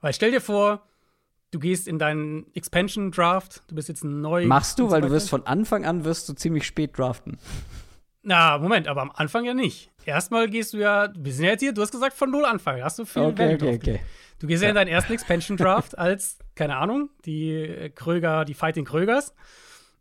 Weil 0.00 0.12
stell 0.12 0.30
dir 0.30 0.40
vor, 0.40 0.86
du 1.50 1.58
gehst 1.58 1.88
in 1.88 1.98
deinen 1.98 2.46
Expansion 2.54 3.10
Draft, 3.10 3.62
du 3.68 3.74
bist 3.74 3.88
jetzt 3.88 4.04
neu. 4.04 4.46
Machst 4.46 4.78
du, 4.78 4.90
weil 4.90 5.02
du 5.02 5.10
wirst 5.10 5.28
von 5.28 5.46
Anfang 5.46 5.84
an 5.84 6.04
wirst 6.04 6.28
du 6.28 6.34
ziemlich 6.34 6.66
spät 6.66 6.96
draften. 6.96 7.38
Na, 8.22 8.58
Moment, 8.58 8.88
aber 8.88 9.02
am 9.02 9.10
Anfang 9.10 9.44
ja 9.44 9.54
nicht. 9.54 9.90
Erstmal 10.04 10.48
gehst 10.48 10.72
du 10.72 10.78
ja, 10.78 11.12
wir 11.16 11.32
sind 11.32 11.44
ja 11.44 11.50
jetzt 11.52 11.60
hier, 11.60 11.72
du 11.72 11.82
hast 11.82 11.92
gesagt 11.92 12.16
von 12.16 12.30
null 12.30 12.44
anfangen, 12.44 12.82
hast 12.82 12.98
du 12.98 13.04
viel 13.04 13.22
okay, 13.22 13.54
okay, 13.54 13.74
okay. 13.74 14.00
Du 14.38 14.46
gehst 14.46 14.62
ja. 14.62 14.66
ja 14.66 14.70
in 14.70 14.76
deinen 14.76 14.88
ersten 14.88 15.12
Expansion 15.12 15.56
Draft 15.56 15.98
als, 15.98 16.38
keine 16.54 16.76
Ahnung, 16.76 17.10
die 17.24 17.90
Kröger, 17.94 18.44
die 18.44 18.54
Fighting 18.54 18.84
Krögers. 18.84 19.34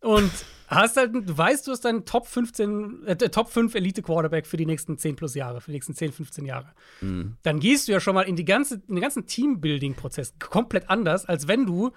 Und 0.02 0.32
hast 0.68 0.98
halt, 0.98 1.14
du 1.14 1.38
weißt, 1.38 1.68
du 1.68 1.72
hast 1.72 1.86
deinen 1.86 2.06
Top 2.06 2.28
15, 2.28 3.06
äh, 3.06 3.16
Top 3.16 3.50
5 3.50 3.74
Elite 3.76 4.02
Quarterback 4.02 4.46
für 4.46 4.58
die 4.58 4.66
nächsten 4.66 4.98
10 4.98 5.16
plus 5.16 5.34
Jahre, 5.36 5.62
für 5.62 5.72
die 5.72 5.76
nächsten 5.76 5.96
10, 5.96 6.12
15 6.12 6.46
Jahre. 6.46 6.74
Mhm. 7.02 7.38
Dann 7.44 7.60
gehst 7.60 7.88
du 7.88 7.94
ja 7.94 8.00
schon 8.00 8.16
mal 8.16 8.24
in, 8.24 8.36
die 8.36 8.46
ganze, 8.46 8.76
in 8.88 8.96
den 8.96 9.02
ganzen 9.02 9.26
Teambuilding-Prozess 9.26 10.36
komplett 10.40 10.90
anders, 10.90 11.26
als 11.26 11.48
wenn 11.48 11.66
du 11.66 11.92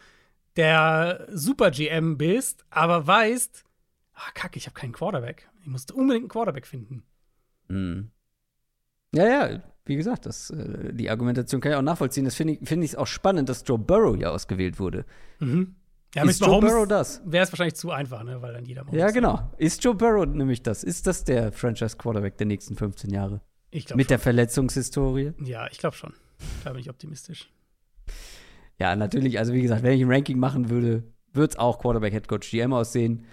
der 0.57 1.27
Super 1.33 1.71
GM 1.71 2.17
bist, 2.17 2.65
aber 2.71 3.07
weißt, 3.07 3.65
ah, 4.15 4.31
kacke, 4.35 4.59
ich 4.59 4.67
habe 4.67 4.75
keinen 4.75 4.93
Quarterback. 4.93 5.49
Ich 5.61 5.67
musste 5.67 5.95
unbedingt 5.95 6.25
einen 6.25 6.31
Quarterback 6.31 6.67
finden. 6.67 7.03
Mhm. 7.69 8.11
Ja, 9.15 9.27
ja, 9.27 9.63
wie 9.85 9.97
gesagt, 9.97 10.27
das, 10.27 10.51
äh, 10.51 10.93
die 10.93 11.11
Argumentation 11.11 11.61
kann 11.61 11.73
ich 11.73 11.79
auch 11.79 11.83
nachvollziehen. 11.83 12.25
Das 12.25 12.35
finde 12.35 12.55
ich, 12.55 12.69
find 12.69 12.85
ich 12.85 12.97
auch 12.97 13.07
spannend, 13.07 13.49
dass 13.49 13.65
Joe 13.67 13.79
Burrow 13.79 14.17
ja 14.17 14.31
ausgewählt 14.31 14.79
wurde. 14.79 15.05
Mhm. 15.41 15.75
Ja, 16.15 16.25
ist 16.25 16.41
Joe 16.41 16.61
Burrow 16.61 16.89
das? 16.89 17.23
Wäre 17.25 17.45
es 17.45 17.53
wahrscheinlich 17.53 17.77
zu 17.77 17.91
einfach, 17.93 18.25
ne? 18.25 18.43
weil 18.43 18.53
dann 18.53 18.65
jeder 18.65 18.83
Mahomes 18.83 19.01
Ja, 19.01 19.11
genau. 19.11 19.53
Ist 19.59 19.83
Joe 19.85 19.95
Burrow 19.95 20.27
nämlich 20.27 20.63
das? 20.63 20.83
Ist 20.83 21.07
das 21.07 21.25
der 21.25 21.53
Franchise-Quarterback 21.53 22.37
der 22.37 22.47
nächsten 22.47 22.77
15 22.77 23.11
Jahre? 23.11 23.41
Ich 23.71 23.87
glaube 23.87 23.99
Mit 23.99 24.07
schon. 24.07 24.09
der 24.09 24.19
Verletzungshistorie? 24.19 25.33
Ja, 25.45 25.69
ich 25.71 25.79
glaube 25.79 25.95
schon. 25.97 26.13
Da 26.65 26.73
bin 26.73 26.81
ich 26.81 26.91
optimistisch. 26.91 27.51
Ja, 28.79 28.97
natürlich. 28.97 29.39
Also, 29.39 29.53
wie 29.53 29.63
gesagt, 29.63 29.83
wenn 29.83 29.93
ich 29.93 30.03
ein 30.03 30.11
Ranking 30.11 30.39
machen 30.39 30.71
würde, 30.71 31.05
würde 31.33 31.53
es 31.53 31.59
auch 31.59 31.79
Quarterback, 31.79 32.13
Head 32.13 32.29
Coach, 32.29 32.51
GM 32.51 32.73
aussehen. 32.73 33.27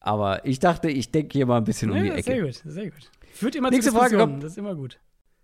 Aber 0.00 0.44
ich 0.44 0.58
dachte, 0.58 0.90
ich 0.90 1.12
denke 1.12 1.32
hier 1.32 1.46
mal 1.46 1.58
ein 1.58 1.64
bisschen 1.64 1.92
ja, 1.92 1.96
um 1.98 2.02
die 2.02 2.10
Ecke. 2.10 2.22
Sehr 2.22 2.42
gut, 2.42 2.62
sehr 2.64 2.90
gut. 2.90 3.10
Führt 3.32 3.54
immer 3.54 3.70
nächste 3.70 3.92
Frage 3.92 4.16
kommt, 4.16 4.42
das 4.42 4.52
ist 4.52 4.58
immer 4.58 4.74
gut. 4.74 4.98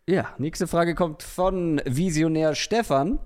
Ja, 0.08 0.34
nächste 0.38 0.66
Frage 0.66 0.94
kommt 0.94 1.22
von 1.22 1.80
Visionär 1.84 2.54
Stefan. 2.54 3.20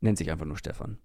Nennt 0.00 0.18
sich 0.18 0.30
einfach 0.30 0.46
nur 0.46 0.58
Stefan. 0.58 0.98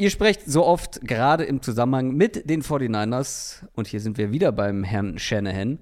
Ihr 0.00 0.10
sprecht 0.10 0.46
so 0.46 0.64
oft 0.64 1.00
gerade 1.00 1.42
im 1.42 1.60
Zusammenhang 1.60 2.14
mit 2.14 2.48
den 2.48 2.62
49ers, 2.62 3.64
und 3.72 3.88
hier 3.88 3.98
sind 4.00 4.16
wir 4.16 4.30
wieder 4.30 4.52
beim 4.52 4.84
Herrn 4.84 5.18
Shanahan. 5.18 5.80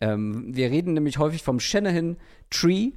Ähm, 0.00 0.54
wir 0.54 0.70
reden 0.70 0.94
nämlich 0.94 1.18
häufig 1.18 1.42
vom 1.42 1.58
Shanahan 1.58 2.16
Tree 2.48 2.92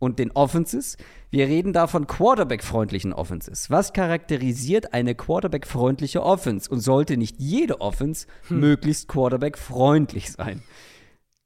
und 0.00 0.18
den 0.18 0.32
Offenses. 0.32 0.96
Wir 1.30 1.46
reden 1.46 1.72
da 1.72 1.86
von 1.86 2.08
Quarterback-freundlichen 2.08 3.12
Offenses. 3.12 3.70
Was 3.70 3.92
charakterisiert 3.92 4.92
eine 4.92 5.14
Quarterback-freundliche 5.14 6.20
Offense? 6.20 6.68
Und 6.68 6.80
sollte 6.80 7.16
nicht 7.16 7.36
jede 7.38 7.80
Offense 7.80 8.26
hm. 8.48 8.58
möglichst 8.58 9.06
Quarterback-freundlich 9.06 10.32
sein? 10.32 10.64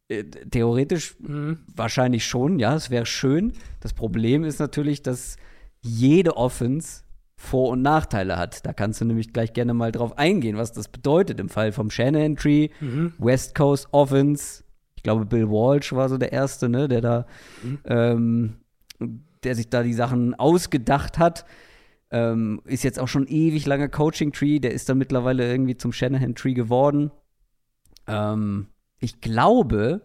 Äh, 0.08 0.24
theoretisch 0.24 1.14
mhm. 1.20 1.60
wahrscheinlich 1.76 2.24
schon, 2.24 2.58
ja, 2.58 2.74
es 2.74 2.88
wäre 2.88 3.04
schön. 3.04 3.52
Das 3.80 3.92
Problem 3.92 4.44
ist 4.44 4.60
natürlich, 4.60 5.02
dass 5.02 5.36
jede 5.82 6.38
Offense 6.38 7.02
vor- 7.40 7.70
und 7.70 7.80
Nachteile 7.80 8.36
hat. 8.36 8.66
Da 8.66 8.74
kannst 8.74 9.00
du 9.00 9.06
nämlich 9.06 9.32
gleich 9.32 9.54
gerne 9.54 9.72
mal 9.72 9.92
drauf 9.92 10.18
eingehen, 10.18 10.58
was 10.58 10.72
das 10.72 10.88
bedeutet 10.88 11.40
im 11.40 11.48
Fall 11.48 11.72
vom 11.72 11.90
Shannon 11.90 12.36
Tree, 12.36 12.68
mhm. 12.80 13.14
West 13.18 13.54
Coast 13.54 13.88
Offense. 13.92 14.62
Ich 14.94 15.02
glaube, 15.02 15.24
Bill 15.24 15.48
Walsh 15.48 15.94
war 15.94 16.10
so 16.10 16.18
der 16.18 16.32
Erste, 16.32 16.68
ne, 16.68 16.86
der 16.86 17.00
da, 17.00 17.26
mhm. 17.62 17.78
ähm, 17.86 18.56
der 19.42 19.54
sich 19.54 19.70
da 19.70 19.82
die 19.82 19.94
Sachen 19.94 20.34
ausgedacht 20.34 21.18
hat. 21.18 21.46
Ähm, 22.10 22.60
ist 22.66 22.84
jetzt 22.84 23.00
auch 23.00 23.08
schon 23.08 23.26
ewig 23.26 23.64
lange 23.64 23.88
Coaching 23.88 24.32
Tree. 24.32 24.58
Der 24.58 24.72
ist 24.72 24.90
dann 24.90 24.98
mittlerweile 24.98 25.50
irgendwie 25.50 25.78
zum 25.78 25.94
Shanahan 25.94 26.34
Tree 26.34 26.52
geworden. 26.52 27.10
Ähm, 28.06 28.66
ich 28.98 29.22
glaube, 29.22 30.02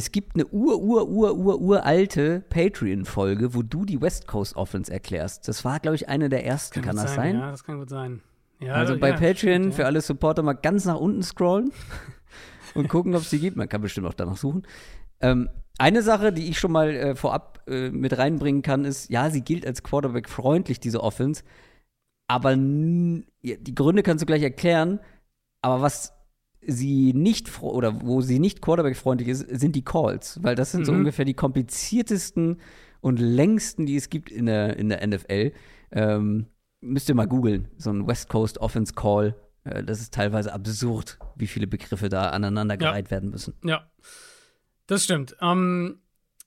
es 0.00 0.12
gibt 0.12 0.34
eine 0.34 0.46
ur, 0.46 0.80
ur, 0.80 1.08
ur, 1.10 1.36
ur, 1.36 1.60
uralte 1.60 2.42
Patreon-Folge, 2.48 3.54
wo 3.54 3.60
du 3.60 3.84
die 3.84 4.00
West 4.00 4.26
Coast 4.26 4.56
Offense 4.56 4.90
erklärst. 4.90 5.46
Das 5.46 5.62
war, 5.62 5.78
glaube 5.78 5.94
ich, 5.94 6.08
eine 6.08 6.30
der 6.30 6.46
ersten. 6.46 6.80
Kann, 6.80 6.96
kann 6.96 6.96
das 6.96 7.14
sein, 7.14 7.32
sein? 7.32 7.38
Ja, 7.38 7.50
das 7.50 7.64
kann 7.64 7.78
gut 7.78 7.90
sein. 7.90 8.22
Ja, 8.60 8.74
also 8.74 8.98
bei 8.98 9.10
ja, 9.10 9.16
Patreon 9.16 9.34
stimmt, 9.34 9.74
für 9.74 9.84
alle 9.84 10.00
Supporter 10.00 10.42
mal 10.42 10.54
ganz 10.54 10.86
nach 10.86 10.96
unten 10.96 11.22
scrollen 11.22 11.70
und 12.74 12.88
gucken, 12.88 13.14
ob 13.14 13.20
es 13.20 13.30
sie 13.30 13.40
gibt. 13.40 13.58
Man 13.58 13.68
kann 13.68 13.82
bestimmt 13.82 14.06
auch 14.06 14.14
danach 14.14 14.38
suchen. 14.38 14.66
Ähm, 15.20 15.50
eine 15.76 16.00
Sache, 16.00 16.32
die 16.32 16.48
ich 16.48 16.58
schon 16.58 16.72
mal 16.72 16.88
äh, 16.88 17.14
vorab 17.14 17.62
äh, 17.66 17.90
mit 17.90 18.16
reinbringen 18.16 18.62
kann, 18.62 18.86
ist, 18.86 19.10
ja, 19.10 19.28
sie 19.28 19.42
gilt 19.42 19.66
als 19.66 19.82
Quarterback 19.82 20.30
freundlich, 20.30 20.80
diese 20.80 21.02
Offense. 21.02 21.42
Aber 22.26 22.56
die 22.56 23.74
Gründe 23.74 24.02
kannst 24.02 24.22
du 24.22 24.26
gleich 24.26 24.42
erklären. 24.42 25.00
Aber 25.60 25.82
was 25.82 26.14
sie 26.62 27.12
nicht 27.14 27.62
oder 27.62 28.02
wo 28.02 28.20
sie 28.20 28.38
nicht 28.38 28.60
Quarterback-freundlich 28.60 29.28
ist, 29.28 29.40
sind 29.48 29.74
die 29.76 29.84
Calls, 29.84 30.42
weil 30.42 30.54
das 30.54 30.72
sind 30.72 30.82
mhm. 30.82 30.84
so 30.84 30.92
ungefähr 30.92 31.24
die 31.24 31.34
kompliziertesten 31.34 32.60
und 33.00 33.18
längsten, 33.18 33.86
die 33.86 33.96
es 33.96 34.10
gibt 34.10 34.30
in 34.30 34.46
der, 34.46 34.76
in 34.76 34.88
der 34.88 35.06
NFL. 35.06 35.52
Ähm, 35.92 36.46
müsst 36.80 37.08
ihr 37.08 37.14
mal 37.14 37.26
googeln, 37.26 37.68
so 37.76 37.90
ein 37.90 38.06
West 38.06 38.28
Coast 38.28 38.58
Offense 38.58 38.94
Call. 38.94 39.34
Äh, 39.64 39.84
das 39.84 40.00
ist 40.00 40.14
teilweise 40.14 40.52
absurd, 40.52 41.18
wie 41.36 41.46
viele 41.46 41.66
Begriffe 41.66 42.08
da 42.08 42.30
aneinandergereiht 42.30 43.06
ja. 43.06 43.10
werden 43.10 43.30
müssen. 43.30 43.54
Ja, 43.64 43.90
das 44.86 45.04
stimmt. 45.04 45.36
Ähm, 45.40 46.00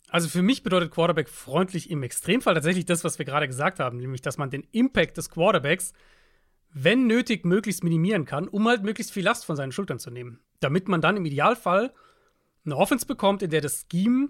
also 0.10 0.30
für 0.30 0.44
mich 0.44 0.62
bedeutet 0.62 0.92
Quarterback 0.92 1.28
freundlich 1.28 1.90
im 1.90 2.04
Extremfall 2.04 2.54
tatsächlich 2.54 2.86
das, 2.86 3.04
was 3.04 3.18
wir 3.18 3.26
gerade 3.26 3.48
gesagt 3.48 3.80
haben, 3.80 3.98
nämlich, 3.98 4.22
dass 4.22 4.38
man 4.38 4.52
den 4.52 4.64
Impact 4.72 5.18
des 5.18 5.30
Quarterbacks 5.32 5.94
wenn 6.74 7.08
nötig, 7.08 7.46
möglichst 7.46 7.84
minimieren 7.84 8.26
kann, 8.26 8.48
um 8.48 8.68
halt 8.68 8.84
möglichst 8.84 9.14
viel 9.14 9.24
Last 9.24 9.46
von 9.46 9.56
seinen 9.56 9.72
Schultern 9.72 10.00
zu 10.00 10.10
nehmen. 10.10 10.40
Damit 10.60 10.88
man 10.88 11.02
dann 11.02 11.18
im 11.18 11.26
Idealfall 11.26 11.94
eine 12.66 12.76
Offense 12.76 13.06
bekommt, 13.06 13.44
in 13.44 13.50
der 13.50 13.62
das 13.62 13.86
Scheme 13.92 14.30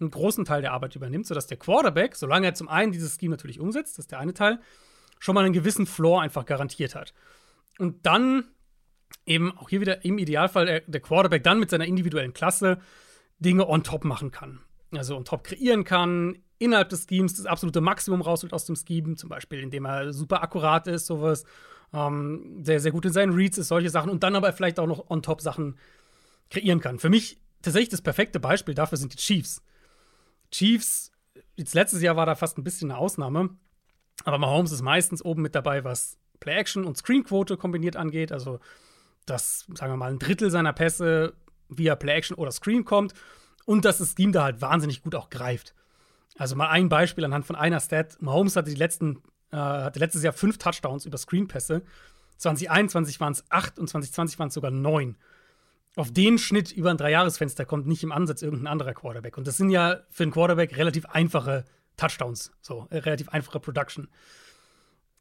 einen 0.00 0.10
großen 0.10 0.44
Teil 0.44 0.60
der 0.60 0.72
Arbeit 0.72 0.94
übernimmt, 0.96 1.26
sodass 1.26 1.46
der 1.46 1.56
Quarterback, 1.56 2.14
solange 2.14 2.46
er 2.46 2.54
zum 2.54 2.68
einen 2.68 2.92
dieses 2.92 3.16
Scheme 3.16 3.32
natürlich 3.32 3.58
umsetzt, 3.58 3.98
das 3.98 4.04
ist 4.04 4.12
der 4.12 4.20
eine 4.20 4.34
Teil, 4.34 4.60
schon 5.18 5.34
mal 5.34 5.44
einen 5.44 5.54
gewissen 5.54 5.86
Floor 5.86 6.22
einfach 6.22 6.46
garantiert 6.46 6.94
hat. 6.94 7.14
Und 7.78 8.06
dann 8.06 8.44
eben 9.26 9.56
auch 9.56 9.68
hier 9.68 9.80
wieder 9.80 10.04
im 10.04 10.18
Idealfall 10.18 10.82
der, 10.86 11.00
Quarterback 11.00 11.42
dann 11.42 11.58
mit 11.58 11.70
seiner 11.70 11.86
individuellen 11.86 12.32
Klasse 12.32 12.78
Dinge 13.38 13.68
on 13.68 13.82
top 13.82 14.04
machen 14.04 14.30
kann. 14.30 14.60
Also 14.92 15.16
on 15.16 15.24
top 15.24 15.44
kreieren 15.44 15.84
kann, 15.84 16.38
innerhalb 16.58 16.88
des 16.88 17.06
Schemes 17.08 17.34
das 17.34 17.46
absolute 17.46 17.80
Maximum 17.80 18.20
rausholt 18.20 18.52
aus 18.52 18.64
dem 18.64 18.76
Scheme, 18.76 19.16
zum 19.16 19.28
Beispiel 19.28 19.60
indem 19.60 19.86
er 19.86 20.12
super 20.12 20.42
akkurat 20.42 20.86
ist, 20.86 21.06
sowas 21.06 21.44
ähm, 21.92 22.62
sehr, 22.64 22.80
sehr 22.80 22.92
gut 22.92 23.04
in 23.06 23.12
seinen 23.12 23.32
Reads 23.32 23.58
ist, 23.58 23.68
solche 23.68 23.90
Sachen 23.90 24.10
und 24.10 24.22
dann 24.22 24.36
aber 24.36 24.52
vielleicht 24.52 24.78
auch 24.78 24.86
noch 24.86 25.10
on 25.10 25.22
top 25.22 25.40
Sachen 25.40 25.76
kreieren 26.50 26.80
kann. 26.80 26.98
Für 26.98 27.08
mich 27.08 27.38
tatsächlich 27.62 27.90
das 27.90 28.02
perfekte 28.02 28.40
Beispiel 28.40 28.74
dafür 28.74 28.98
sind 28.98 29.14
die 29.14 29.18
Chiefs. 29.18 29.62
Chiefs, 30.50 31.12
jetzt 31.56 31.74
letztes 31.74 32.02
Jahr 32.02 32.16
war 32.16 32.26
da 32.26 32.34
fast 32.34 32.58
ein 32.58 32.64
bisschen 32.64 32.90
eine 32.90 32.98
Ausnahme, 32.98 33.50
aber 34.24 34.38
Mahomes 34.38 34.72
ist 34.72 34.82
meistens 34.82 35.24
oben 35.24 35.42
mit 35.42 35.54
dabei, 35.54 35.84
was 35.84 36.18
Play-Action 36.40 36.84
und 36.84 36.96
Screen-Quote 36.96 37.56
kombiniert 37.56 37.96
angeht. 37.96 38.32
Also, 38.32 38.60
dass, 39.26 39.66
sagen 39.74 39.92
wir 39.92 39.96
mal, 39.96 40.10
ein 40.10 40.18
Drittel 40.18 40.50
seiner 40.50 40.72
Pässe 40.72 41.34
via 41.68 41.96
Play-Action 41.96 42.36
oder 42.36 42.50
Screen 42.50 42.84
kommt 42.84 43.14
und 43.66 43.84
dass 43.84 43.98
das 43.98 44.14
Scheme 44.16 44.32
da 44.32 44.44
halt 44.44 44.60
wahnsinnig 44.60 45.02
gut 45.02 45.14
auch 45.14 45.30
greift. 45.30 45.74
Also 46.36 46.56
mal 46.56 46.68
ein 46.68 46.88
Beispiel 46.88 47.24
anhand 47.24 47.46
von 47.46 47.56
einer 47.56 47.80
Stat. 47.80 48.16
Mahomes 48.20 48.56
hatte 48.56 48.70
die 48.70 48.76
letzten 48.76 49.22
äh, 49.50 49.56
hatte 49.56 49.98
letztes 49.98 50.22
Jahr 50.22 50.32
fünf 50.32 50.58
Touchdowns 50.58 51.06
über 51.06 51.18
Screenpässe. 51.18 51.82
2021 52.38 53.20
waren 53.20 53.32
es 53.32 53.44
acht 53.50 53.78
und 53.78 53.88
2020 53.88 54.38
waren 54.38 54.48
es 54.48 54.54
sogar 54.54 54.70
neun. 54.70 55.16
Auf 55.96 56.12
den 56.12 56.38
Schnitt 56.38 56.70
über 56.70 56.90
ein 56.90 56.96
Dreijahresfenster 56.96 57.64
kommt 57.64 57.86
nicht 57.86 58.02
im 58.02 58.12
Ansatz 58.12 58.42
irgendein 58.42 58.68
anderer 58.68 58.94
Quarterback. 58.94 59.36
Und 59.36 59.46
das 59.46 59.56
sind 59.56 59.70
ja 59.70 60.00
für 60.10 60.22
einen 60.22 60.32
Quarterback 60.32 60.76
relativ 60.76 61.06
einfache 61.06 61.64
Touchdowns, 61.96 62.52
so 62.60 62.86
äh, 62.90 62.98
relativ 62.98 63.28
einfache 63.30 63.58
Production. 63.58 64.08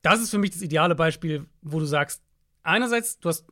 Das 0.03 0.21
ist 0.21 0.29
für 0.29 0.37
mich 0.37 0.51
das 0.51 0.61
ideale 0.61 0.95
Beispiel, 0.95 1.47
wo 1.61 1.79
du 1.79 1.85
sagst, 1.85 2.21
einerseits, 2.63 3.19
du 3.19 3.29
hast 3.29 3.47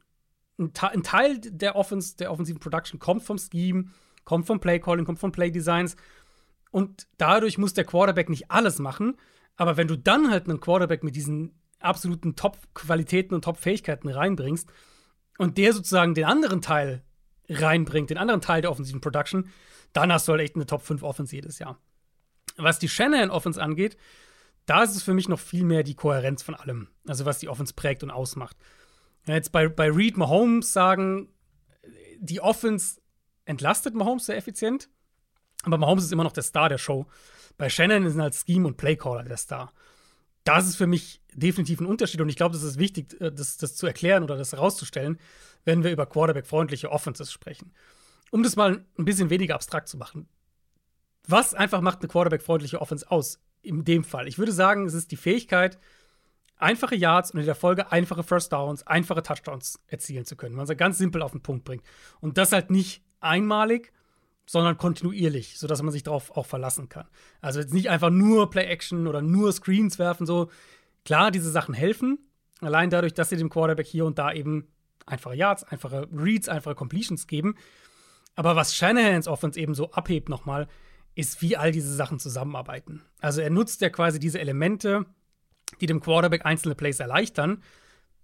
ein, 0.57 1.03
Teil 1.03 1.39
der 1.39 1.75
Offense, 1.75 2.15
der 2.15 2.31
offensiven 2.31 2.59
Production 2.59 2.99
kommt 2.99 3.23
vom 3.23 3.37
Scheme, 3.37 3.85
kommt 4.23 4.45
vom 4.45 4.59
Play 4.59 4.79
Calling, 4.79 5.05
kommt 5.05 5.19
vom 5.19 5.31
Play 5.31 5.51
Designs. 5.51 5.95
Und 6.71 7.07
dadurch 7.17 7.57
muss 7.57 7.73
der 7.73 7.85
Quarterback 7.85 8.29
nicht 8.29 8.51
alles 8.51 8.79
machen, 8.79 9.17
aber 9.57 9.77
wenn 9.77 9.87
du 9.87 9.97
dann 9.97 10.29
halt 10.29 10.47
einen 10.47 10.59
Quarterback 10.59 11.03
mit 11.03 11.15
diesen 11.15 11.59
absoluten 11.79 12.35
Top-Qualitäten 12.35 13.35
und 13.35 13.43
Top-Fähigkeiten 13.43 14.09
reinbringst 14.09 14.69
und 15.37 15.57
der 15.57 15.73
sozusagen 15.73 16.13
den 16.13 16.25
anderen 16.25 16.61
Teil 16.61 17.03
reinbringt, 17.49 18.09
den 18.09 18.17
anderen 18.17 18.41
Teil 18.41 18.61
der 18.61 18.71
offensiven 18.71 19.01
Production, 19.01 19.49
dann 19.93 20.11
hast 20.11 20.27
du 20.27 20.33
halt 20.33 20.41
echt 20.41 20.55
eine 20.55 20.65
Top 20.65 20.81
5 20.81 21.03
Offense 21.03 21.35
jedes 21.35 21.59
Jahr. 21.59 21.79
Was 22.57 22.79
die 22.79 22.89
Shanahan 22.89 23.29
Offense 23.29 23.61
angeht, 23.61 23.97
da 24.65 24.83
ist 24.83 24.95
es 24.95 25.03
für 25.03 25.13
mich 25.13 25.29
noch 25.29 25.39
viel 25.39 25.63
mehr 25.63 25.83
die 25.83 25.95
Kohärenz 25.95 26.41
von 26.41 26.55
allem. 26.55 26.87
Also 27.07 27.25
was 27.25 27.39
die 27.39 27.49
Offense 27.49 27.73
prägt 27.73 28.03
und 28.03 28.11
ausmacht. 28.11 28.57
Jetzt 29.27 29.51
bei, 29.51 29.67
bei 29.67 29.89
Reed 29.89 30.17
Mahomes 30.17 30.73
sagen, 30.73 31.29
die 32.19 32.41
Offense 32.41 33.01
entlastet 33.45 33.93
Mahomes 33.93 34.25
sehr 34.25 34.37
effizient, 34.37 34.89
aber 35.63 35.77
Mahomes 35.77 36.03
ist 36.03 36.11
immer 36.11 36.23
noch 36.23 36.31
der 36.31 36.43
Star 36.43 36.69
der 36.69 36.77
Show. 36.77 37.07
Bei 37.57 37.69
Shannon 37.69 38.09
sind 38.09 38.21
halt 38.21 38.35
Scheme 38.35 38.67
und 38.67 38.77
Playcaller 38.77 39.23
der 39.23 39.37
Star. 39.37 39.71
Das 40.43 40.67
ist 40.67 40.75
für 40.75 40.87
mich 40.87 41.21
definitiv 41.33 41.81
ein 41.81 41.87
Unterschied 41.87 42.21
und 42.21 42.29
ich 42.29 42.35
glaube, 42.35 42.53
das 42.53 42.63
ist 42.63 42.77
wichtig, 42.77 43.19
äh, 43.19 43.31
das, 43.31 43.57
das 43.57 43.75
zu 43.75 43.87
erklären 43.87 44.23
oder 44.23 44.37
das 44.37 44.51
herauszustellen, 44.51 45.19
wenn 45.63 45.83
wir 45.83 45.91
über 45.91 46.05
Quarterback-freundliche 46.05 46.91
Offenses 46.91 47.31
sprechen. 47.31 47.73
Um 48.31 48.43
das 48.43 48.55
mal 48.55 48.85
ein 48.97 49.05
bisschen 49.05 49.29
weniger 49.29 49.55
abstrakt 49.55 49.87
zu 49.87 49.97
machen. 49.97 50.27
Was 51.27 51.53
einfach 51.53 51.81
macht 51.81 52.01
eine 52.01 52.09
Quarterback-freundliche 52.09 52.81
Offense 52.81 53.09
aus? 53.09 53.39
In 53.61 53.83
dem 53.83 54.03
Fall. 54.03 54.27
Ich 54.27 54.37
würde 54.37 54.51
sagen, 54.51 54.85
es 54.85 54.93
ist 54.93 55.11
die 55.11 55.17
Fähigkeit, 55.17 55.79
einfache 56.57 56.95
Yards 56.95 57.31
und 57.31 57.39
in 57.39 57.45
der 57.47 57.55
Folge 57.55 57.91
einfache 57.91 58.23
First 58.23 58.53
Downs, 58.53 58.85
einfache 58.85 59.23
Touchdowns 59.23 59.79
erzielen 59.87 60.25
zu 60.25 60.35
können. 60.35 60.55
Man 60.55 60.67
es 60.67 60.77
ganz 60.77 60.99
simpel 60.99 61.23
auf 61.23 61.31
den 61.31 61.41
Punkt 61.41 61.65
bringt. 61.65 61.83
Und 62.19 62.37
das 62.37 62.51
halt 62.51 62.69
nicht 62.69 63.03
einmalig, 63.19 63.91
sondern 64.45 64.77
kontinuierlich, 64.77 65.57
sodass 65.57 65.81
man 65.81 65.91
sich 65.91 66.03
darauf 66.03 66.31
auch 66.31 66.45
verlassen 66.45 66.89
kann. 66.89 67.07
Also 67.41 67.59
jetzt 67.59 67.73
nicht 67.73 67.89
einfach 67.89 68.09
nur 68.09 68.49
Play-Action 68.49 69.07
oder 69.07 69.21
nur 69.21 69.51
Screens 69.51 69.99
werfen, 69.99 70.25
so. 70.25 70.49
Klar, 71.03 71.29
diese 71.29 71.51
Sachen 71.51 71.75
helfen, 71.75 72.17
allein 72.61 72.89
dadurch, 72.89 73.13
dass 73.13 73.29
sie 73.29 73.37
dem 73.37 73.51
Quarterback 73.51 73.85
hier 73.85 74.05
und 74.05 74.17
da 74.17 74.33
eben 74.33 74.67
einfache 75.05 75.35
Yards, 75.35 75.63
einfache 75.63 76.07
Reads, 76.11 76.49
einfache 76.49 76.73
Completions 76.73 77.27
geben. 77.27 77.55
Aber 78.35 78.55
was 78.55 78.75
Shanahans 78.75 79.27
Offense 79.27 79.59
eben 79.59 79.75
so 79.75 79.91
abhebt 79.91 80.29
nochmal, 80.29 80.67
ist, 81.13 81.41
wie 81.41 81.55
all 81.55 81.71
diese 81.71 81.93
Sachen 81.93 82.19
zusammenarbeiten. 82.19 83.03
Also 83.19 83.41
er 83.41 83.49
nutzt 83.49 83.81
ja 83.81 83.89
quasi 83.89 84.19
diese 84.19 84.39
Elemente, 84.39 85.05
die 85.79 85.85
dem 85.85 86.01
Quarterback 86.01 86.45
einzelne 86.45 86.75
Plays 86.75 86.99
erleichtern, 86.99 87.63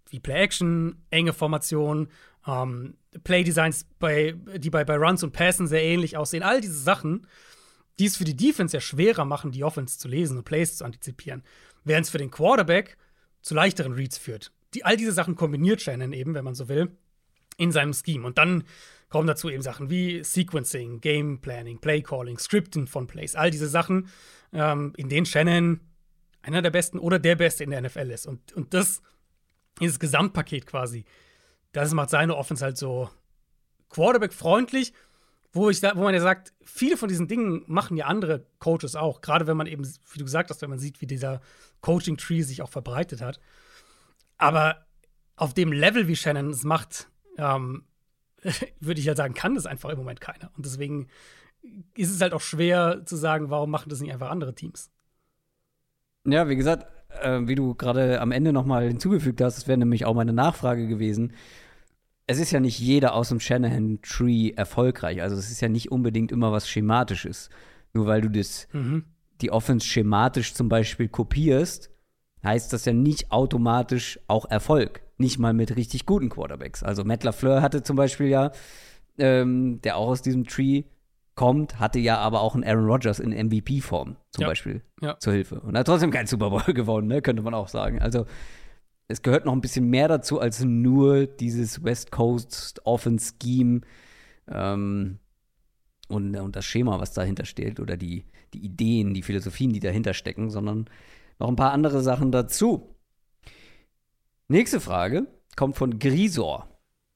wie 0.10 0.20
Play-Action, 0.20 1.06
enge 1.10 1.34
Formation, 1.34 2.10
ähm, 2.48 2.96
Play-Designs, 3.24 3.86
bei, 4.00 4.36
die 4.58 4.70
bei, 4.70 4.84
bei 4.84 4.96
Runs 4.96 5.24
und 5.24 5.34
Passen 5.34 5.68
sehr 5.68 5.84
ähnlich 5.84 6.18
aussehen. 6.18 6.44
All 6.44 6.62
diese 6.62 6.80
Sachen, 6.80 7.28
die 8.00 8.06
es 8.06 8.18
für 8.18 8.24
die 8.24 8.36
Defense 8.36 8.76
ja 8.76 8.82
schwerer 8.82 9.26
machen, 9.26 9.52
die 9.52 9.64
Offense 9.64 10.00
zu 10.00 10.08
lesen 10.08 10.38
und 10.38 10.44
Plays 10.44 10.78
zu 10.78 10.86
antizipieren, 10.86 11.44
während 11.84 12.06
es 12.06 12.12
für 12.12 12.18
den 12.18 12.32
Quarterback 12.32 12.98
zu 13.42 13.54
leichteren 13.54 13.94
Reads 13.94 14.18
führt. 14.18 14.52
Die, 14.74 14.86
all 14.86 14.98
diese 14.98 15.12
Sachen 15.12 15.36
kombiniert 15.36 15.82
Shannon 15.82 16.14
eben, 16.14 16.34
wenn 16.34 16.46
man 16.46 16.56
so 16.56 16.70
will, 16.70 16.96
in 17.58 17.72
seinem 17.72 17.94
Scheme. 17.94 18.26
Und 18.26 18.38
dann 18.38 18.64
kommen 19.10 19.28
dazu 19.28 19.50
eben 19.50 19.62
Sachen 19.62 19.90
wie 19.90 20.24
Sequencing, 20.24 21.02
Game 21.02 21.42
Planning, 21.42 21.80
Play 21.80 22.02
Calling, 22.02 22.40
Scripting 22.40 22.88
von 22.88 23.08
Plays, 23.08 23.36
all 23.36 23.52
diese 23.52 23.68
Sachen, 23.68 24.08
ähm, 24.54 24.94
in 24.96 25.10
denen 25.10 25.26
Shannon 25.26 25.82
einer 26.42 26.62
der 26.62 26.72
besten 26.72 26.98
oder 26.98 27.20
der 27.20 27.36
beste 27.36 27.64
in 27.64 27.72
der 27.72 27.82
NFL 27.82 28.10
ist. 28.10 28.26
Und, 28.26 28.54
und 28.54 28.74
das, 28.74 29.02
dieses 29.80 30.00
Gesamtpaket 30.00 30.66
quasi, 30.66 31.06
das 31.72 31.94
macht 31.94 32.10
seine 32.10 32.36
Offense 32.36 32.64
halt 32.64 32.78
so 32.78 33.10
Quarterback-freundlich, 33.90 34.94
wo, 35.54 35.70
ich, 35.70 35.82
wo 35.82 36.04
man 36.04 36.14
ja 36.14 36.22
sagt, 36.22 36.54
viele 36.64 36.98
von 36.98 37.10
diesen 37.10 37.28
Dingen 37.28 37.64
machen 37.68 37.98
ja 37.98 38.06
andere 38.06 38.46
Coaches 38.60 38.96
auch. 38.96 39.22
Gerade 39.22 39.48
wenn 39.48 39.58
man 39.58 39.68
eben, 39.68 39.86
wie 39.86 40.20
du 40.20 40.24
gesagt 40.24 40.50
hast, 40.50 40.62
wenn 40.62 40.70
man 40.70 40.80
sieht, 40.80 41.02
wie 41.02 41.08
dieser 41.08 41.42
Coaching-Tree 41.82 42.42
sich 42.42 42.62
auch 42.62 42.70
verbreitet 42.70 43.22
hat. 43.22 43.40
Aber 44.38 44.86
auf 45.36 45.54
dem 45.54 45.72
Level, 45.72 46.08
wie 46.08 46.16
Shannon 46.16 46.52
es 46.52 46.64
macht, 46.64 47.10
ähm, 47.38 47.86
würde 48.80 49.02
ich 49.02 49.08
halt 49.08 49.18
sagen, 49.18 49.34
kann 49.34 49.56
das 49.56 49.66
einfach 49.66 49.90
im 49.90 49.98
Moment 49.98 50.22
keiner. 50.22 50.52
Und 50.56 50.66
deswegen 50.66 51.08
ist 51.96 52.12
es 52.12 52.22
halt 52.22 52.34
auch 52.34 52.42
schwer 52.42 53.04
zu 53.06 53.16
sagen, 53.16 53.50
warum 53.50 53.70
machen 53.70 53.90
das 53.90 54.00
nicht 54.00 54.12
einfach 54.12 54.30
andere 54.30 54.56
Teams. 54.56 54.90
Ja, 56.26 56.48
wie 56.48 56.56
gesagt, 56.56 56.88
äh, 57.22 57.48
wie 57.48 57.56
du 57.56 57.76
gerade 57.76 58.22
am 58.22 58.32
Ende 58.32 58.54
nochmal 58.54 58.88
hinzugefügt 58.88 59.42
hast, 59.42 59.58
das 59.58 59.68
wäre 59.68 59.78
nämlich 59.78 60.06
auch 60.06 60.14
meine 60.14 60.34
Nachfrage 60.34 60.88
gewesen. 60.88 61.34
Es 62.28 62.40
ist 62.40 62.52
ja 62.52 62.60
nicht 62.60 62.80
jeder 62.80 63.14
aus 63.14 63.30
dem 63.30 63.40
Shanahan-Tree 63.40 64.52
erfolgreich. 64.52 65.22
Also 65.22 65.36
es 65.36 65.52
ist 65.52 65.62
ja 65.62 65.70
nicht 65.70 65.92
unbedingt 65.92 66.32
immer 66.32 66.52
was 66.52 66.70
Schematisches. 66.70 67.50
Nur 67.94 68.06
weil 68.06 68.22
du 68.22 68.30
das, 68.30 68.68
mhm. 68.72 69.04
die 69.42 69.52
Offense 69.52 69.86
schematisch 69.86 70.54
zum 70.54 70.70
Beispiel 70.70 71.10
kopierst, 71.10 71.90
heißt 72.44 72.72
das 72.74 72.86
ja 72.86 72.94
nicht 72.94 73.32
automatisch 73.32 74.20
auch 74.28 74.46
Erfolg. 74.50 75.02
Nicht 75.18 75.40
mal 75.40 75.54
mit 75.54 75.76
richtig 75.76 76.06
guten 76.06 76.30
Quarterbacks. 76.30 76.84
Also 76.84 77.04
Matt 77.04 77.24
LaFleur 77.24 77.62
hatte 77.62 77.84
zum 77.84 77.96
Beispiel 77.96 78.28
ja, 78.28 78.52
ähm, 79.18 79.82
der 79.82 79.98
auch 79.98 80.08
aus 80.08 80.22
diesem 80.22 80.46
Tree 80.46 80.84
kommt, 81.42 81.80
hatte 81.80 81.98
ja 81.98 82.20
aber 82.20 82.42
auch 82.42 82.54
einen 82.54 82.64
Aaron 82.64 82.86
Rodgers 82.86 83.20
in 83.20 83.32
MVP-Form 83.32 84.16
zum 84.30 84.42
ja. 84.44 84.48
Beispiel 84.48 84.84
ja. 85.02 85.18
zur 85.18 85.34
Hilfe. 85.34 85.60
Und 85.60 85.76
hat 85.76 85.88
trotzdem 85.88 86.12
keinen 86.12 86.28
Super 86.28 86.52
Bowl 86.52 86.62
gewonnen, 86.74 87.08
ne? 87.08 87.24
könnte 87.24 87.42
man 87.42 87.56
auch 87.56 87.68
sagen. 87.68 88.00
Also 88.00 88.28
es 89.08 89.24
gehört 89.24 89.46
noch 89.46 89.54
ein 89.54 89.62
bisschen 89.62 89.90
mehr 89.90 90.08
dazu 90.08 90.40
als 90.40 90.64
nur 90.64 91.26
dieses 91.26 91.84
West 91.84 92.12
Coast 92.12 92.80
Offense 92.86 93.34
Scheme 93.42 93.82
ähm, 94.48 95.18
und, 96.10 96.36
und 96.36 96.56
das 96.56 96.64
Schema, 96.66 97.00
was 97.00 97.12
dahinter 97.14 97.46
steht 97.46 97.80
oder 97.80 97.98
die, 97.98 98.26
die 98.54 98.64
Ideen, 98.64 99.16
die 99.16 99.24
Philosophien, 99.24 99.74
die 99.74 99.80
dahinter 99.80 100.14
stecken, 100.14 100.52
sondern 100.52 100.86
noch 101.40 101.48
ein 101.48 101.56
paar 101.56 101.72
andere 101.72 102.02
Sachen 102.02 102.32
dazu. 102.32 102.96
Nächste 104.48 104.80
Frage 104.80 105.26
kommt 105.56 105.76
von 105.76 105.98
Grisor. 105.98 106.68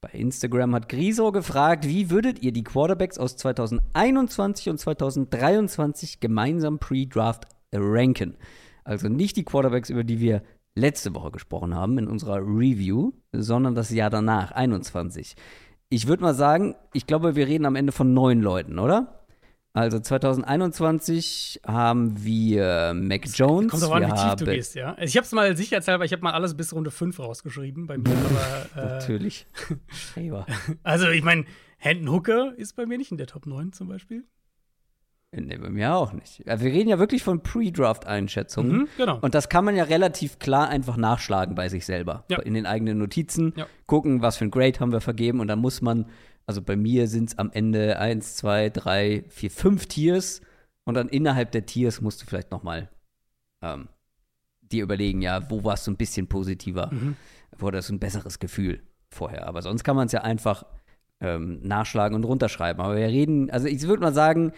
Bei 0.06 0.20
Instagram 0.20 0.76
hat 0.76 0.88
Grisor 0.88 1.32
gefragt, 1.32 1.88
wie 1.88 2.12
würdet 2.12 2.40
ihr 2.44 2.52
die 2.52 2.64
Quarterbacks 2.64 3.18
aus 3.18 3.38
2021 3.38 4.70
und 4.70 4.78
2023 4.78 6.20
gemeinsam 6.20 6.78
pre-Draft 6.78 7.48
ranken? 7.74 8.38
Also 8.84 9.10
nicht 9.10 9.36
die 9.36 9.44
Quarterbacks, 9.44 9.90
über 9.90 10.04
die 10.04 10.20
wir 10.20 10.44
letzte 10.76 11.16
Woche 11.16 11.32
gesprochen 11.32 11.74
haben 11.74 11.98
in 11.98 12.08
unserer 12.08 12.38
Review, 12.38 13.14
sondern 13.32 13.74
das 13.74 13.90
Jahr 13.90 14.12
danach, 14.12 14.52
21. 14.52 15.36
Ich 15.90 16.06
würde 16.06 16.22
mal 16.22 16.36
sagen, 16.36 16.76
ich 16.94 17.08
glaube, 17.08 17.36
wir 17.36 17.48
reden 17.48 17.66
am 17.66 17.76
Ende 17.76 17.92
von 17.92 18.14
neun 18.14 18.42
Leuten, 18.42 18.78
oder? 18.78 19.25
Also 19.76 20.00
2021 20.00 21.60
haben 21.68 22.24
wir 22.24 22.94
Mac 22.96 23.26
Jones. 23.26 23.72
Kommt 23.72 23.84
drauf 23.84 23.92
an, 23.92 24.04
wie 24.04 24.14
tief 24.14 24.36
du 24.36 24.46
gehst, 24.46 24.76
ja. 24.76 24.94
Also 24.94 25.04
ich 25.04 25.18
habe 25.18 25.26
es 25.26 25.34
mal 25.34 25.58
sicherheitshalber, 25.58 26.06
ich 26.06 26.14
habe 26.14 26.24
mal 26.24 26.32
alles 26.32 26.56
bis 26.56 26.74
Runde 26.74 26.92
5 26.92 27.20
rausgeschrieben 27.20 27.86
bei 27.86 27.98
mir. 27.98 28.10
aber, 28.10 28.82
äh, 28.82 28.86
Natürlich. 28.86 29.48
also 30.84 31.10
ich 31.10 31.24
meine, 31.24 31.44
Hendon 31.78 32.10
Hooker 32.10 32.54
ist 32.56 32.78
bei 32.78 32.86
mir 32.86 32.98
nicht 32.98 33.12
in 33.12 33.18
der 33.18 33.28
Top 33.28 33.46
9 33.46 33.74
zum 33.74 33.90
Beispiel. 33.90 34.24
Nee, 35.32 35.58
bei 35.58 35.70
mir 35.70 35.94
auch 35.94 36.14
nicht. 36.14 36.46
Wir 36.46 36.58
reden 36.58 36.88
ja 36.88 36.98
wirklich 36.98 37.22
von 37.22 37.44
Pre-Draft-Einschätzungen. 37.44 38.78
Mhm, 38.78 38.88
genau. 38.96 39.20
Und 39.20 39.36
das 39.36 39.50
kann 39.50 39.66
man 39.66 39.76
ja 39.76 39.84
relativ 39.84 40.40
klar 40.40 40.70
einfach 40.70 40.96
nachschlagen 40.96 41.56
bei 41.56 41.68
sich 41.68 41.86
selber. 41.86 42.24
Ja. 42.30 42.40
In 42.40 42.54
den 42.54 42.66
eigenen 42.66 42.98
Notizen. 42.98 43.52
Ja. 43.58 43.68
Gucken, 43.88 44.22
was 44.22 44.38
für 44.38 44.46
ein 44.46 44.52
Grade 44.52 44.80
haben 44.80 44.94
wir 44.94 45.02
vergeben. 45.02 45.42
Und 45.42 45.50
dann 45.50 45.60
muss 45.60 45.82
man, 45.82 46.06
also 46.46 46.62
bei 46.62 46.76
mir 46.76 47.08
sind 47.08 47.30
es 47.30 47.38
am 47.38 47.52
Ende 47.52 48.00
1, 48.00 48.36
2, 48.38 48.70
3, 48.70 49.24
4, 49.28 49.52
5 49.52 49.86
Tiers. 49.88 50.42
Und 50.84 50.94
dann 50.94 51.10
innerhalb 51.10 51.52
der 51.52 51.66
Tiers 51.66 52.02
musst 52.02 52.22
du 52.22 52.26
vielleicht 52.26 52.52
noch 52.52 52.64
mal 52.64 52.90
ähm, 53.64 53.88
dir 54.62 54.84
überlegen, 54.84 55.22
ja, 55.22 55.50
wo 55.50 55.64
warst 55.64 55.88
du 55.88 55.92
ein 55.92 55.98
bisschen 55.98 56.28
positiver? 56.28 56.90
Mhm. 56.92 57.16
Wo 57.58 57.68
hattest 57.68 57.90
du 57.90 57.96
ein 57.96 58.00
besseres 58.00 58.40
Gefühl 58.40 58.84
vorher? 59.10 59.48
Aber 59.48 59.62
sonst 59.62 59.84
kann 59.84 59.96
man 59.96 60.06
es 60.06 60.12
ja 60.12 60.22
einfach 60.22 60.66
ähm, 61.22 61.60
nachschlagen 61.64 62.16
und 62.16 62.24
runterschreiben. 62.24 62.84
Aber 62.84 62.96
wir 62.96 63.08
reden, 63.08 63.50
also 63.50 63.68
ich 63.68 63.82
würde 63.88 64.04
mal 64.04 64.14
sagen, 64.14 64.52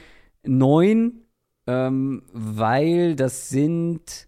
neun, 0.44 1.22
ähm, 1.68 2.24
weil 2.34 3.16
das 3.16 3.50
sind 3.50 4.28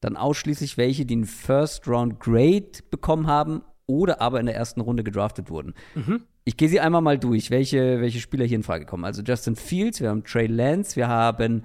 dann 0.00 0.16
ausschließlich 0.16 0.76
welche, 0.76 1.06
die 1.06 1.14
einen 1.14 1.26
First 1.26 1.86
Round 1.86 2.20
Grade 2.20 2.72
bekommen 2.90 3.26
haben 3.26 3.62
oder 3.86 4.20
aber 4.20 4.40
in 4.40 4.46
der 4.46 4.56
ersten 4.56 4.80
Runde 4.80 5.04
gedraftet 5.04 5.48
wurden. 5.48 5.74
Mhm. 5.94 6.24
Ich 6.44 6.56
gehe 6.56 6.68
sie 6.68 6.80
einmal 6.80 7.02
mal 7.02 7.18
durch, 7.18 7.50
welche, 7.50 8.00
welche 8.00 8.20
Spieler 8.20 8.44
hier 8.44 8.56
in 8.56 8.62
Frage 8.62 8.84
kommen. 8.84 9.04
Also 9.04 9.22
Justin 9.22 9.54
Fields, 9.54 10.00
wir 10.00 10.10
haben 10.10 10.24
Trey 10.24 10.46
Lance, 10.46 10.96
wir 10.96 11.08
haben 11.08 11.64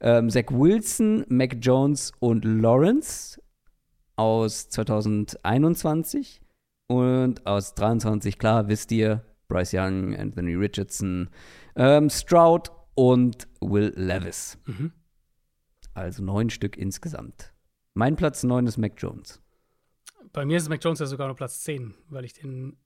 ähm, 0.00 0.30
Zach 0.30 0.50
Wilson, 0.50 1.24
Mac 1.28 1.56
Jones 1.60 2.12
und 2.20 2.44
Lawrence 2.44 3.40
aus 4.16 4.68
2021 4.68 6.40
und 6.86 7.46
aus 7.46 7.74
23, 7.74 8.38
klar, 8.38 8.68
wisst 8.68 8.92
ihr, 8.92 9.24
Bryce 9.48 9.74
Young, 9.74 10.16
Anthony 10.16 10.54
Richardson, 10.54 11.28
ähm, 11.76 12.08
Stroud 12.08 12.70
und 12.94 13.48
Will 13.60 13.92
Levis. 13.96 14.58
Mhm. 14.66 14.92
Also 15.94 16.22
neun 16.22 16.50
Stück 16.50 16.76
insgesamt. 16.76 17.52
Mein 17.94 18.16
Platz 18.16 18.42
neun 18.44 18.66
ist 18.66 18.78
Mac 18.78 18.94
Jones. 18.96 19.40
Bei 20.32 20.46
mir 20.46 20.56
ist 20.56 20.68
Mac 20.68 20.82
Jones 20.82 21.00
ja 21.00 21.06
sogar 21.06 21.26
nur 21.26 21.36
Platz 21.36 21.60
10, 21.62 21.94
weil 22.08 22.24
ich 22.24 22.32
den 22.32 22.76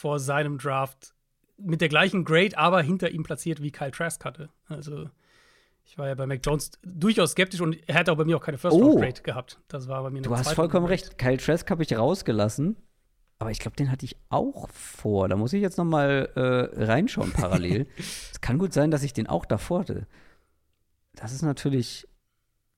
vor 0.00 0.18
seinem 0.18 0.58
Draft 0.58 1.14
mit 1.58 1.80
der 1.80 1.88
gleichen 1.88 2.24
Grade, 2.24 2.56
aber 2.56 2.82
hinter 2.82 3.10
ihm 3.10 3.22
platziert 3.22 3.62
wie 3.62 3.70
Kyle 3.70 3.90
Trask 3.90 4.24
hatte. 4.24 4.48
Also 4.66 5.10
ich 5.84 5.98
war 5.98 6.08
ja 6.08 6.14
bei 6.14 6.26
Mac 6.26 6.40
Jones 6.42 6.72
durchaus 6.82 7.32
skeptisch 7.32 7.60
und 7.60 7.76
er 7.86 7.96
hätte 7.96 8.12
auch 8.12 8.16
bei 8.16 8.24
mir 8.24 8.36
auch 8.36 8.42
keine 8.42 8.58
First 8.58 8.76
Round 8.76 9.00
Grade 9.00 9.14
oh. 9.18 9.22
gehabt. 9.22 9.60
Das 9.68 9.88
war 9.88 10.02
bei 10.02 10.10
mir 10.10 10.22
Du 10.22 10.34
hast 10.34 10.52
vollkommen 10.54 10.86
recht. 10.86 11.18
Kyle 11.18 11.36
Trask 11.36 11.70
habe 11.70 11.82
ich 11.82 11.96
rausgelassen, 11.96 12.76
aber 13.38 13.50
ich 13.50 13.58
glaube, 13.58 13.76
den 13.76 13.90
hatte 13.90 14.06
ich 14.06 14.16
auch 14.30 14.70
vor. 14.70 15.28
Da 15.28 15.36
muss 15.36 15.52
ich 15.52 15.60
jetzt 15.60 15.76
noch 15.76 15.84
mal 15.84 16.30
äh, 16.34 16.82
reinschauen 16.84 17.32
parallel. 17.32 17.86
es 18.32 18.40
kann 18.40 18.58
gut 18.58 18.72
sein, 18.72 18.90
dass 18.90 19.02
ich 19.02 19.12
den 19.12 19.26
auch 19.26 19.44
davor 19.44 19.80
hatte. 19.80 20.06
Das 21.14 21.32
ist 21.32 21.42
natürlich. 21.42 22.06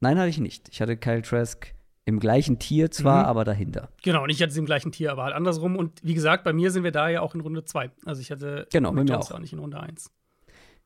Nein, 0.00 0.18
hatte 0.18 0.30
ich 0.30 0.38
nicht. 0.38 0.68
Ich 0.70 0.82
hatte 0.82 0.96
Kyle 0.96 1.22
Trask 1.22 1.72
im 2.04 2.18
gleichen 2.18 2.58
Tier 2.58 2.90
zwar, 2.90 3.24
mhm. 3.24 3.28
aber 3.28 3.44
dahinter. 3.44 3.88
Genau, 4.02 4.24
und 4.24 4.30
ich 4.30 4.42
hatte 4.42 4.52
sie 4.52 4.58
im 4.58 4.66
gleichen 4.66 4.92
Tier, 4.92 5.12
aber 5.12 5.24
halt 5.24 5.34
andersrum. 5.34 5.76
Und 5.76 6.00
wie 6.02 6.14
gesagt, 6.14 6.44
bei 6.44 6.52
mir 6.52 6.70
sind 6.70 6.84
wir 6.84 6.92
da 6.92 7.08
ja 7.08 7.20
auch 7.20 7.34
in 7.34 7.40
Runde 7.40 7.64
2. 7.64 7.90
Also 8.04 8.20
ich 8.20 8.30
hatte 8.30 8.66
genau, 8.72 8.92
bei 8.92 9.04
mir 9.04 9.18
auch. 9.18 9.30
auch 9.30 9.38
nicht 9.38 9.52
in 9.52 9.58
Runde 9.60 9.80
1. 9.80 10.10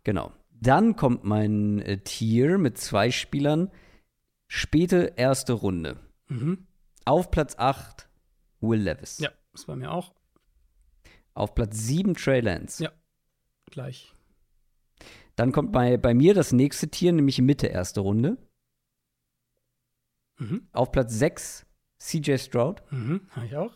Genau. 0.04 0.32
Dann 0.50 0.96
kommt 0.96 1.24
mein 1.24 1.80
äh, 1.80 1.98
Tier 1.98 2.58
mit 2.58 2.78
zwei 2.78 3.10
Spielern. 3.10 3.70
Späte 4.46 5.14
erste 5.16 5.54
Runde. 5.54 5.96
Mhm. 6.28 6.66
Auf 7.04 7.30
Platz 7.30 7.56
8 7.58 8.08
Will 8.60 8.80
Levis. 8.80 9.18
Ja. 9.18 9.30
Das 9.52 9.64
bei 9.64 9.76
mir 9.76 9.90
auch. 9.90 10.12
Auf 11.34 11.54
Platz 11.54 11.78
7 11.78 12.14
Trey 12.14 12.40
Lance. 12.40 12.84
Ja, 12.84 12.92
gleich. 13.70 14.12
Dann 15.34 15.52
kommt 15.52 15.72
bei, 15.72 15.96
bei 15.96 16.14
mir 16.14 16.34
das 16.34 16.52
nächste 16.52 16.88
Tier, 16.88 17.12
nämlich 17.12 17.40
Mitte 17.40 17.66
erste 17.66 18.00
Runde. 18.00 18.38
Mhm. 20.38 20.68
Auf 20.72 20.92
Platz 20.92 21.14
6 21.14 21.66
CJ 21.98 22.36
Stroud. 22.38 22.82
Mhm, 22.90 23.22
habe 23.30 23.46
ich 23.46 23.56
auch. 23.56 23.72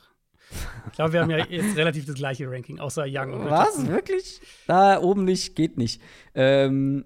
Ich 0.87 0.93
glaube, 0.93 1.13
wir 1.13 1.21
haben 1.21 1.31
ja 1.31 1.47
jetzt 1.47 1.77
relativ 1.77 2.07
das 2.07 2.17
gleiche 2.17 2.51
Ranking, 2.51 2.81
außer 2.81 3.05
Young 3.07 3.33
und 3.35 3.51
Was? 3.51 3.87
Wirklich? 3.87 4.41
Da 4.67 5.01
oben 5.01 5.25
nicht, 5.25 5.55
geht 5.55 5.79
nicht. 5.79 6.03
Ähm, 6.35 7.05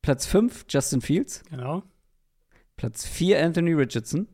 Platz 0.00 0.26
5 0.26 0.64
Justin 0.68 1.00
Fields. 1.00 1.42
Genau. 1.50 1.82
Platz 2.76 3.06
4 3.06 3.44
Anthony 3.44 3.72
Richardson. 3.74 4.26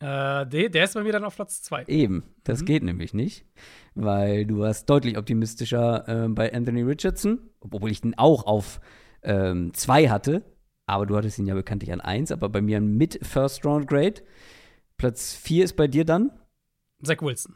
Äh, 0.00 0.46
der, 0.46 0.68
der, 0.68 0.84
ist 0.84 0.94
bei 0.94 1.02
mir 1.04 1.12
dann 1.12 1.24
auf 1.24 1.36
Platz 1.36 1.62
2. 1.62 1.84
Eben, 1.86 2.24
das 2.42 2.62
mhm. 2.62 2.66
geht 2.66 2.82
nämlich 2.82 3.14
nicht, 3.14 3.46
weil 3.94 4.44
du 4.44 4.58
warst 4.58 4.90
deutlich 4.90 5.16
optimistischer 5.16 6.24
äh, 6.24 6.28
bei 6.28 6.52
Anthony 6.52 6.82
Richardson, 6.82 7.38
obwohl 7.60 7.90
ich 7.90 8.00
den 8.00 8.18
auch 8.18 8.44
auf 8.44 8.80
ähm, 9.22 9.72
zwei 9.74 10.08
hatte. 10.08 10.44
Aber 10.92 11.06
du 11.06 11.16
hattest 11.16 11.38
ihn 11.38 11.46
ja 11.46 11.54
bekanntlich 11.54 11.90
an 11.90 12.02
eins, 12.02 12.30
aber 12.30 12.50
bei 12.50 12.60
mir 12.60 12.76
ein 12.76 12.98
Mid-First-Round-Grade. 12.98 14.22
Platz 14.98 15.32
vier 15.32 15.64
ist 15.64 15.74
bei 15.76 15.86
dir 15.88 16.04
dann? 16.04 16.30
Zach 17.02 17.22
Wilson. 17.22 17.54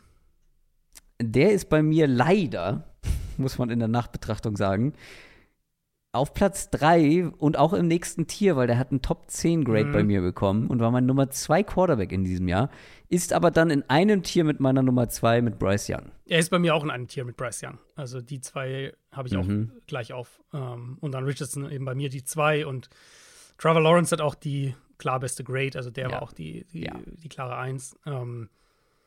Der 1.20 1.52
ist 1.52 1.68
bei 1.68 1.82
mir 1.82 2.06
leider, 2.06 2.96
muss 3.36 3.58
man 3.58 3.68
in 3.68 3.78
der 3.78 3.88
Nachbetrachtung 3.88 4.56
sagen, 4.56 4.94
auf 6.12 6.32
Platz 6.32 6.70
3 6.70 7.26
und 7.28 7.58
auch 7.58 7.74
im 7.74 7.88
nächsten 7.88 8.26
Tier, 8.26 8.56
weil 8.56 8.66
der 8.66 8.78
hat 8.78 8.90
einen 8.90 9.02
Top 9.02 9.30
10 9.30 9.64
Grade 9.64 9.84
Mhm. 9.88 9.92
bei 9.92 10.02
mir 10.02 10.22
bekommen 10.22 10.68
und 10.68 10.80
war 10.80 10.90
mein 10.90 11.04
Nummer 11.04 11.28
2 11.28 11.62
Quarterback 11.62 12.10
in 12.10 12.24
diesem 12.24 12.48
Jahr. 12.48 12.70
Ist 13.10 13.34
aber 13.34 13.50
dann 13.50 13.68
in 13.68 13.82
einem 13.90 14.22
Tier 14.22 14.44
mit 14.44 14.58
meiner 14.58 14.82
Nummer 14.82 15.10
2 15.10 15.42
mit 15.42 15.58
Bryce 15.58 15.90
Young. 15.90 16.10
Er 16.24 16.38
ist 16.38 16.48
bei 16.48 16.58
mir 16.58 16.74
auch 16.74 16.82
in 16.82 16.90
einem 16.90 17.06
Tier 17.06 17.26
mit 17.26 17.36
Bryce 17.36 17.64
Young. 17.64 17.78
Also 17.96 18.22
die 18.22 18.40
zwei 18.40 18.94
habe 19.12 19.28
ich 19.28 19.34
Mhm. 19.34 19.72
auch 19.76 19.86
gleich 19.86 20.14
auf. 20.14 20.42
Ähm, 20.54 20.96
und 21.02 21.12
dann 21.12 21.24
Richardson 21.24 21.70
eben 21.70 21.84
bei 21.84 21.94
mir 21.94 22.08
die 22.08 22.24
zwei. 22.24 22.64
Und 22.66 22.88
Trevor 23.58 23.80
Lawrence 23.80 24.12
hat 24.12 24.20
auch 24.20 24.34
die 24.34 24.74
klar 24.98 25.20
beste 25.20 25.44
Grade. 25.44 25.76
Also 25.76 25.90
der 25.90 26.06
Ja. 26.08 26.12
war 26.12 26.22
auch 26.22 26.32
die, 26.32 26.64
die, 26.72 26.84
Ja. 26.84 26.94
die 27.04 27.28
klare 27.28 27.56
Eins. 27.56 27.96
Ähm, 28.06 28.48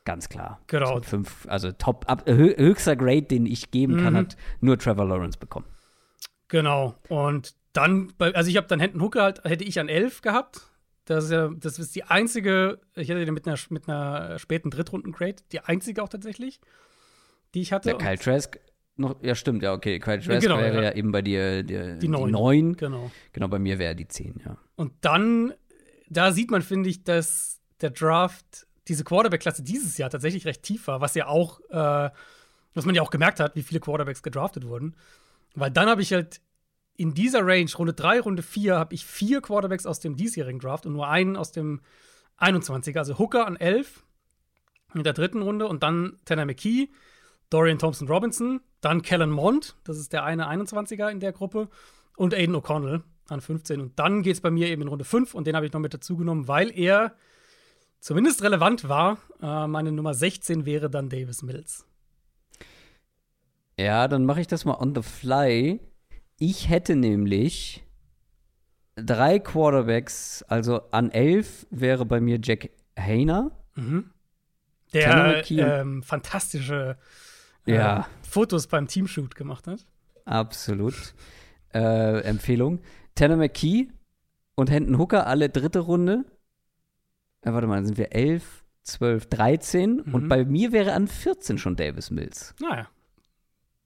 Ganz 0.06 0.28
klar. 0.30 0.60
Genau. 0.68 1.02
5, 1.02 1.46
also 1.50 1.72
Top, 1.72 2.06
ab, 2.10 2.24
hö 2.26 2.56
höchster 2.58 2.96
Grade, 2.96 3.24
den 3.24 3.46
ich 3.46 3.70
geben 3.72 3.98
kann, 3.98 4.14
Mhm. 4.14 4.18
hat 4.18 4.38
nur 4.60 4.78
Trevor 4.80 5.06
Lawrence 5.06 5.38
bekommen. 5.38 5.66
genau. 6.48 6.96
Und 7.10 7.56
dann, 7.74 8.12
bei, 8.18 8.34
also 8.34 8.50
ich 8.50 8.58
habe 8.58 8.66
dann 8.68 8.80
Hendon 8.80 9.02
Hooker 9.02 9.22
halt, 9.22 9.44
hätte 9.44 9.64
ich 9.64 9.80
an 9.80 9.88
11 9.90 10.22
gehabt. 10.22 10.62
Das 11.06 11.26
ist 11.26 11.32
ja, 11.32 11.50
das 11.56 11.78
ist 11.80 11.96
die 11.96 12.04
einzige, 12.04 12.80
ich 12.96 13.10
hätte 13.10 13.24
den 13.26 13.34
mit 13.34 13.48
einer, 13.48 13.58
mit 13.70 13.88
einer 13.88 14.40
späten 14.40 14.70
Drittrunden-Grade, 14.72 15.38
die 15.52 15.60
einzige 15.62 16.02
auch 16.04 16.10
tatsächlich, 16.10 16.60
die 17.54 17.62
ich 17.62 17.72
hatte. 17.74 17.90
Der 17.90 17.98
Kyle 17.98 18.18
Trask 18.18 18.60
noch, 19.00 19.24
ja 19.24 19.36
stimmt, 19.36 19.64
ja, 19.64 19.74
okay. 19.74 20.00
Kyle 20.00 20.20
Trask 20.20 20.42
genau, 20.42 20.58
wäre 20.58 20.76
ja. 20.76 20.82
ja. 20.84 20.96
eben 20.96 21.12
bei 21.12 21.22
dir 21.22 21.64
der, 21.64 21.96
Die 21.96 22.00
die 22.00 22.08
neun. 22.08 22.32
9. 22.32 22.78
Genau. 22.78 23.12
Genau, 23.34 23.48
bei 23.48 23.60
mir 23.60 23.80
wäre 23.80 23.96
die 23.96 24.08
10, 24.08 24.42
ja. 24.46 24.58
Und 24.76 24.94
dann, 25.02 25.54
da 26.10 26.32
sieht 26.32 26.52
man, 26.52 26.62
finde 26.62 26.90
ich, 26.90 27.04
dass 27.04 27.60
der 27.82 27.92
Draft, 27.92 28.68
diese 28.88 29.04
Quarterback-Klasse 29.04 29.64
dieses 29.64 29.98
Jahr 29.98 30.10
tatsächlich 30.10 30.46
recht 30.46 30.64
tief 30.64 30.88
war, 30.88 31.02
was 31.02 31.16
ja 31.16 31.28
auch, 31.28 31.60
äh, 31.70 32.10
was 32.74 32.86
man 32.86 32.96
ja 32.96 33.02
auch 33.02 33.12
gemerkt 33.12 33.40
hat, 33.40 33.56
wie 33.56 33.64
viele 33.64 33.80
Quarterbacks 33.80 34.24
gedraftet 34.24 34.68
wurden. 34.68 34.96
Weil 35.56 35.72
dann 35.72 35.90
habe 35.90 36.02
ich 36.02 36.14
halt 36.14 36.42
in 36.96 37.14
dieser 37.14 37.46
Range, 37.46 37.70
Runde 37.78 37.94
3, 37.94 38.20
Runde 38.20 38.44
4, 38.44 38.76
habe 38.76 38.94
ich 38.94 39.06
vier 39.06 39.42
Quarterbacks 39.42 39.86
aus 39.86 40.02
dem 40.02 40.18
diesjährigen 40.18 40.60
Draft 40.60 40.86
und 40.86 40.94
nur 40.94 41.08
einen 41.08 41.38
aus 41.38 41.52
dem 41.52 41.82
21er. 42.40 42.98
Also 42.98 43.18
Hooker 43.18 43.48
an 43.48 43.56
11 43.56 44.04
in 44.94 45.04
der 45.04 45.14
dritten 45.14 45.42
Runde 45.42 45.68
und 45.68 45.84
dann 45.84 46.18
Tanner 46.26 46.46
McKee, 46.46 46.90
Dorian 47.50 47.80
Thompson 47.80 48.08
Robinson, 48.08 48.62
dann 48.82 49.02
Kellen 49.02 49.32
Mond, 49.32 49.76
das 49.84 49.98
ist 49.98 50.14
der 50.14 50.24
eine 50.24 50.50
21er 50.50 51.10
in 51.10 51.20
der 51.20 51.32
Gruppe, 51.32 51.70
und 52.16 52.34
Aiden 52.34 52.56
O'Connell 52.56 53.02
an 53.30 53.42
15. 53.42 53.82
Und 53.82 53.98
dann 53.98 54.24
geht 54.24 54.34
es 54.34 54.42
bei 54.42 54.52
mir 54.52 54.68
eben 54.68 54.82
in 54.82 54.88
Runde 54.88 55.06
5 55.06 55.34
und 55.34 55.48
den 55.48 55.56
habe 55.56 55.66
ich 55.66 55.74
noch 55.74 55.80
mit 55.80 55.94
dazu 55.94 56.18
genommen, 56.18 56.48
weil 56.48 56.78
er 56.78 57.14
zumindest 58.00 58.44
relevant 58.44 58.88
war. 58.90 59.18
Äh, 59.42 59.68
meine 59.68 59.92
Nummer 59.92 60.14
16 60.14 60.66
wäre 60.66 60.90
dann 60.90 61.10
Davis 61.10 61.42
Mills. 61.42 61.86
Ja, 63.78 64.08
dann 64.08 64.26
mache 64.26 64.42
ich 64.42 64.48
das 64.48 64.66
mal 64.66 64.76
on 64.76 64.94
the 64.94 65.02
fly. 65.02 65.80
Ich 66.38 66.70
hätte 66.70 66.96
nämlich 66.96 67.84
drei 68.96 69.40
Quarterbacks, 69.40 70.44
also 70.44 70.82
an 70.92 71.12
11 71.12 71.68
wäre 71.70 72.06
bei 72.06 72.20
mir 72.20 72.40
Jack 72.42 72.72
Hayner. 72.98 73.52
Tanner 74.92 75.42
Der 75.44 75.82
ähm, 75.82 76.04
fantastische 76.04 76.98
äh, 77.70 77.76
Ja. 77.76 78.08
Fotos 78.22 78.68
beim 78.68 78.88
Teamshoot 78.88 79.36
gemacht 79.36 79.68
hat. 79.68 79.86
Absolut. 80.26 81.14
Äh, 81.74 82.22
Empfehlung. 82.22 82.80
Tanner 83.16 83.38
McKee 83.38 83.88
und 84.56 84.70
Hendon 84.70 84.98
Hooker, 85.00 85.28
alle 85.28 85.50
dritte 85.50 85.80
Runde. 85.80 86.26
Äh, 87.42 87.54
warte 87.54 87.68
mal, 87.68 87.84
sind 87.86 87.98
wir 87.98 88.14
11, 88.14 88.64
12, 88.84 89.28
13. 89.28 90.02
Und 90.02 90.24
Mhm. 90.26 90.28
bei 90.30 90.46
mir 90.46 90.72
wäre 90.72 90.94
an 90.94 91.08
14 91.08 91.58
schon 91.58 91.76
Davis 91.76 92.12
Mills. 92.12 92.54
Naja, 92.60 92.88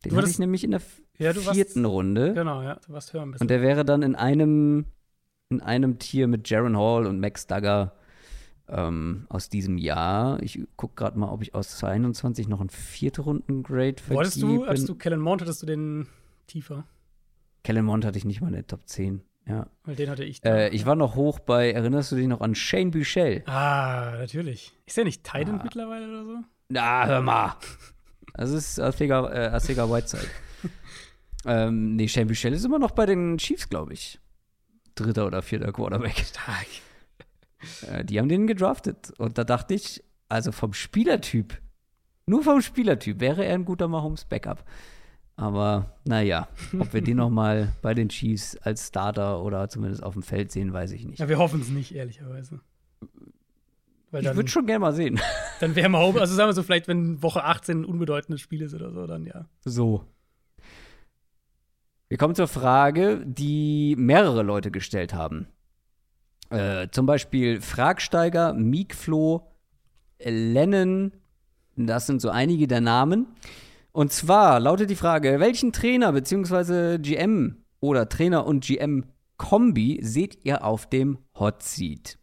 Den 0.03 0.11
Du 0.11 0.17
hatte 0.17 0.29
ich 0.29 0.39
nämlich 0.39 0.63
in 0.65 0.71
der 0.71 0.81
Ja, 1.17 1.31
du 1.31 1.45
warst- 1.45 1.55
vierten 1.55 1.85
Runde. 1.85 2.33
genau, 2.33 2.61
ja, 2.61 2.75
du 2.85 2.91
warst 2.93 3.13
hören 3.13 3.29
ein 3.29 3.31
bisschen. 3.31 3.45
Und 3.45 3.49
der 3.49 3.61
wäre 3.61 3.85
dann 3.85 4.01
in 4.01 4.15
einem, 4.15 4.85
in 5.49 5.61
einem 5.61 5.97
Tier 5.99 6.27
mit 6.27 6.49
Jaron 6.49 6.77
Hall 6.77 7.05
und 7.05 7.19
Max 7.21 7.47
Duggar 7.47 7.93
ähm, 8.69 9.25
aus 9.29 9.49
diesem 9.49 9.77
Jahr. 9.77 10.41
Ich 10.41 10.59
gucke 10.77 10.95
gerade 10.95 11.17
mal, 11.19 11.29
ob 11.29 11.41
ich 11.41 11.53
aus 11.55 11.77
22 11.77 12.47
noch 12.47 12.59
einen 12.59 12.69
vierte 12.69 13.21
Runden-Grade 13.21 13.95
Wo 14.07 14.19
hattest 14.19 14.41
du, 14.41 14.65
hattest 14.65 14.87
du 14.89 14.95
Kellen 14.95 15.19
Mond, 15.19 15.41
hattest 15.41 15.61
du 15.61 15.65
den 15.65 16.07
tiefer? 16.47 16.85
Kellen 17.63 17.85
Mond 17.85 18.05
hatte 18.05 18.17
ich 18.17 18.25
nicht 18.25 18.41
mal 18.41 18.47
in 18.47 18.53
der 18.53 18.67
Top 18.67 18.87
10. 18.87 19.21
Ja. 19.45 19.67
Weil 19.83 19.95
den 19.95 20.09
hatte 20.09 20.23
ich. 20.23 20.39
da. 20.41 20.55
Äh, 20.55 20.69
ich 20.69 20.85
war 20.85 20.95
noch 20.95 21.15
hoch 21.15 21.39
bei, 21.39 21.71
erinnerst 21.71 22.11
du 22.11 22.15
dich 22.15 22.27
noch 22.27 22.39
an 22.41 22.55
Shane 22.55 22.91
Buchel? 22.91 23.43
Ah, 23.45 24.13
natürlich. 24.17 24.71
Ist 24.85 24.95
der 24.97 25.03
nicht 25.03 25.23
Titan 25.23 25.59
Ah. 25.59 25.63
mittlerweile 25.63 26.07
oder 26.07 26.23
so? 26.25 26.37
Na, 26.69 27.05
hör 27.05 27.21
mal. 27.21 27.55
Das 28.35 28.51
ist 28.51 28.79
Arcega, 28.79 29.29
äh, 29.31 29.47
Arcega 29.49 29.89
Whiteside. 29.89 30.27
ähm, 31.45 31.95
nee, 31.97 32.07
Shane 32.07 32.27
Buchel 32.27 32.53
ist 32.53 32.63
immer 32.63 32.79
noch 32.79 32.91
bei 32.91 33.05
den 33.05 33.37
Chiefs, 33.37 33.67
glaube 33.69 33.93
ich. 33.93 34.19
Dritter 34.95 35.27
oder 35.27 35.41
vierter 35.41 35.71
Quarterback. 35.73 36.17
Stark. 36.25 36.67
Äh, 37.89 38.05
die 38.05 38.19
haben 38.19 38.29
den 38.29 38.47
gedraftet. 38.47 39.11
Und 39.17 39.37
da 39.37 39.43
dachte 39.43 39.73
ich, 39.73 40.03
also 40.29 40.51
vom 40.51 40.73
Spielertyp, 40.73 41.59
nur 42.25 42.43
vom 42.43 42.61
Spielertyp 42.61 43.19
wäre 43.19 43.45
er 43.45 43.55
ein 43.55 43.65
guter 43.65 43.87
Mahomes 43.87 44.25
Backup. 44.25 44.63
Aber 45.35 45.97
naja, 46.05 46.47
ob 46.79 46.93
wir 46.93 47.01
den 47.01 47.17
noch 47.17 47.29
mal 47.29 47.73
bei 47.81 47.93
den 47.93 48.09
Chiefs 48.09 48.55
als 48.57 48.87
Starter 48.87 49.43
oder 49.43 49.67
zumindest 49.67 50.03
auf 50.03 50.13
dem 50.13 50.23
Feld 50.23 50.51
sehen, 50.51 50.73
weiß 50.73 50.91
ich 50.91 51.05
nicht. 51.05 51.19
Ja, 51.19 51.27
wir 51.27 51.39
hoffen 51.39 51.61
es 51.61 51.69
nicht, 51.69 51.93
ehrlicherweise. 51.93 52.61
Weil 54.11 54.21
Ich 54.21 54.27
dann, 54.27 54.35
würde 54.35 54.49
schon 54.49 54.67
gerne 54.67 54.79
mal 54.79 54.93
sehen. 54.93 55.19
dann 55.59 55.75
wäre 55.75 55.89
Mahomes, 55.89 56.21
also 56.21 56.35
sagen 56.35 56.49
wir 56.49 56.53
so, 56.53 56.63
vielleicht, 56.63 56.87
wenn 56.87 57.23
Woche 57.23 57.43
18 57.43 57.81
ein 57.81 57.85
unbedeutendes 57.85 58.41
Spiel 58.41 58.61
ist 58.61 58.75
oder 58.75 58.91
so, 58.91 59.07
dann 59.07 59.25
ja. 59.25 59.45
So. 59.65 60.05
Wir 62.09 62.19
kommen 62.19 62.35
zur 62.35 62.47
Frage, 62.47 63.23
die 63.25 63.95
mehrere 63.97 64.43
Leute 64.43 64.69
gestellt 64.69 65.15
haben. 65.15 65.47
Äh, 66.53 66.91
zum 66.91 67.07
Beispiel 67.07 67.61
Fragsteiger, 67.61 68.53
Miekflo, 68.53 69.51
Lennon, 70.23 71.11
das 71.75 72.05
sind 72.05 72.21
so 72.21 72.29
einige 72.29 72.67
der 72.67 72.79
Namen. 72.79 73.25
Und 73.91 74.11
zwar 74.11 74.59
lautet 74.59 74.91
die 74.91 74.95
Frage, 74.95 75.39
welchen 75.39 75.73
Trainer 75.73 76.11
bzw. 76.11 76.99
GM 76.99 77.63
oder 77.79 78.07
Trainer 78.07 78.45
und 78.45 78.63
GM-Kombi 78.63 79.99
seht 80.03 80.45
ihr 80.45 80.63
auf 80.63 80.87
dem 80.87 81.17
Hot 81.39 81.63
Seat? 81.63 82.19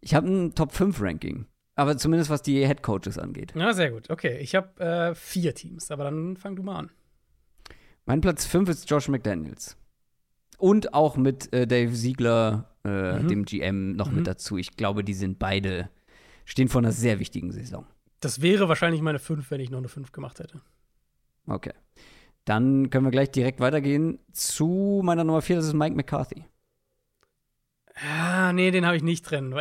Ich 0.00 0.14
habe 0.14 0.28
ein 0.28 0.54
Top 0.54 0.72
5 0.72 0.98
Ranking, 1.02 1.44
aber 1.74 1.98
zumindest 1.98 2.30
was 2.30 2.40
die 2.40 2.66
Head 2.66 2.82
Coaches 2.82 3.18
angeht. 3.18 3.52
Ja, 3.54 3.74
sehr 3.74 3.90
gut. 3.90 4.08
Okay, 4.08 4.38
ich 4.38 4.54
habe 4.54 4.80
äh, 4.82 5.14
vier 5.14 5.54
Teams, 5.54 5.90
aber 5.90 6.04
dann 6.04 6.38
fang 6.38 6.56
du 6.56 6.62
mal 6.62 6.78
an. 6.78 6.90
Mein 8.06 8.22
Platz 8.22 8.46
5 8.46 8.70
ist 8.70 8.88
Josh 8.88 9.08
McDaniels. 9.08 9.76
Und 10.56 10.94
auch 10.94 11.16
mit 11.18 11.52
äh, 11.52 11.66
Dave 11.66 11.94
Siegler, 11.94 12.71
äh, 12.84 13.18
Mhm. 13.20 13.28
dem 13.28 13.44
GM, 13.44 13.92
noch 13.92 14.10
Mhm. 14.10 14.16
mit 14.18 14.26
dazu. 14.26 14.56
Ich 14.56 14.76
glaube, 14.76 15.04
die 15.04 15.14
sind 15.14 15.38
beide, 15.38 15.88
stehen 16.44 16.68
vor 16.68 16.80
einer 16.80 16.92
sehr 16.92 17.18
wichtigen 17.20 17.52
Saison. 17.52 17.86
Das 18.20 18.40
wäre 18.42 18.68
wahrscheinlich 18.68 19.02
meine 19.02 19.18
fünf, 19.18 19.50
wenn 19.50 19.60
ich 19.60 19.70
noch 19.70 19.78
eine 19.78 19.88
fünf 19.88 20.12
gemacht 20.12 20.38
hätte. 20.40 20.60
Okay. 21.46 21.72
Dann 22.44 22.90
können 22.90 23.04
wir 23.06 23.10
gleich 23.12 23.30
direkt 23.30 23.60
weitergehen 23.60 24.18
zu 24.32 25.00
meiner 25.04 25.22
Nummer 25.24 25.42
4, 25.42 25.56
das 25.56 25.66
ist 25.66 25.74
Mike 25.74 25.94
McCarthy. 25.94 26.44
Ah, 27.94 28.52
nee, 28.52 28.70
den 28.70 28.86
habe 28.86 28.96
ich 28.96 29.02
nicht 29.02 29.22
drin. 29.22 29.54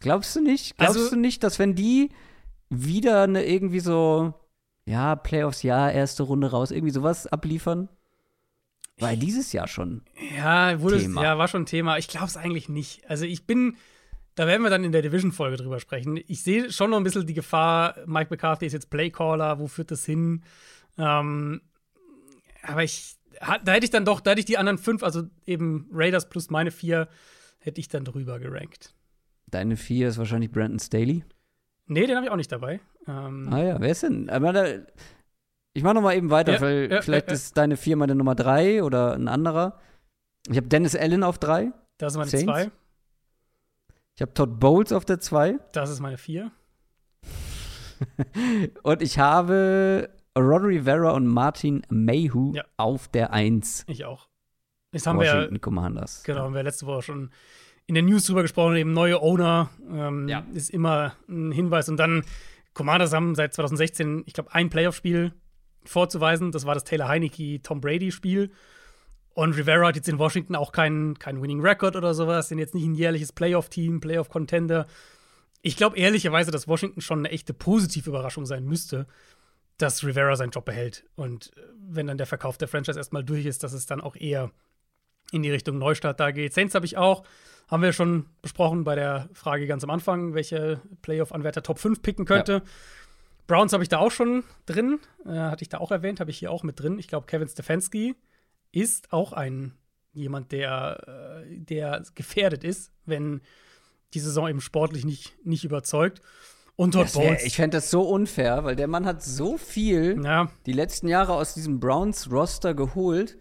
Glaubst 0.00 0.34
du 0.34 0.40
nicht? 0.40 0.76
Glaubst 0.76 0.96
Also- 0.96 1.10
du 1.10 1.16
nicht, 1.16 1.42
dass 1.44 1.58
wenn 1.58 1.74
die 1.74 2.10
wieder 2.68 3.22
eine 3.24 3.44
irgendwie 3.44 3.80
so, 3.80 4.32
ja, 4.86 5.14
Playoffs, 5.16 5.62
ja, 5.62 5.90
erste 5.90 6.22
Runde 6.22 6.50
raus, 6.50 6.70
irgendwie 6.70 6.92
sowas 6.92 7.26
abliefern? 7.26 7.88
Weil 9.00 9.16
dieses 9.16 9.52
Jahr 9.52 9.66
schon. 9.68 10.02
ja, 10.36 10.80
wurde 10.80 10.96
es, 10.96 11.02
Thema. 11.02 11.22
ja, 11.22 11.38
war 11.38 11.48
schon 11.48 11.62
ein 11.62 11.66
Thema. 11.66 11.98
Ich 11.98 12.08
glaube 12.08 12.26
es 12.26 12.36
eigentlich 12.36 12.68
nicht. 12.68 13.08
Also 13.08 13.24
ich 13.24 13.46
bin, 13.46 13.76
da 14.34 14.46
werden 14.46 14.62
wir 14.62 14.70
dann 14.70 14.84
in 14.84 14.92
der 14.92 15.02
Division-Folge 15.02 15.56
drüber 15.56 15.80
sprechen. 15.80 16.20
Ich 16.26 16.42
sehe 16.42 16.70
schon 16.70 16.90
noch 16.90 16.96
ein 16.98 17.04
bisschen 17.04 17.26
die 17.26 17.34
Gefahr, 17.34 17.96
Mike 18.06 18.28
McCarthy 18.30 18.66
ist 18.66 18.72
jetzt 18.72 18.90
Playcaller, 18.90 19.58
wo 19.58 19.66
führt 19.66 19.90
das 19.90 20.04
hin? 20.04 20.42
Ähm, 20.98 21.60
aber 22.62 22.84
ich, 22.84 23.16
da 23.64 23.72
hätte 23.72 23.84
ich 23.84 23.90
dann 23.90 24.04
doch, 24.04 24.20
da 24.20 24.32
hätte 24.32 24.40
ich 24.40 24.46
die 24.46 24.58
anderen 24.58 24.78
fünf, 24.78 25.02
also 25.02 25.22
eben 25.46 25.88
Raiders 25.92 26.28
plus 26.28 26.50
meine 26.50 26.70
vier, 26.70 27.08
hätte 27.58 27.80
ich 27.80 27.88
dann 27.88 28.04
drüber 28.04 28.38
gerankt. 28.38 28.94
Deine 29.50 29.76
4 29.76 30.08
ist 30.08 30.18
wahrscheinlich 30.18 30.52
Brandon 30.52 30.78
Staley. 30.78 31.24
Nee, 31.86 32.06
den 32.06 32.14
habe 32.14 32.26
ich 32.26 32.30
auch 32.30 32.36
nicht 32.36 32.52
dabei. 32.52 32.80
Ähm, 33.08 33.48
Ah 33.52 33.62
ja, 33.62 33.80
wer 33.80 33.90
ist 33.90 34.04
denn? 34.04 34.30
Aber 34.30 34.52
da, 34.52 34.64
ich 35.72 35.82
mach 35.82 35.94
noch 35.94 36.02
mal 36.02 36.16
eben 36.16 36.30
weiter, 36.30 36.54
Ja, 36.54 36.60
weil 36.60 36.90
ja, 36.90 37.02
vielleicht 37.02 37.28
ja, 37.28 37.34
ist 37.34 37.56
deine 37.56 37.76
4 37.76 37.96
meine 37.96 38.14
Nummer 38.14 38.34
3 38.34 38.82
oder 38.82 39.14
ein 39.14 39.28
anderer. 39.28 39.78
Ich 40.48 40.56
habe 40.56 40.66
Dennis 40.68 40.96
Allen 40.96 41.22
auf 41.22 41.38
3. 41.38 41.72
Das 41.98 42.14
ist 42.14 42.16
meine 42.16 42.30
Saints? 42.30 42.44
zwei. 42.46 42.70
Ich 44.16 44.22
habe 44.22 44.34
Todd 44.34 44.58
Bowles 44.58 44.92
auf 44.92 45.04
der 45.04 45.20
2. 45.20 45.58
Das 45.72 45.90
ist 45.90 46.00
meine 46.00 46.18
vier. 46.18 46.50
Und 48.82 49.02
ich 49.02 49.18
habe 49.18 50.10
Rod 50.38 50.62
Rivera 50.62 51.10
und 51.10 51.26
Martin 51.26 51.82
Mayhew 51.88 52.52
auf 52.76 53.08
der 53.08 53.32
1. 53.32 53.84
Ich 53.88 54.04
auch. 54.04 54.28
Das 54.92 55.06
haben 55.06 55.18
Washington 55.18 55.52
wir, 55.52 55.60
Commanders. 55.60 56.22
genau, 56.24 56.40
haben 56.40 56.54
wir 56.54 56.62
letzte 56.62 56.86
Woche 56.86 57.02
schon 57.02 57.30
in 57.86 57.94
der 57.94 58.02
News 58.02 58.24
drüber 58.24 58.42
gesprochen, 58.42 58.76
eben 58.76 58.92
neue 58.92 59.20
Owner 59.20 59.70
ähm, 59.90 60.28
ist 60.54 60.70
immer 60.70 61.14
ein 61.28 61.52
Hinweis. 61.52 61.88
Und 61.88 61.96
dann, 61.96 62.24
Commanders 62.74 63.12
haben 63.12 63.34
seit 63.34 63.52
2016, 63.54 64.22
ich 64.26 64.32
glaube, 64.32 64.54
ein 64.54 64.70
Playoff-Spiel 64.70 65.32
vorzuweisen. 65.84 66.52
Das 66.52 66.66
war 66.66 66.74
das 66.74 66.84
Taylor 66.84 67.08
Heineke-Tom 67.08 67.80
Brady-Spiel. 67.80 68.50
Und 69.34 69.56
Rivera 69.56 69.88
hat 69.88 69.96
jetzt 69.96 70.08
in 70.08 70.18
Washington 70.18 70.56
auch 70.56 70.72
keinen 70.72 71.18
kein 71.18 71.40
Winning 71.40 71.60
Record 71.60 71.96
oder 71.96 72.14
sowas, 72.14 72.48
sind 72.48 72.58
jetzt 72.58 72.74
nicht 72.74 72.84
ein 72.84 72.94
jährliches 72.94 73.32
Playoff-Team, 73.32 74.00
Playoff-Contender. 74.00 74.86
Ich 75.62 75.76
glaube 75.76 75.98
ehrlicherweise, 75.98 76.50
dass 76.50 76.68
Washington 76.68 77.00
schon 77.00 77.20
eine 77.20 77.30
echte 77.30 77.54
positive 77.54 78.10
Überraschung 78.10 78.44
sein 78.44 78.64
müsste, 78.64 79.06
dass 79.78 80.04
Rivera 80.04 80.36
seinen 80.36 80.50
Job 80.50 80.64
behält. 80.64 81.04
Und 81.14 81.56
äh, 81.56 81.60
wenn 81.78 82.06
dann 82.06 82.18
der 82.18 82.26
Verkauf 82.26 82.58
der 82.58 82.68
Franchise 82.68 82.98
erstmal 82.98 83.24
durch 83.24 83.46
ist, 83.46 83.62
dass 83.62 83.72
es 83.72 83.86
dann 83.86 84.00
auch 84.00 84.16
eher 84.16 84.50
in 85.32 85.42
die 85.42 85.50
Richtung 85.50 85.78
Neustart 85.78 86.18
da 86.18 86.32
geht. 86.32 86.52
Saints 86.52 86.74
habe 86.74 86.86
ich 86.86 86.96
auch, 86.96 87.22
haben 87.68 87.82
wir 87.82 87.92
schon 87.92 88.26
besprochen 88.42 88.84
bei 88.84 88.96
der 88.96 89.28
Frage 89.32 89.66
ganz 89.66 89.84
am 89.84 89.90
Anfang, 89.90 90.34
welche 90.34 90.80
Playoff-Anwärter 91.02 91.62
Top 91.62 91.78
5 91.78 92.02
picken 92.02 92.24
könnte. 92.24 92.62
Browns 93.50 93.72
habe 93.72 93.82
ich 93.82 93.88
da 93.88 93.98
auch 93.98 94.12
schon 94.12 94.44
drin, 94.64 95.00
äh, 95.26 95.30
hatte 95.30 95.62
ich 95.62 95.68
da 95.68 95.78
auch 95.78 95.90
erwähnt, 95.90 96.20
habe 96.20 96.30
ich 96.30 96.38
hier 96.38 96.52
auch 96.52 96.62
mit 96.62 96.78
drin. 96.78 97.00
Ich 97.00 97.08
glaube, 97.08 97.26
Kevin 97.26 97.48
Stefanski 97.48 98.14
ist 98.70 99.12
auch 99.12 99.32
ein 99.32 99.74
jemand, 100.12 100.52
der, 100.52 101.42
äh, 101.44 101.58
der 101.58 102.04
gefährdet 102.14 102.62
ist, 102.62 102.92
wenn 103.06 103.40
die 104.14 104.20
Saison 104.20 104.48
eben 104.48 104.60
sportlich 104.60 105.04
nicht, 105.04 105.34
nicht 105.44 105.64
überzeugt. 105.64 106.20
Und 106.76 106.92
Todd 106.92 107.12
Bowles. 107.12 107.44
ich 107.44 107.56
fände 107.56 107.76
das 107.76 107.90
so 107.90 108.02
unfair, 108.02 108.62
weil 108.62 108.76
der 108.76 108.86
Mann 108.86 109.04
hat 109.04 109.20
so 109.22 109.58
viel 109.58 110.20
ja, 110.22 110.48
die 110.66 110.72
letzten 110.72 111.08
Jahre 111.08 111.34
aus 111.34 111.52
diesem 111.52 111.80
Browns-Roster 111.80 112.74
geholt. 112.74 113.36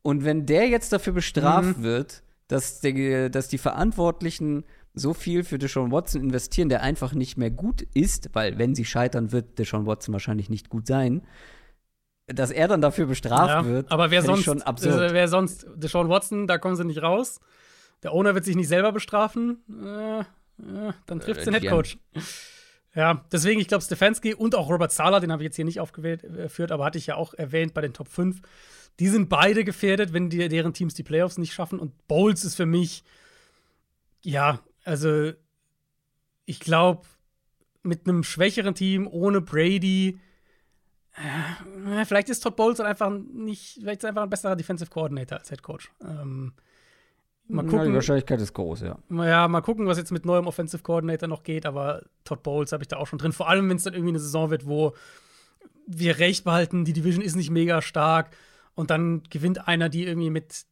Und 0.00 0.24
wenn 0.24 0.46
der 0.46 0.66
jetzt 0.68 0.94
dafür 0.94 1.12
bestraft 1.12 1.76
Mhm. 1.78 1.82
wird, 1.82 2.22
dass, 2.48 2.80
der, 2.80 3.28
dass 3.28 3.48
die 3.48 3.58
Verantwortlichen 3.58 4.64
so 4.94 5.14
viel 5.14 5.44
für 5.44 5.58
Deshaun 5.58 5.90
Watson 5.90 6.20
investieren, 6.20 6.68
der 6.68 6.82
einfach 6.82 7.14
nicht 7.14 7.36
mehr 7.36 7.50
gut 7.50 7.82
ist, 7.94 8.30
weil 8.34 8.58
wenn 8.58 8.74
sie 8.74 8.84
scheitern, 8.84 9.32
wird 9.32 9.58
Deshaun 9.58 9.86
Watson 9.86 10.12
wahrscheinlich 10.12 10.50
nicht 10.50 10.68
gut 10.68 10.86
sein, 10.86 11.22
dass 12.26 12.50
er 12.50 12.68
dann 12.68 12.80
dafür 12.80 13.06
bestraft 13.06 13.48
ja, 13.48 13.64
wird, 13.66 13.90
aber 13.90 14.10
wer 14.10 14.22
sonst, 14.22 14.44
schon 14.44 14.62
absurd. 14.62 15.10
äh, 15.10 15.14
wer 15.14 15.28
sonst, 15.28 15.66
Deshaun 15.74 16.08
Watson, 16.08 16.46
da 16.46 16.58
kommen 16.58 16.76
sie 16.76 16.84
nicht 16.84 17.02
raus. 17.02 17.40
Der 18.02 18.12
Owner 18.12 18.34
wird 18.34 18.44
sich 18.44 18.56
nicht 18.56 18.68
selber 18.68 18.92
bestrafen. 18.92 19.58
Äh, 19.68 20.20
äh, 20.20 20.24
dann 21.06 21.20
trifft 21.20 21.42
Äh, 21.42 21.44
den. 21.44 21.54
Headcoach. 21.54 21.98
Ja, 22.94 23.24
deswegen, 23.32 23.60
ich 23.60 23.68
glaube, 23.68 23.82
Stefanski 23.82 24.34
und 24.34 24.54
auch 24.54 24.68
Robert 24.68 24.92
Sala, 24.92 25.20
den 25.20 25.32
habe 25.32 25.42
ich 25.42 25.46
jetzt 25.46 25.56
hier 25.56 25.64
nicht 25.64 25.80
aufgewählt, 25.80 26.24
äh, 26.24 26.48
aber 26.70 26.84
hatte 26.84 26.98
ich 26.98 27.06
ja 27.06 27.16
auch 27.16 27.32
erwähnt 27.34 27.74
bei 27.74 27.80
den 27.80 27.94
Top 27.94 28.08
5. 28.08 28.40
Die 29.00 29.08
sind 29.08 29.28
beide 29.30 29.64
gefährdet, 29.64 30.12
wenn 30.12 30.28
die, 30.28 30.48
deren 30.48 30.74
Teams 30.74 30.92
die 30.94 31.02
Playoffs 31.02 31.38
nicht 31.38 31.54
schaffen. 31.54 31.78
Und 31.78 32.06
Bowles 32.06 32.44
ist 32.44 32.56
für 32.56 32.66
mich, 32.66 33.02
ja, 34.22 34.60
also 34.84 35.32
ich 36.44 36.60
glaube, 36.60 37.02
mit 37.82 38.06
einem 38.06 38.22
schwächeren 38.24 38.74
Team, 38.74 39.06
ohne 39.06 39.40
Brady, 39.40 40.18
äh, 41.14 42.04
vielleicht 42.04 42.28
ist 42.30 42.40
Todd 42.40 42.56
Bowles 42.56 42.78
dann 42.78 42.86
einfach 42.86 43.10
nicht, 43.10 43.78
vielleicht 43.80 43.98
ist 44.00 44.04
er 44.04 44.10
einfach 44.10 44.22
ein 44.22 44.30
besserer 44.30 44.56
Defensive 44.56 44.90
Coordinator 44.90 45.38
als 45.38 45.50
Head 45.50 45.62
Coach. 45.62 45.90
Ähm, 46.02 46.52
mal 47.48 47.64
Ja, 47.64 47.70
die 47.70 47.76
gucken. 47.76 47.94
Wahrscheinlichkeit 47.94 48.40
ist 48.40 48.54
groß, 48.54 48.80
ja. 48.82 48.98
Ja, 49.10 49.48
mal 49.48 49.60
gucken, 49.60 49.86
was 49.86 49.98
jetzt 49.98 50.10
mit 50.12 50.24
neuem 50.24 50.46
Offensive 50.46 50.82
Coordinator 50.82 51.28
noch 51.28 51.42
geht, 51.42 51.66
aber 51.66 52.02
Todd 52.24 52.42
Bowles 52.42 52.72
habe 52.72 52.82
ich 52.82 52.88
da 52.88 52.96
auch 52.96 53.06
schon 53.06 53.18
drin. 53.18 53.32
Vor 53.32 53.48
allem, 53.48 53.68
wenn 53.68 53.76
es 53.76 53.82
dann 53.82 53.94
irgendwie 53.94 54.12
eine 54.12 54.20
Saison 54.20 54.50
wird, 54.50 54.66
wo 54.66 54.94
wir 55.86 56.18
recht 56.18 56.44
behalten, 56.44 56.84
die 56.84 56.92
Division 56.92 57.22
ist 57.22 57.34
nicht 57.36 57.50
mega 57.50 57.82
stark 57.82 58.30
und 58.74 58.90
dann 58.90 59.22
gewinnt 59.28 59.66
einer 59.68 59.88
die 59.88 60.06
irgendwie 60.06 60.30
mit 60.30 60.64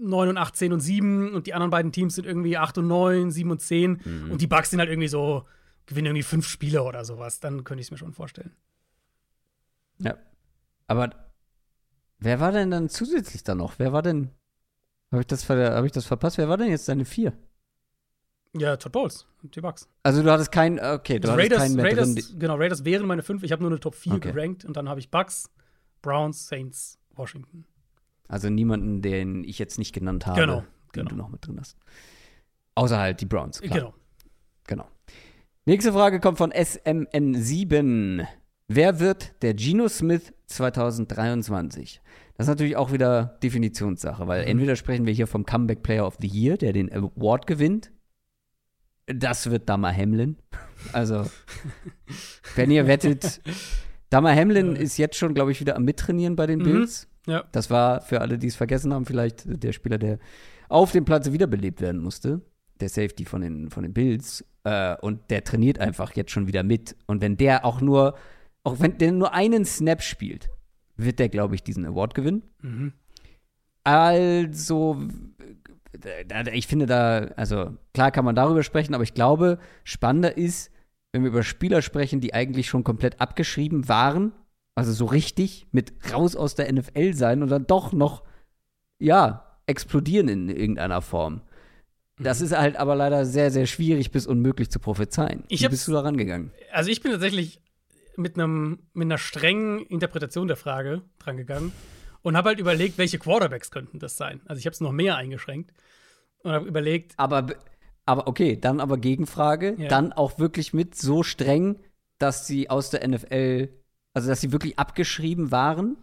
9 0.00 0.28
und 0.30 0.36
8, 0.38 0.56
10 0.56 0.72
und 0.72 0.80
7 0.80 1.34
und 1.34 1.46
die 1.46 1.54
anderen 1.54 1.70
beiden 1.70 1.92
Teams 1.92 2.14
sind 2.14 2.26
irgendwie 2.26 2.56
8 2.56 2.78
und 2.78 2.86
9, 2.88 3.30
7 3.30 3.50
und 3.50 3.60
10 3.60 4.00
Mhm. 4.04 4.30
und 4.32 4.40
die 4.40 4.46
Bucks 4.46 4.70
sind 4.70 4.78
halt 4.80 4.88
irgendwie 4.90 5.08
so, 5.08 5.46
gewinnen 5.86 6.06
irgendwie 6.06 6.22
fünf 6.22 6.46
Spiele 6.48 6.82
oder 6.82 7.04
sowas. 7.04 7.40
Dann 7.40 7.64
könnte 7.64 7.80
ich 7.80 7.88
es 7.88 7.90
mir 7.90 7.98
schon 7.98 8.12
vorstellen. 8.12 8.52
Ja. 9.98 10.16
Aber 10.86 11.10
wer 12.18 12.40
war 12.40 12.52
denn 12.52 12.70
dann 12.70 12.88
zusätzlich 12.88 13.42
da 13.42 13.54
noch? 13.54 13.78
Wer 13.78 13.92
war 13.92 14.02
denn. 14.02 14.30
Habe 15.12 15.22
ich, 15.22 15.26
das 15.26 15.42
ver- 15.44 15.74
hab 15.74 15.84
ich 15.84 15.92
das 15.92 16.06
verpasst? 16.06 16.38
Wer 16.38 16.48
war 16.48 16.56
denn 16.56 16.68
jetzt 16.68 16.88
deine 16.88 17.04
vier? 17.04 17.32
Ja, 18.56 18.76
Todd 18.76 18.92
Bowles, 18.92 19.26
die 19.42 19.60
Bucks. 19.60 19.88
Also 20.02 20.22
du 20.22 20.30
hattest 20.30 20.50
keinen, 20.50 20.78
okay, 20.80 21.18
du 21.20 21.28
Also 21.28 21.32
hattest 21.32 21.52
Raiders, 21.52 21.58
keinen 21.58 21.76
mehr 21.76 21.84
Raiders, 21.84 22.14
drin. 22.14 22.38
genau, 22.38 22.54
Raiders 22.56 22.84
wären 22.84 23.06
meine 23.06 23.22
fünf. 23.22 23.42
Ich 23.44 23.52
habe 23.52 23.62
nur 23.62 23.70
eine 23.70 23.78
Top 23.80 23.94
4 23.94 24.14
Okay. 24.14 24.32
gerankt 24.32 24.64
und 24.64 24.76
dann 24.76 24.88
habe 24.88 24.98
ich 25.00 25.10
Bucks, 25.10 25.50
Browns, 26.02 26.48
Saints, 26.48 26.98
Washington. 27.14 27.64
Also 28.30 28.48
niemanden, 28.48 29.02
den 29.02 29.42
ich 29.44 29.58
jetzt 29.58 29.78
nicht 29.78 29.92
genannt 29.92 30.26
habe, 30.26 30.40
Genau, 30.40 30.60
den 30.60 30.66
genau. 30.92 31.08
du 31.10 31.16
noch 31.16 31.28
mit 31.30 31.46
drin 31.46 31.58
hast. 31.58 31.76
Außer 32.76 32.98
halt 32.98 33.20
die 33.20 33.26
Browns, 33.26 33.60
klar. 33.60 33.76
Genau. 33.78 33.94
Genau. 34.66 34.86
Nächste 35.66 35.92
Frage 35.92 36.20
kommt 36.20 36.38
von 36.38 36.52
SMN7. 36.52 38.24
Wer 38.68 39.00
wird 39.00 39.34
der 39.42 39.54
Geno 39.54 39.88
Smith 39.88 40.32
2023? 40.46 42.00
Das 42.36 42.44
ist 42.46 42.48
natürlich 42.48 42.76
auch 42.76 42.92
wieder 42.92 43.36
Definitionssache, 43.42 44.26
weil 44.28 44.42
Mhm. 44.44 44.48
entweder 44.52 44.76
sprechen 44.76 45.06
wir 45.06 45.12
hier 45.12 45.26
vom 45.26 45.44
Comeback 45.44 45.82
Player 45.82 46.06
of 46.06 46.16
the 46.20 46.28
Year, 46.28 46.56
der 46.56 46.72
den 46.72 46.90
Award 46.92 47.46
gewinnt. 47.46 47.90
Das 49.06 49.50
wird 49.50 49.68
Damar 49.68 49.92
Hamlin. 49.94 50.36
Also, 50.92 51.26
wenn 52.54 52.70
ihr 52.70 52.86
wettet, 52.86 53.40
Damar 54.08 54.34
Hamlin 54.36 54.76
ist 54.76 54.96
jetzt 54.98 55.16
schon, 55.16 55.34
glaube 55.34 55.50
ich, 55.52 55.60
wieder 55.60 55.76
am 55.76 55.84
Mittrainieren 55.84 56.36
bei 56.36 56.46
den 56.46 56.60
Mhm. 56.60 56.64
Bills. 56.64 57.08
Ja. 57.26 57.44
Das 57.52 57.70
war 57.70 58.00
für 58.00 58.20
alle, 58.20 58.38
die 58.38 58.46
es 58.46 58.56
vergessen 58.56 58.92
haben, 58.92 59.06
vielleicht 59.06 59.44
der 59.46 59.72
Spieler, 59.72 59.98
der 59.98 60.18
auf 60.68 60.92
dem 60.92 61.04
Platz 61.04 61.30
wiederbelebt 61.30 61.80
werden 61.80 62.00
musste. 62.00 62.40
Der 62.80 62.88
Safety 62.88 63.24
von 63.24 63.42
den, 63.42 63.70
von 63.70 63.82
den 63.82 63.92
Bills. 63.92 64.44
Äh, 64.64 64.96
und 64.96 65.30
der 65.30 65.44
trainiert 65.44 65.78
einfach 65.78 66.12
jetzt 66.14 66.30
schon 66.30 66.46
wieder 66.46 66.62
mit. 66.62 66.96
Und 67.06 67.20
wenn 67.20 67.36
der 67.36 67.64
auch 67.64 67.80
nur, 67.80 68.16
auch 68.64 68.80
wenn 68.80 68.98
der 68.98 69.12
nur 69.12 69.34
einen 69.34 69.64
Snap 69.64 70.02
spielt, 70.02 70.50
wird 70.96 71.18
der, 71.18 71.28
glaube 71.28 71.54
ich, 71.54 71.62
diesen 71.62 71.84
Award 71.84 72.14
gewinnen. 72.14 72.42
Mhm. 72.62 72.92
Also, 73.82 75.02
ich 76.52 76.66
finde 76.66 76.86
da, 76.86 77.18
also 77.36 77.76
klar 77.94 78.10
kann 78.10 78.24
man 78.24 78.34
darüber 78.34 78.62
sprechen, 78.62 78.94
aber 78.94 79.04
ich 79.04 79.14
glaube, 79.14 79.58
spannender 79.84 80.36
ist, 80.36 80.70
wenn 81.12 81.22
wir 81.22 81.30
über 81.30 81.42
Spieler 81.42 81.82
sprechen, 81.82 82.20
die 82.20 82.34
eigentlich 82.34 82.68
schon 82.68 82.84
komplett 82.84 83.20
abgeschrieben 83.20 83.88
waren, 83.88 84.32
also 84.74 84.92
so 84.92 85.04
richtig 85.04 85.66
mit 85.72 85.92
raus 86.12 86.36
aus 86.36 86.54
der 86.54 86.72
NFL 86.72 87.14
sein 87.14 87.42
und 87.42 87.48
dann 87.50 87.66
doch 87.66 87.92
noch, 87.92 88.22
ja, 88.98 89.58
explodieren 89.66 90.28
in 90.28 90.48
irgendeiner 90.48 91.02
Form. 91.02 91.42
Das 92.18 92.40
ist 92.40 92.56
halt 92.56 92.76
aber 92.76 92.96
leider 92.96 93.24
sehr, 93.24 93.50
sehr 93.50 93.66
schwierig 93.66 94.10
bis 94.10 94.26
unmöglich 94.26 94.70
zu 94.70 94.78
prophezeien. 94.78 95.44
Ich 95.48 95.62
Wie 95.62 95.68
bist 95.68 95.88
du 95.88 95.92
da 95.92 96.00
rangegangen? 96.00 96.50
Also 96.70 96.90
ich 96.90 97.00
bin 97.02 97.12
tatsächlich 97.12 97.62
mit 98.16 98.34
einem 98.34 98.80
mit 98.92 99.06
einer 99.06 99.16
strengen 99.18 99.78
Interpretation 99.86 100.46
der 100.46 100.56
Frage 100.58 101.02
drangegangen 101.18 101.72
und 102.22 102.36
habe 102.36 102.50
halt 102.50 102.58
überlegt, 102.58 102.98
welche 102.98 103.18
Quarterbacks 103.18 103.70
könnten 103.70 103.98
das 103.98 104.16
sein. 104.18 104.42
Also 104.44 104.58
ich 104.60 104.66
habe 104.66 104.74
es 104.74 104.80
noch 104.80 104.92
mehr 104.92 105.16
eingeschränkt 105.16 105.72
und 106.42 106.52
habe 106.52 106.66
überlegt, 106.68 107.14
Aber, 107.16 107.46
aber 108.04 108.26
okay, 108.28 108.58
dann 108.60 108.80
aber 108.80 108.98
Gegenfrage, 108.98 109.76
Ja. 109.78 109.88
dann 109.88 110.12
auch 110.12 110.38
wirklich 110.38 110.74
mit 110.74 110.94
so 110.96 111.22
streng, 111.22 111.78
dass 112.18 112.46
sie 112.46 112.68
aus 112.68 112.90
der 112.90 113.08
NFL, 113.08 113.68
also 114.12 114.28
dass 114.28 114.40
sie 114.40 114.52
wirklich 114.52 114.78
abgeschrieben 114.78 115.50
waren. 115.50 115.96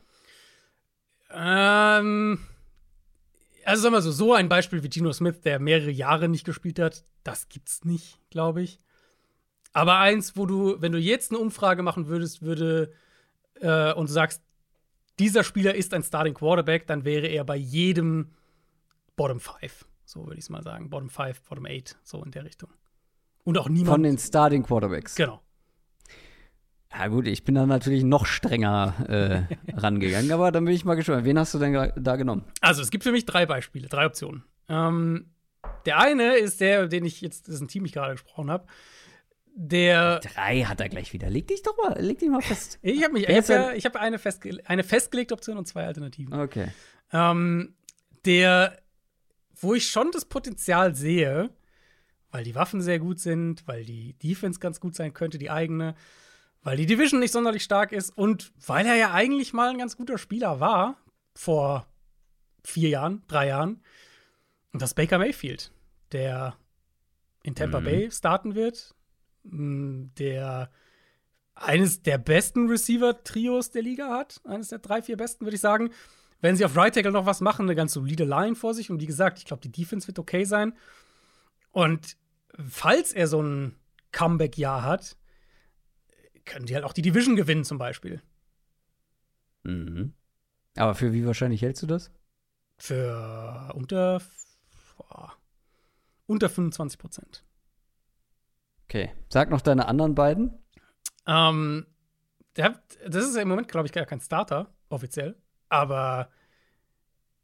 ähm, 1.31 2.39
also 3.65 3.84
sag 3.84 3.91
mal 3.91 4.01
so, 4.01 4.11
so 4.11 4.34
ein 4.34 4.47
Beispiel 4.49 4.81
wie 4.84 4.89
Geno 4.89 5.11
Smith, 5.11 5.41
der 5.41 5.59
mehrere 5.59 5.91
Jahre 5.91 6.29
nicht 6.29 6.45
gespielt 6.45 6.79
hat, 6.79 7.03
das 7.23 7.49
gibt's 7.49 7.84
nicht, 7.84 8.19
glaube 8.29 8.61
ich. 8.61 8.79
Aber 9.73 9.97
eins, 9.97 10.38
wo 10.38 10.45
du, 10.45 10.81
wenn 10.81 10.93
du 10.93 10.97
jetzt 10.97 11.31
eine 11.31 11.39
Umfrage 11.39 11.84
machen 11.84 12.07
würdest, 12.07 12.41
würde 12.41 12.93
äh, 13.59 13.93
und 13.93 14.09
du 14.09 14.13
sagst, 14.13 14.41
dieser 15.19 15.43
Spieler 15.43 15.75
ist 15.75 15.93
ein 15.93 16.03
Starting 16.03 16.34
Quarterback, 16.34 16.88
dann 16.88 17.03
wäre 17.03 17.27
er 17.27 17.43
bei 17.43 17.55
jedem 17.55 18.31
Bottom 19.15 19.39
Five. 19.39 19.85
So 20.05 20.25
würde 20.25 20.38
ich 20.38 20.45
es 20.45 20.49
mal 20.49 20.63
sagen. 20.63 20.89
Bottom 20.89 21.09
Five, 21.09 21.41
Bottom 21.41 21.65
Eight, 21.65 21.97
so 22.03 22.23
in 22.23 22.31
der 22.31 22.45
Richtung. 22.45 22.69
Und 23.43 23.57
auch 23.57 23.67
niemand. 23.67 23.89
Von 23.89 24.03
den 24.03 24.17
Starting 24.17 24.63
Quarterbacks. 24.63 25.15
genau. 25.15 25.41
Ja, 26.98 27.07
gut, 27.07 27.28
ich 27.28 27.44
bin 27.44 27.56
da 27.56 27.65
natürlich 27.65 28.03
noch 28.03 28.26
strenger 28.26 28.95
äh, 29.07 29.72
rangegangen, 29.78 30.32
aber 30.32 30.52
dann 30.52 30.65
bin 30.65 30.74
ich 30.74 30.84
mal 30.84 30.95
gespannt. 30.95 31.26
Wen 31.26 31.38
hast 31.38 31.53
du 31.53 31.60
denn 31.60 31.91
da 31.95 32.15
genommen? 32.15 32.44
Also, 32.61 32.82
es 32.82 32.90
gibt 32.90 33.03
für 33.03 33.11
mich 33.11 33.26
drei 33.26 33.45
Beispiele, 33.45 33.88
drei 33.88 34.06
Optionen. 34.06 34.44
Ähm, 34.68 35.32
der 35.86 35.99
eine 35.99 36.38
ist 36.38 36.60
der, 36.60 36.88
den 36.88 37.06
ich 37.06 37.22
jetzt, 37.22 37.48
das 37.48 37.56
ist 37.56 37.61
ein 37.61 37.68
Team, 37.68 37.86
ich 37.86 37.94
gerade 37.94 38.14
gesprochen 38.14 38.49
habe. 38.49 38.65
Der. 39.53 40.19
Drei 40.19 40.64
hat 40.64 40.80
er 40.82 40.90
gleich 40.90 41.14
wieder. 41.14 41.30
Leg 41.30 41.48
dich 41.48 41.61
doch 41.61 41.78
mal, 41.78 41.99
leg 41.99 42.19
dich 42.19 42.30
mal 42.30 42.41
fest. 42.41 42.80
Ich 42.84 43.03
habe 43.03 43.14
mich, 43.14 43.28
ich 43.28 43.36
habe 43.36 43.53
ja, 43.53 43.72
ich 43.74 43.86
hab 43.86 43.95
eine, 43.95 44.18
festge 44.19 44.60
eine 44.65 44.84
festgelegte 44.84 45.34
Option 45.34 45.57
und 45.57 45.68
zwei 45.68 45.86
Alternativen. 45.86 46.34
Okay. 46.34 46.68
Ähm, 47.11 47.76
der, 48.26 48.78
wo 49.56 49.74
ich 49.74 49.88
schon 49.88 50.11
das 50.11 50.26
Potenzial 50.26 50.95
sehe, 50.95 51.49
weil 52.32 52.44
die 52.44 52.56
Waffen 52.56 52.82
sehr 52.82 52.99
gut 52.99 53.19
sind, 53.19 53.68
weil 53.68 53.86
die 53.86 54.14
Defense 54.19 54.60
ganz 54.60 54.80
gut 54.80 54.95
sein 54.95 55.14
könnte, 55.14 55.38
die 55.38 55.49
eigene, 55.49 55.95
weil 56.63 56.77
die 56.77 56.85
Division 56.85 57.19
nicht 57.19 57.31
sonderlich 57.31 57.63
stark 57.63 57.91
ist 57.91 58.09
und 58.17 58.51
weil 58.65 58.85
er 58.85 58.95
ja 58.95 59.11
eigentlich 59.13 59.53
mal 59.53 59.69
ein 59.69 59.77
ganz 59.77 59.95
guter 59.97 60.17
Spieler 60.17 60.59
war 60.59 60.97
vor 61.34 61.88
vier 62.63 62.89
Jahren, 62.89 63.23
drei 63.27 63.47
Jahren. 63.47 63.81
Und 64.73 64.81
das 64.81 64.93
Baker 64.93 65.17
Mayfield, 65.17 65.71
der 66.11 66.57
in 67.43 67.55
Tampa 67.55 67.79
Mhm. 67.79 67.85
Bay 67.85 68.11
starten 68.11 68.55
wird, 68.55 68.93
mh, 69.43 70.09
der 70.17 70.69
eines 71.55 72.03
der 72.03 72.17
besten 72.17 72.69
Receiver-Trios 72.69 73.71
der 73.71 73.81
Liga 73.81 74.09
hat. 74.09 74.41
Eines 74.43 74.67
der 74.67 74.79
drei, 74.79 75.01
vier 75.01 75.17
besten, 75.17 75.45
würde 75.45 75.55
ich 75.55 75.61
sagen. 75.61 75.91
Wenn 76.39 76.55
sie 76.55 76.63
auf 76.65 76.75
Right 76.75 76.93
Tackle 76.93 77.11
noch 77.11 77.25
was 77.25 77.41
machen, 77.41 77.63
eine 77.63 77.73
ganz 77.73 77.93
solide 77.93 78.25
Line 78.25 78.55
vor 78.55 78.75
sich. 78.75 78.91
Und 78.91 79.01
wie 79.01 79.07
gesagt, 79.07 79.39
ich 79.39 79.45
glaube, 79.45 79.61
die 79.61 79.71
Defense 79.71 80.07
wird 80.07 80.19
okay 80.19 80.43
sein. 80.43 80.73
Und 81.71 82.15
falls 82.69 83.11
er 83.11 83.27
so 83.27 83.41
ein 83.41 83.75
Comeback-Jahr 84.11 84.84
hat, 84.84 85.17
können 86.48 86.65
die 86.65 86.74
halt 86.76 86.84
auch 86.86 86.94
die 86.94 87.02
Division 87.02 87.36
gewinnen, 87.36 87.64
zum 87.64 87.78
Beispiel. 87.78 88.22
Mhm. 89.64 90.14
Aber 90.76 90.95
für 90.95 91.14
wie 91.14 91.26
wahrscheinlich 91.26 91.61
hältst 91.61 91.84
du 91.84 91.88
das? 91.88 92.11
Für 92.78 93.72
unter, 93.76 94.22
boah, 94.98 95.34
unter 96.28 96.49
25 96.49 96.99
Prozent. 96.99 97.44
Okay. 98.86 99.11
Sag 99.30 99.49
noch 99.49 99.61
deine 99.61 99.88
anderen 99.88 100.15
beiden. 100.15 100.53
Ähm, 101.26 101.86
der, 102.56 102.82
das 103.07 103.26
ist 103.26 103.36
ja 103.36 103.41
im 103.41 103.49
Moment, 103.49 103.68
glaube 103.68 103.88
ich, 103.88 103.91
gar 103.91 104.06
kein 104.06 104.22
Starter, 104.22 104.74
offiziell. 104.90 105.36
Aber 105.69 106.30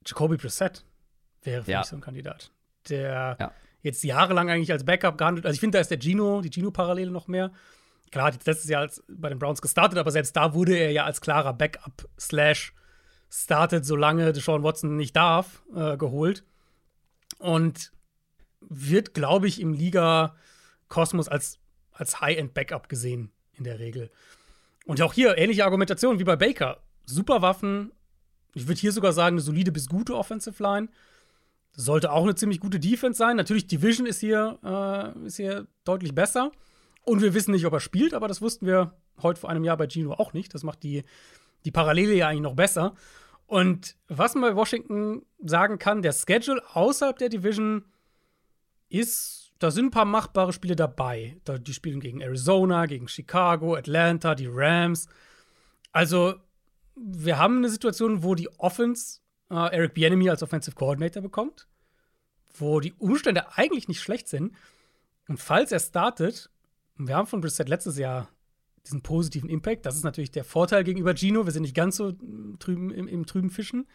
Jacoby 0.06 0.38
Brissett 0.38 0.86
wäre 1.42 1.64
für 1.64 1.72
Ja. 1.72 1.80
mich 1.80 1.88
so 1.88 1.96
ein 1.98 2.02
Kandidat. 2.02 2.52
Der 2.88 3.36
Ja. 3.40 3.52
jetzt 3.82 4.04
jahrelang 4.04 4.50
eigentlich 4.50 4.72
als 4.72 4.86
Backup 4.86 5.18
gehandelt. 5.18 5.46
Also 5.46 5.56
ich 5.56 5.60
finde, 5.60 5.78
da 5.78 5.82
ist 5.82 5.92
der 5.92 6.00
Gino, 6.00 6.42
die 6.42 6.50
Gino-Parallele 6.50 7.12
noch 7.12 7.28
mehr. 7.28 7.52
Klar, 8.14 8.28
hat 8.28 8.46
letztes 8.46 8.70
Jahr 8.70 8.82
als, 8.82 9.02
bei 9.08 9.30
den 9.30 9.40
Browns 9.40 9.60
gestartet, 9.60 9.98
aber 9.98 10.12
selbst 10.12 10.36
da 10.36 10.54
wurde 10.54 10.78
er 10.78 10.92
ja 10.92 11.04
als 11.04 11.20
klarer 11.20 11.52
Backup 11.52 12.08
slash 12.20 12.76
startet, 13.28 13.88
solange 13.88 14.32
Deshaun 14.34 14.62
Watson 14.62 14.96
nicht 14.98 15.16
darf, 15.16 15.64
äh, 15.76 15.98
geholt. 15.98 16.44
Und 17.40 17.92
wird, 18.62 19.16
glaube 19.16 19.48
ich, 19.48 19.60
im 19.60 19.74
Liga-Kosmos 19.74 21.28
als, 21.28 21.58
als 21.92 22.22
High-End-Backup 22.22 22.88
gesehen, 22.88 23.32
in 23.54 23.64
der 23.64 23.80
Regel. 23.80 24.12
Und 24.86 25.02
auch 25.02 25.14
hier 25.14 25.36
ähnliche 25.40 25.66
Argumentation 25.66 26.20
wie 26.20 26.24
bei 26.24 26.36
Baker. 26.36 26.84
Super 27.06 27.42
Waffen. 27.42 27.94
Ich 28.54 28.68
würde 28.68 28.80
hier 28.80 28.92
sogar 28.92 29.14
sagen, 29.14 29.38
eine 29.38 29.42
solide 29.42 29.72
bis 29.72 29.90
gute 29.90 30.16
Offensive 30.16 30.62
Line. 30.62 30.90
Sollte 31.72 32.12
auch 32.12 32.22
eine 32.22 32.36
ziemlich 32.36 32.60
gute 32.60 32.80
Defense 32.80 33.18
sein. 33.18 33.38
Natürlich, 33.38 33.66
Division 33.66 34.06
ist 34.06 34.20
hier, 34.20 34.60
äh, 34.64 35.26
ist 35.26 35.38
hier 35.38 35.66
deutlich 35.84 36.14
besser. 36.14 36.52
Und 37.04 37.22
wir 37.22 37.34
wissen 37.34 37.52
nicht, 37.52 37.66
ob 37.66 37.74
er 37.74 37.80
spielt, 37.80 38.14
aber 38.14 38.28
das 38.28 38.42
wussten 38.42 38.66
wir 38.66 38.94
heute 39.22 39.40
vor 39.40 39.50
einem 39.50 39.64
Jahr 39.64 39.78
bei 39.78 39.88
Gino 39.88 40.14
auch 40.14 40.34
nicht. 40.34 40.54
Das 40.54 40.64
macht 40.64 40.84
die, 40.84 41.04
die 41.66 41.72
Parallele 41.72 42.14
ja 42.14 42.28
eigentlich 42.28 42.42
noch 42.42 42.56
besser. 42.56 42.96
Und 43.46 43.96
was 44.08 44.36
man 44.36 44.50
bei 44.50 44.56
Washington 44.56 45.26
sagen 45.44 45.80
kann, 45.80 46.02
der 46.02 46.14
Schedule 46.14 46.62
außerhalb 46.74 47.18
der 47.18 47.30
Division 47.30 47.86
ist, 48.90 49.54
da 49.60 49.72
sind 49.72 49.88
ein 49.88 49.92
paar 49.92 50.06
machbare 50.06 50.54
Spiele 50.54 50.76
dabei. 50.76 51.40
Da, 51.44 51.58
die 51.58 51.74
spielen 51.74 52.00
gegen 52.00 52.22
Arizona, 52.22 52.86
gegen 52.86 53.08
Chicago, 53.08 53.76
Atlanta, 53.76 54.36
die 54.36 54.50
Rams. 54.50 55.08
Also, 55.92 56.36
wir 56.96 57.38
haben 57.38 57.58
eine 57.58 57.70
Situation, 57.70 58.24
wo 58.24 58.36
die 58.36 58.50
Offense 58.60 59.20
äh, 59.50 59.76
Eric 59.76 59.94
Bieniemy 59.94 60.30
als 60.30 60.44
Offensive 60.44 60.76
Coordinator 60.76 61.22
bekommt, 61.22 61.68
wo 62.56 62.80
die 62.80 62.94
Umstände 62.94 63.58
eigentlich 63.58 63.88
nicht 63.88 64.02
schlecht 64.02 64.28
sind. 64.28 64.56
Und 65.28 65.38
falls 65.38 65.72
er 65.72 65.80
startet, 65.80 66.50
wir 66.98 67.16
haben 67.16 67.28
von 67.28 67.42
Brissett 67.42 67.70
letztes 67.70 67.98
Jahr 67.98 68.30
diesen 68.86 69.02
positiven 69.02 69.50
Impact, 69.50 69.86
das 69.86 69.96
ist 69.96 70.04
natürlich 70.04 70.32
der 70.32 70.44
Vorteil 70.44 70.84
gegenüber 70.84 71.16
Gino. 71.16 71.46
Wir 71.46 71.54
sind 71.54 71.64
nicht 71.64 71.76
ganz 71.76 71.96
so 71.96 72.14
trüben, 72.60 72.92
im, 72.92 73.08
im 73.08 73.26
trüben 73.26 73.50
Fischen. 73.50 73.88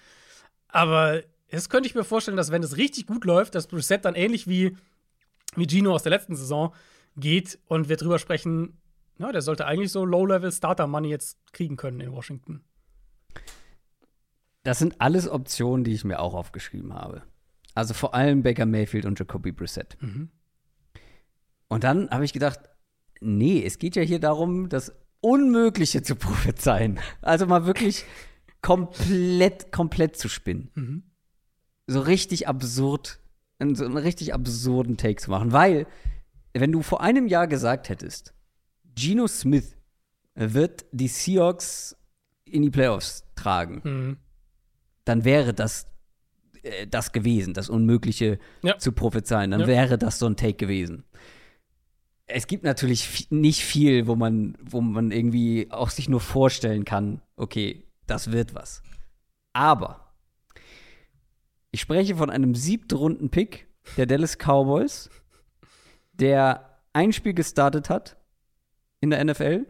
Aber 0.68 1.22
es 1.48 1.68
könnte 1.68 1.88
ich 1.88 1.94
mir 1.94 2.04
vorstellen, 2.04 2.36
dass 2.36 2.50
wenn 2.50 2.62
es 2.62 2.76
richtig 2.76 3.06
gut 3.06 3.24
läuft, 3.24 3.54
dass 3.54 3.66
Brissett 3.66 4.04
dann 4.04 4.14
ähnlich 4.14 4.46
wie, 4.46 4.76
wie 5.56 5.66
Gino 5.66 5.94
aus 5.94 6.02
der 6.02 6.10
letzten 6.10 6.36
Saison 6.36 6.74
geht 7.16 7.58
und 7.66 7.88
wir 7.88 7.96
drüber 7.96 8.18
sprechen, 8.18 8.78
na, 9.18 9.32
der 9.32 9.42
sollte 9.42 9.66
eigentlich 9.66 9.92
so 9.92 10.04
Low-Level-Starter-Money 10.04 11.08
jetzt 11.08 11.38
kriegen 11.52 11.76
können 11.76 12.00
in 12.00 12.12
Washington. 12.12 12.62
Das 14.62 14.78
sind 14.78 15.00
alles 15.00 15.28
Optionen, 15.28 15.84
die 15.84 15.92
ich 15.92 16.04
mir 16.04 16.20
auch 16.20 16.34
aufgeschrieben 16.34 16.94
habe. 16.94 17.22
Also 17.74 17.94
vor 17.94 18.14
allem 18.14 18.42
Baker 18.42 18.66
Mayfield 18.66 19.06
und 19.06 19.18
Jacoby 19.18 19.52
Brissett. 19.52 19.96
Mhm. 20.00 20.30
Und 21.68 21.84
dann 21.84 22.10
habe 22.10 22.24
ich 22.24 22.32
gedacht, 22.32 22.60
nee, 23.20 23.62
es 23.64 23.78
geht 23.78 23.96
ja 23.96 24.02
hier 24.02 24.18
darum, 24.20 24.68
das 24.68 24.92
Unmögliche 25.20 26.02
zu 26.02 26.14
prophezeien. 26.16 26.98
Also 27.22 27.46
mal 27.46 27.66
wirklich 27.66 28.04
komplett, 28.62 29.72
komplett 29.72 30.16
zu 30.16 30.28
spinnen. 30.28 30.70
Mhm. 30.74 31.02
So 31.86 32.00
richtig 32.00 32.46
absurd, 32.48 33.18
so 33.60 33.84
einen 33.84 33.96
richtig 33.96 34.34
absurden 34.34 34.96
Take 34.96 35.16
zu 35.16 35.30
machen. 35.30 35.52
Weil, 35.52 35.86
wenn 36.54 36.72
du 36.72 36.82
vor 36.82 37.00
einem 37.00 37.26
Jahr 37.26 37.46
gesagt 37.46 37.88
hättest, 37.88 38.34
Geno 38.94 39.26
Smith 39.26 39.76
wird 40.34 40.84
die 40.92 41.08
Seahawks 41.08 41.96
in 42.44 42.62
die 42.62 42.70
Playoffs 42.70 43.24
tragen, 43.36 43.80
Mhm. 43.84 44.16
dann 45.04 45.24
wäre 45.24 45.54
das 45.54 45.86
äh, 46.62 46.86
das 46.88 47.12
gewesen, 47.12 47.54
das 47.54 47.68
Unmögliche 47.68 48.38
Ja. 48.62 48.76
zu 48.78 48.90
prophezeien. 48.92 49.52
Dann 49.52 49.60
Ja. 49.62 49.66
wäre 49.68 49.96
das 49.98 50.18
so 50.18 50.26
ein 50.26 50.36
Take 50.36 50.54
gewesen. 50.54 51.04
Es 52.28 52.46
gibt 52.46 52.62
natürlich 52.62 53.28
nicht 53.30 53.64
viel, 53.64 54.06
wo 54.06 54.14
man, 54.14 54.56
wo 54.62 54.80
man 54.80 55.10
irgendwie 55.10 55.68
auch 55.70 55.90
sich 55.90 56.08
nur 56.08 56.20
vorstellen 56.20 56.84
kann, 56.84 57.22
okay, 57.36 57.88
das 58.06 58.32
wird 58.32 58.54
was. 58.54 58.82
Aber 59.54 60.12
ich 61.70 61.80
spreche 61.80 62.16
von 62.16 62.30
einem 62.30 62.54
siebtrunden 62.54 63.30
Pick 63.30 63.66
der 63.96 64.06
Dallas 64.06 64.36
Cowboys, 64.36 65.08
der 66.12 66.80
ein 66.92 67.12
Spiel 67.12 67.34
gestartet 67.34 67.88
hat 67.88 68.16
in 69.00 69.10
der 69.10 69.24
NFL, 69.24 69.66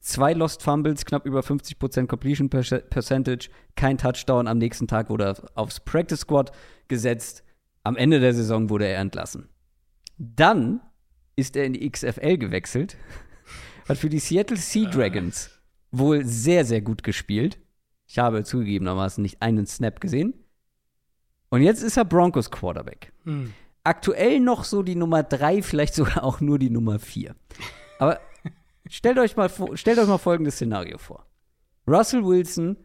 zwei 0.00 0.32
Lost 0.32 0.62
Fumbles, 0.62 1.04
knapp 1.04 1.26
über 1.26 1.40
50% 1.40 2.06
Completion 2.06 2.50
Perce- 2.50 2.82
Percentage, 2.88 3.50
kein 3.76 3.98
Touchdown. 3.98 4.46
Am 4.46 4.58
nächsten 4.58 4.86
Tag 4.86 5.10
wurde 5.10 5.24
er 5.24 5.58
aufs 5.58 5.80
Practice 5.80 6.20
Squad 6.20 6.52
gesetzt. 6.88 7.42
Am 7.82 7.96
Ende 7.96 8.20
der 8.20 8.34
Saison 8.34 8.68
wurde 8.70 8.86
er 8.86 9.00
entlassen. 9.00 9.48
Dann 10.18 10.80
ist 11.36 11.56
er 11.56 11.64
in 11.64 11.72
die 11.72 11.90
XFL 11.90 12.38
gewechselt, 12.38 12.96
hat 13.88 13.98
für 13.98 14.08
die 14.08 14.18
Seattle 14.18 14.56
Sea 14.56 14.88
Dragons 14.88 15.50
wohl 15.90 16.24
sehr, 16.24 16.64
sehr 16.64 16.80
gut 16.80 17.02
gespielt. 17.02 17.58
Ich 18.06 18.18
habe 18.18 18.44
zugegebenermaßen 18.44 19.22
nicht 19.22 19.40
einen 19.42 19.66
Snap 19.66 20.00
gesehen. 20.00 20.34
Und 21.48 21.62
jetzt 21.62 21.82
ist 21.82 21.96
er 21.96 22.04
Broncos 22.04 22.50
Quarterback. 22.50 23.12
Mhm. 23.24 23.52
Aktuell 23.82 24.40
noch 24.40 24.64
so 24.64 24.82
die 24.82 24.94
Nummer 24.94 25.22
drei, 25.22 25.62
vielleicht 25.62 25.94
sogar 25.94 26.24
auch 26.24 26.40
nur 26.40 26.58
die 26.58 26.70
Nummer 26.70 26.98
vier. 26.98 27.34
Aber 27.98 28.20
stellt 28.88 29.18
euch 29.18 29.36
mal, 29.36 29.50
stellt 29.74 29.98
euch 29.98 30.06
mal 30.06 30.18
folgendes 30.18 30.56
Szenario 30.56 30.98
vor. 30.98 31.26
Russell 31.86 32.24
Wilson 32.24 32.76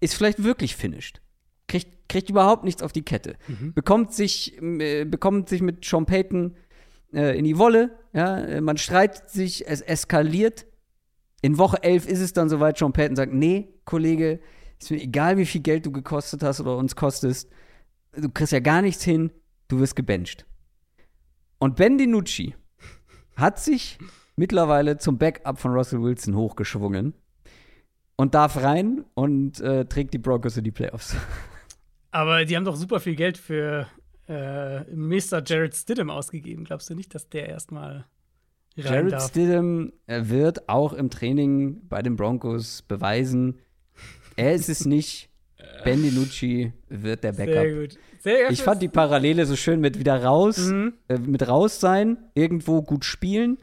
ist 0.00 0.14
vielleicht 0.14 0.42
wirklich 0.42 0.76
finished. 0.76 1.20
Kriegt, 1.68 2.08
kriegt 2.08 2.30
überhaupt 2.30 2.64
nichts 2.64 2.82
auf 2.82 2.92
die 2.92 3.02
Kette. 3.02 3.36
Bekommt, 3.74 4.12
sich, 4.14 4.60
äh, 4.62 5.04
bekommt 5.04 5.48
sich 5.48 5.62
mit 5.62 5.84
Sean 5.84 6.06
Payton 6.06 6.56
äh, 7.12 7.38
in 7.38 7.44
die 7.44 7.58
Wolle. 7.58 7.98
Ja? 8.12 8.38
Äh, 8.38 8.60
Man 8.60 8.76
streitet 8.76 9.30
sich, 9.30 9.68
es 9.68 9.80
eskaliert. 9.80 10.66
In 11.42 11.58
Woche 11.58 11.82
11 11.82 12.06
ist 12.06 12.20
es 12.20 12.32
dann 12.32 12.48
soweit, 12.48 12.78
Sean 12.78 12.92
Payton 12.92 13.16
sagt, 13.16 13.32
nee, 13.32 13.68
Kollege, 13.84 14.40
ist 14.80 14.90
mir 14.90 15.00
egal, 15.00 15.38
wie 15.38 15.46
viel 15.46 15.62
Geld 15.62 15.86
du 15.86 15.92
gekostet 15.92 16.42
hast 16.42 16.60
oder 16.60 16.76
uns 16.76 16.96
kostest. 16.96 17.50
Du 18.12 18.30
kriegst 18.30 18.52
ja 18.52 18.60
gar 18.60 18.82
nichts 18.82 19.04
hin, 19.04 19.30
du 19.68 19.78
wirst 19.78 19.96
gebencht. 19.96 20.46
Und 21.58 21.76
Ben 21.76 21.98
DiNucci 21.98 22.54
hat 23.36 23.58
sich 23.58 23.98
mittlerweile 24.36 24.98
zum 24.98 25.18
Backup 25.18 25.58
von 25.58 25.72
Russell 25.72 26.02
Wilson 26.02 26.34
hochgeschwungen 26.34 27.14
und 28.16 28.34
darf 28.34 28.62
rein 28.62 29.04
und 29.14 29.60
äh, 29.60 29.84
trägt 29.86 30.14
die 30.14 30.18
Broncos 30.18 30.56
in 30.56 30.64
die 30.64 30.72
Playoffs. 30.72 31.16
Aber 32.10 32.44
die 32.44 32.56
haben 32.56 32.64
doch 32.64 32.76
super 32.76 33.00
viel 33.00 33.14
Geld 33.14 33.36
für 33.36 33.86
äh, 34.28 34.80
Mr. 34.94 35.42
Jared 35.44 35.74
Stidham 35.74 36.10
ausgegeben. 36.10 36.64
Glaubst 36.64 36.90
du 36.90 36.94
nicht, 36.94 37.14
dass 37.14 37.28
der 37.28 37.48
erstmal 37.48 38.06
rein 38.76 38.92
Jared 38.94 39.12
darf? 39.12 39.28
Stidham 39.28 39.92
wird 40.06 40.68
auch 40.68 40.92
im 40.92 41.10
Training 41.10 41.86
bei 41.88 42.02
den 42.02 42.16
Broncos 42.16 42.82
beweisen, 42.82 43.58
er 44.36 44.54
ist 44.54 44.68
es 44.68 44.84
nicht. 44.84 45.30
Ben 45.84 46.02
DiNucci 46.02 46.72
wird 46.88 47.24
der 47.24 47.32
Sehr 47.34 47.46
Backup. 47.46 47.80
gut. 47.80 47.98
Sehr 48.20 48.50
Ich 48.50 48.62
fand 48.62 48.82
die 48.82 48.88
Parallele 48.88 49.46
so 49.46 49.56
schön 49.56 49.80
mit 49.80 49.98
wieder 49.98 50.22
raus, 50.22 50.58
Mhm. 50.58 50.94
äh, 51.08 51.18
mit 51.18 51.46
raus 51.48 51.80
sein, 51.80 52.18
irgendwo 52.34 52.82
gut 52.82 53.04
spielen, 53.04 53.58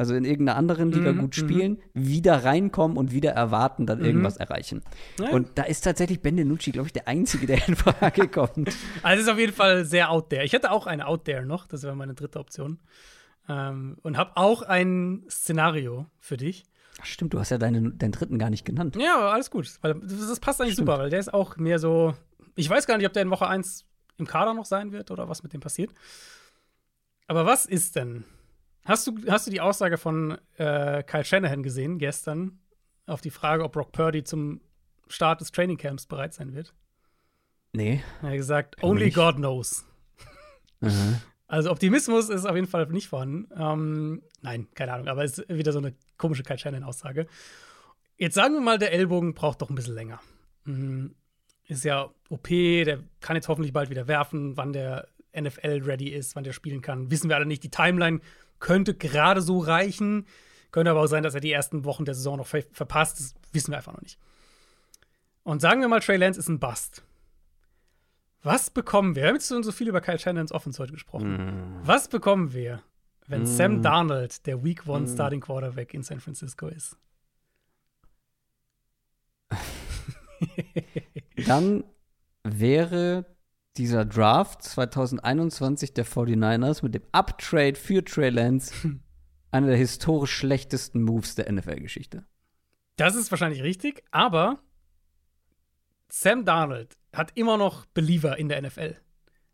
also 0.00 0.14
in 0.14 0.24
irgendeiner 0.24 0.56
anderen 0.56 0.90
Liga 0.90 1.12
Mhm, 1.12 1.18
gut 1.18 1.34
spielen, 1.34 1.82
wieder 1.92 2.42
reinkommen 2.42 2.96
und 2.96 3.12
wieder 3.12 3.32
erwarten, 3.32 3.84
dann 3.84 4.02
irgendwas 4.02 4.38
erreichen. 4.38 4.80
Ja. 5.20 5.28
Und 5.28 5.58
da 5.58 5.64
ist 5.64 5.82
tatsächlich 5.82 6.22
Ben 6.22 6.38
DiNucci, 6.38 6.72
glaube 6.72 6.86
ich, 6.86 6.94
der 6.94 7.06
Einzige, 7.06 7.46
der 7.46 7.68
in 7.68 7.76
Frage 7.76 8.26
kommt. 8.28 8.74
Also 9.02 9.20
es 9.20 9.26
ist 9.26 9.28
auf 9.28 9.38
jeden 9.38 9.52
Fall 9.52 9.84
sehr 9.84 10.10
out 10.10 10.30
there. 10.30 10.42
Ich 10.42 10.54
hätte 10.54 10.70
auch 10.70 10.86
eine 10.86 11.06
out 11.06 11.26
there 11.26 11.44
noch, 11.44 11.66
das 11.66 11.82
wäre 11.82 11.94
meine 11.94 12.14
dritte 12.14 12.38
Option. 12.40 12.78
Ähm, 13.46 13.98
und 14.00 14.16
habe 14.16 14.38
auch 14.38 14.62
ein 14.62 15.24
Szenario 15.28 16.06
für 16.18 16.38
dich. 16.38 16.64
Ach, 17.02 17.04
stimmt, 17.04 17.34
du 17.34 17.38
hast 17.38 17.50
ja 17.50 17.58
deinen, 17.58 17.98
deinen 17.98 18.12
dritten 18.12 18.38
gar 18.38 18.48
nicht 18.48 18.64
genannt. 18.64 18.96
Ja, 18.98 19.18
aber 19.18 19.34
alles 19.34 19.50
gut. 19.50 19.70
Weil 19.82 19.96
das 20.00 20.26
das 20.28 20.40
passt 20.40 20.62
eigentlich 20.62 20.72
Stimmt. 20.74 20.88
super, 20.88 20.98
weil 20.98 21.10
der 21.10 21.20
ist 21.20 21.34
auch 21.34 21.58
mehr 21.58 21.78
so. 21.78 22.14
Ich 22.56 22.70
weiß 22.70 22.86
gar 22.86 22.96
nicht, 22.96 23.06
ob 23.06 23.12
der 23.12 23.22
in 23.22 23.30
Woche 23.30 23.46
1 23.48 23.84
im 24.16 24.26
Kader 24.26 24.54
noch 24.54 24.64
sein 24.64 24.92
wird 24.92 25.10
oder 25.10 25.28
was 25.28 25.42
mit 25.42 25.52
dem 25.52 25.60
passiert. 25.60 25.90
Aber 27.26 27.44
was 27.44 27.66
ist 27.66 27.96
denn? 27.96 28.24
Hast 28.84 29.06
du, 29.06 29.18
hast 29.28 29.46
du 29.46 29.50
die 29.50 29.60
Aussage 29.60 29.98
von 29.98 30.38
äh, 30.56 31.02
Kyle 31.02 31.24
Shanahan 31.24 31.62
gesehen 31.62 31.98
gestern 31.98 32.58
auf 33.06 33.20
die 33.20 33.30
Frage, 33.30 33.64
ob 33.64 33.72
Brock 33.72 33.92
Purdy 33.92 34.24
zum 34.24 34.60
Start 35.08 35.40
des 35.40 35.52
Trainingcamps 35.52 36.06
bereit 36.06 36.32
sein 36.32 36.54
wird? 36.54 36.72
Nee. 37.72 38.02
Er 38.22 38.30
hat 38.30 38.36
gesagt, 38.36 38.82
only 38.82 39.06
nicht. 39.06 39.14
God 39.14 39.36
knows. 39.36 39.84
Also 41.50 41.72
Optimismus 41.72 42.28
ist 42.28 42.46
auf 42.46 42.54
jeden 42.54 42.68
Fall 42.68 42.86
nicht 42.86 43.08
vorhanden. 43.08 43.48
Ähm, 43.58 44.22
nein, 44.40 44.68
keine 44.76 44.92
Ahnung, 44.92 45.08
aber 45.08 45.24
es 45.24 45.40
ist 45.40 45.48
wieder 45.48 45.72
so 45.72 45.80
eine 45.80 45.94
komische 46.16 46.44
Kyle 46.44 46.56
Shannon-Aussage. 46.56 47.26
Jetzt 48.16 48.36
sagen 48.36 48.54
wir 48.54 48.60
mal, 48.60 48.78
der 48.78 48.92
Ellbogen 48.92 49.34
braucht 49.34 49.60
doch 49.60 49.68
ein 49.68 49.74
bisschen 49.74 49.96
länger. 49.96 50.20
Mhm. 50.64 51.16
Ist 51.66 51.84
ja 51.84 52.08
OP, 52.28 52.46
der 52.48 53.00
kann 53.18 53.34
jetzt 53.34 53.48
hoffentlich 53.48 53.72
bald 53.72 53.90
wieder 53.90 54.06
werfen, 54.06 54.56
wann 54.56 54.72
der 54.72 55.08
NFL 55.36 55.82
ready 55.84 56.10
ist, 56.10 56.36
wann 56.36 56.44
der 56.44 56.52
spielen 56.52 56.82
kann. 56.82 57.10
Wissen 57.10 57.28
wir 57.28 57.34
alle 57.34 57.46
nicht. 57.46 57.64
Die 57.64 57.70
Timeline 57.70 58.20
könnte 58.60 58.94
gerade 58.94 59.42
so 59.42 59.58
reichen. 59.58 60.26
Könnte 60.70 60.92
aber 60.92 61.00
auch 61.00 61.06
sein, 61.06 61.22
dass 61.24 61.34
er 61.34 61.40
die 61.40 61.50
ersten 61.50 61.84
Wochen 61.84 62.04
der 62.04 62.14
Saison 62.14 62.36
noch 62.36 62.46
ver 62.46 62.62
verpasst. 62.72 63.18
Das 63.18 63.34
wissen 63.52 63.72
wir 63.72 63.78
einfach 63.78 63.92
noch 63.92 64.02
nicht. 64.02 64.18
Und 65.42 65.60
sagen 65.60 65.80
wir 65.80 65.88
mal, 65.88 66.00
Trey 66.00 66.16
Lance 66.16 66.38
ist 66.38 66.48
ein 66.48 66.60
Bust. 66.60 67.02
Was 68.42 68.70
bekommen 68.70 69.16
wir? 69.16 69.22
Wir 69.22 69.28
haben 69.28 69.36
jetzt 69.36 69.48
schon 69.48 69.62
so 69.62 69.72
viel 69.72 69.88
über 69.88 70.00
Kyle 70.00 70.18
Shannons 70.18 70.52
Offense 70.52 70.80
heute 70.80 70.92
gesprochen. 70.92 71.80
Was 71.82 72.08
bekommen 72.08 72.52
wir, 72.52 72.82
wenn 73.26 73.46
Sam 73.46 73.82
Darnold 73.82 74.46
der 74.46 74.64
Week 74.64 74.86
One 74.86 75.06
Starting 75.08 75.40
Quarterback 75.40 75.92
in 75.92 76.02
San 76.02 76.20
Francisco 76.20 76.68
ist? 76.68 76.96
Dann 81.46 81.84
wäre 82.44 83.26
dieser 83.76 84.04
Draft 84.04 84.62
2021 84.62 85.94
der 85.94 86.06
49ers 86.06 86.82
mit 86.82 86.94
dem 86.94 87.02
Uptrade 87.12 87.74
für 87.74 88.04
Trey 88.04 88.30
Lance 88.30 88.74
einer 89.50 89.68
der 89.68 89.76
historisch 89.76 90.32
schlechtesten 90.32 91.02
Moves 91.02 91.34
der 91.34 91.50
NFL-Geschichte. 91.50 92.24
Das 92.96 93.14
ist 93.14 93.30
wahrscheinlich 93.30 93.62
richtig, 93.62 94.04
aber 94.10 94.60
Sam 96.08 96.44
Darnold 96.44 96.96
hat 97.14 97.32
immer 97.36 97.56
noch 97.56 97.86
Believer 97.86 98.36
in 98.36 98.48
der 98.48 98.60
NFL. 98.62 98.96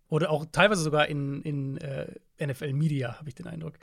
Oder 0.08 0.30
auch 0.30 0.46
teilweise 0.50 0.82
sogar 0.82 1.08
in, 1.08 1.42
in 1.42 1.78
äh, 1.78 2.12
NFL-Media, 2.40 3.18
habe 3.18 3.28
ich 3.28 3.34
den 3.34 3.46
Eindruck. 3.46 3.78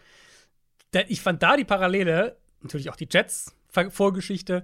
Da, 0.92 1.02
ich 1.08 1.22
fand 1.22 1.44
da 1.44 1.58
die 1.58 1.66
Parallele, 1.66 2.38
natürlich 2.62 2.90
auch 2.90 2.96
die 2.96 3.08
Jets-Vorgeschichte, 3.10 4.64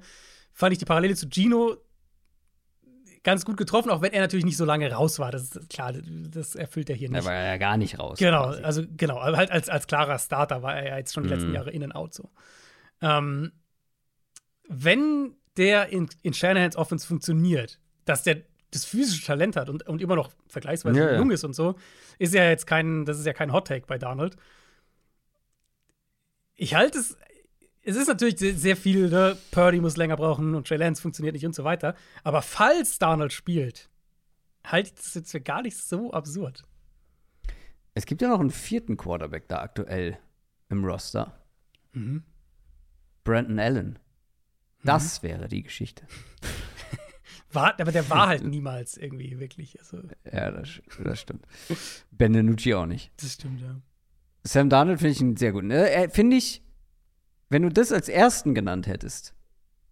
fand 0.53 0.73
ich 0.73 0.79
die 0.79 0.85
Parallele 0.85 1.15
zu 1.15 1.27
Gino 1.29 1.77
ganz 3.23 3.45
gut 3.45 3.57
getroffen, 3.57 3.89
auch 3.91 4.01
wenn 4.01 4.13
er 4.13 4.21
natürlich 4.21 4.45
nicht 4.45 4.57
so 4.57 4.65
lange 4.65 4.91
raus 4.91 5.19
war. 5.19 5.31
Das 5.31 5.43
ist 5.55 5.69
klar, 5.69 5.93
das 5.93 6.55
erfüllt 6.55 6.89
er 6.89 6.95
hier 6.95 7.09
Er 7.09 7.13
nicht. 7.17 7.25
war 7.25 7.33
ja 7.33 7.57
gar 7.57 7.77
nicht 7.77 7.99
raus. 7.99 8.17
Genau, 8.19 8.45
quasi. 8.47 8.63
also 8.63 8.83
genau, 8.95 9.19
aber 9.19 9.37
halt 9.37 9.51
als, 9.51 9.69
als 9.69 9.87
klarer 9.87 10.17
Starter 10.19 10.63
war 10.63 10.75
er 10.77 10.87
ja 10.87 10.97
jetzt 10.97 11.13
schon 11.13 11.23
die 11.23 11.29
letzten 11.29 11.49
Mhm. 11.49 11.55
Jahre 11.55 11.71
in 11.71 11.83
and 11.83 11.95
out 11.95 12.13
so. 12.13 12.29
Ähm, 13.01 13.51
wenn 14.67 15.35
der 15.57 15.89
in, 15.89 16.07
in 16.21 16.33
Shanahans 16.33 16.75
Offense 16.75 17.05
funktioniert, 17.07 17.79
dass 18.05 18.23
der 18.23 18.41
das 18.71 18.85
physische 18.85 19.25
Talent 19.25 19.55
hat 19.55 19.67
und, 19.67 19.87
und 19.87 19.99
immer 20.01 20.15
noch 20.15 20.29
vergleichsweise 20.47 20.99
Ja, 20.99 21.11
ja. 21.13 21.17
jung 21.17 21.31
ist 21.31 21.43
und 21.43 21.53
so, 21.53 21.75
ist 22.19 22.33
ja 22.35 22.47
jetzt 22.49 22.67
kein, 22.67 23.03
das 23.05 23.17
ist 23.17 23.25
ja 23.25 23.33
kein 23.33 23.51
Hot 23.51 23.67
Take 23.67 23.87
bei 23.87 23.97
Darnold. 23.97 24.35
Ich 26.55 26.75
halte 26.75 26.99
es, 26.99 27.17
es 27.83 27.95
ist 27.95 28.07
natürlich 28.07 28.37
sehr, 28.37 28.75
viel, 28.75 29.09
ne? 29.09 29.37
Purdy 29.51 29.79
muss 29.79 29.97
länger 29.97 30.17
brauchen 30.17 30.55
und 30.55 30.67
Trey 30.67 30.77
Lance 30.77 31.01
funktioniert 31.01 31.33
nicht 31.33 31.45
und 31.45 31.55
so 31.55 31.63
weiter. 31.63 31.95
Aber 32.23 32.41
falls 32.41 32.99
Darnold 32.99 33.33
spielt, 33.33 33.89
halte 34.65 34.89
ich 34.89 34.95
das 34.95 35.13
jetzt 35.13 35.31
für 35.31 35.41
gar 35.41 35.61
nicht 35.61 35.77
so 35.77 36.11
absurd. 36.11 36.65
Es 37.93 38.05
gibt 38.05 38.21
ja 38.21 38.29
noch 38.29 38.39
einen 38.39 38.51
vierten 38.51 38.97
Quarterback 38.97 39.47
da 39.47 39.61
aktuell 39.61 40.17
im 40.69 40.85
Roster. 40.85 41.39
Mhm. 41.93 42.23
Brandon 43.23 43.59
Allen. 43.59 43.99
Das 44.83 45.23
wäre 45.23 45.47
die 45.47 45.63
Geschichte. 45.63 46.05
War, 47.51 47.79
aber 47.79 47.91
der 47.91 48.07
war 48.11 48.27
halt 48.27 48.43
niemals 48.43 48.95
irgendwie 48.95 49.39
wirklich. 49.39 49.79
Also, 49.79 50.03
Ja, 50.31 50.51
das, 50.51 50.69
das 51.03 51.19
stimmt. 51.19 51.47
Ben 52.11 52.31
DiNucci 52.31 52.75
auch 52.75 52.85
nicht. 52.85 53.11
das 53.17 53.33
stimmt, 53.33 53.59
ja. 53.61 53.81
Sam 54.43 54.69
Darnold 54.69 54.99
finde 54.99 55.11
ich 55.13 55.21
einen 55.21 55.35
sehr 55.35 55.51
guten. 55.51 55.71
Äh, 55.71 56.09
finde 56.09 56.37
ich, 56.37 56.61
wenn 57.49 57.63
du 57.63 57.69
das 57.69 57.91
als 57.91 58.09
ersten 58.09 58.53
genannt 58.53 58.87
hättest, 58.87 59.33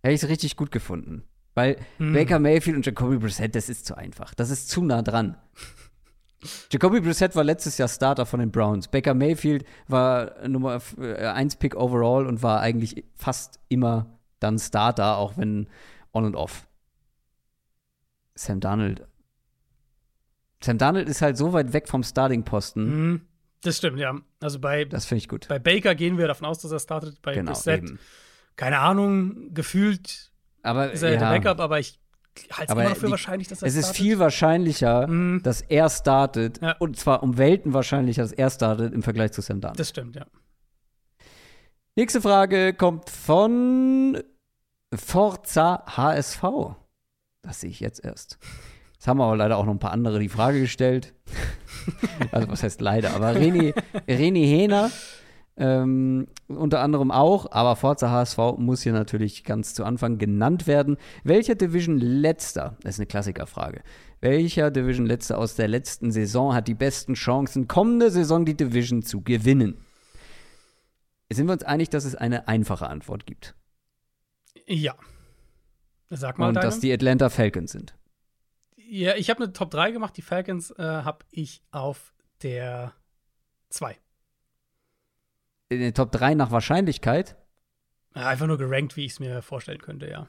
hätte 0.03 0.13
ich 0.13 0.23
es 0.23 0.29
richtig 0.29 0.55
gut 0.55 0.71
gefunden. 0.71 1.23
Weil 1.55 1.77
Hm. 1.97 2.13
Baker 2.13 2.37
Mayfield 2.39 2.75
und 2.77 2.85
Jacoby 2.85 3.17
Brissett, 3.17 3.55
das 3.55 3.67
ist 3.67 3.85
zu 3.87 3.95
einfach. 3.97 4.33
Das 4.35 4.51
ist 4.51 4.69
zu 4.69 4.83
nah 4.83 5.01
dran. 5.01 5.37
Jacoby 6.71 7.01
Brissett 7.01 7.35
war 7.35 7.43
letztes 7.43 7.79
Jahr 7.79 7.87
Starter 7.87 8.27
von 8.27 8.39
den 8.39 8.51
Browns. 8.51 8.87
Baker 8.89 9.15
Mayfield 9.15 9.65
war 9.87 10.47
Nummer 10.47 10.79
1 10.99 11.55
Pick 11.55 11.75
overall 11.75 12.27
und 12.27 12.43
war 12.43 12.61
eigentlich 12.61 13.05
fast 13.15 13.59
immer 13.69 14.19
dann 14.39 14.59
Starter, 14.59 15.17
auch 15.17 15.35
wenn 15.37 15.67
on 16.13 16.25
und 16.25 16.35
off. 16.35 16.67
Sam 18.35 18.59
Darnold. 18.59 19.07
Sam 20.63 20.77
Darnold 20.77 21.09
ist 21.09 21.23
halt 21.23 21.37
so 21.37 21.53
weit 21.53 21.73
weg 21.73 21.87
vom 21.87 22.03
Starting-Posten. 22.03 23.09
Mhm. 23.11 23.21
Das 23.67 23.77
stimmt, 23.77 23.99
ja. 23.99 24.15
Also 24.39 24.59
bei, 24.59 24.85
Das 24.85 25.05
finde 25.05 25.19
ich 25.19 25.27
gut. 25.27 25.47
bei 25.49 25.59
Baker 25.59 25.93
gehen 25.93 26.17
wir 26.17 26.25
davon 26.27 26.45
aus, 26.47 26.59
dass 26.59 26.71
er 26.71 26.79
startet. 26.79 27.21
Bei 27.21 27.33
Genau, 27.33 27.51
Brissett, 27.51 27.83
eben. 27.83 27.99
keine 28.55 28.79
Ahnung, 28.79 29.53
gefühlt 29.53 30.31
Aber 30.63 30.89
ist 30.91 31.03
er 31.03 31.11
ja, 31.13 31.19
der 31.19 31.25
Backup, 31.37 31.59
aber 31.59 31.77
ich 31.79 31.99
halte 32.53 32.71
es 32.73 32.79
immer 32.79 32.95
für 32.95 33.05
die- 33.07 33.11
wahrscheinlich, 33.11 33.47
dass 33.49 33.61
er 33.61 33.67
es 33.67 33.75
ist 33.75 33.85
startet. 33.87 34.01
viel 34.01 34.19
wahrscheinlicher, 34.19 35.05
Mhm. 35.07 35.41
dass 35.43 35.59
er 35.61 35.89
startet. 35.89 36.61
Ja. 36.61 36.77
Und 36.79 36.97
zwar 36.97 37.23
um 37.23 37.37
Welten 37.37 37.73
wahrscheinlicher, 37.73 38.21
dass 38.21 38.31
er 38.31 38.49
startet 38.49 38.93
im 38.93 39.03
Vergleich 39.03 39.33
zu 39.33 39.41
Sam 39.41 39.59
Darnold. 39.59 39.79
Das 39.79 39.89
stimmt, 39.89 40.15
ja. 40.15 40.25
Nächste 41.97 42.21
Frage 42.21 42.73
kommt 42.73 43.09
von 43.09 44.23
Forza 44.95 45.83
HSV. 45.87 46.75
Das 47.41 47.59
sehe 47.61 47.69
ich 47.69 47.81
jetzt 47.81 48.05
erst. 48.05 48.37
Jetzt 49.07 49.11
haben 49.11 49.21
aber 49.21 49.37
leider 49.37 49.55
auch 49.55 49.63
noch 49.63 49.71
ein 49.71 49.79
paar 49.79 49.93
andere 49.93 50.19
die 50.19 50.27
Frage 50.27 50.59
gestellt. 50.59 51.13
also 52.33 52.49
was 52.49 52.61
heißt 52.61 52.81
leider, 52.81 53.15
aber 53.15 53.35
Reni, 53.35 53.73
Reni 54.05 54.45
Hehner 54.45 54.91
ähm, 55.55 56.27
unter 56.49 56.81
anderem 56.81 57.09
auch, 57.11 57.49
aber 57.53 57.77
Forza 57.77 58.11
HSV 58.11 58.37
muss 58.57 58.81
hier 58.81 58.91
natürlich 58.91 59.45
ganz 59.45 59.73
zu 59.73 59.85
Anfang 59.85 60.17
genannt 60.17 60.67
werden. 60.67 60.97
Welcher 61.23 61.55
Division 61.55 61.97
letzter, 61.97 62.75
das 62.81 62.95
ist 62.95 62.99
eine 62.99 63.07
Klassikerfrage, 63.07 63.81
welcher 64.19 64.71
Division 64.71 65.05
letzter 65.05 65.37
aus 65.37 65.55
der 65.55 65.69
letzten 65.69 66.11
Saison 66.11 66.53
hat 66.53 66.67
die 66.67 66.73
besten 66.73 67.13
Chancen, 67.13 67.69
kommende 67.69 68.11
Saison 68.11 68.43
die 68.43 68.57
Division 68.57 69.03
zu 69.03 69.21
gewinnen? 69.21 69.77
Sind 71.31 71.45
wir 71.45 71.53
uns 71.53 71.63
einig, 71.63 71.89
dass 71.91 72.03
es 72.03 72.15
eine 72.15 72.49
einfache 72.49 72.89
Antwort 72.89 73.25
gibt? 73.25 73.55
Ja. 74.65 74.95
Sag 76.09 76.37
mal 76.39 76.49
Und 76.49 76.55
deine. 76.55 76.65
dass 76.65 76.81
die 76.81 76.91
Atlanta 76.91 77.29
Falcons 77.29 77.71
sind. 77.71 77.96
Ja, 78.89 79.15
ich 79.15 79.29
habe 79.29 79.43
eine 79.43 79.53
Top 79.53 79.71
3 79.71 79.91
gemacht. 79.91 80.15
Die 80.17 80.21
Falcons 80.21 80.71
äh, 80.71 80.83
habe 80.83 81.25
ich 81.31 81.61
auf 81.71 82.13
der 82.43 82.93
2. 83.69 83.97
In 85.69 85.79
den 85.79 85.93
Top 85.93 86.11
3 86.11 86.33
nach 86.35 86.51
Wahrscheinlichkeit. 86.51 87.35
Ja, 88.15 88.27
einfach 88.27 88.47
nur 88.47 88.57
gerankt, 88.57 88.95
wie 88.95 89.05
ich 89.05 89.11
es 89.13 89.19
mir 89.19 89.41
vorstellen 89.41 89.81
könnte, 89.81 90.09
ja. 90.09 90.27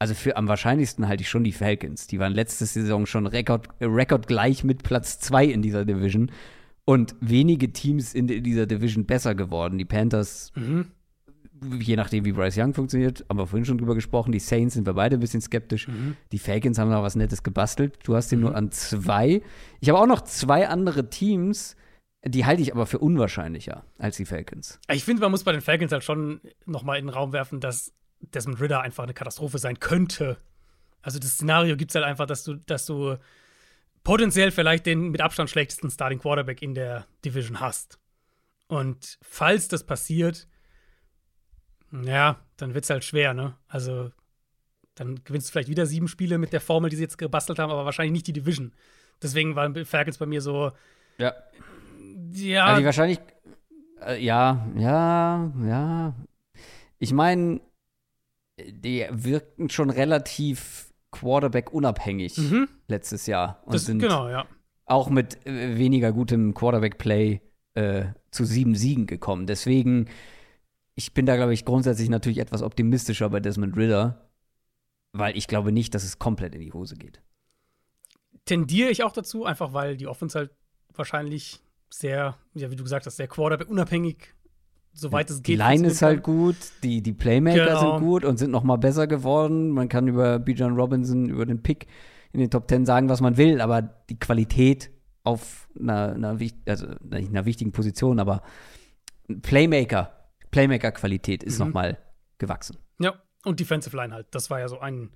Also 0.00 0.14
für 0.14 0.36
am 0.36 0.48
wahrscheinlichsten 0.48 1.06
halte 1.08 1.22
ich 1.22 1.28
schon 1.28 1.44
die 1.44 1.52
Falcons. 1.52 2.06
Die 2.08 2.18
waren 2.18 2.32
letzte 2.34 2.66
Saison 2.66 3.06
schon 3.06 3.26
Rekord, 3.26 3.68
äh, 3.78 3.86
rekordgleich 3.86 4.64
mit 4.64 4.82
Platz 4.82 5.20
2 5.20 5.44
in 5.46 5.62
dieser 5.62 5.84
Division. 5.84 6.30
Und 6.84 7.14
wenige 7.20 7.72
Teams 7.72 8.12
in 8.12 8.26
di- 8.26 8.42
dieser 8.42 8.66
Division 8.66 9.06
besser 9.06 9.34
geworden. 9.34 9.78
Die 9.78 9.84
Panthers, 9.86 10.52
Mhm. 10.56 10.90
Je 11.78 11.96
nachdem, 11.96 12.24
wie 12.24 12.32
Bryce 12.32 12.58
Young 12.58 12.74
funktioniert, 12.74 13.24
haben 13.28 13.38
wir 13.38 13.46
vorhin 13.46 13.64
schon 13.64 13.78
drüber 13.78 13.94
gesprochen. 13.94 14.32
Die 14.32 14.38
Saints 14.38 14.74
sind 14.74 14.86
wir 14.86 14.94
beide 14.94 15.16
ein 15.16 15.20
bisschen 15.20 15.40
skeptisch. 15.40 15.88
Mhm. 15.88 16.16
Die 16.32 16.38
Falcons 16.38 16.78
haben 16.78 16.90
noch 16.90 17.02
was 17.02 17.16
Nettes 17.16 17.42
gebastelt. 17.42 17.98
Du 18.04 18.14
hast 18.14 18.32
ihn 18.32 18.40
nur 18.40 18.54
an 18.54 18.70
zwei. 18.70 19.42
Ich 19.80 19.88
habe 19.88 19.98
auch 19.98 20.06
noch 20.06 20.22
zwei 20.22 20.68
andere 20.68 21.10
Teams, 21.10 21.76
die 22.24 22.46
halte 22.46 22.62
ich 22.62 22.72
aber 22.72 22.86
für 22.86 22.98
unwahrscheinlicher 22.98 23.84
als 23.98 24.16
die 24.16 24.24
Falcons. 24.24 24.80
Ich 24.88 25.04
finde, 25.04 25.22
man 25.22 25.30
muss 25.30 25.44
bei 25.44 25.52
den 25.52 25.60
Falcons 25.60 25.92
halt 25.92 26.04
schon 26.04 26.40
noch 26.64 26.82
mal 26.82 26.96
in 26.96 27.06
den 27.06 27.14
Raum 27.14 27.32
werfen, 27.32 27.60
dass 27.60 27.92
Desmond 28.20 28.60
Ritter 28.60 28.80
einfach 28.80 29.04
eine 29.04 29.14
Katastrophe 29.14 29.58
sein 29.58 29.78
könnte. 29.78 30.38
Also 31.02 31.18
das 31.18 31.32
Szenario 31.32 31.76
gibt 31.76 31.90
es 31.90 31.94
halt 31.94 32.06
einfach, 32.06 32.26
dass 32.26 32.44
du, 32.44 32.54
dass 32.54 32.86
du 32.86 33.16
potenziell 34.04 34.50
vielleicht 34.50 34.86
den 34.86 35.10
mit 35.10 35.20
Abstand 35.20 35.50
schlechtesten 35.50 35.90
Starting 35.90 36.18
Quarterback 36.18 36.62
in 36.62 36.74
der 36.74 37.06
Division 37.24 37.60
hast. 37.60 37.98
Und 38.68 39.18
falls 39.22 39.68
das 39.68 39.84
passiert, 39.84 40.48
ja, 42.02 42.38
dann 42.56 42.74
wird 42.74 42.84
es 42.84 42.90
halt 42.90 43.04
schwer, 43.04 43.34
ne? 43.34 43.54
Also 43.68 44.10
dann 44.96 45.20
gewinnst 45.24 45.48
du 45.48 45.52
vielleicht 45.52 45.68
wieder 45.68 45.86
sieben 45.86 46.08
Spiele 46.08 46.38
mit 46.38 46.52
der 46.52 46.60
Formel, 46.60 46.90
die 46.90 46.96
sie 46.96 47.02
jetzt 47.02 47.18
gebastelt 47.18 47.58
haben, 47.58 47.70
aber 47.70 47.84
wahrscheinlich 47.84 48.12
nicht 48.12 48.26
die 48.26 48.32
Division. 48.32 48.72
Deswegen 49.22 49.54
waren 49.56 49.74
die 49.74 49.84
Falcons 49.84 50.18
bei 50.18 50.26
mir 50.26 50.40
so, 50.40 50.70
Ja. 51.18 51.32
ja, 52.32 52.64
Also 52.66 52.80
die 52.80 52.84
wahrscheinlich, 52.86 53.20
äh, 54.06 54.22
ja, 54.22 54.66
ja, 54.76 55.52
ja. 55.64 56.14
Ich 56.98 57.12
meine, 57.12 57.60
die 58.60 59.06
wirkten 59.10 59.68
schon 59.70 59.90
relativ 59.90 60.92
Quarterback 61.10 61.72
unabhängig 61.72 62.38
Mhm. 62.38 62.68
letztes 62.88 63.26
Jahr 63.26 63.62
und 63.64 63.74
Das, 63.74 63.86
sind 63.86 63.98
genau, 64.00 64.28
ja. 64.28 64.46
auch 64.84 65.10
mit 65.10 65.44
äh, 65.46 65.76
weniger 65.78 66.12
gutem 66.12 66.54
Quarterback-Play 66.54 67.40
äh, 67.74 68.04
zu 68.30 68.44
sieben 68.44 68.74
Siegen 68.76 69.06
gekommen. 69.06 69.46
Deswegen, 69.46 70.08
ich 70.94 71.12
bin 71.14 71.26
da, 71.26 71.36
glaube 71.36 71.54
ich, 71.54 71.64
grundsätzlich 71.64 72.08
natürlich 72.08 72.38
etwas 72.38 72.62
optimistischer 72.62 73.28
bei 73.30 73.40
Desmond 73.40 73.76
Ritter, 73.76 74.28
weil 75.12 75.36
ich 75.36 75.46
glaube 75.48 75.72
nicht, 75.72 75.94
dass 75.94 76.04
es 76.04 76.18
komplett 76.18 76.54
in 76.54 76.60
die 76.60 76.72
Hose 76.72 76.96
geht. 76.96 77.20
Tendiere 78.44 78.90
ich 78.90 79.02
auch 79.02 79.12
dazu, 79.12 79.44
einfach 79.44 79.72
weil 79.72 79.96
die 79.96 80.06
Offense 80.06 80.38
halt 80.38 80.50
wahrscheinlich 80.94 81.60
sehr, 81.90 82.36
ja, 82.54 82.70
wie 82.70 82.76
du 82.76 82.82
gesagt 82.84 83.06
hast, 83.06 83.16
sehr 83.16 83.28
Quarterback 83.28 83.68
unabhängig, 83.68 84.34
soweit 84.92 85.30
es 85.30 85.38
Die 85.42 85.52
geht. 85.52 85.58
Line 85.58 85.86
ist 85.86 86.02
halt 86.02 86.22
gut, 86.22 86.56
die, 86.82 87.02
die 87.02 87.12
Playmaker 87.12 87.64
Genau. 87.64 87.80
sind 87.80 88.06
gut 88.06 88.24
und 88.24 88.38
sind 88.38 88.50
noch 88.50 88.64
mal 88.64 88.76
besser 88.76 89.06
geworden. 89.06 89.70
Man 89.70 89.88
kann 89.88 90.08
über 90.08 90.38
Bijan 90.38 90.74
Robinson, 90.76 91.28
über 91.28 91.46
den 91.46 91.62
Pick 91.62 91.86
in 92.32 92.40
den 92.40 92.50
Top 92.50 92.66
Ten 92.68 92.84
sagen, 92.84 93.08
was 93.08 93.20
man 93.20 93.36
will, 93.36 93.60
aber 93.60 93.82
die 93.82 94.18
Qualität 94.18 94.90
auf 95.22 95.68
einer, 95.78 96.12
einer, 96.12 96.38
also 96.66 96.86
nicht 97.10 97.30
einer 97.30 97.44
wichtigen 97.46 97.72
Position, 97.72 98.18
aber 98.18 98.42
Playmaker, 99.42 100.12
Playmaker-Qualität 100.54 101.42
ist 101.42 101.58
Mhm. 101.58 101.66
noch 101.66 101.74
mal 101.74 101.98
gewachsen. 102.38 102.78
Ja, 102.98 103.20
und 103.44 103.60
Defensive 103.60 103.96
Line 103.96 104.14
halt. 104.14 104.26
Das 104.30 104.50
war 104.50 104.60
ja 104.60 104.68
so 104.68 104.78
ein 104.80 105.10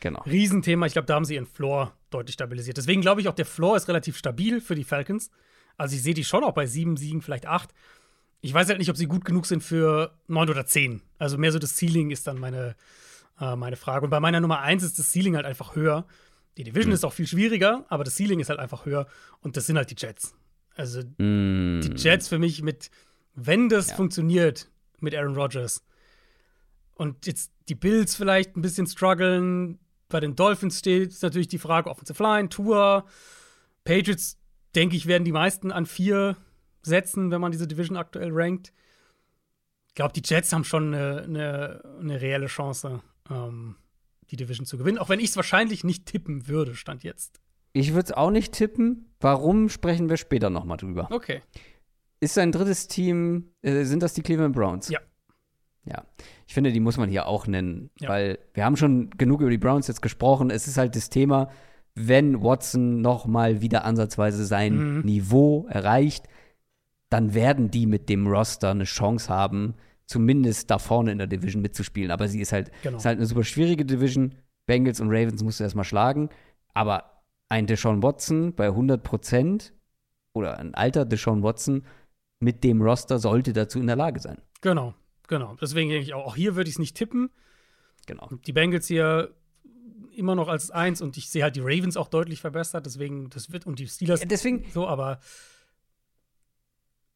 Genau. 0.00 0.20
Riesenthema. 0.22 0.86
Ich 0.86 0.92
glaube, 0.94 1.06
da 1.06 1.14
haben 1.14 1.24
sie 1.24 1.34
ihren 1.34 1.46
Floor 1.46 1.92
deutlich 2.10 2.34
stabilisiert. 2.34 2.76
Deswegen 2.76 3.00
glaube 3.02 3.20
ich 3.20 3.28
auch, 3.28 3.34
der 3.34 3.46
Floor 3.46 3.76
ist 3.76 3.86
relativ 3.88 4.16
stabil 4.16 4.60
für 4.60 4.74
die 4.74 4.84
Falcons. 4.84 5.30
Also 5.76 5.94
ich 5.96 6.02
sehe 6.02 6.14
die 6.14 6.24
schon 6.24 6.42
auch 6.44 6.52
bei 6.54 6.66
sieben 6.66 6.96
Siegen, 6.96 7.22
vielleicht 7.22 7.46
acht. 7.46 7.70
Ich 8.40 8.52
weiß 8.54 8.68
halt 8.68 8.78
nicht, 8.78 8.88
ob 8.90 8.96
sie 8.96 9.06
gut 9.06 9.24
genug 9.24 9.44
sind 9.46 9.62
für 9.62 10.18
neun 10.26 10.48
oder 10.48 10.64
zehn. 10.66 11.02
Also 11.18 11.36
mehr 11.38 11.52
so 11.52 11.58
das 11.58 11.76
Ceiling 11.76 12.10
ist 12.10 12.26
dann 12.26 12.38
meine, 12.38 12.74
äh, 13.38 13.54
meine 13.56 13.76
Frage. 13.76 14.04
Und 14.04 14.10
bei 14.10 14.20
meiner 14.20 14.40
Nummer 14.40 14.60
eins 14.60 14.82
ist 14.82 14.98
das 14.98 15.12
Ceiling 15.12 15.36
halt 15.36 15.44
einfach 15.46 15.76
höher. 15.76 16.06
Die 16.56 16.64
Division 16.64 16.92
ist 16.92 17.04
auch 17.04 17.12
viel 17.12 17.26
schwieriger, 17.26 17.84
aber 17.90 18.02
das 18.04 18.16
Ceiling 18.16 18.40
ist 18.40 18.48
halt 18.48 18.58
einfach 18.58 18.86
höher. 18.86 19.06
Und 19.40 19.56
das 19.56 19.66
sind 19.66 19.76
halt 19.76 19.90
die 19.90 19.96
Jets. 19.98 20.34
Also 20.74 21.00
Mm. 21.18 21.80
die 21.82 21.92
Jets 21.96 22.28
für 22.28 22.38
mich 22.38 22.62
mit, 22.62 22.90
wenn 23.34 23.68
das 23.68 23.90
Ja. 23.90 23.96
funktioniert 23.96 24.70
mit 25.02 25.14
Aaron 25.14 25.34
Rodgers 25.34 25.84
und 27.00 27.26
jetzt 27.26 27.50
die 27.70 27.74
Bills 27.74 28.14
vielleicht 28.14 28.56
ein 28.56 28.60
bisschen 28.62 28.86
strugglen, 28.86 29.78
bei 30.10 30.20
den 30.20 30.36
Dolphins 30.36 30.80
steht 30.80 31.16
natürlich 31.22 31.48
die 31.48 31.58
Frage 31.58 31.88
Offensive 31.88 32.22
Line, 32.22 32.50
Tour, 32.50 33.06
Patriots, 33.84 34.38
denke 34.74 34.96
ich, 34.96 35.06
werden 35.06 35.24
die 35.24 35.32
meisten 35.32 35.72
an 35.72 35.86
vier 35.86 36.36
setzen, 36.82 37.30
wenn 37.30 37.40
man 37.40 37.52
diese 37.52 37.66
Division 37.66 37.96
aktuell 37.96 38.30
rankt. 38.32 38.74
Ich 39.88 39.94
glaube, 39.94 40.12
die 40.12 40.22
Jets 40.22 40.52
haben 40.52 40.64
schon 40.64 40.94
eine, 40.94 41.22
eine, 41.22 41.82
eine 42.00 42.20
reelle 42.20 42.48
Chance, 42.48 43.00
ähm, 43.30 43.76
die 44.30 44.36
Division 44.36 44.66
zu 44.66 44.76
gewinnen, 44.76 44.98
auch 44.98 45.08
wenn 45.08 45.20
ich 45.20 45.30
es 45.30 45.36
wahrscheinlich 45.36 45.84
nicht 45.84 46.04
tippen 46.04 46.48
würde, 46.48 46.74
stand 46.74 47.02
jetzt. 47.02 47.40
Ich 47.72 47.94
würde 47.94 48.06
es 48.06 48.12
auch 48.12 48.30
nicht 48.30 48.52
tippen. 48.52 49.14
Warum 49.20 49.70
sprechen 49.70 50.10
wir 50.10 50.18
später 50.18 50.50
noch 50.50 50.64
mal 50.64 50.76
drüber? 50.76 51.08
Okay. 51.10 51.40
Ist 52.20 52.34
sein 52.34 52.52
drittes 52.52 52.86
Team, 52.86 53.50
äh, 53.62 53.84
sind 53.84 54.02
das 54.02 54.12
die 54.14 54.22
Cleveland 54.22 54.54
Browns? 54.54 54.88
Ja. 54.88 55.00
Ja. 55.84 56.04
Ich 56.46 56.52
finde, 56.54 56.72
die 56.72 56.80
muss 56.80 56.98
man 56.98 57.08
hier 57.08 57.26
auch 57.26 57.46
nennen, 57.46 57.90
Ja. 57.98 58.10
weil 58.10 58.38
wir 58.52 58.64
haben 58.64 58.76
schon 58.76 59.10
genug 59.10 59.40
über 59.40 59.50
die 59.50 59.58
Browns 59.58 59.86
jetzt 59.88 60.02
gesprochen. 60.02 60.50
Es 60.50 60.68
ist 60.68 60.76
halt 60.76 60.94
das 60.94 61.08
Thema, 61.08 61.48
wenn 61.94 62.42
Watson 62.42 63.00
noch 63.00 63.26
mal 63.26 63.62
wieder 63.62 63.84
ansatzweise 63.84 64.44
sein 64.44 64.98
Mhm. 64.98 65.00
Niveau 65.00 65.66
erreicht, 65.70 66.26
dann 67.08 67.34
werden 67.34 67.70
die 67.70 67.86
mit 67.86 68.08
dem 68.08 68.26
Roster 68.26 68.70
eine 68.70 68.84
Chance 68.84 69.28
haben, 69.30 69.74
zumindest 70.06 70.70
da 70.70 70.78
vorne 70.78 71.12
in 71.12 71.18
der 71.18 71.26
Division 71.26 71.62
mitzuspielen. 71.62 72.10
Aber 72.10 72.28
sie 72.28 72.40
ist 72.40 72.52
halt, 72.52 72.70
Genau. 72.82 72.98
ist 72.98 73.06
halt 73.06 73.16
eine 73.18 73.26
super 73.26 73.42
schwierige 73.44 73.84
Division. 73.84 74.34
Bengals 74.66 75.00
und 75.00 75.08
Ravens 75.08 75.42
musst 75.42 75.58
du 75.58 75.64
erstmal 75.64 75.84
schlagen. 75.84 76.28
Aber 76.74 77.22
ein 77.48 77.66
Deshaun 77.66 78.02
Watson 78.02 78.54
bei 78.54 78.68
100 78.70 79.02
Prozent 79.02 79.72
oder 80.34 80.58
ein 80.58 80.74
alter 80.74 81.04
Deshaun 81.04 81.42
Watson 81.42 81.84
mit 82.40 82.64
dem 82.64 82.82
Roster 82.82 83.18
sollte 83.18 83.52
dazu 83.52 83.78
in 83.78 83.86
der 83.86 83.96
Lage 83.96 84.18
sein. 84.20 84.38
Genau, 84.62 84.94
genau. 85.28 85.56
Deswegen 85.60 85.90
denke 85.90 86.02
ich 86.04 86.14
auch, 86.14 86.26
auch 86.26 86.36
hier 86.36 86.56
würde 86.56 86.68
ich 86.68 86.74
es 86.74 86.78
nicht 86.78 86.96
tippen. 86.96 87.30
Genau. 88.06 88.28
Die 88.46 88.52
Bengals 88.52 88.86
hier 88.86 89.34
immer 90.16 90.34
noch 90.34 90.48
als 90.48 90.70
eins 90.70 91.00
und 91.00 91.16
ich 91.16 91.30
sehe 91.30 91.42
halt 91.42 91.56
die 91.56 91.60
Ravens 91.60 91.96
auch 91.96 92.08
deutlich 92.08 92.40
verbessert, 92.40 92.84
deswegen, 92.86 93.30
das 93.30 93.52
wird, 93.52 93.66
und 93.66 93.78
die 93.78 93.86
Steelers 93.86 94.20
Deswegen, 94.20 94.64
so, 94.72 94.86
aber 94.86 95.20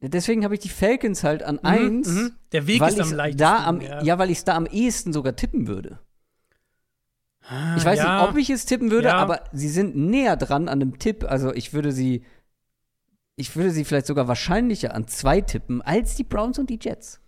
deswegen 0.01 0.45
habe 0.45 0.55
ich 0.55 0.61
die 0.61 0.69
Falcons 0.69 1.25
halt 1.25 1.43
an 1.43 1.59
eins, 1.61 2.09
Mhm, 2.09 2.15
mhm. 2.23 2.33
der 2.53 2.67
Weg 2.67 2.83
ist 2.83 3.01
am 3.01 3.13
leichtesten. 3.13 3.39
da 3.39 3.65
am, 3.67 3.81
ja. 3.81 4.19
weil 4.19 4.31
ich 4.31 4.39
es 4.39 4.45
da 4.45 4.55
am 4.55 4.67
ehesten 4.67 5.13
sogar 5.13 5.35
tippen 5.37 5.67
würde. 5.67 5.99
Ich 7.77 7.85
weiß 7.85 8.01
Ah, 8.01 8.05
ja. 8.05 8.21
nicht, 8.23 8.31
ob 8.31 8.37
ich 8.39 8.49
es 8.51 8.65
tippen 8.65 8.91
würde, 8.91 9.09
Ja. 9.09 9.17
aber 9.17 9.45
sie 9.53 9.69
sind 9.69 9.97
näher 9.97 10.37
dran 10.37 10.69
an 10.69 10.81
einem 10.81 10.99
Tipp. 10.99 11.25
Also 11.25 11.53
ich 11.53 11.75
würde 11.75 11.93
sie, 11.93 12.25
ich 13.37 13.55
würde 13.57 13.71
sie 13.71 13.85
vielleicht 13.85 14.07
sogar 14.07 14.29
wahrscheinlicher 14.29 14.95
an 14.95 15.07
zwei 15.09 15.41
tippen 15.41 15.83
als 15.83 16.15
die 16.17 16.25
Browns 16.25 16.59
und 16.59 16.71
die 16.71 16.79
Jets. 16.81 17.21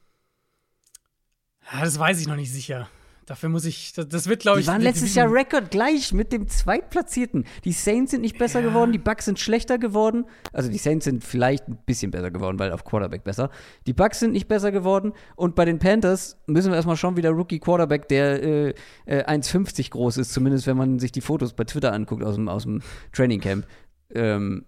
Ja, 1.72 1.80
das 1.84 1.98
weiß 1.98 2.20
ich 2.20 2.28
noch 2.28 2.36
nicht 2.36 2.52
sicher. 2.52 2.88
Dafür 3.24 3.48
muss 3.48 3.64
ich, 3.64 3.92
das, 3.92 4.06
das 4.06 4.28
wird, 4.28 4.42
glaube 4.42 4.58
Die 4.58 4.62
ich. 4.62 4.66
waren 4.68 4.78
die 4.78 4.84
letztes 4.86 5.12
Division- 5.12 5.24
Jahr 5.24 5.34
Rekord 5.34 5.72
gleich 5.72 6.12
mit 6.12 6.32
dem 6.32 6.46
Zweitplatzierten. 6.46 7.44
Die 7.64 7.72
Saints 7.72 8.12
sind 8.12 8.20
nicht 8.20 8.38
besser 8.38 8.60
Ja. 8.60 8.68
geworden, 8.68 8.92
die 8.92 8.98
Bucks 9.00 9.24
sind 9.24 9.40
schlechter 9.40 9.78
geworden. 9.78 10.26
Also 10.52 10.70
die 10.70 10.78
Saints 10.78 11.06
sind 11.06 11.24
vielleicht 11.24 11.66
ein 11.66 11.76
bisschen 11.86 12.12
besser 12.12 12.30
geworden, 12.30 12.56
weil 12.60 12.70
auf 12.70 12.84
Quarterback 12.84 13.24
besser. 13.24 13.50
Die 13.88 13.92
Bucks 13.92 14.20
sind 14.20 14.30
nicht 14.30 14.46
besser 14.46 14.70
geworden. 14.70 15.12
Und 15.34 15.56
bei 15.56 15.64
den 15.64 15.80
Panthers 15.80 16.38
müssen 16.46 16.70
wir 16.70 16.76
erstmal 16.76 16.96
schauen, 16.96 17.16
wie 17.16 17.22
der 17.22 17.32
Rookie 17.32 17.58
Quarterback, 17.58 18.06
der 18.06 18.40
äh, 18.44 18.74
äh, 19.06 19.24
1,50 19.24 19.90
groß 19.90 20.18
ist, 20.18 20.32
zumindest 20.32 20.68
wenn 20.68 20.76
man 20.76 21.00
sich 21.00 21.10
die 21.10 21.20
Fotos 21.20 21.52
bei 21.52 21.64
Twitter 21.64 21.92
anguckt 21.92 22.22
aus 22.22 22.36
dem, 22.36 22.48
aus 22.48 22.62
dem 22.62 22.80
Training 23.10 23.40
Camp, 23.40 23.66
ähm, 24.14 24.66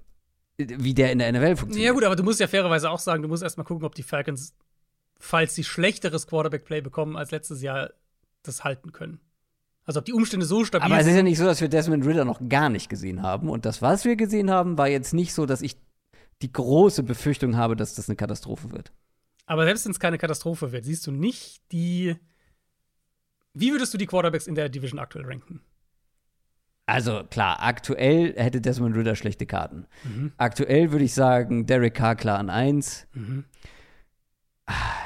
wie 0.59 0.95
der 0.95 1.13
in 1.13 1.19
der 1.21 1.33
NFL 1.33 1.57
funktioniert. 1.57 1.87
Ja, 1.87 1.93
gut, 1.93 2.05
aber 2.05 2.17
du 2.17 2.25
musst 2.25 2.41
ja 2.41 2.49
fairerweise 2.49 2.91
auch 2.91 2.99
sagen, 2.99 3.23
du 3.23 3.29
musst 3.29 3.43
erstmal 3.43 3.65
gucken, 3.65 3.87
ob 3.87 3.95
die 3.95 4.03
Falcons, 4.03 4.55
falls 5.19 5.55
sie 5.55 5.65
schlechteres 5.65 6.27
Quarterback-Play 6.27 6.81
bekommen 6.81 7.17
als 7.17 7.31
letztes 7.31 7.63
Jahr, 7.63 7.91
das 8.43 8.65
halten 8.65 8.93
können. 8.93 9.21
Also 9.85 10.01
ob 10.01 10.05
die 10.05 10.13
Umstände 10.13 10.45
so 10.45 10.65
stabil 10.65 10.85
Aber 10.85 10.97
es 10.97 11.07
ist 11.07 11.07
sind. 11.07 11.17
ja 11.17 11.23
nicht 11.23 11.39
so, 11.39 11.45
dass 11.45 11.61
wir 11.61 11.69
Desmond 11.69 12.05
Ritter 12.05 12.25
noch 12.25 12.41
gar 12.49 12.69
nicht 12.69 12.89
gesehen 12.91 13.23
haben. 13.23 13.49
Und 13.49 13.65
das, 13.65 13.81
was 13.81 14.05
wir 14.05 14.17
gesehen 14.17 14.51
haben, 14.51 14.77
war 14.77 14.89
jetzt 14.89 15.15
nicht 15.15 15.33
so, 15.33 15.47
dass 15.47 15.63
ich 15.63 15.77
die 16.43 16.53
große 16.53 17.03
Befürchtung 17.03 17.57
habe, 17.57 17.75
dass 17.75 17.95
das 17.95 18.09
eine 18.09 18.17
Katastrophe 18.17 18.71
wird. 18.71 18.93
Aber 19.47 19.65
selbst 19.65 19.87
wenn 19.87 19.93
es 19.93 20.01
keine 20.01 20.19
Katastrophe 20.19 20.73
wird, 20.73 20.85
siehst 20.85 21.07
du 21.07 21.11
nicht 21.11 21.63
die. 21.73 22.17
Wie 23.55 23.73
würdest 23.73 23.95
du 23.95 23.99
die 23.99 24.07
Quarterbacks 24.07 24.47
in 24.47 24.55
der 24.55 24.69
Division 24.69 24.99
aktuell 24.99 25.25
ranken? 25.25 25.63
Also 26.89 27.23
klar, 27.31 27.59
aktuell 27.63 28.33
hätte 28.37 28.63
Desmond 28.63 28.97
Ritter 28.97 29.15
schlechte 29.15 29.45
Karten. 29.45 29.87
Mhm. 30.05 30.33
Aktuell 30.39 30.91
würde 30.91 31.05
ich 31.05 31.13
sagen, 31.13 31.67
Derek 31.67 31.93
Carr 31.95 32.17
klar 32.17 32.39
an 32.39 32.49
1. 32.49 33.07
Mhm. 33.13 33.45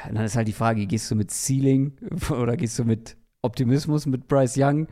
Und 0.07 0.15
dann 0.15 0.23
ist 0.25 0.35
halt 0.35 0.47
die 0.47 0.53
Frage, 0.53 0.85
gehst 0.87 1.11
du 1.11 1.15
mit 1.15 1.29
Ceiling 1.31 1.97
oder 2.29 2.55
gehst 2.57 2.79
du 2.79 2.85
mit 2.85 3.17
Optimismus 3.41 4.05
mit 4.05 4.27
Bryce 4.29 4.55
Young? 4.57 4.87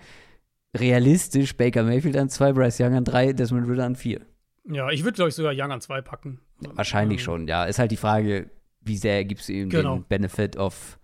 Realistisch, 0.78 1.56
Baker 1.56 1.84
Mayfield 1.84 2.18
an 2.18 2.30
2, 2.30 2.54
Bryce 2.54 2.80
Young 2.82 2.96
an 2.96 3.06
3, 3.06 3.34
Desmond 3.34 3.68
Ritter 3.70 3.86
an 3.86 3.96
4. 3.96 4.22
Ja, 4.70 4.90
ich 4.90 5.04
würde, 5.04 5.16
glaube 5.16 5.30
ich, 5.30 5.36
sogar 5.36 5.54
Young 5.56 5.72
an 5.72 5.82
zwei 5.82 6.02
packen. 6.02 6.40
Wahrscheinlich 6.60 7.20
Ähm, 7.22 7.24
schon, 7.24 7.48
ja. 7.48 7.66
Ist 7.66 7.80
halt 7.80 7.92
die 7.92 7.98
Frage, 7.98 8.50
wie 8.82 8.96
sehr 8.98 9.26
gibst 9.26 9.50
du 9.50 9.54
ihm 9.54 9.70
Genau. 9.70 9.96
den 9.96 10.04
Benefit 10.06 10.56
of 10.58 11.00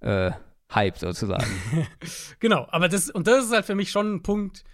äh, 0.00 0.30
Hype 0.74 0.98
sozusagen. 0.98 1.46
Genau, 2.40 2.66
aber 2.70 2.88
das, 2.88 3.08
und 3.10 3.26
das 3.26 3.44
ist 3.44 3.52
halt 3.52 3.64
für 3.66 3.74
mich 3.74 3.90
schon 3.90 4.14
ein 4.16 4.22
Punkt, 4.22 4.64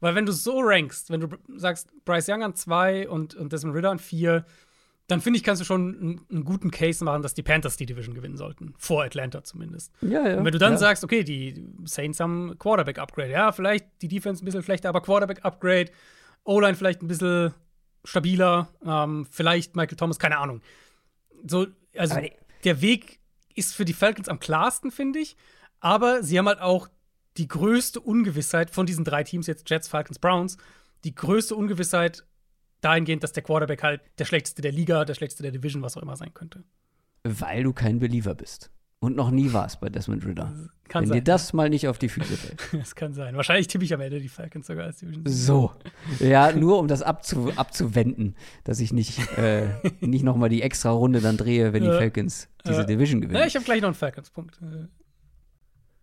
weil 0.00 0.14
wenn 0.14 0.26
du 0.26 0.32
so 0.32 0.60
rankst, 0.60 1.10
wenn 1.10 1.20
du 1.20 1.28
sagst, 1.56 1.88
Bryce 2.04 2.28
Young 2.28 2.42
an 2.42 2.54
zwei 2.54 3.08
und, 3.08 3.34
und 3.34 3.52
Desmond 3.52 3.76
Ritter 3.76 3.90
an 3.90 3.98
vier, 3.98 4.44
dann 5.08 5.20
finde 5.20 5.38
ich, 5.38 5.44
kannst 5.44 5.60
du 5.60 5.64
schon 5.64 5.96
einen, 5.96 6.26
einen 6.30 6.44
guten 6.44 6.70
Case 6.70 7.04
machen, 7.04 7.22
dass 7.22 7.34
die 7.34 7.42
Panthers 7.42 7.76
die 7.76 7.86
Division 7.86 8.14
gewinnen 8.14 8.36
sollten. 8.36 8.74
Vor 8.76 9.04
Atlanta 9.04 9.44
zumindest. 9.44 9.92
ja, 10.00 10.28
ja. 10.28 10.38
Und 10.38 10.44
wenn 10.44 10.52
du 10.52 10.58
dann 10.58 10.72
ja. 10.72 10.78
sagst, 10.78 11.04
okay, 11.04 11.22
die 11.22 11.64
Saints 11.84 12.18
haben 12.18 12.58
Quarterback-Upgrade, 12.58 13.30
ja, 13.30 13.52
vielleicht 13.52 13.86
die 14.02 14.08
Defense 14.08 14.42
ein 14.42 14.46
bisschen 14.46 14.64
schlechter, 14.64 14.88
aber 14.88 15.00
Quarterback-Upgrade, 15.00 15.92
O-Line 16.44 16.74
vielleicht 16.74 17.02
ein 17.02 17.08
bisschen 17.08 17.54
stabiler, 18.04 18.68
ähm, 18.84 19.26
vielleicht 19.30 19.76
Michael 19.76 19.96
Thomas, 19.96 20.18
keine 20.18 20.38
Ahnung. 20.38 20.60
So, 21.46 21.66
also 21.96 22.16
der 22.64 22.80
Weg 22.80 23.20
ist 23.54 23.74
für 23.74 23.84
die 23.84 23.92
Falcons 23.92 24.28
am 24.28 24.40
klarsten, 24.40 24.90
finde 24.90 25.20
ich, 25.20 25.36
aber 25.80 26.22
sie 26.22 26.38
haben 26.38 26.48
halt 26.48 26.60
auch 26.60 26.88
die 27.36 27.48
größte 27.48 28.00
Ungewissheit 28.00 28.70
von 28.70 28.86
diesen 28.86 29.04
drei 29.04 29.22
Teams, 29.24 29.46
jetzt 29.46 29.68
Jets, 29.68 29.88
Falcons, 29.88 30.18
Browns, 30.18 30.56
die 31.04 31.14
größte 31.14 31.54
Ungewissheit 31.54 32.24
dahingehend, 32.80 33.22
dass 33.22 33.32
der 33.32 33.42
Quarterback 33.42 33.82
halt 33.82 34.00
der 34.18 34.24
schlechteste 34.24 34.62
der 34.62 34.72
Liga, 34.72 35.04
der 35.04 35.14
schlechteste 35.14 35.42
der 35.42 35.52
Division, 35.52 35.82
was 35.82 35.96
auch 35.96 36.02
immer 36.02 36.16
sein 36.16 36.32
könnte. 36.34 36.64
Weil 37.24 37.62
du 37.64 37.72
kein 37.72 37.98
Believer 37.98 38.34
bist. 38.34 38.70
Und 38.98 39.14
noch 39.14 39.30
nie 39.30 39.52
warst 39.52 39.80
bei 39.80 39.90
Desmond 39.90 40.24
Ritter. 40.24 40.52
Kann 40.88 41.02
Wenn 41.02 41.08
sein. 41.08 41.18
dir 41.18 41.24
das 41.24 41.52
mal 41.52 41.68
nicht 41.68 41.86
auf 41.86 41.98
die 41.98 42.08
Füße 42.08 42.34
fällt. 42.36 42.62
Das 42.80 42.94
kann 42.94 43.12
sein. 43.12 43.36
Wahrscheinlich 43.36 43.66
tippe 43.66 43.84
ich 43.84 43.92
am 43.92 44.00
Ende 44.00 44.20
die 44.20 44.28
Falcons 44.28 44.66
sogar 44.66 44.86
als 44.86 44.98
Division. 44.98 45.24
So. 45.26 45.72
Ja, 46.18 46.52
nur 46.52 46.78
um 46.78 46.88
das 46.88 47.02
abzu 47.02 47.52
abzuwenden, 47.56 48.36
dass 48.64 48.80
ich 48.80 48.92
nicht, 48.94 49.18
äh, 49.36 49.68
nicht 50.00 50.24
noch 50.24 50.36
mal 50.36 50.48
die 50.48 50.62
extra 50.62 50.90
Runde 50.90 51.20
dann 51.20 51.36
drehe, 51.36 51.72
wenn 51.74 51.82
die. 51.82 51.90
Falcons 51.90 52.48
diese 52.66 52.80
Ja. 52.80 52.84
Division 52.84 53.20
gewinnen. 53.20 53.38
Ja, 53.38 53.46
ich 53.46 53.54
habe 53.54 53.64
gleich 53.66 53.80
noch 53.82 53.88
einen 53.88 53.94
Falcons-Punkt. 53.96 54.58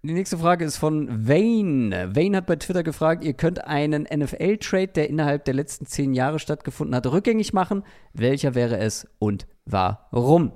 Die 0.05 0.11
nächste 0.11 0.37
Frage 0.37 0.65
ist 0.65 0.75
von 0.75 1.29
Wayne. 1.29 2.13
Wayne 2.13 2.35
hat 2.35 2.45
bei 2.45 2.57
Twitter 2.57 2.83
gefragt, 2.83 3.23
ihr 3.23 3.33
könnt 3.33 3.63
einen 3.63 4.03
NFL-Trade, 4.03 4.89
der 4.89 5.09
innerhalb 5.09 5.45
der 5.45 5.53
letzten 5.53 5.85
zehn 5.85 6.13
Jahre 6.13 6.39
stattgefunden 6.39 6.93
hat, 6.93 7.07
rückgängig 7.07 7.53
machen. 7.53 7.83
Welcher 8.11 8.53
wäre 8.53 8.77
es 8.79 9.07
und 9.19 9.47
warum? 9.63 10.51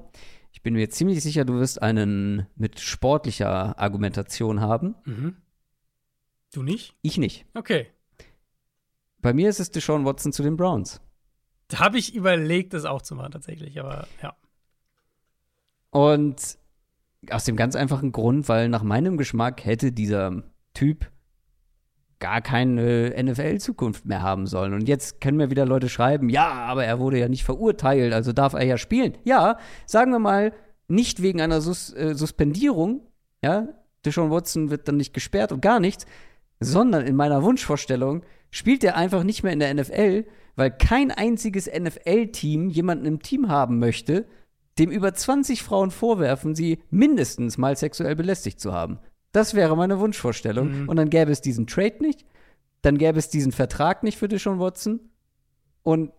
Ich 0.52 0.64
bin 0.64 0.74
mir 0.74 0.90
ziemlich 0.90 1.24
sicher, 1.24 1.46
du 1.46 1.54
wirst 1.54 1.82
einen 1.82 2.48
mit 2.58 2.82
sportlicher 2.82 3.80
Argumentation 3.80 4.60
haben. 4.60 4.96
Mhm. 5.06 5.38
Du 6.52 6.62
nicht? 6.62 6.98
Ich 7.02 7.18
nicht. 7.18 7.46
Okay. 7.54 7.88
Bei 9.22 9.32
mir 9.32 9.48
ist 9.50 9.62
es 9.62 9.72
Deshaun 9.72 10.04
Watson 10.04 10.34
zu 10.34 10.44
den 10.44 10.58
Browns. 10.58 11.00
Da 11.70 11.80
habe 11.80 11.98
ich 11.98 12.14
überlegt, 12.14 12.74
das 12.74 12.84
auch 12.84 13.02
zu 13.02 13.16
machen, 13.16 13.32
tatsächlich, 13.32 13.80
aber 13.80 14.10
ja. 14.22 14.36
Und 15.92 16.58
aus 17.30 17.46
dem 17.46 17.56
ganz 17.56 17.76
einfachen 17.76 18.12
Grund, 18.12 18.48
weil 18.48 18.70
nach 18.70 18.84
meinem 18.84 19.18
Geschmack 19.18 19.66
hätte 19.66 19.92
dieser 19.92 20.44
Typ 20.74 21.12
gar 22.20 22.42
keine 22.42 23.14
NFL-Zukunft 23.22 24.06
mehr 24.06 24.22
haben 24.22 24.48
sollen. 24.48 24.74
Und 24.74 24.88
jetzt 24.88 25.22
können 25.22 25.38
mir 25.38 25.52
wieder 25.52 25.66
Leute 25.66 25.90
schreiben, 25.90 26.30
ja, 26.30 26.48
aber 26.50 26.86
er 26.86 27.00
wurde 27.00 27.20
ja 27.20 27.28
nicht 27.28 27.44
verurteilt, 27.44 28.14
also 28.14 28.34
darf 28.34 28.54
er 28.54 28.64
ja 28.64 28.78
spielen. 28.78 29.18
Ja, 29.24 29.58
sagen 29.86 30.12
wir 30.12 30.20
mal, 30.20 30.54
nicht 30.88 31.22
wegen 31.22 31.42
einer 31.42 31.62
Sus 31.62 31.94
äh, 31.94 32.16
Suspendierung, 32.16 33.02
ja, 33.44 33.68
Deshaun 34.06 34.32
Watson 34.32 34.70
wird 34.70 34.88
dann 34.88 34.98
nicht 34.98 35.14
gesperrt 35.14 35.52
und 35.52 35.62
gar 35.62 35.80
nichts, 35.80 36.06
sondern 36.60 37.06
in 37.06 37.16
meiner 37.16 37.44
Wunschvorstellung 37.44 38.24
spielt 38.50 38.84
er 38.84 38.96
einfach 38.96 39.24
nicht 39.24 39.44
mehr 39.44 39.54
in 39.54 39.60
der 39.60 39.74
NFL, 39.74 40.26
weil 40.56 40.72
kein 40.72 41.12
einziges 41.12 41.68
NFL-Team 41.68 42.70
jemanden 42.70 43.06
im 43.06 43.22
Team 43.22 43.50
haben 43.50 43.80
möchte, 43.80 44.26
dem 44.80 44.92
über 44.92 45.14
20 45.14 45.64
Frauen 45.64 45.92
vorwerfen, 45.92 46.56
sie 46.56 46.80
mindestens 46.90 47.58
mal 47.58 47.76
sexuell 47.76 48.16
belästigt 48.16 48.60
zu 48.60 48.74
haben. 48.74 49.00
Das 49.32 49.54
wäre 49.54 49.76
meine 49.76 50.00
Wunschvorstellung. 50.00 50.84
Mhm. 50.84 50.90
Und 50.90 50.98
dann 50.98 51.10
gäbe 51.10 51.32
es 51.32 51.42
diesen 51.42 51.68
Trade 51.68 51.98
nicht, 52.00 52.26
dann 52.82 52.98
gäbe 52.98 53.20
es 53.20 53.30
diesen 53.30 53.52
Vertrag 53.52 54.04
nicht 54.04 54.18
für 54.18 54.28
Deshaun 54.28 54.60
Watson. 54.60 55.00
Und 55.84 56.12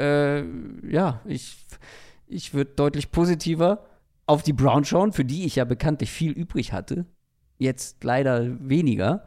äh, 0.00 0.42
ja, 0.88 1.20
ich, 1.24 1.56
ich 2.26 2.54
würde 2.54 2.72
deutlich 2.74 3.10
positiver 3.10 3.86
auf 4.26 4.42
die 4.42 4.52
Browns 4.52 4.88
schauen, 4.88 5.12
für 5.12 5.24
die 5.24 5.44
ich 5.44 5.56
ja 5.56 5.64
bekanntlich 5.64 6.10
viel 6.10 6.32
übrig 6.32 6.72
hatte. 6.72 7.06
Jetzt 7.58 8.02
leider 8.02 8.56
weniger. 8.68 9.24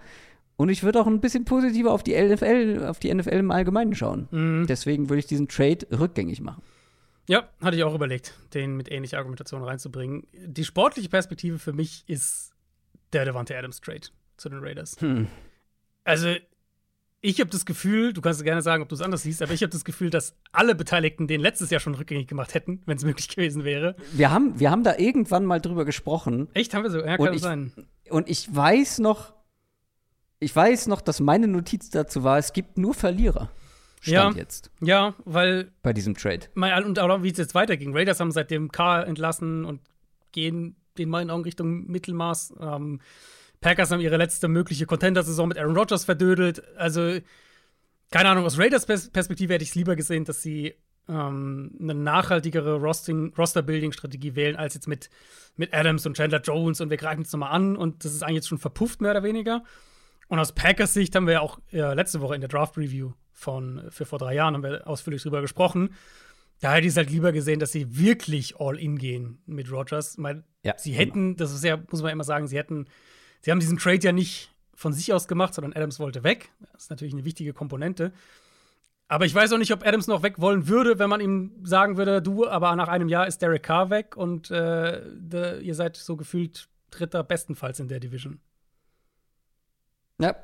Und 0.56 0.70
ich 0.70 0.84
würde 0.84 1.00
auch 1.00 1.08
ein 1.08 1.22
bisschen 1.22 1.46
positiver 1.46 1.92
auf 1.92 2.04
die 2.04 2.20
NFL, 2.20 2.86
auf 2.88 3.00
die 3.00 3.14
NFL 3.14 3.30
im 3.30 3.52
Allgemeinen 3.52 3.94
schauen. 3.94 4.28
Mhm. 4.32 4.66
Deswegen 4.68 5.10
würde 5.10 5.20
ich 5.20 5.28
diesen 5.28 5.48
Trade 5.48 5.86
rückgängig 5.92 6.42
machen. 6.42 6.64
Ja, 7.28 7.50
hatte 7.62 7.76
ich 7.76 7.84
auch 7.84 7.94
überlegt, 7.94 8.34
den 8.54 8.78
mit 8.78 8.90
ähnlicher 8.92 9.18
Argumentation 9.18 9.64
reinzubringen. 9.64 10.26
Die 10.34 10.64
sportliche 10.64 11.10
Perspektive 11.10 11.60
für 11.60 11.74
mich 11.74 12.04
ist 12.08 12.54
der 13.14 13.26
Devante 13.26 13.58
Adams 13.58 13.82
Trade 13.82 14.08
zu 14.38 14.50
den 14.50 14.60
Raiders. 14.60 14.96
Hm. 15.00 15.28
Also, 16.04 16.36
ich 17.20 17.40
habe 17.42 17.50
das 17.50 17.66
Gefühl, 17.66 18.14
du 18.14 18.22
kannst 18.22 18.44
gerne 18.44 18.62
sagen, 18.62 18.84
ob 18.84 18.90
du 18.90 18.96
es 18.96 19.02
anders 19.02 19.24
siehst, 19.24 19.42
aber 19.42 19.52
ich 19.52 19.62
habe 19.62 19.72
das 19.72 19.84
Gefühl, 19.84 20.10
dass 20.10 20.36
alle 20.54 20.76
Beteiligten 20.76 21.28
den 21.28 21.42
letztes 21.42 21.70
Jahr 21.70 21.82
schon 21.82 21.96
rückgängig 21.96 22.28
gemacht 22.28 22.54
hätten, 22.54 22.82
wenn 22.86 22.96
es 22.96 23.04
möglich 23.04 23.28
gewesen 23.28 23.66
wäre. 23.66 23.96
Wir 24.14 24.32
haben, 24.32 24.60
wir 24.60 24.72
haben 24.72 24.84
da 24.84 24.96
irgendwann 24.98 25.44
mal 25.44 25.60
drüber 25.60 25.84
gesprochen. 25.84 26.48
Echt, 26.54 26.74
haben 26.74 26.84
wir 26.84 26.92
so? 26.92 27.00
Ja, 27.00 27.18
kann 27.18 27.34
ich, 27.34 27.42
sein. 27.42 27.74
Und 28.10 28.30
ich 28.30 28.56
weiß 28.56 29.00
noch, 29.00 29.34
ich 30.40 30.56
weiß 30.56 30.88
noch, 30.88 31.02
dass 31.02 31.20
meine 31.20 31.48
Notiz 31.48 31.90
dazu 31.90 32.24
war, 32.24 32.38
es 32.38 32.54
gibt 32.54 32.78
nur 32.78 32.94
Verlierer. 32.94 33.50
Stand 34.08 34.36
ja, 34.36 34.42
jetzt. 34.42 34.72
Ja, 34.82 35.16
weil. 35.26 35.72
Bei 35.84 35.94
diesem 35.94 36.16
Trade. 36.16 36.48
Mein, 36.54 36.84
und 36.84 37.00
auch 37.00 37.24
wie 37.24 37.32
es 37.32 37.38
jetzt 37.38 37.56
weiterging. 37.56 37.96
Raiders 37.96 38.20
haben 38.20 38.32
seitdem 38.32 38.72
K 38.72 39.04
entlassen 39.04 39.66
und 39.66 39.82
gehen 40.32 40.76
in 40.98 41.10
meinen 41.10 41.30
Augen 41.30 41.44
Richtung 41.44 41.88
Mittelmaß. 41.88 42.56
Ähm, 42.60 43.00
Packers 43.62 43.92
haben 43.92 44.02
ihre 44.02 44.18
letzte 44.18 44.48
mögliche 44.48 44.86
Contender-Saison 44.86 45.48
mit 45.48 45.58
Aaron 45.58 45.76
Rodgers 45.76 46.06
verdödelt. 46.06 46.64
Also, 46.78 47.20
keine 48.12 48.30
Ahnung, 48.30 48.46
aus 48.46 48.58
Raiders 48.58 48.86
Perspektive 48.86 49.54
hätte 49.54 49.64
ich 49.64 49.70
es 49.70 49.76
lieber 49.76 49.96
gesehen, 49.96 50.26
dass 50.26 50.42
sie 50.42 50.76
ähm, 51.10 51.72
eine 51.80 51.94
nachhaltigere 51.94 52.76
Roster-Building-Strategie 52.76 54.36
wählen, 54.36 54.56
als 54.56 54.74
jetzt 54.74 54.88
mit, 54.88 55.10
mit 55.56 55.74
Adams 55.74 56.06
und 56.06 56.16
Chandler 56.18 56.42
Jones 56.42 56.82
und 56.82 56.90
wir 56.90 56.98
greifen 56.98 57.22
jetzt 57.22 57.34
nochmal 57.34 57.52
an 57.52 57.76
und 57.76 58.04
das 58.06 58.14
ist 58.14 58.24
eigentlich 58.24 58.36
jetzt 58.36 58.48
schon 58.48 58.58
verpufft, 58.58 59.02
mehr 59.02 59.12
oder 59.12 59.24
weniger. 59.24 59.64
Und 60.28 60.40
aus 60.40 60.54
Packers 60.54 60.94
Sicht 60.94 61.16
haben 61.16 61.26
wir 61.26 61.34
ja 61.34 61.42
auch 61.42 61.60
äh, 61.72 61.94
letzte 61.94 62.22
Woche 62.22 62.36
in 62.36 62.42
der 62.42 62.50
Draft-Review 62.50 63.14
von 63.32 63.84
für 63.90 64.06
vor 64.06 64.20
drei 64.20 64.34
Jahren 64.34 64.56
haben 64.56 64.64
wir 64.64 64.88
ausführlich 64.88 65.22
drüber 65.22 65.42
gesprochen. 65.42 65.94
Da 66.60 66.74
hätte 66.74 66.88
ich 66.88 66.92
es 66.92 66.98
halt 66.98 67.12
lieber 67.12 67.32
gesehen, 67.32 67.60
dass 67.60 67.72
sie 67.72 67.98
wirklich 67.98 68.60
all 68.60 68.80
in 68.80 68.98
gehen 68.98 69.42
mit 69.46 69.72
Rogers. 69.72 70.16
Weil 70.18 70.44
ja, 70.64 70.74
sie 70.78 70.94
hätten, 70.94 71.36
das 71.36 71.54
ist 71.54 71.64
ja, 71.64 71.78
muss 71.92 72.02
man 72.02 72.12
immer 72.12 72.24
sagen, 72.24 72.48
sie 72.48 72.58
hätten, 72.58 72.88
sie 73.42 73.52
haben 73.52 73.60
diesen 73.60 73.78
Trade 73.78 74.00
ja 74.00 74.12
nicht 74.12 74.52
von 74.74 74.92
sich 74.92 75.14
aus 75.14 75.28
gemacht, 75.28 75.54
sondern 75.54 75.74
Adams 75.74 76.00
wollte 76.00 76.24
weg. 76.24 76.52
Das 76.74 76.84
ist 76.84 76.90
natürlich 76.90 77.14
eine 77.14 77.26
wichtige 77.26 77.54
Komponente. 77.54 78.12
Aber 79.08 79.26
ich 79.26 79.34
weiß 79.34 79.54
auch 79.54 79.58
nicht, 79.58 79.72
ob 79.72 79.86
Adams 79.86 80.08
noch 80.08 80.24
weg 80.24 80.42
wollen 80.42 80.68
würde, 80.68 81.00
wenn 81.00 81.10
man 81.10 81.22
ihm 81.22 81.52
sagen 81.64 81.98
würde, 81.98 82.22
du, 82.22 82.48
aber 82.48 82.76
nach 82.76 82.90
einem 82.90 83.08
Jahr 83.08 83.28
ist 83.28 83.42
Derek 83.42 83.64
Carr 83.64 83.90
weg 83.90 84.18
und 84.18 84.52
äh, 84.52 85.02
de, 85.16 85.62
ihr 85.62 85.76
seid 85.76 85.96
so 85.96 86.18
gefühlt 86.18 86.68
Dritter 86.92 87.24
bestenfalls 87.24 87.80
in 87.80 87.88
der 87.88 88.00
Division. 88.00 88.40
Ja. 90.20 90.36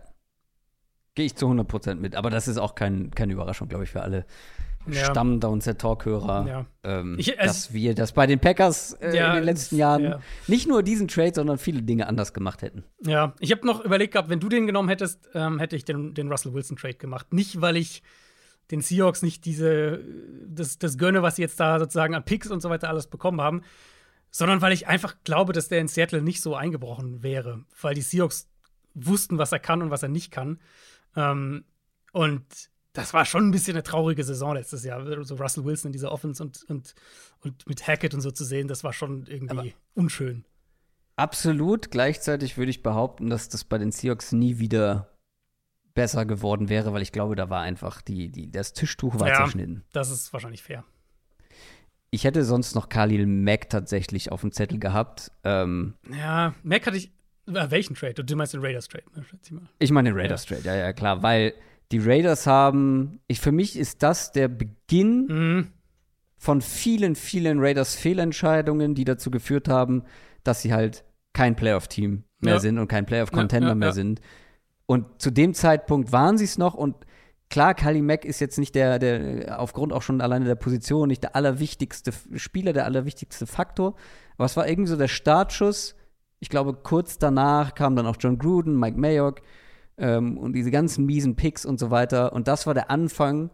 Gehe 1.16 1.26
ich 1.26 1.36
zu 1.36 1.48
100% 1.48 1.96
mit. 1.96 2.16
Aber 2.16 2.30
das 2.30 2.48
ist 2.48 2.58
auch 2.58 2.76
kein, 2.76 3.12
keine 3.12 3.34
Überraschung, 3.34 3.70
glaube 3.70 3.84
ich, 3.84 3.92
für 3.92 4.02
alle 4.02 4.26
ja. 4.88 5.06
Stammdowns 5.06 5.66
der 5.66 5.78
Talkhörer, 5.78 6.48
ja. 6.48 6.66
ähm, 6.84 7.16
ich, 7.18 7.40
also, 7.40 7.54
dass 7.54 7.74
wir 7.74 7.96
das 7.96 8.12
bei 8.12 8.28
den 8.28 8.40
Packers 8.40 8.94
äh, 8.94 9.16
ja, 9.16 9.30
in 9.30 9.36
den 9.36 9.44
letzten 9.46 9.78
Jahren 9.78 10.04
ja. 10.04 10.20
nicht 10.48 10.68
nur 10.68 10.84
diesen 10.84 11.08
Trade, 11.08 11.32
sondern 11.36 11.58
viele 11.58 11.82
Dinge 11.82 12.08
anders 12.08 12.34
gemacht 12.34 12.62
hätten. 12.62 12.84
Ja, 13.06 13.34
ich 13.40 13.52
habe 13.52 13.66
noch 13.66 13.84
überlegt 13.84 14.14
gehabt, 14.14 14.30
wenn 14.30 14.40
du 14.40 14.50
den 14.50 14.68
genommen 14.68 14.90
hättest, 14.90 15.30
ähm, 15.34 15.60
hätte 15.60 15.76
ich 15.76 15.86
den, 15.86 16.14
den 16.14 16.30
Russell 16.30 16.54
Wilson 16.54 16.78
Trade 16.78 16.96
gemacht. 16.96 17.34
Nicht, 17.34 17.62
weil 17.62 17.78
ich 17.78 18.04
den 18.72 18.82
Seahawks 18.82 19.22
nicht 19.22 19.46
diese, 19.46 20.02
das, 20.48 20.80
das 20.80 20.98
gönne, 20.98 21.22
was 21.22 21.36
sie 21.36 21.42
jetzt 21.42 21.60
da 21.60 21.80
sozusagen 21.80 22.16
an 22.16 22.26
Picks 22.26 22.50
und 22.50 22.62
so 22.62 22.70
weiter 22.70 22.90
alles 22.90 23.08
bekommen 23.08 23.42
haben, 23.42 23.62
sondern 24.32 24.62
weil 24.62 24.74
ich 24.74 24.88
einfach 24.88 25.16
glaube, 25.24 25.54
dass 25.54 25.68
der 25.68 25.80
in 25.80 25.88
Seattle 25.88 26.22
nicht 26.22 26.42
so 26.42 26.56
eingebrochen 26.56 27.24
wäre, 27.24 27.66
weil 27.82 27.94
die 27.94 28.02
Seahawks 28.02 28.50
wussten, 28.94 29.38
was 29.38 29.52
er 29.52 29.60
kann 29.60 29.82
und 29.82 29.90
was 29.90 30.04
er 30.04 30.10
nicht 30.10 30.32
kann. 30.32 30.60
Ähm, 31.16 31.66
und 32.12 32.46
das 32.94 33.14
war 33.14 33.26
schon 33.26 33.48
ein 33.48 33.52
bisschen 33.52 33.76
eine 33.76 33.84
traurige 33.84 34.24
Saison 34.24 34.54
letztes 34.54 34.84
Jahr. 34.84 35.04
So 35.26 35.36
Russell 35.36 35.66
Wilson 35.66 35.90
in 35.90 35.94
dieser 35.94 36.12
Offense 36.12 36.44
und, 36.44 36.64
und, 36.70 36.94
und 37.42 37.68
mit 37.68 37.88
Hackett 37.88 38.14
und 38.14 38.22
so 38.22 38.32
zu 38.32 38.46
sehen, 38.46 38.68
das 38.68 38.84
war 38.84 38.94
schon 38.94 39.26
irgendwie 39.26 39.52
Aber 39.52 39.66
unschön. 39.96 40.46
Absolut. 41.16 41.92
Gleichzeitig 41.92 42.58
würde 42.58 42.70
ich 42.70 42.84
behaupten, 42.84 43.30
dass 43.30 43.50
das 43.50 43.64
bei 43.64 43.78
den 43.78 43.92
Seahawks 43.92 44.32
nie 44.32 44.60
wieder 44.60 45.10
besser 45.94 46.26
geworden 46.26 46.70
wäre, 46.70 46.94
weil 46.94 47.02
ich 47.02 47.12
glaube, 47.12 47.36
da 47.36 47.50
war 47.50 47.62
einfach 47.62 48.02
die, 48.02 48.32
die, 48.32 48.52
das 48.52 48.74
Tischtuch 48.74 49.20
war 49.20 49.28
ja, 49.28 49.36
zerschnitten. 49.36 49.84
Das 49.92 50.10
ist 50.10 50.34
wahrscheinlich 50.34 50.64
fair. 50.64 50.84
Ich 52.10 52.24
hätte 52.26 52.44
sonst 52.44 52.76
noch 52.76 52.90
Khalil 52.90 53.26
Mack 53.26 53.70
tatsächlich 53.70 54.32
auf 54.32 54.42
dem 54.42 54.52
Zettel 54.52 54.80
gehabt. 54.80 55.32
Ähm, 55.44 55.96
ja, 56.12 56.54
Mack 56.64 56.86
hatte 56.86 56.98
ich 56.98 57.12
welchen 57.46 57.96
Trade? 57.96 58.24
Du 58.24 58.36
meinst 58.36 58.54
den 58.54 58.62
Raiders 58.62 58.88
Trade, 58.88 59.04
ne? 59.16 59.62
Ich 59.80 59.92
meine 59.92 60.10
den 60.10 60.18
Raiders 60.18 60.48
ja. 60.48 60.56
Trade, 60.56 60.68
ja, 60.68 60.76
ja, 60.76 60.94
klar, 60.94 61.24
weil 61.24 61.54
die 61.92 62.00
Raiders 62.00 62.48
haben, 62.48 63.20
ich, 63.28 63.40
für 63.40 63.52
mich 63.52 63.78
ist 63.78 64.02
das 64.04 64.32
der 64.32 64.48
Beginn 64.48 65.28
mhm. 65.28 65.68
von 66.38 66.62
vielen, 66.62 67.16
vielen 67.16 67.60
Raiders 67.60 67.96
Fehlentscheidungen, 67.96 68.96
die 68.96 69.06
dazu 69.06 69.30
geführt 69.30 69.68
haben, 69.68 70.04
dass 70.44 70.62
sie 70.62 70.74
halt 70.74 71.04
kein 71.34 71.56
Playoff-Team 71.56 72.24
mehr 72.40 72.56
ja. 72.56 72.60
sind 72.60 72.80
und 72.80 72.88
kein 72.88 73.06
Playoff-Contender 73.06 73.70
ja, 73.70 73.76
mehr 73.76 73.92
sind. 73.92 74.22
Und 74.86 75.22
zu 75.22 75.32
dem 75.32 75.54
Zeitpunkt 75.54 76.12
waren 76.12 76.38
sie 76.38 76.46
es 76.46 76.58
noch 76.58 76.74
und 76.74 76.96
klar, 77.50 77.74
Kali 77.74 78.02
Mack 78.02 78.26
ist 78.26 78.40
jetzt 78.40 78.58
nicht 78.58 78.76
der, 78.76 79.00
der, 79.00 79.60
aufgrund 79.60 79.94
auch 79.94 80.02
schon 80.02 80.22
alleine 80.22 80.46
der 80.46 80.56
Position, 80.56 81.08
nicht 81.08 81.24
der 81.24 81.36
allerwichtigste 81.36 82.12
Spieler, 82.36 82.74
der 82.74 82.86
allerwichtigste 82.86 83.46
Faktor. 83.46 83.96
Aber 84.38 84.46
es 84.46 84.58
war 84.58 84.68
irgendwie 84.68 84.90
so 84.90 84.98
der 84.98 85.08
Startschuss, 85.08 85.96
ich 86.44 86.50
glaube, 86.50 86.74
kurz 86.74 87.18
danach 87.18 87.74
kam 87.74 87.96
dann 87.96 88.06
auch 88.06 88.18
John 88.20 88.38
Gruden, 88.38 88.78
Mike 88.78 89.00
Mayock 89.00 89.42
ähm, 89.98 90.38
und 90.38 90.52
diese 90.52 90.72
ganzen 90.72 91.06
miesen 91.06 91.38
Picks 91.38 91.66
und 91.66 91.80
so 91.80 91.90
weiter. 91.90 92.34
Und 92.34 92.50
das 92.50 92.68
war 92.68 92.74
der 92.74 92.92
Anfang 92.92 93.50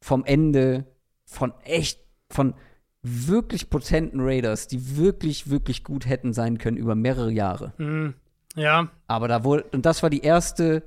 vom 0.00 0.24
Ende 0.24 0.86
von 1.24 1.52
echt, 1.64 1.98
von 2.30 2.54
wirklich 3.02 3.68
potenten 3.68 4.20
Raiders, 4.20 4.68
die 4.68 4.96
wirklich, 4.96 5.50
wirklich 5.50 5.82
gut 5.82 6.06
hätten 6.06 6.32
sein 6.32 6.58
können 6.58 6.76
über 6.76 6.94
mehrere 6.94 7.32
Jahre. 7.32 7.72
Mhm. 7.78 8.14
Ja. 8.54 8.90
Aber 9.08 9.26
da 9.26 9.42
wurde, 9.42 9.64
und 9.72 9.84
das 9.84 10.04
war 10.04 10.08
die 10.08 10.22
erste 10.22 10.84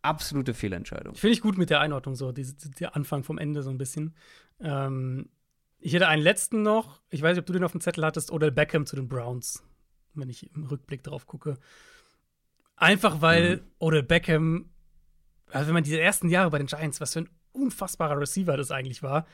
absolute 0.00 0.54
Fehlentscheidung. 0.54 1.14
Finde 1.14 1.34
ich 1.34 1.42
gut 1.42 1.58
mit 1.58 1.68
der 1.68 1.80
Einordnung 1.80 2.14
so, 2.14 2.32
diese, 2.32 2.54
der 2.70 2.96
Anfang 2.96 3.22
vom 3.22 3.36
Ende 3.36 3.62
so 3.62 3.68
ein 3.68 3.76
bisschen. 3.76 4.14
Ähm, 4.60 5.28
ich 5.78 5.92
hätte 5.92 6.08
einen 6.08 6.22
letzten 6.22 6.62
noch, 6.62 7.02
ich 7.10 7.20
weiß 7.20 7.32
nicht, 7.32 7.40
ob 7.40 7.46
du 7.46 7.52
den 7.52 7.64
auf 7.64 7.72
dem 7.72 7.82
Zettel 7.82 8.02
hattest, 8.02 8.32
Odell 8.32 8.50
Beckham 8.50 8.86
zu 8.86 8.96
den 8.96 9.08
Browns 9.08 9.62
wenn 10.14 10.28
ich 10.28 10.54
im 10.54 10.64
Rückblick 10.64 11.02
drauf 11.02 11.26
gucke. 11.26 11.58
Einfach 12.76 13.20
weil 13.20 13.56
mhm. 13.56 13.62
Odell 13.78 14.02
Beckham, 14.02 14.70
also 15.50 15.66
wenn 15.66 15.74
man 15.74 15.84
diese 15.84 16.00
ersten 16.00 16.28
Jahre 16.28 16.50
bei 16.50 16.58
den 16.58 16.66
Giants, 16.66 17.00
was 17.00 17.12
für 17.12 17.20
ein 17.20 17.30
unfassbarer 17.52 18.18
Receiver 18.18 18.56
das 18.56 18.70
eigentlich 18.70 19.02
war, 19.02 19.26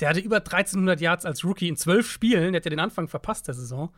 der 0.00 0.10
hatte 0.10 0.20
über 0.20 0.36
1300 0.36 1.00
Yards 1.00 1.24
als 1.24 1.44
Rookie 1.44 1.68
in 1.68 1.76
zwölf 1.76 2.08
Spielen, 2.10 2.52
der 2.52 2.60
hat 2.60 2.66
ja 2.66 2.70
den 2.70 2.80
Anfang 2.80 3.08
verpasst 3.08 3.48
der 3.48 3.54
Saison. 3.54 3.92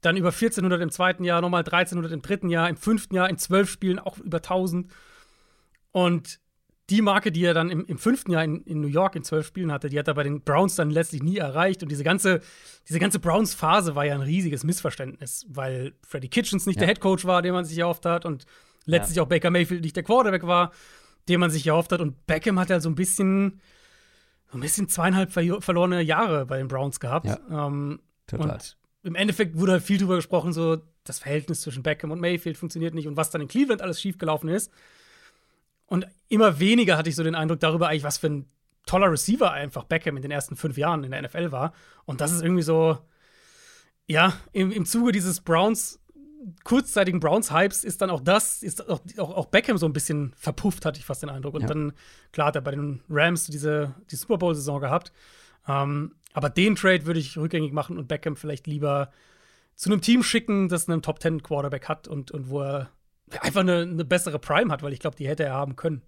dann 0.00 0.16
über 0.16 0.28
1400 0.28 0.80
im 0.80 0.90
zweiten 0.90 1.24
Jahr, 1.24 1.40
nochmal 1.40 1.62
1300 1.64 2.12
im 2.12 2.22
dritten 2.22 2.50
Jahr, 2.50 2.68
im 2.68 2.76
fünften 2.76 3.16
Jahr, 3.16 3.28
in 3.28 3.36
zwölf 3.36 3.68
Spielen 3.68 3.98
auch 3.98 4.18
über 4.18 4.38
1000. 4.38 4.92
Und 5.90 6.38
die 6.90 7.02
Marke, 7.02 7.30
die 7.30 7.44
er 7.44 7.54
dann 7.54 7.70
im, 7.70 7.84
im 7.84 7.98
fünften 7.98 8.32
Jahr 8.32 8.44
in, 8.44 8.62
in, 8.62 8.80
New 8.80 8.88
York 8.88 9.14
in 9.14 9.22
zwölf 9.22 9.46
Spielen 9.46 9.70
hatte, 9.70 9.90
die 9.90 9.98
hat 9.98 10.08
er 10.08 10.14
bei 10.14 10.22
den 10.22 10.40
Browns 10.40 10.74
dann 10.74 10.90
letztlich 10.90 11.22
nie 11.22 11.36
erreicht. 11.36 11.82
Und 11.82 11.90
diese 11.90 12.04
ganze, 12.04 12.40
diese 12.88 12.98
ganze 12.98 13.18
Browns-Phase 13.18 13.94
war 13.94 14.06
ja 14.06 14.14
ein 14.14 14.22
riesiges 14.22 14.64
Missverständnis, 14.64 15.46
weil 15.48 15.92
Freddie 16.06 16.28
Kitchens 16.28 16.66
nicht 16.66 16.76
ja. 16.76 16.80
der 16.80 16.88
Headcoach 16.88 17.24
war, 17.24 17.42
den 17.42 17.52
man 17.52 17.64
sich 17.64 17.78
erhofft 17.78 18.06
hat, 18.06 18.24
und 18.24 18.46
letztlich 18.86 19.16
ja. 19.16 19.22
auch 19.22 19.28
Baker 19.28 19.50
Mayfield 19.50 19.82
nicht 19.82 19.96
der 19.96 20.02
Quarterback 20.02 20.46
war, 20.46 20.72
den 21.28 21.40
man 21.40 21.50
sich 21.50 21.66
erhofft 21.66 21.92
hat. 21.92 22.00
Und 22.00 22.26
Beckham 22.26 22.58
hat 22.58 22.70
ja 22.70 22.80
so 22.80 22.88
ein 22.88 22.94
bisschen, 22.94 23.60
so 24.50 24.56
ein 24.56 24.60
bisschen 24.60 24.88
zweieinhalb 24.88 25.30
verlorene 25.30 26.00
Jahre 26.00 26.46
bei 26.46 26.56
den 26.56 26.68
Browns 26.68 27.00
gehabt. 27.00 27.26
Ja. 27.26 27.66
Ähm, 27.66 28.00
Total. 28.26 28.50
Und 28.50 28.76
im 29.02 29.14
Endeffekt 29.14 29.58
wurde 29.58 29.72
halt 29.72 29.82
viel 29.82 29.98
drüber 29.98 30.16
gesprochen, 30.16 30.52
so 30.52 30.78
das 31.04 31.18
Verhältnis 31.18 31.60
zwischen 31.60 31.82
Beckham 31.82 32.10
und 32.10 32.20
Mayfield 32.20 32.56
funktioniert 32.56 32.94
nicht 32.94 33.06
und 33.06 33.16
was 33.16 33.30
dann 33.30 33.40
in 33.40 33.48
Cleveland 33.48 33.82
alles 33.82 34.00
schiefgelaufen 34.00 34.48
ist. 34.48 34.72
Und 35.88 36.06
immer 36.28 36.60
weniger 36.60 36.96
hatte 36.96 37.08
ich 37.08 37.16
so 37.16 37.24
den 37.24 37.34
Eindruck 37.34 37.60
darüber, 37.60 37.88
eigentlich, 37.88 38.04
was 38.04 38.18
für 38.18 38.28
ein 38.28 38.46
toller 38.86 39.10
Receiver 39.10 39.50
einfach 39.50 39.84
Beckham 39.84 40.16
in 40.16 40.22
den 40.22 40.30
ersten 40.30 40.56
fünf 40.56 40.78
Jahren 40.78 41.04
in 41.04 41.10
der 41.10 41.22
NFL 41.22 41.50
war. 41.50 41.72
Und 42.04 42.20
das 42.20 42.32
ist 42.32 42.42
irgendwie 42.42 42.62
so, 42.62 42.98
ja, 44.06 44.34
im, 44.52 44.70
im 44.70 44.86
Zuge 44.86 45.12
dieses 45.12 45.40
Browns, 45.40 46.00
kurzzeitigen 46.64 47.20
Browns-Hypes 47.20 47.84
ist 47.84 48.00
dann 48.00 48.10
auch 48.10 48.20
das, 48.20 48.62
ist 48.62 48.88
auch, 48.88 49.00
auch, 49.18 49.36
auch, 49.36 49.46
Beckham 49.46 49.76
so 49.76 49.86
ein 49.86 49.92
bisschen 49.92 50.32
verpufft, 50.36 50.84
hatte 50.84 50.98
ich 50.98 51.04
fast 51.04 51.22
den 51.22 51.30
Eindruck. 51.30 51.54
Und 51.54 51.62
ja. 51.62 51.68
dann, 51.68 51.92
klar, 52.32 52.48
hat 52.48 52.56
er 52.56 52.62
bei 52.62 52.70
den 52.70 53.02
Rams 53.08 53.46
diese 53.46 53.94
die 54.10 54.16
Super 54.16 54.38
Bowl-Saison 54.38 54.80
gehabt. 54.80 55.12
Ähm, 55.66 56.14
aber 56.32 56.50
den 56.50 56.76
Trade 56.76 57.06
würde 57.06 57.20
ich 57.20 57.36
rückgängig 57.36 57.72
machen 57.72 57.98
und 57.98 58.08
Beckham 58.08 58.36
vielleicht 58.36 58.66
lieber 58.66 59.10
zu 59.74 59.90
einem 59.90 60.00
Team 60.00 60.22
schicken, 60.22 60.68
das 60.68 60.88
einen 60.88 61.02
Top 61.02 61.20
10 61.20 61.42
Quarterback 61.42 61.88
hat 61.88 62.08
und, 62.08 62.30
und 62.30 62.48
wo 62.48 62.62
er 62.62 62.90
einfach 63.40 63.60
eine, 63.60 63.82
eine 63.82 64.04
bessere 64.04 64.38
Prime 64.38 64.72
hat, 64.72 64.82
weil 64.82 64.92
ich 64.92 65.00
glaube, 65.00 65.16
die 65.16 65.28
hätte 65.28 65.44
er 65.44 65.54
haben 65.54 65.76
können. 65.76 66.02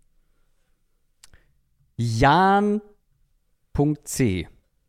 Jan.c 1.96 2.82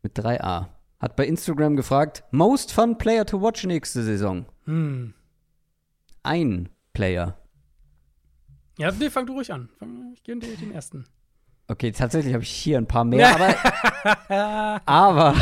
mit 0.02 0.18
3a 0.18 0.66
hat 0.98 1.16
bei 1.16 1.26
Instagram 1.26 1.76
gefragt: 1.76 2.24
Most 2.30 2.72
fun 2.72 2.96
player 2.96 3.26
to 3.26 3.40
watch 3.42 3.64
nächste 3.64 4.02
Saison? 4.02 4.46
Hm. 4.64 5.14
Ein 6.22 6.68
Player. 6.92 7.38
Ja, 8.78 8.90
nee, 8.92 9.10
fang 9.10 9.26
du 9.26 9.34
ruhig 9.34 9.52
an. 9.52 9.68
Ich 10.14 10.22
gehe 10.22 10.36
den 10.36 10.72
ersten. 10.72 11.04
Okay, 11.68 11.92
tatsächlich 11.92 12.34
habe 12.34 12.44
ich 12.44 12.50
hier 12.50 12.78
ein 12.78 12.86
paar 12.86 13.04
mehr, 13.04 13.34
aber, 14.28 14.84
aber, 14.86 15.34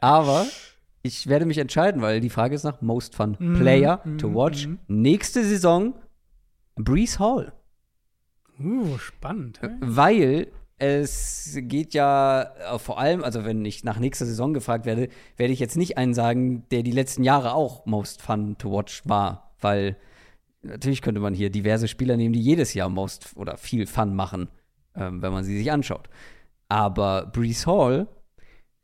aber 0.00 0.46
ich 1.04 1.26
werde 1.26 1.44
mich 1.44 1.58
entscheiden, 1.58 2.00
weil 2.00 2.20
die 2.20 2.30
Frage 2.30 2.54
ist 2.54 2.64
nach 2.64 2.80
Most 2.80 3.14
Fun 3.14 3.36
mm, 3.38 3.58
Player 3.58 4.00
mm, 4.04 4.18
to 4.18 4.34
Watch. 4.34 4.66
Mm. 4.66 4.78
Nächste 4.88 5.44
Saison 5.44 5.94
Breeze 6.76 7.18
Hall. 7.18 7.52
Uh, 8.58 8.96
spannend. 8.96 9.60
Hey? 9.60 9.70
Weil 9.80 10.48
es 10.78 11.58
geht 11.60 11.92
ja 11.92 12.42
äh, 12.42 12.78
vor 12.78 12.98
allem, 12.98 13.22
also 13.22 13.44
wenn 13.44 13.62
ich 13.66 13.84
nach 13.84 13.98
nächster 13.98 14.24
Saison 14.24 14.54
gefragt 14.54 14.86
werde, 14.86 15.08
werde 15.36 15.52
ich 15.52 15.60
jetzt 15.60 15.76
nicht 15.76 15.98
einen 15.98 16.14
sagen, 16.14 16.64
der 16.70 16.82
die 16.82 16.90
letzten 16.90 17.22
Jahre 17.22 17.52
auch 17.52 17.84
Most 17.84 18.22
Fun 18.22 18.56
to 18.56 18.72
Watch 18.72 19.02
war, 19.04 19.54
weil 19.60 19.98
natürlich 20.62 21.02
könnte 21.02 21.20
man 21.20 21.34
hier 21.34 21.50
diverse 21.50 21.86
Spieler 21.86 22.16
nehmen, 22.16 22.32
die 22.32 22.40
jedes 22.40 22.72
Jahr 22.72 22.88
Most 22.88 23.36
oder 23.36 23.58
viel 23.58 23.86
Fun 23.86 24.16
machen, 24.16 24.48
ähm, 24.96 25.20
wenn 25.20 25.34
man 25.34 25.44
sie 25.44 25.58
sich 25.58 25.70
anschaut. 25.70 26.08
Aber 26.70 27.26
Breeze 27.26 27.66
Hall 27.66 28.08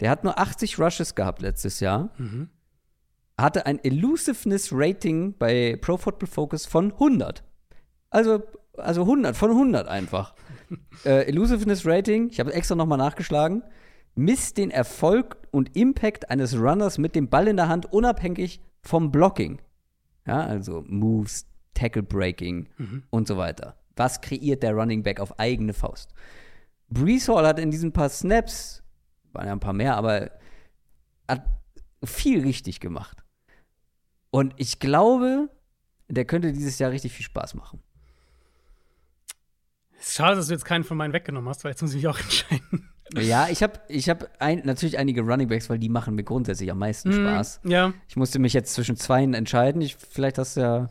der 0.01 0.11
hat 0.11 0.25
nur 0.25 0.39
80 0.39 0.79
Rushes 0.79 1.15
gehabt 1.15 1.43
letztes 1.43 1.81
Jahr. 1.81 2.11
Mhm. 2.19 2.49
Hatte 3.39 3.67
ein 3.67 3.83
Elusiveness 3.83 4.71
Rating 4.73 5.37
bei 5.39 5.79
Pro 5.81 5.97
Football 5.97 6.29
Focus 6.29 6.67
von 6.67 6.93
100. 6.93 7.43
Also, 8.11 8.43
also 8.77 9.03
100, 9.03 9.37
von 9.37 9.51
100 9.51 9.89
einfach. 9.89 10.35
äh, 11.05 11.27
Elusiveness 11.27 11.87
Rating, 11.87 12.29
ich 12.31 12.41
habe 12.41 12.53
extra 12.53 12.75
nochmal 12.75 12.99
nachgeschlagen, 12.99 13.63
misst 14.15 14.59
den 14.59 14.71
Erfolg 14.71 15.37
und 15.51 15.77
Impact 15.77 16.31
eines 16.31 16.57
Runners 16.57 16.99
mit 16.99 17.15
dem 17.15 17.29
Ball 17.29 17.49
in 17.49 17.57
der 17.57 17.69
Hand 17.69 17.93
unabhängig 17.93 18.61
vom 18.83 19.11
Blocking. 19.11 19.61
Ja, 20.27 20.45
also 20.45 20.85
Moves, 20.87 21.47
Tackle 21.75 22.03
Breaking 22.03 22.69
mhm. 22.77 23.03
und 23.11 23.27
so 23.27 23.37
weiter. 23.37 23.77
Was 23.97 24.21
kreiert 24.21 24.63
der 24.63 24.75
Running 24.75 25.03
Back 25.03 25.21
auf 25.21 25.39
eigene 25.39 25.73
Faust? 25.73 26.15
Brees 26.89 27.29
Hall 27.29 27.47
hat 27.47 27.59
in 27.59 27.71
diesen 27.71 27.93
paar 27.93 28.09
Snaps 28.09 28.80
waren 29.33 29.47
ja 29.47 29.53
ein 29.53 29.61
paar 29.61 29.73
mehr, 29.73 29.97
aber 29.97 30.31
hat 31.29 31.45
viel 32.05 32.43
richtig 32.43 32.81
gemacht. 32.81 33.23
Und 34.31 34.55
ich 34.57 34.79
glaube, 34.79 35.49
der 36.09 36.25
könnte 36.25 36.53
dieses 36.53 36.79
Jahr 36.79 36.91
richtig 36.91 37.13
viel 37.13 37.25
Spaß 37.25 37.55
machen. 37.55 37.83
Schade, 40.01 40.37
dass 40.37 40.47
du 40.47 40.55
jetzt 40.55 40.65
keinen 40.65 40.85
von 40.85 40.97
meinen 40.97 41.13
weggenommen 41.13 41.49
hast, 41.49 41.63
weil 41.65 41.73
jetzt 41.73 41.83
muss 41.83 41.91
ich 41.91 41.97
mich 41.97 42.09
auch 42.09 42.19
entscheiden. 42.21 42.89
Ja, 43.15 43.49
ich 43.49 43.63
habe 43.63 43.81
ich 43.89 44.09
hab 44.09 44.41
ein, 44.41 44.63
natürlich 44.65 44.99
einige 44.99 45.23
Runningbacks, 45.23 45.69
weil 45.69 45.79
die 45.79 45.89
machen 45.89 46.15
mir 46.15 46.23
grundsätzlich 46.23 46.71
am 46.71 46.79
meisten 46.79 47.11
mm, 47.11 47.13
Spaß. 47.13 47.61
Ja. 47.65 47.93
Ich 48.09 48.17
musste 48.17 48.39
mich 48.39 48.53
jetzt 48.53 48.73
zwischen 48.73 48.97
zweien 48.97 49.35
entscheiden. 49.35 49.83
Ich, 49.83 49.97
vielleicht 49.97 50.39
hast 50.39 50.57
du 50.57 50.61
ja. 50.61 50.91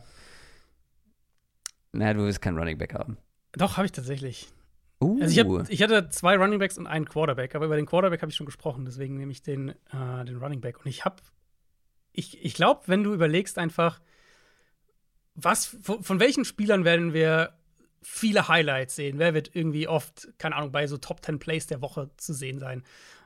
Naja, 1.92 2.14
du 2.14 2.20
willst 2.20 2.42
keinen 2.42 2.58
Runningback 2.58 2.94
haben. 2.94 3.16
Doch, 3.52 3.78
habe 3.78 3.86
ich 3.86 3.92
tatsächlich. 3.92 4.48
Uh. 5.00 5.18
Also 5.20 5.32
ich, 5.32 5.38
hab, 5.38 5.70
ich 5.70 5.82
hatte 5.82 6.08
zwei 6.10 6.36
Runningbacks 6.36 6.78
und 6.78 6.86
einen 6.86 7.08
Quarterback, 7.08 7.54
aber 7.54 7.66
über 7.66 7.76
den 7.76 7.86
Quarterback 7.86 8.20
habe 8.22 8.30
ich 8.30 8.36
schon 8.36 8.46
gesprochen, 8.46 8.84
deswegen 8.84 9.16
nehme 9.16 9.32
ich 9.32 9.42
den, 9.42 9.70
äh, 9.70 10.24
den 10.24 10.36
Runningback. 10.36 10.78
Und 10.78 10.86
ich 10.86 11.04
habe, 11.04 11.16
ich, 12.12 12.44
ich 12.44 12.54
glaube, 12.54 12.82
wenn 12.86 13.02
du 13.02 13.14
überlegst 13.14 13.58
einfach, 13.58 14.00
was, 15.34 15.76
von, 15.82 16.02
von 16.02 16.20
welchen 16.20 16.44
Spielern 16.44 16.84
werden 16.84 17.12
wir 17.12 17.54
viele 18.02 18.48
Highlights 18.48 18.96
sehen? 18.96 19.18
Wer 19.18 19.34
wird 19.34 19.54
irgendwie 19.54 19.88
oft, 19.88 20.28
keine 20.38 20.56
Ahnung, 20.56 20.72
bei 20.72 20.86
so 20.86 20.96
Top 20.96 21.24
10 21.24 21.38
Plays 21.38 21.66
der 21.66 21.80
Woche 21.80 22.10
zu 22.16 22.32
sehen 22.32 22.58
sein? 22.58 22.82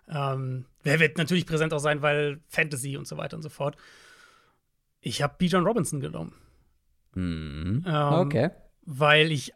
Ähm, 0.08 0.66
wer 0.82 1.00
wird 1.00 1.16
natürlich 1.18 1.46
präsent 1.46 1.72
auch 1.72 1.78
sein, 1.78 2.02
weil 2.02 2.40
Fantasy 2.48 2.96
und 2.96 3.06
so 3.06 3.16
weiter 3.16 3.36
und 3.36 3.42
so 3.42 3.48
fort. 3.48 3.76
Ich 5.00 5.22
habe 5.22 5.34
Bijan 5.38 5.64
Robinson 5.64 6.00
genommen. 6.00 6.34
Ähm, 7.16 7.84
okay. 7.86 8.50
Weil 8.82 9.32
ich 9.32 9.52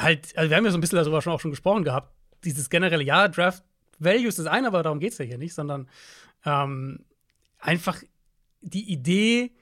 halt, 0.00 0.36
also 0.36 0.50
wir 0.50 0.56
haben 0.56 0.64
ja 0.64 0.70
so 0.70 0.78
ein 0.78 0.80
bisschen 0.80 0.98
darüber 0.98 1.22
schon 1.22 1.32
auch 1.32 1.40
schon 1.40 1.50
gesprochen 1.50 1.84
gehabt, 1.84 2.12
dieses 2.44 2.70
generelle, 2.70 3.02
ja, 3.02 3.28
Draft 3.28 3.64
Values 3.98 4.38
ist 4.38 4.46
ein, 4.46 4.64
aber 4.64 4.82
darum 4.82 5.00
geht 5.00 5.12
es 5.12 5.18
ja 5.18 5.24
hier 5.24 5.38
nicht, 5.38 5.54
sondern 5.54 5.88
ähm, 6.44 7.04
einfach 7.58 8.02
die 8.60 8.90
Idee, 8.92 9.52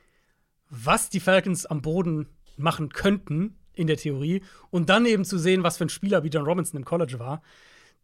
was 0.68 1.08
die 1.08 1.20
Falcons 1.20 1.66
am 1.66 1.82
Boden 1.82 2.28
machen 2.56 2.90
könnten 2.90 3.58
in 3.74 3.86
der 3.86 3.96
Theorie 3.96 4.42
und 4.70 4.88
dann 4.88 5.06
eben 5.06 5.24
zu 5.24 5.38
sehen, 5.38 5.62
was 5.62 5.76
für 5.76 5.84
ein 5.84 5.90
Spieler 5.90 6.22
wie 6.22 6.28
John 6.28 6.44
Robinson 6.44 6.78
im 6.78 6.84
College 6.84 7.18
war. 7.18 7.42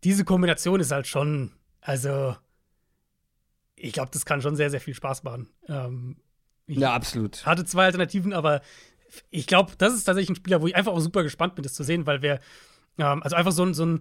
Diese 0.04 0.24
Kombination 0.24 0.80
ist 0.80 0.92
halt 0.92 1.06
schon, 1.06 1.52
also 1.80 2.36
ich 3.76 3.92
glaube, 3.92 4.10
das 4.12 4.24
kann 4.24 4.42
schon 4.42 4.56
sehr, 4.56 4.70
sehr 4.70 4.80
viel 4.80 4.94
Spaß 4.94 5.22
machen. 5.22 5.48
Ähm, 5.68 6.16
ja, 6.66 6.94
absolut. 6.94 7.44
Hatte 7.44 7.64
zwei 7.64 7.86
Alternativen, 7.86 8.32
aber 8.32 8.62
ich 9.30 9.46
glaube, 9.46 9.72
das 9.78 9.94
ist 9.94 10.04
tatsächlich 10.04 10.30
ein 10.30 10.36
Spieler, 10.36 10.62
wo 10.62 10.66
ich 10.66 10.76
einfach 10.76 10.92
auch 10.92 11.00
super 11.00 11.22
gespannt 11.22 11.54
bin, 11.54 11.62
das 11.62 11.74
zu 11.74 11.84
sehen, 11.84 12.06
weil 12.06 12.22
wir, 12.22 12.40
ähm, 12.98 13.22
also 13.22 13.36
einfach 13.36 13.52
so, 13.52 13.64
ein, 13.64 13.74
so 13.74 13.84
ein, 13.84 14.00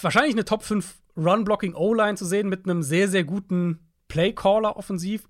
wahrscheinlich 0.00 0.34
eine 0.34 0.44
Top 0.44 0.62
5 0.62 0.94
Run-Blocking-O-Line 1.16 2.16
zu 2.16 2.24
sehen 2.24 2.48
mit 2.48 2.64
einem 2.64 2.82
sehr, 2.82 3.08
sehr 3.08 3.24
guten 3.24 3.78
Play-Caller 4.08 4.76
offensiv 4.76 5.28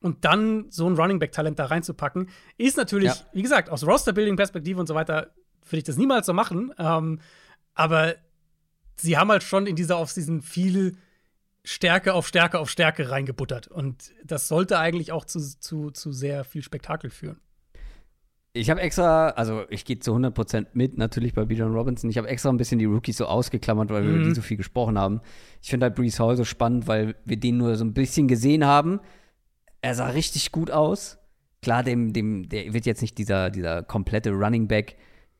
und 0.00 0.24
dann 0.24 0.70
so 0.70 0.88
ein 0.88 0.96
Running 0.96 1.18
Back-Talent 1.18 1.58
da 1.58 1.66
reinzupacken, 1.66 2.28
ist 2.58 2.76
natürlich, 2.76 3.10
ja. 3.10 3.26
wie 3.32 3.42
gesagt, 3.42 3.70
aus 3.70 3.84
Roster-Building-Perspektive 3.84 4.78
und 4.78 4.86
so 4.86 4.94
weiter, 4.94 5.34
würde 5.64 5.78
ich 5.78 5.84
das 5.84 5.96
niemals 5.96 6.26
so 6.26 6.32
machen. 6.32 6.72
Ähm, 6.78 7.20
aber 7.74 8.14
sie 8.96 9.18
haben 9.18 9.30
halt 9.30 9.42
schon 9.42 9.66
in 9.66 9.76
dieser 9.76 9.98
Offseason 9.98 10.42
viel 10.42 10.96
Stärke 11.64 12.14
auf 12.14 12.28
Stärke 12.28 12.58
auf 12.60 12.70
Stärke 12.70 13.10
reingebuttert. 13.10 13.66
Und 13.66 14.12
das 14.24 14.48
sollte 14.48 14.78
eigentlich 14.78 15.10
auch 15.12 15.24
zu, 15.24 15.40
zu, 15.40 15.90
zu 15.90 16.12
sehr 16.12 16.44
viel 16.44 16.62
Spektakel 16.62 17.10
führen. 17.10 17.40
Ich 18.56 18.70
habe 18.70 18.80
extra, 18.80 19.28
also 19.30 19.64
ich 19.68 19.84
gehe 19.84 19.98
zu 19.98 20.14
100% 20.14 20.68
mit, 20.72 20.96
natürlich 20.96 21.34
bei 21.34 21.44
Bijan 21.44 21.72
Robinson. 21.72 22.08
Ich 22.08 22.16
habe 22.16 22.28
extra 22.28 22.48
ein 22.48 22.56
bisschen 22.56 22.78
die 22.78 22.86
Rookies 22.86 23.18
so 23.18 23.26
ausgeklammert, 23.26 23.90
weil 23.90 24.02
wir 24.04 24.10
über 24.10 24.22
die 24.22 24.30
mhm. 24.30 24.34
so 24.34 24.40
viel 24.40 24.56
gesprochen 24.56 24.98
haben. 24.98 25.20
Ich 25.62 25.70
finde 25.70 25.84
halt 25.84 25.94
Brees 25.94 26.18
Hall 26.18 26.36
so 26.36 26.44
spannend, 26.44 26.88
weil 26.88 27.16
wir 27.24 27.36
den 27.36 27.58
nur 27.58 27.76
so 27.76 27.84
ein 27.84 27.92
bisschen 27.92 28.28
gesehen 28.28 28.64
haben. 28.64 29.00
Er 29.82 29.94
sah 29.94 30.08
richtig 30.08 30.52
gut 30.52 30.70
aus. 30.70 31.18
Klar, 31.60 31.82
dem, 31.82 32.12
dem, 32.12 32.48
der 32.48 32.72
wird 32.72 32.86
jetzt 32.86 33.02
nicht 33.02 33.18
dieser, 33.18 33.50
dieser 33.50 33.82
komplette 33.82 34.30
Running 34.30 34.68
Back 34.68 34.96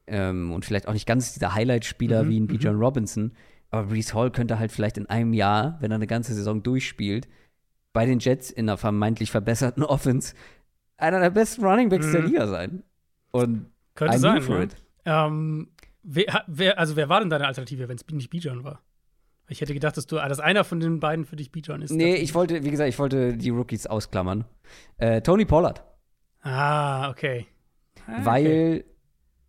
ähm, 0.07 0.53
und 0.53 0.65
vielleicht 0.65 0.87
auch 0.87 0.93
nicht 0.93 1.07
ganz 1.07 1.33
dieser 1.33 1.55
Highlight-Spieler 1.55 2.25
mhm, 2.25 2.29
wie 2.29 2.41
ein 2.41 2.47
Bijan 2.47 2.77
mhm. 2.77 2.83
Robinson. 2.83 3.33
Aber 3.71 3.89
Brees 3.89 4.13
Hall 4.13 4.31
könnte 4.31 4.59
halt 4.59 4.73
vielleicht 4.73 4.99
in 4.99 5.07
einem 5.07 5.33
Jahr, 5.33 5.79
wenn 5.81 5.91
er 5.91 5.97
eine 5.97 6.07
ganze 6.07 6.35
Saison 6.35 6.63
durchspielt, 6.63 7.29
bei 7.93 8.05
den 8.05 8.19
Jets 8.19 8.51
in 8.51 8.69
einer 8.69 8.77
vermeintlich 8.77 9.31
verbesserten 9.31 9.83
Offense 9.85 10.35
einer 10.99 11.21
der 11.21 11.31
besten 11.31 11.65
Running 11.65 11.89
Backs 11.89 12.07
mhm. 12.07 12.13
der 12.13 12.23
Liga 12.23 12.47
sein. 12.47 12.83
Und 13.31 13.70
Könnte 13.94 14.19
sein, 14.19 14.44
ne? 14.44 14.69
Ähm, 15.05 15.69
wer, 16.03 16.44
wer, 16.47 16.78
also 16.78 16.97
wer 16.97 17.09
war 17.09 17.20
denn 17.20 17.31
deine 17.31 17.47
Alternative, 17.47 17.89
wenn 17.89 17.97
es 17.97 18.07
nicht 18.11 18.31
Bijan 18.31 18.65
war? 18.65 18.82
Ich 19.48 19.61
hätte 19.61 19.74
gedacht, 19.74 19.97
dass 19.97 20.07
du, 20.07 20.16
dass 20.16 20.40
einer 20.40 20.65
von 20.65 20.81
den 20.81 20.98
beiden 20.98 21.24
für 21.24 21.36
dich 21.36 21.53
Bijan 21.53 21.82
ist. 21.82 21.93
Nee, 21.93 22.16
ich 22.16 22.35
wollte, 22.35 22.65
wie 22.65 22.70
gesagt, 22.70 22.89
ich 22.89 22.98
wollte 22.98 23.36
die 23.36 23.51
Rookies 23.51 23.86
ausklammern. 23.86 24.44
Äh, 24.98 25.23
Tony 25.23 25.44
Pollard. 25.44 25.85
Ah, 26.43 27.11
okay. 27.11 27.47
Ah, 28.07 28.24
weil 28.24 28.44
okay. 28.44 28.85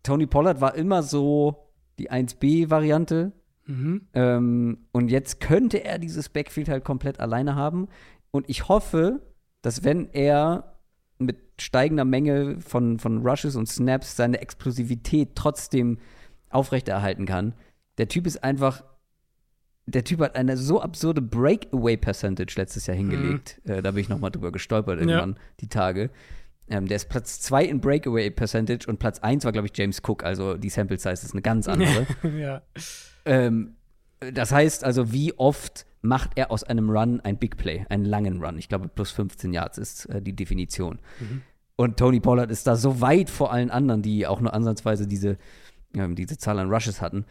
Tony 0.02 0.26
Pollard 0.26 0.60
war 0.60 0.74
immer 0.74 1.02
so 1.02 1.72
die 1.98 2.10
1B-Variante. 2.10 3.32
Mhm. 3.66 4.08
Ähm, 4.14 4.86
und 4.92 5.10
jetzt 5.10 5.40
könnte 5.40 5.84
er 5.84 5.98
dieses 5.98 6.28
Backfield 6.28 6.68
halt 6.68 6.84
komplett 6.84 7.20
alleine 7.20 7.54
haben. 7.54 7.88
Und 8.30 8.48
ich 8.48 8.68
hoffe, 8.68 9.20
dass 9.62 9.84
wenn 9.84 10.08
er 10.12 10.77
steigender 11.60 12.04
Menge 12.04 12.60
von, 12.60 12.98
von 12.98 13.26
Rushes 13.26 13.56
und 13.56 13.68
Snaps 13.68 14.16
seine 14.16 14.40
Explosivität 14.40 15.30
trotzdem 15.34 15.98
aufrechterhalten 16.50 17.26
kann. 17.26 17.54
Der 17.98 18.08
Typ 18.08 18.26
ist 18.26 18.42
einfach, 18.44 18.84
der 19.86 20.04
Typ 20.04 20.20
hat 20.20 20.36
eine 20.36 20.56
so 20.56 20.80
absurde 20.80 21.20
Breakaway-Percentage 21.20 22.54
letztes 22.56 22.86
Jahr 22.86 22.96
hingelegt. 22.96 23.60
Mhm. 23.64 23.72
Äh, 23.72 23.82
da 23.82 23.90
bin 23.90 24.00
ich 24.00 24.08
noch 24.08 24.20
mal 24.20 24.30
drüber 24.30 24.52
gestolpert 24.52 25.00
irgendwann, 25.00 25.32
ja. 25.32 25.40
die 25.60 25.68
Tage. 25.68 26.10
Ähm, 26.70 26.86
der 26.86 26.96
ist 26.96 27.08
Platz 27.08 27.40
2 27.40 27.64
in 27.64 27.80
Breakaway 27.80 28.30
Percentage 28.30 28.86
und 28.88 28.98
Platz 28.98 29.20
1 29.20 29.44
war, 29.44 29.52
glaube 29.52 29.68
ich, 29.68 29.76
James 29.76 30.02
Cook. 30.06 30.22
Also 30.22 30.56
die 30.56 30.68
Sample 30.68 30.98
Size 30.98 31.12
ist 31.12 31.32
eine 31.32 31.42
ganz 31.42 31.66
andere. 31.68 32.06
ja. 32.38 32.62
Ähm, 33.24 33.76
das 34.20 34.52
heißt 34.52 34.84
also, 34.84 35.12
wie 35.12 35.32
oft 35.38 35.86
macht 36.02 36.32
er 36.36 36.50
aus 36.50 36.64
einem 36.64 36.90
Run 36.90 37.20
ein 37.20 37.38
Big 37.38 37.56
Play, 37.56 37.86
einen 37.88 38.04
langen 38.04 38.42
Run? 38.42 38.58
Ich 38.58 38.68
glaube, 38.68 38.88
plus 38.88 39.10
15 39.12 39.52
Yards 39.52 39.78
ist 39.78 40.06
äh, 40.06 40.20
die 40.20 40.34
Definition. 40.34 40.98
Mhm. 41.20 41.42
Und 41.80 41.96
Tony 41.96 42.18
Pollard 42.18 42.50
ist 42.50 42.66
da 42.66 42.74
so 42.74 43.00
weit 43.00 43.30
vor 43.30 43.52
allen 43.52 43.70
anderen, 43.70 44.02
die 44.02 44.26
auch 44.26 44.40
nur 44.40 44.52
ansatzweise 44.52 45.06
diese, 45.06 45.36
äh, 45.94 46.08
diese 46.10 46.36
Zahl 46.36 46.58
an 46.58 46.72
Rushes 46.72 47.00
hatten. 47.00 47.24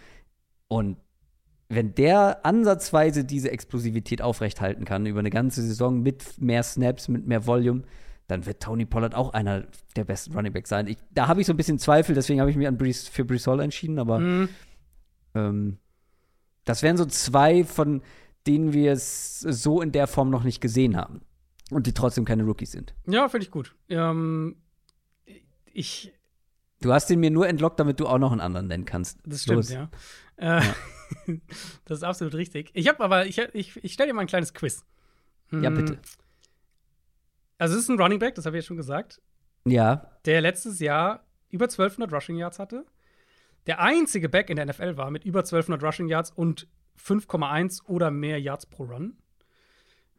Und 0.70 0.96
wenn 1.68 1.94
der 1.96 2.46
ansatzweise 2.46 3.26
diese 3.26 3.52
Explosivität 3.52 4.22
aufrechthalten 4.22 4.86
kann 4.86 5.06
über 5.06 5.20
eine 5.20 5.32
ganze 5.32 5.62
Saison 5.64 6.02
mit 6.02 6.42
mehr 6.42 6.64
Snaps, 6.64 7.10
mit 7.10 7.28
mehr 7.28 7.46
Volume, 7.46 7.84
dann 8.28 8.46
wird 8.46 8.64
Tony 8.64 8.86
Pollard 8.86 9.16
auch 9.16 9.34
einer 9.34 9.66
der 9.98 10.06
besten 10.06 10.34
Running 10.34 10.54
Backs 10.54 10.70
sein. 10.70 10.88
Ich, 10.88 10.98
da 11.12 11.28
habe 11.28 11.42
ich 11.42 11.48
so 11.48 11.52
ein 11.52 11.58
bisschen 11.58 11.78
Zweifel, 11.78 12.16
deswegen 12.16 12.40
habe 12.40 12.50
ich 12.50 12.56
mich 12.56 12.70
an 12.70 12.78
Brees, 12.78 13.06
für 13.06 13.26
Brees 13.26 13.48
Hall 13.48 13.60
entschieden, 13.60 14.00
aber 14.00 14.20
mhm. 14.20 14.50
ähm, 15.36 15.78
das 16.64 16.84
wären 16.84 16.96
so 16.96 17.06
zwei, 17.06 17.66
von 17.66 18.02
denen 18.46 18.72
wir 18.72 18.94
es 18.94 19.42
so 19.42 19.82
in 19.82 19.92
der 19.92 20.08
Form 20.08 20.30
noch 20.30 20.46
nicht 20.46 20.62
gesehen 20.62 20.96
haben. 20.96 21.20
Und 21.72 21.88
die 21.88 21.94
trotzdem 21.94 22.26
keine 22.26 22.44
Rookies 22.44 22.72
sind. 22.72 22.94
Ja, 23.06 23.28
finde 23.30 23.46
ich 23.46 23.52
gut. 23.52 23.76
Ähm, 23.90 24.56
ich. 25.66 26.14
Du 26.82 26.94
hast 26.94 27.10
ihn 27.10 27.20
mir 27.20 27.32
nur 27.32 27.48
entlockt, 27.48 27.80
damit 27.80 28.00
du 28.00 28.08
auch 28.08 28.20
noch 28.20 28.32
einen 28.32 28.42
anderen 28.42 28.68
nennen 28.68 28.86
kannst. 28.86 29.20
Das 29.26 29.44
stimmt, 29.44 29.58
Los. 29.58 29.72
ja. 29.72 29.90
Äh, 30.38 30.62
ja. 30.62 30.76
das 31.86 32.00
ist 32.00 32.04
absolut 32.04 32.36
richtig. 32.36 32.70
Ich 32.74 32.88
habe 32.88 33.04
aber, 33.04 33.26
ich, 33.26 33.40
ich, 33.40 33.84
ich 33.84 33.94
stelle 33.94 34.10
dir 34.10 34.14
mal 34.14 34.22
ein 34.22 34.28
kleines 34.28 34.54
Quiz. 34.54 34.86
Hm. 35.50 35.64
Ja, 35.64 35.70
bitte. 35.70 35.98
Also, 37.58 37.76
es 37.76 37.84
ist 37.84 37.90
ein 37.90 38.00
Running 38.00 38.20
Back, 38.20 38.36
das 38.36 38.46
habe 38.46 38.58
ich 38.58 38.64
ja 38.64 38.68
schon 38.68 38.78
gesagt. 38.78 39.22
Ja. 39.66 40.12
Der 40.26 40.42
letztes 40.42 40.80
Jahr 40.80 41.26
über 41.50 41.66
1200 41.66 42.14
Rushing 42.14 42.38
Yards 42.38 42.60
hatte. 42.60 42.86
Der 43.66 43.82
einzige 43.82 44.30
Back 44.30 44.50
in 44.50 44.56
der 44.56 44.66
NFL 44.66 44.96
war 44.98 45.12
mit 45.12 45.26
über 45.26 45.40
1200 45.40 45.84
Rushing 45.84 46.08
Yards 46.08 46.32
und 46.32 46.68
5,1 46.98 47.86
oder 47.86 48.12
mehr 48.12 48.40
Yards 48.40 48.66
pro 48.66 48.84
Run. 48.84 49.18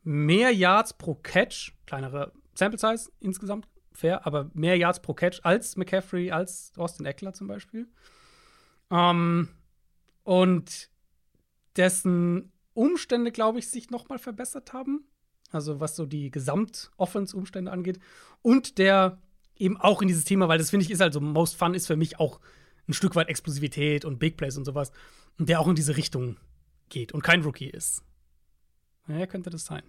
Mehr 0.02 0.52
Yards 0.52 0.94
pro 0.94 1.14
Catch, 1.14 1.72
kleinere 1.86 2.32
Sample 2.54 2.78
Size 2.78 3.10
insgesamt, 3.20 3.68
fair, 3.92 4.26
aber 4.26 4.50
mehr 4.54 4.76
Yards 4.76 5.00
pro 5.00 5.14
Catch 5.14 5.40
als 5.42 5.76
McCaffrey, 5.76 6.30
als 6.30 6.72
Austin 6.76 7.06
Eckler 7.06 7.32
zum 7.32 7.46
Beispiel. 7.48 7.88
Ähm, 8.90 9.48
und 10.24 10.90
dessen 11.76 12.52
Umstände, 12.74 13.32
glaube 13.32 13.58
ich, 13.58 13.68
sich 13.68 13.90
noch 13.90 14.08
mal 14.08 14.18
verbessert 14.18 14.72
haben 14.72 15.08
also 15.50 15.80
was 15.80 15.96
so 15.96 16.06
die 16.06 16.30
Gesamt-Offense-Umstände 16.30 17.70
angeht. 17.70 17.98
Und 18.42 18.78
der 18.78 19.18
eben 19.56 19.76
auch 19.76 20.02
in 20.02 20.08
dieses 20.08 20.24
Thema, 20.24 20.48
weil 20.48 20.58
das 20.58 20.70
finde 20.70 20.84
ich 20.84 20.90
ist 20.90 21.00
halt 21.00 21.12
so, 21.12 21.20
Most 21.20 21.56
Fun 21.56 21.74
ist 21.74 21.86
für 21.86 21.96
mich 21.96 22.20
auch 22.20 22.40
ein 22.86 22.92
Stück 22.92 23.16
weit 23.16 23.28
Explosivität 23.28 24.04
und 24.04 24.18
Big 24.18 24.36
Plays 24.36 24.56
und 24.56 24.64
sowas. 24.64 24.92
Und 25.38 25.48
der 25.48 25.60
auch 25.60 25.68
in 25.68 25.74
diese 25.74 25.96
Richtung 25.96 26.36
geht 26.88 27.12
und 27.12 27.22
kein 27.22 27.42
Rookie 27.42 27.68
ist. 27.68 28.02
Ja, 29.08 29.26
könnte 29.26 29.50
das 29.50 29.64
sein. 29.64 29.82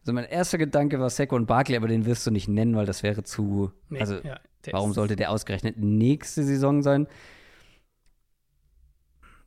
Also 0.00 0.12
mein 0.12 0.24
erster 0.24 0.58
Gedanke 0.58 0.98
war 0.98 1.10
Saquon 1.10 1.46
Barkley, 1.46 1.76
aber 1.76 1.86
den 1.86 2.06
wirst 2.06 2.26
du 2.26 2.30
nicht 2.32 2.48
nennen, 2.48 2.74
weil 2.74 2.86
das 2.86 3.02
wäre 3.02 3.22
zu. 3.22 3.70
Nee, 3.88 4.00
also 4.00 4.16
ja, 4.16 4.40
warum 4.72 4.92
sollte 4.92 5.14
der 5.14 5.30
ausgerechnet 5.30 5.76
nächste 5.78 6.42
Saison 6.42 6.82
sein? 6.82 7.06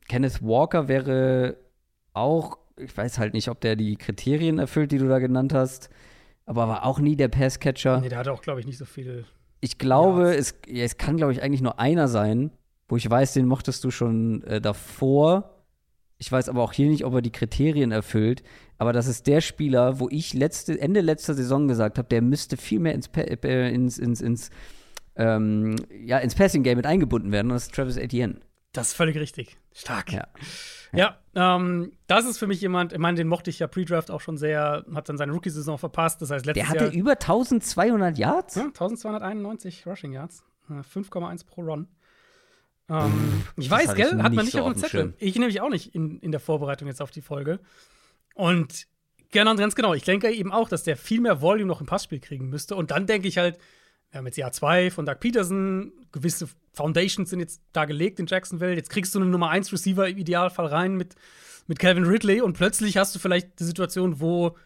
Kenneth 0.08 0.42
Walker 0.42 0.88
wäre 0.88 1.58
auch 2.14 2.58
ich 2.78 2.96
weiß 2.96 3.18
halt 3.18 3.34
nicht, 3.34 3.48
ob 3.48 3.60
der 3.60 3.76
die 3.76 3.96
Kriterien 3.96 4.58
erfüllt, 4.58 4.92
die 4.92 4.98
du 4.98 5.08
da 5.08 5.18
genannt 5.18 5.54
hast, 5.54 5.90
aber 6.44 6.68
war 6.68 6.84
auch 6.84 6.98
nie 6.98 7.16
der 7.16 7.28
Passcatcher. 7.28 8.00
Nee, 8.00 8.08
der 8.08 8.18
hatte 8.18 8.32
auch, 8.32 8.42
glaube 8.42 8.60
ich, 8.60 8.66
nicht 8.66 8.78
so 8.78 8.84
viel. 8.84 9.24
Ich 9.60 9.78
glaube, 9.78 10.24
ja. 10.24 10.32
es, 10.32 10.54
ja, 10.66 10.84
es 10.84 10.98
kann, 10.98 11.16
glaube 11.16 11.32
ich, 11.32 11.42
eigentlich 11.42 11.62
nur 11.62 11.80
einer 11.80 12.08
sein, 12.08 12.50
wo 12.88 12.96
ich 12.96 13.08
weiß, 13.08 13.32
den 13.32 13.46
mochtest 13.46 13.82
du 13.82 13.90
schon 13.90 14.42
äh, 14.44 14.60
davor. 14.60 15.55
Ich 16.18 16.32
weiß 16.32 16.48
aber 16.48 16.62
auch 16.62 16.72
hier 16.72 16.88
nicht, 16.88 17.04
ob 17.04 17.14
er 17.14 17.22
die 17.22 17.32
Kriterien 17.32 17.92
erfüllt. 17.92 18.42
Aber 18.78 18.92
das 18.92 19.06
ist 19.06 19.26
der 19.26 19.40
Spieler, 19.40 20.00
wo 20.00 20.08
ich 20.10 20.34
letzte, 20.34 20.80
Ende 20.80 21.00
letzter 21.00 21.34
Saison 21.34 21.68
gesagt 21.68 21.98
habe, 21.98 22.08
der 22.08 22.22
müsste 22.22 22.56
viel 22.56 22.80
mehr 22.80 22.94
ins, 22.94 23.08
äh, 23.16 23.74
ins, 23.74 23.98
ins, 23.98 24.20
ins, 24.20 24.50
ähm, 25.16 25.76
ja, 25.90 26.18
ins 26.18 26.34
Passing 26.34 26.62
Game 26.62 26.76
mit 26.76 26.86
eingebunden 26.86 27.32
werden. 27.32 27.48
Und 27.48 27.54
das 27.54 27.64
ist 27.64 27.74
Travis 27.74 27.96
Etienne. 27.96 28.40
Das 28.72 28.88
ist 28.88 28.94
völlig 28.94 29.16
richtig. 29.16 29.56
Stark. 29.72 30.12
Ja. 30.12 30.26
Ja, 30.92 31.16
ähm, 31.34 31.92
das 32.06 32.24
ist 32.24 32.38
für 32.38 32.46
mich 32.46 32.60
jemand, 32.60 32.92
ich 32.92 32.98
meine, 32.98 33.16
den 33.16 33.28
mochte 33.28 33.50
ich 33.50 33.58
ja 33.58 33.66
Pre-Draft 33.66 34.10
auch 34.10 34.20
schon 34.20 34.36
sehr, 34.36 34.84
hat 34.94 35.08
dann 35.08 35.18
seine 35.18 35.32
Rookie-Saison 35.32 35.78
verpasst. 35.78 36.22
Das 36.22 36.30
heißt, 36.30 36.46
letztes 36.46 36.62
Der 36.62 36.70
hatte 36.70 36.84
Jahr, 36.84 36.94
über 36.94 37.12
1200 37.12 38.16
Yards? 38.16 38.54
Ja, 38.54 38.64
1291 38.64 39.86
Rushing 39.86 40.12
Yards. 40.12 40.44
5,1 40.68 41.46
pro 41.46 41.62
Run. 41.62 41.88
Ähm, 42.88 43.42
ich 43.56 43.70
weiß, 43.70 43.94
gell? 43.94 44.22
Hat 44.22 44.32
man 44.32 44.44
nicht 44.44 44.52
so 44.52 44.62
auf 44.62 44.72
dem 44.72 44.78
Zettel. 44.78 45.00
Schirm. 45.00 45.14
Ich 45.18 45.36
nämlich 45.36 45.60
auch 45.60 45.70
nicht 45.70 45.94
in, 45.94 46.18
in 46.20 46.30
der 46.30 46.40
Vorbereitung 46.40 46.88
jetzt 46.88 47.02
auf 47.02 47.10
die 47.10 47.22
Folge. 47.22 47.60
Und 48.34 48.86
genau, 49.30 49.54
ganz 49.56 49.74
genau. 49.74 49.94
Ich 49.94 50.04
denke 50.04 50.30
eben 50.30 50.52
auch, 50.52 50.68
dass 50.68 50.84
der 50.84 50.96
viel 50.96 51.20
mehr 51.20 51.40
Volume 51.40 51.66
noch 51.66 51.80
im 51.80 51.86
Passspiel 51.86 52.20
kriegen 52.20 52.48
müsste. 52.48 52.76
Und 52.76 52.90
dann 52.90 53.06
denke 53.06 53.28
ich 53.28 53.38
halt, 53.38 53.58
wir 54.10 54.18
haben 54.18 54.26
jetzt 54.26 54.36
Jahr 54.36 54.52
2 54.52 54.90
von 54.90 55.04
Doug 55.04 55.20
Peterson, 55.20 55.92
gewisse 56.12 56.48
Foundations 56.72 57.30
sind 57.30 57.40
jetzt 57.40 57.60
da 57.72 57.86
gelegt 57.86 58.20
in 58.20 58.26
Jacksonville. 58.26 58.74
Jetzt 58.74 58.90
kriegst 58.90 59.14
du 59.14 59.20
einen 59.20 59.30
Nummer 59.30 59.50
1 59.50 59.72
Receiver 59.72 60.08
im 60.08 60.18
Idealfall 60.18 60.66
rein 60.66 60.94
mit, 60.94 61.14
mit 61.66 61.78
Calvin 61.78 62.04
Ridley 62.04 62.40
und 62.40 62.56
plötzlich 62.56 62.96
hast 62.96 63.14
du 63.14 63.18
vielleicht 63.18 63.58
die 63.58 63.64
Situation, 63.64 64.20
wo 64.20 64.56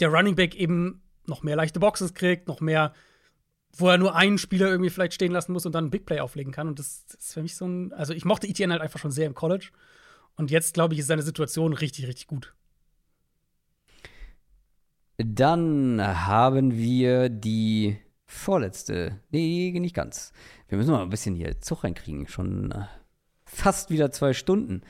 der 0.00 0.08
Running 0.08 0.36
Back 0.36 0.54
eben 0.54 1.02
noch 1.26 1.42
mehr 1.42 1.56
leichte 1.56 1.80
Boxes 1.80 2.14
kriegt, 2.14 2.48
noch 2.48 2.60
mehr, 2.60 2.94
wo 3.78 3.88
er 3.88 3.98
nur 3.98 4.14
einen 4.14 4.38
Spieler 4.38 4.68
irgendwie 4.68 4.90
vielleicht 4.90 5.14
stehen 5.14 5.32
lassen 5.32 5.52
muss 5.52 5.66
und 5.66 5.74
dann 5.74 5.84
einen 5.84 5.90
Big 5.90 6.06
Play 6.06 6.20
auflegen 6.20 6.52
kann. 6.52 6.68
Und 6.68 6.78
das, 6.78 7.04
ist 7.18 7.34
für 7.34 7.42
mich 7.42 7.56
so 7.56 7.66
ein, 7.66 7.92
also 7.92 8.12
ich 8.12 8.24
mochte 8.24 8.48
ETN 8.48 8.72
halt 8.72 8.82
einfach 8.82 8.98
schon 8.98 9.10
sehr 9.10 9.26
im 9.26 9.34
College. 9.34 9.70
Und 10.36 10.50
jetzt, 10.50 10.74
glaube 10.74 10.94
ich, 10.94 11.00
ist 11.00 11.06
seine 11.06 11.22
Situation 11.22 11.72
richtig, 11.72 12.06
richtig 12.06 12.26
gut. 12.26 12.54
Dann 15.18 16.00
haben 16.00 16.76
wir 16.76 17.30
die 17.30 17.98
vorletzte. 18.26 19.20
Nee, 19.30 19.72
nicht 19.78 19.94
ganz. 19.94 20.32
Wir 20.68 20.76
müssen 20.76 20.90
mal 20.90 21.02
ein 21.02 21.10
bisschen 21.10 21.34
hier 21.34 21.60
Zug 21.60 21.84
reinkriegen. 21.84 22.28
Schon 22.28 22.74
fast 23.44 23.90
wieder 23.90 24.10
zwei 24.10 24.34
Stunden. 24.34 24.82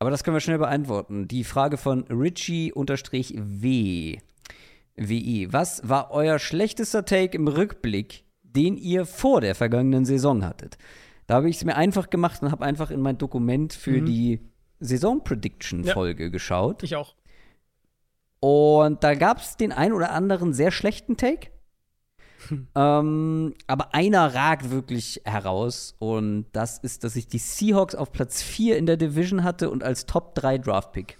Aber 0.00 0.10
das 0.10 0.24
können 0.24 0.34
wir 0.34 0.40
schnell 0.40 0.58
beantworten. 0.58 1.28
Die 1.28 1.44
Frage 1.44 1.76
von 1.76 2.04
Richie-W. 2.04 2.72
WI. 5.00 5.48
Was 5.50 5.88
war 5.88 6.10
euer 6.10 6.38
schlechtester 6.38 7.04
Take 7.04 7.36
im 7.36 7.48
Rückblick, 7.48 8.24
den 8.42 8.76
ihr 8.76 9.06
vor 9.06 9.40
der 9.40 9.54
vergangenen 9.54 10.04
Saison 10.04 10.44
hattet? 10.44 10.76
Da 11.26 11.36
habe 11.36 11.48
ich 11.48 11.56
es 11.56 11.64
mir 11.64 11.76
einfach 11.76 12.10
gemacht 12.10 12.42
und 12.42 12.50
habe 12.50 12.64
einfach 12.64 12.90
in 12.90 13.00
mein 13.00 13.18
Dokument 13.18 13.72
für 13.72 14.00
mhm. 14.00 14.06
die 14.06 14.40
Saison-Prediction-Folge 14.80 16.24
ja. 16.24 16.28
geschaut. 16.28 16.82
Ich 16.82 16.96
auch. 16.96 17.14
Und 18.40 19.04
da 19.04 19.14
gab 19.14 19.38
es 19.38 19.56
den 19.56 19.72
ein 19.72 19.92
oder 19.92 20.12
anderen 20.12 20.52
sehr 20.52 20.70
schlechten 20.70 21.16
Take. 21.16 21.50
ähm, 22.74 23.54
aber 23.66 23.94
einer 23.94 24.34
ragt 24.34 24.70
wirklich 24.70 25.20
heraus 25.24 25.94
und 25.98 26.46
das 26.52 26.78
ist, 26.78 27.04
dass 27.04 27.14
ich 27.14 27.28
die 27.28 27.38
Seahawks 27.38 27.94
auf 27.94 28.12
Platz 28.12 28.42
4 28.42 28.78
in 28.78 28.86
der 28.86 28.96
Division 28.96 29.44
hatte 29.44 29.70
und 29.70 29.84
als 29.84 30.06
Top 30.06 30.34
3 30.34 30.58
Draft-Pick. 30.58 31.18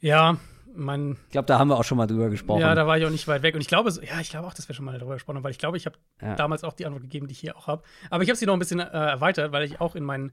Ja, 0.00 0.38
mein. 0.78 1.12
Ich 1.26 1.32
glaube, 1.32 1.46
da 1.46 1.58
haben 1.58 1.68
wir 1.68 1.76
auch 1.78 1.84
schon 1.84 1.98
mal 1.98 2.06
drüber 2.06 2.30
gesprochen. 2.30 2.60
Ja, 2.60 2.74
da 2.74 2.86
war 2.86 2.98
ich 2.98 3.04
auch 3.04 3.10
nicht 3.10 3.28
weit 3.28 3.42
weg. 3.42 3.54
Und 3.54 3.60
ich 3.60 3.68
glaube, 3.68 3.90
ja, 4.02 4.20
ich 4.20 4.30
glaube 4.30 4.46
auch, 4.46 4.54
dass 4.54 4.68
wir 4.68 4.74
schon 4.74 4.84
mal 4.84 4.98
darüber 4.98 5.14
gesprochen 5.14 5.36
haben, 5.36 5.44
weil 5.44 5.50
ich 5.50 5.58
glaube, 5.58 5.76
ich 5.76 5.86
habe 5.86 5.96
ja. 6.22 6.34
damals 6.36 6.64
auch 6.64 6.72
die 6.72 6.86
Antwort 6.86 7.02
gegeben, 7.02 7.26
die 7.26 7.32
ich 7.32 7.40
hier 7.40 7.56
auch 7.56 7.66
habe. 7.66 7.82
Aber 8.10 8.22
ich 8.22 8.28
habe 8.30 8.36
sie 8.36 8.46
noch 8.46 8.54
ein 8.54 8.58
bisschen 8.58 8.80
äh, 8.80 8.84
erweitert, 8.84 9.52
weil 9.52 9.64
ich 9.64 9.80
auch 9.80 9.94
in 9.94 10.04
mein 10.04 10.32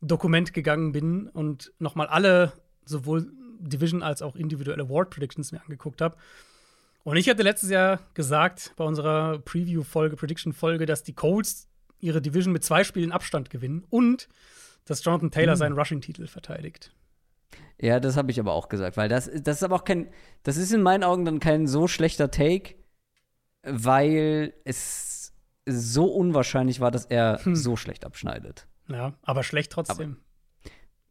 Dokument 0.00 0.52
gegangen 0.52 0.92
bin 0.92 1.28
und 1.28 1.72
nochmal 1.78 2.06
alle, 2.06 2.52
sowohl 2.84 3.26
Division 3.58 4.02
als 4.02 4.20
auch 4.20 4.36
individuelle 4.36 4.82
Award 4.82 5.10
Predictions 5.10 5.52
mir 5.52 5.62
angeguckt 5.62 6.00
habe. 6.02 6.16
Und 7.04 7.16
ich 7.16 7.28
hatte 7.28 7.42
letztes 7.42 7.70
Jahr 7.70 8.00
gesagt, 8.14 8.72
bei 8.76 8.84
unserer 8.84 9.38
Preview-Folge, 9.38 10.16
Prediction-Folge, 10.16 10.86
dass 10.86 11.02
die 11.02 11.14
Colts 11.14 11.68
ihre 12.00 12.20
Division 12.20 12.52
mit 12.52 12.64
zwei 12.64 12.84
Spielen 12.84 13.12
Abstand 13.12 13.48
gewinnen 13.48 13.84
und 13.90 14.28
dass 14.84 15.02
Jonathan 15.04 15.30
Taylor 15.30 15.54
Mhm. 15.54 15.58
seinen 15.58 15.78
Rushing-Titel 15.78 16.26
verteidigt. 16.26 16.92
Ja, 17.80 18.00
das 18.00 18.16
habe 18.16 18.30
ich 18.30 18.40
aber 18.40 18.52
auch 18.54 18.68
gesagt, 18.68 18.96
weil 18.96 19.08
das, 19.08 19.30
das 19.42 19.56
ist 19.58 19.62
aber 19.62 19.76
auch 19.76 19.84
kein, 19.84 20.08
das 20.42 20.56
ist 20.56 20.72
in 20.72 20.82
meinen 20.82 21.04
Augen 21.04 21.24
dann 21.24 21.40
kein 21.40 21.66
so 21.66 21.86
schlechter 21.88 22.30
Take, 22.30 22.74
weil 23.62 24.54
es 24.64 25.34
so 25.66 26.06
unwahrscheinlich 26.06 26.80
war, 26.80 26.90
dass 26.90 27.04
er 27.06 27.40
Hm. 27.44 27.54
so 27.56 27.76
schlecht 27.76 28.04
abschneidet. 28.06 28.66
Ja, 28.88 29.14
aber 29.22 29.42
schlecht 29.42 29.72
trotzdem. 29.72 30.18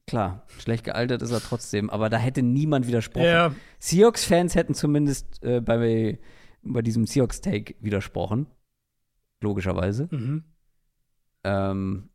Klar, 0.08 0.46
schlecht 0.60 0.84
gealtert 0.86 1.22
ist 1.22 1.32
er 1.32 1.42
trotzdem, 1.42 1.90
aber 1.90 2.10
da 2.10 2.18
hätte 2.18 2.42
niemand 2.44 2.88
widersprochen. 2.88 3.26
Ja, 3.26 3.54
Seahawks-Fans 3.80 4.56
hätten 4.56 4.74
zumindest 4.76 5.44
äh, 5.44 5.62
bei, 5.62 6.20
bei 6.62 6.82
diesem 6.82 7.06
Seahawks-Take 7.06 7.76
widersprochen. 7.80 8.48
Logischerweise. 9.42 10.08
mhm. 10.12 10.44
Ähm, 11.44 12.10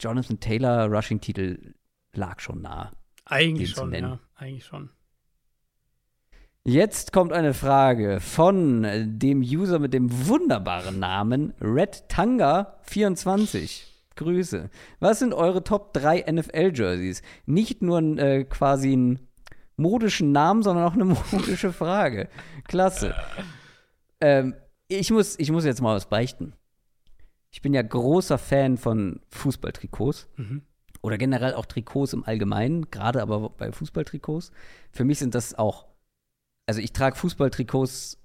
Jonathan 0.00 0.40
Taylor 0.40 0.86
Rushing-Titel 0.88 1.74
lag 2.12 2.40
schon 2.40 2.60
nah. 2.62 2.92
Eigentlich 3.28 3.70
schon, 3.70 3.94
ja, 3.94 4.18
eigentlich 4.34 4.64
schon. 4.64 4.90
Jetzt 6.64 7.12
kommt 7.12 7.32
eine 7.32 7.54
Frage 7.54 8.20
von 8.20 8.84
äh, 8.84 9.06
dem 9.06 9.40
User 9.40 9.78
mit 9.78 9.94
dem 9.94 10.28
wunderbaren 10.28 10.98
Namen 10.98 11.54
Red 11.60 12.08
Tanga 12.08 12.78
24. 12.82 13.86
Grüße. 14.16 14.68
Was 15.00 15.20
sind 15.20 15.32
eure 15.32 15.64
Top 15.64 15.94
3 15.94 16.24
NFL-Jerseys? 16.30 17.22
Nicht 17.46 17.80
nur 17.82 18.00
äh, 18.18 18.44
quasi 18.44 18.92
einen 18.92 19.20
modischen 19.76 20.32
Namen, 20.32 20.62
sondern 20.62 20.84
auch 20.84 20.94
eine 20.94 21.04
modische 21.32 21.72
Frage. 21.72 22.28
Klasse. 22.64 23.14
Ähm, 24.20 24.54
ich, 24.88 25.10
muss, 25.10 25.38
ich 25.38 25.50
muss 25.50 25.64
jetzt 25.64 25.80
mal 25.80 25.94
was 25.94 26.08
beichten. 26.08 26.52
Ich 27.50 27.62
bin 27.62 27.72
ja 27.72 27.80
großer 27.80 28.36
Fan 28.36 28.76
von 28.76 29.20
Fußballtrikots 29.30 30.28
Mhm. 30.36 30.62
Oder 31.02 31.18
generell 31.18 31.54
auch 31.54 31.66
Trikots 31.66 32.12
im 32.12 32.24
Allgemeinen, 32.24 32.90
gerade 32.90 33.22
aber 33.22 33.50
bei 33.50 33.72
Fußballtrikots. 33.72 34.50
Für 34.90 35.04
mich 35.04 35.18
sind 35.18 35.34
das 35.34 35.54
auch, 35.54 35.86
also 36.66 36.80
ich 36.80 36.92
trage 36.92 37.16
Fußballtrikots 37.16 38.18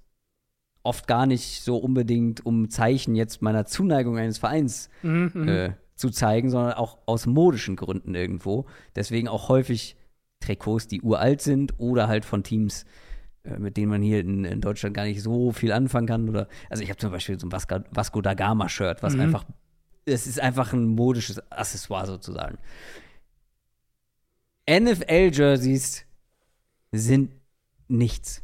oft 0.82 1.06
gar 1.06 1.26
nicht 1.26 1.62
so 1.62 1.78
unbedingt, 1.78 2.44
um 2.44 2.68
Zeichen 2.68 3.14
jetzt 3.14 3.42
meiner 3.42 3.64
Zuneigung 3.64 4.18
eines 4.18 4.38
Vereins 4.38 4.90
Mhm, 5.02 5.30
mhm. 5.34 5.48
äh, 5.48 5.72
zu 5.94 6.10
zeigen, 6.10 6.50
sondern 6.50 6.74
auch 6.74 6.98
aus 7.06 7.26
modischen 7.26 7.76
Gründen 7.76 8.14
irgendwo. 8.14 8.66
Deswegen 8.96 9.28
auch 9.28 9.48
häufig 9.48 9.96
Trikots, 10.40 10.88
die 10.88 11.00
uralt 11.00 11.40
sind 11.40 11.78
oder 11.78 12.08
halt 12.08 12.24
von 12.24 12.42
Teams, 12.42 12.84
äh, 13.44 13.58
mit 13.58 13.76
denen 13.76 13.88
man 13.90 14.02
hier 14.02 14.20
in, 14.20 14.44
in 14.44 14.60
Deutschland 14.60 14.94
gar 14.94 15.04
nicht 15.04 15.22
so 15.22 15.52
viel 15.52 15.72
anfangen 15.72 16.06
kann. 16.08 16.28
Oder, 16.28 16.48
also 16.68 16.82
ich 16.82 16.90
habe 16.90 16.98
zum 16.98 17.12
Beispiel 17.12 17.38
so 17.40 17.46
ein 17.46 17.52
Vasco, 17.52 17.78
Vasco 17.90 18.20
da 18.20 18.34
Gama-Shirt, 18.34 19.02
was 19.02 19.14
Mhm. 19.14 19.20
einfach, 19.20 19.44
es 20.06 20.26
ist 20.26 20.40
einfach 20.40 20.72
ein 20.72 20.88
modisches 20.88 21.40
Accessoire 21.50 22.06
sozusagen. 22.06 22.58
NFL-Jerseys 24.68 26.04
sind 26.92 27.30
nichts. 27.88 28.42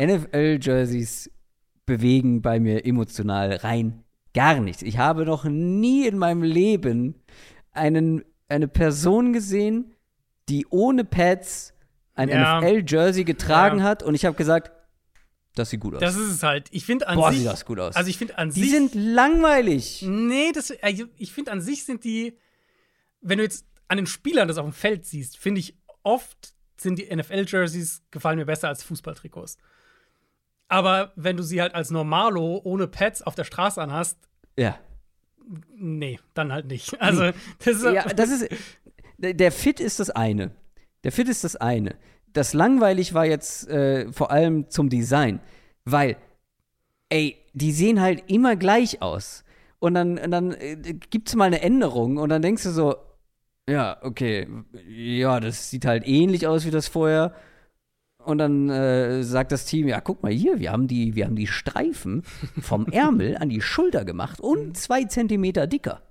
NFL-Jerseys 0.00 1.30
bewegen 1.86 2.42
bei 2.42 2.60
mir 2.60 2.84
emotional 2.84 3.54
rein 3.56 4.02
gar 4.34 4.58
nichts. 4.60 4.82
Ich 4.82 4.98
habe 4.98 5.24
noch 5.24 5.44
nie 5.44 6.06
in 6.06 6.18
meinem 6.18 6.42
Leben 6.42 7.14
einen, 7.70 8.24
eine 8.48 8.66
Person 8.68 9.32
gesehen, 9.32 9.94
die 10.48 10.66
ohne 10.70 11.04
Pads 11.04 11.72
ein 12.14 12.28
Ja. 12.28 12.58
NFL-Jersey 12.60 13.24
getragen 13.24 13.78
Ja. 13.78 13.84
hat 13.84 14.02
und 14.02 14.14
ich 14.14 14.24
habe 14.24 14.36
gesagt, 14.36 14.72
das 15.54 15.70
sieht 15.70 15.80
gut 15.80 15.94
aus. 15.94 16.00
Das 16.00 16.16
ist 16.16 16.30
es 16.30 16.42
halt. 16.42 16.68
Ich 16.72 16.84
finde 16.84 17.06
an 17.08 17.16
Boah, 17.16 17.30
sich. 17.30 17.40
sieht 17.40 17.48
das 17.48 17.64
gut 17.64 17.78
aus. 17.80 17.94
Also 17.96 18.10
ich 18.10 18.18
finde 18.18 18.38
an 18.38 18.50
die 18.50 18.60
sich. 18.62 18.70
sind 18.70 18.94
langweilig. 18.94 20.02
Nee, 20.02 20.52
das, 20.52 20.72
also 20.82 21.04
ich 21.16 21.32
finde 21.32 21.52
an 21.52 21.60
sich 21.60 21.84
sind 21.84 22.04
die, 22.04 22.36
wenn 23.20 23.38
du 23.38 23.44
jetzt 23.44 23.66
an 23.88 23.96
den 23.98 24.06
Spielern 24.06 24.48
das 24.48 24.58
auf 24.58 24.66
dem 24.66 24.72
Feld 24.72 25.04
siehst, 25.04 25.36
finde 25.36 25.60
ich 25.60 25.76
oft 26.02 26.54
sind 26.76 26.98
die 26.98 27.14
NFL-Jerseys 27.14 28.02
gefallen 28.10 28.38
mir 28.38 28.46
besser 28.46 28.68
als 28.68 28.82
Fußballtrikots. 28.82 29.56
Aber 30.68 31.12
wenn 31.16 31.36
du 31.36 31.42
sie 31.42 31.60
halt 31.60 31.74
als 31.74 31.90
Normalo 31.90 32.60
ohne 32.64 32.88
Pads 32.88 33.22
auf 33.22 33.34
der 33.34 33.44
Straße 33.44 33.80
anhast, 33.80 34.18
Ja. 34.58 34.78
nee, 35.76 36.18
dann 36.34 36.52
halt 36.52 36.66
nicht. 36.66 37.00
Also, 37.00 37.30
das 37.58 37.76
ist 37.76 37.84
Ja, 37.84 38.04
das 38.16 38.30
ist. 38.30 38.48
Der 39.18 39.52
Fit 39.52 39.78
ist 39.78 40.00
das 40.00 40.10
eine. 40.10 40.50
Der 41.04 41.12
Fit 41.12 41.28
ist 41.28 41.44
das 41.44 41.54
eine. 41.56 41.94
Das 42.34 42.52
langweilig 42.52 43.14
war 43.14 43.24
jetzt 43.24 43.68
äh, 43.68 44.12
vor 44.12 44.30
allem 44.30 44.68
zum 44.68 44.90
Design, 44.90 45.40
weil, 45.84 46.16
ey, 47.08 47.36
die 47.54 47.72
sehen 47.72 48.00
halt 48.00 48.24
immer 48.30 48.56
gleich 48.56 49.00
aus. 49.00 49.44
Und 49.78 49.94
dann, 49.94 50.16
dann 50.30 50.52
äh, 50.52 50.76
gibt's 51.10 51.34
mal 51.34 51.44
eine 51.44 51.62
Änderung 51.62 52.18
und 52.18 52.28
dann 52.28 52.42
denkst 52.42 52.64
du 52.64 52.70
so, 52.70 52.96
ja, 53.68 53.98
okay, 54.02 54.46
ja, 54.86 55.40
das 55.40 55.70
sieht 55.70 55.86
halt 55.86 56.06
ähnlich 56.06 56.46
aus 56.46 56.66
wie 56.66 56.70
das 56.70 56.88
vorher. 56.88 57.34
Und 58.18 58.38
dann 58.38 58.70
äh, 58.70 59.22
sagt 59.22 59.52
das 59.52 59.66
Team, 59.66 59.86
ja, 59.86 60.00
guck 60.00 60.22
mal 60.22 60.32
hier, 60.32 60.58
wir 60.58 60.72
haben 60.72 60.88
die, 60.88 61.14
wir 61.14 61.26
haben 61.26 61.36
die 61.36 61.46
Streifen 61.46 62.22
vom 62.60 62.86
Ärmel 62.86 63.36
an 63.36 63.48
die 63.48 63.60
Schulter 63.60 64.04
gemacht 64.04 64.40
und 64.40 64.76
zwei 64.76 65.04
Zentimeter 65.04 65.66
dicker. 65.66 66.02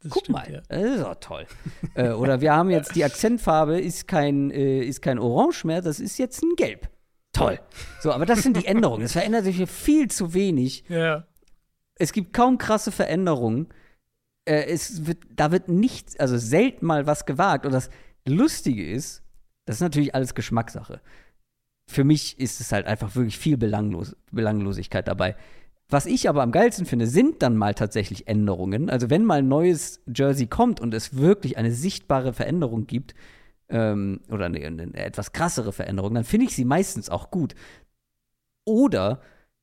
Das 0.00 0.12
Guck 0.12 0.24
stimmt, 0.24 0.38
mal, 0.38 0.52
ja. 0.52 0.60
das 0.68 0.82
ist 0.82 1.02
doch 1.02 1.14
toll. 1.16 1.46
äh, 1.94 2.10
oder 2.10 2.40
wir 2.40 2.54
haben 2.54 2.70
jetzt 2.70 2.94
die 2.94 3.04
Akzentfarbe 3.04 3.80
ist 3.80 4.06
kein, 4.06 4.50
äh, 4.50 4.80
ist 4.80 5.02
kein 5.02 5.18
Orange 5.18 5.66
mehr, 5.66 5.82
das 5.82 5.98
ist 5.98 6.18
jetzt 6.18 6.42
ein 6.42 6.54
Gelb. 6.56 6.88
Toll. 7.32 7.60
So, 8.00 8.12
aber 8.12 8.26
das 8.26 8.42
sind 8.42 8.56
die 8.56 8.66
Änderungen. 8.66 9.04
Es 9.04 9.12
verändert 9.12 9.44
sich 9.44 9.56
hier 9.56 9.66
viel 9.66 10.08
zu 10.08 10.34
wenig. 10.34 10.84
Ja. 10.88 11.26
Es 11.94 12.12
gibt 12.12 12.32
kaum 12.32 12.58
krasse 12.58 12.90
Veränderungen. 12.90 13.68
Äh, 14.44 14.64
es 14.64 15.06
wird, 15.06 15.18
da 15.30 15.52
wird 15.52 15.68
nichts, 15.68 16.18
also 16.18 16.38
selten 16.38 16.86
mal 16.86 17.06
was 17.06 17.26
gewagt. 17.26 17.66
Und 17.66 17.72
das 17.72 17.90
Lustige 18.26 18.88
ist, 18.88 19.22
das 19.66 19.76
ist 19.76 19.82
natürlich 19.82 20.14
alles 20.14 20.34
Geschmackssache. 20.34 21.00
Für 21.86 22.04
mich 22.04 22.38
ist 22.38 22.60
es 22.60 22.72
halt 22.72 22.86
einfach 22.86 23.14
wirklich 23.14 23.38
viel 23.38 23.56
Belanglos 23.56 24.16
Belanglosigkeit 24.30 25.08
dabei. 25.08 25.36
Was 25.90 26.04
ich 26.06 26.28
aber 26.28 26.42
am 26.42 26.52
geilsten 26.52 26.84
finde, 26.84 27.06
sind 27.06 27.42
dann 27.42 27.56
mal 27.56 27.72
tatsächlich 27.74 28.28
Änderungen. 28.28 28.90
Also 28.90 29.08
wenn 29.08 29.24
mal 29.24 29.38
ein 29.38 29.48
neues 29.48 30.02
Jersey 30.14 30.46
kommt 30.46 30.80
und 30.80 30.92
es 30.92 31.16
wirklich 31.16 31.56
eine 31.56 31.72
sichtbare 31.72 32.32
Veränderung 32.34 32.86
gibt, 32.86 33.14
ähm, 33.70 34.20
oder 34.30 34.46
eine, 34.46 34.58
eine 34.64 34.94
etwas 34.94 35.32
krassere 35.32 35.72
Veränderung, 35.72 36.14
dann 36.14 36.24
finde 36.24 36.46
ich 36.46 36.54
sie 36.54 36.64
meistens 36.64 37.08
auch 37.10 37.30
gut. 37.30 37.54
Oder 38.66 39.20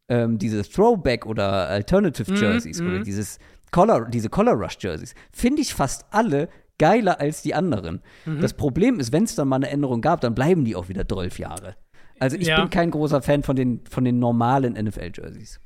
ähm, 0.10 0.38
diese 0.38 0.64
Throwback 0.64 1.26
oder 1.26 1.68
Alternative 1.70 2.32
Mhm, 2.32 2.38
Jerseys 2.38 2.82
mhm. 2.82 2.88
oder 2.90 3.00
dieses 3.00 3.40
Color, 3.72 4.06
diese 4.10 4.30
Color 4.30 4.54
Rush 4.54 4.78
Jerseys, 4.80 5.14
finde 5.32 5.62
ich 5.62 5.74
fast 5.74 6.06
alle 6.12 6.50
geiler 6.78 7.20
als 7.20 7.42
die 7.42 7.54
anderen. 7.54 8.02
Mhm. 8.26 8.42
Das 8.42 8.54
Problem 8.54 9.00
ist, 9.00 9.12
wenn 9.12 9.24
es 9.24 9.36
dann 9.36 9.48
mal 9.48 9.58
eine 9.58 9.70
Änderung 9.70 10.02
gab, 10.02 10.22
dann 10.22 10.36
bleiben 10.36 10.66
die 10.66 10.76
auch 10.76 10.90
wieder 10.90 11.08
12 11.08 11.40
Jahre. 11.40 11.76
Also 12.20 12.38
ich 12.38 12.48
Ja. 12.48 12.60
bin 12.62 12.70
kein 12.70 12.92
großer 12.92 13.22
Fan 13.22 13.44
von 13.44 13.56
den, 13.56 13.82
von 13.90 14.04
den 14.04 14.20
normalen 14.20 14.74
NFL-Jerseys. 14.74 15.60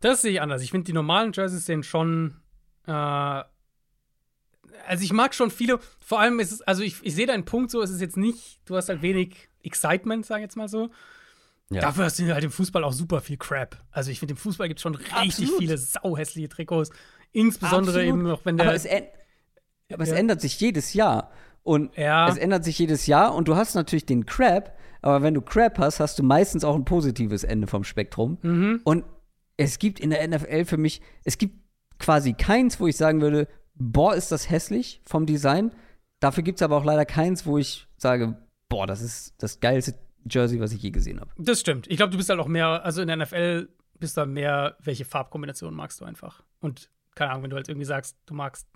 Das 0.00 0.22
sehe 0.22 0.32
ich 0.32 0.40
anders. 0.40 0.62
Ich 0.62 0.70
finde, 0.70 0.84
die 0.86 0.92
normalen 0.92 1.32
Jerseys 1.32 1.66
sehen 1.66 1.82
schon. 1.82 2.36
Äh, 2.86 2.92
also, 2.92 3.44
ich 5.02 5.12
mag 5.12 5.34
schon 5.34 5.50
viele. 5.50 5.78
Vor 6.00 6.20
allem 6.20 6.40
ist 6.40 6.52
es, 6.52 6.62
also, 6.62 6.82
ich, 6.82 6.96
ich 7.02 7.14
sehe 7.14 7.26
deinen 7.26 7.44
Punkt 7.44 7.70
so, 7.70 7.82
es 7.82 7.90
ist 7.90 8.00
jetzt 8.00 8.16
nicht, 8.16 8.60
du 8.64 8.76
hast 8.76 8.88
halt 8.88 9.02
wenig 9.02 9.48
Excitement, 9.62 10.24
sag 10.24 10.36
ich 10.38 10.42
jetzt 10.42 10.56
mal 10.56 10.68
so. 10.68 10.90
Ja. 11.70 11.80
Dafür 11.82 12.04
hast 12.04 12.18
du 12.18 12.32
halt 12.32 12.44
im 12.44 12.50
Fußball 12.50 12.82
auch 12.84 12.92
super 12.92 13.20
viel 13.20 13.36
Crap. 13.36 13.76
Also, 13.90 14.10
ich 14.10 14.18
finde, 14.20 14.32
im 14.32 14.38
Fußball 14.38 14.68
gibt 14.68 14.78
es 14.78 14.82
schon 14.82 14.94
richtig 14.94 15.12
Absolut. 15.14 15.58
viele 15.58 15.76
sauhässliche 15.78 16.48
Trikots. 16.48 16.90
Insbesondere 17.32 17.98
Absolut. 17.98 18.08
eben 18.08 18.22
noch, 18.22 18.44
wenn 18.44 18.56
der. 18.56 18.66
Aber, 18.66 18.74
es, 18.74 18.86
aber 18.86 20.02
es 20.02 20.08
Ja. 20.10 20.16
ändert 20.16 20.40
sich 20.40 20.58
jedes 20.60 20.94
Jahr. 20.94 21.30
Und 21.62 21.94
Ja. 21.96 22.28
es 22.28 22.38
ändert 22.38 22.64
sich 22.64 22.78
jedes 22.78 23.06
Jahr 23.06 23.34
und 23.34 23.48
du 23.48 23.56
hast 23.56 23.74
natürlich 23.74 24.06
den 24.06 24.24
Crap, 24.24 24.74
aber 25.02 25.20
wenn 25.22 25.34
du 25.34 25.42
Crap 25.42 25.78
hast, 25.78 26.00
hast 26.00 26.18
du 26.18 26.22
meistens 26.22 26.64
auch 26.64 26.74
ein 26.74 26.86
positives 26.86 27.44
Ende 27.44 27.66
vom 27.66 27.84
Spektrum. 27.84 28.38
Mhm. 28.40 28.80
Und 28.84 29.04
es 29.58 29.78
gibt 29.78 30.00
in 30.00 30.10
der 30.10 30.26
NFL 30.26 30.64
für 30.64 30.78
mich, 30.78 31.02
es 31.24 31.36
gibt 31.36 31.56
quasi 31.98 32.32
keins, 32.32 32.80
wo 32.80 32.86
ich 32.86 32.96
sagen 32.96 33.20
würde, 33.20 33.48
boah, 33.74 34.14
ist 34.14 34.32
das 34.32 34.48
hässlich 34.48 35.02
vom 35.04 35.26
Design. 35.26 35.72
Dafür 36.20 36.42
gibt 36.42 36.58
es 36.58 36.62
aber 36.62 36.76
auch 36.76 36.84
leider 36.84 37.04
keins, 37.04 37.44
wo 37.44 37.58
ich 37.58 37.86
sage, 37.96 38.36
boah, 38.68 38.86
das 38.86 39.02
ist 39.02 39.34
das 39.38 39.60
geilste 39.60 39.94
Jersey, 40.30 40.60
was 40.60 40.72
ich 40.72 40.82
je 40.82 40.90
gesehen 40.90 41.20
habe. 41.20 41.30
Das 41.36 41.60
stimmt. 41.60 41.86
Ich 41.88 41.96
glaube, 41.96 42.12
du 42.12 42.16
bist 42.16 42.30
halt 42.30 42.40
auch 42.40 42.48
mehr, 42.48 42.84
also 42.84 43.02
in 43.02 43.08
der 43.08 43.16
NFL 43.16 43.68
bist 43.98 44.16
du 44.16 44.26
mehr, 44.26 44.76
welche 44.80 45.04
Farbkombination 45.04 45.74
magst 45.74 46.00
du 46.00 46.04
einfach. 46.04 46.42
Und 46.60 46.90
keine 47.14 47.32
Ahnung, 47.32 47.44
wenn 47.44 47.50
du 47.50 47.56
halt 47.56 47.68
irgendwie 47.68 47.86
sagst, 47.86 48.16
du 48.26 48.34
magst, 48.34 48.68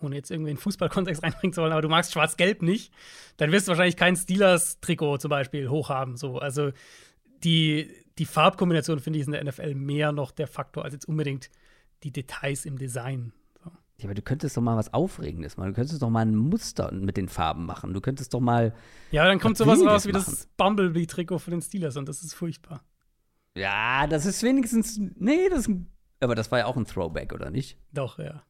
ohne 0.00 0.14
jetzt 0.14 0.30
irgendwie 0.30 0.52
in 0.52 0.56
Fußballkontext 0.56 1.22
reinbringen 1.22 1.52
zu 1.52 1.62
wollen, 1.62 1.72
aber 1.72 1.82
du 1.82 1.88
magst 1.88 2.12
Schwarz-Gelb 2.12 2.62
nicht, 2.62 2.92
dann 3.38 3.50
wirst 3.50 3.66
du 3.66 3.70
wahrscheinlich 3.70 3.96
kein 3.96 4.14
Steelers-Trikot 4.14 5.18
zum 5.18 5.30
Beispiel 5.30 5.68
hochhaben. 5.68 6.16
So. 6.16 6.38
Also 6.38 6.70
die, 7.42 7.90
die 8.18 8.24
Farbkombination, 8.24 8.98
finde 8.98 9.18
ich, 9.18 9.22
ist 9.22 9.26
in 9.26 9.32
der 9.32 9.44
NFL 9.44 9.74
mehr 9.74 10.12
noch 10.12 10.30
der 10.30 10.46
Faktor 10.46 10.84
als 10.84 10.94
jetzt 10.94 11.08
unbedingt 11.08 11.50
die 12.02 12.12
Details 12.12 12.64
im 12.64 12.78
Design. 12.78 13.32
So. 13.62 13.70
Ja, 13.98 14.04
aber 14.04 14.14
du 14.14 14.22
könntest 14.22 14.56
doch 14.56 14.62
mal 14.62 14.76
was 14.76 14.92
Aufregendes 14.94 15.56
machen. 15.56 15.68
Du 15.68 15.74
könntest 15.74 16.00
doch 16.00 16.10
mal 16.10 16.24
ein 16.24 16.34
Muster 16.34 16.92
mit 16.92 17.16
den 17.16 17.28
Farben 17.28 17.66
machen. 17.66 17.92
Du 17.94 18.00
könntest 18.00 18.32
doch 18.34 18.40
mal. 18.40 18.74
Ja, 19.10 19.26
dann 19.26 19.38
kommt 19.38 19.58
Was 19.60 19.66
sowas 19.66 19.86
raus 19.86 20.06
wie 20.06 20.12
das 20.12 20.48
Bumblebee-Trikot 20.56 21.38
für 21.38 21.50
den 21.50 21.62
Steelers 21.62 21.96
und 21.96 22.08
das 22.08 22.22
ist 22.22 22.34
furchtbar. 22.34 22.82
Ja, 23.54 24.06
das 24.06 24.26
ist 24.26 24.42
wenigstens. 24.42 24.98
Nee, 24.98 25.48
das 25.48 25.66
ist 25.66 25.70
Aber 26.20 26.34
das 26.34 26.50
war 26.50 26.58
ja 26.58 26.66
auch 26.66 26.76
ein 26.76 26.84
Throwback, 26.84 27.32
oder 27.32 27.50
nicht? 27.50 27.78
Doch, 27.92 28.18
ja. 28.18 28.42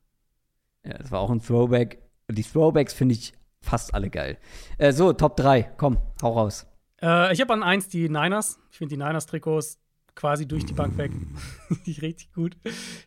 Ja, 0.84 0.98
das 0.98 1.10
war 1.10 1.20
auch 1.20 1.30
ein 1.30 1.40
Throwback. 1.40 2.02
Die 2.28 2.42
Throwbacks 2.42 2.92
finde 2.92 3.14
ich 3.14 3.32
fast 3.60 3.94
alle 3.94 4.10
geil. 4.10 4.38
Äh, 4.78 4.92
so, 4.92 5.12
Top 5.12 5.36
3, 5.36 5.62
komm, 5.76 5.98
hau 6.22 6.32
raus. 6.32 6.66
Äh, 7.02 7.32
ich 7.32 7.40
habe 7.40 7.52
an 7.52 7.62
1 7.62 7.88
die 7.88 8.08
Niners. 8.08 8.58
Ich 8.70 8.78
finde 8.78 8.94
die 8.96 9.02
Niners-Trikots 9.02 9.78
quasi 10.14 10.48
durch 10.48 10.64
die 10.64 10.72
Bank 10.72 10.96
weg. 10.96 11.12
richtig 11.86 12.32
gut. 12.32 12.56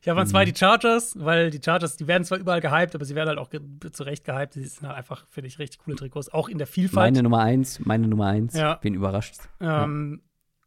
Ich 0.02 0.08
habe 0.08 0.22
an 0.22 0.28
zwei 0.28 0.46
die 0.46 0.54
Chargers, 0.56 1.16
weil 1.18 1.50
die 1.50 1.60
Chargers, 1.64 1.98
die 1.98 2.08
werden 2.08 2.24
zwar 2.24 2.38
überall 2.38 2.62
gehypt, 2.62 2.94
aber 2.94 3.04
sie 3.04 3.16
werden 3.16 3.30
halt 3.30 3.40
auch 3.40 3.50
ge 3.50 3.62
zu 3.92 4.04
Recht 4.04 4.24
gehypt. 4.24 4.56
Die 4.56 4.64
sind 4.64 4.88
halt 4.88 4.96
einfach, 4.98 5.26
finde 5.30 5.48
ich, 5.48 5.58
richtig 5.60 5.80
coole 5.80 5.96
Trikots, 5.98 6.32
auch 6.32 6.48
in 6.50 6.60
der 6.60 6.68
Vielfalt. 6.68 7.14
Meine 7.14 7.24
Nummer 7.24 7.40
1, 7.40 7.80
meine 7.86 8.08
Nummer 8.08 8.28
1. 8.28 8.54
Ja. 8.54 8.76
Bin 8.76 8.94
überrascht. 8.94 9.36
Ähm, 9.60 10.22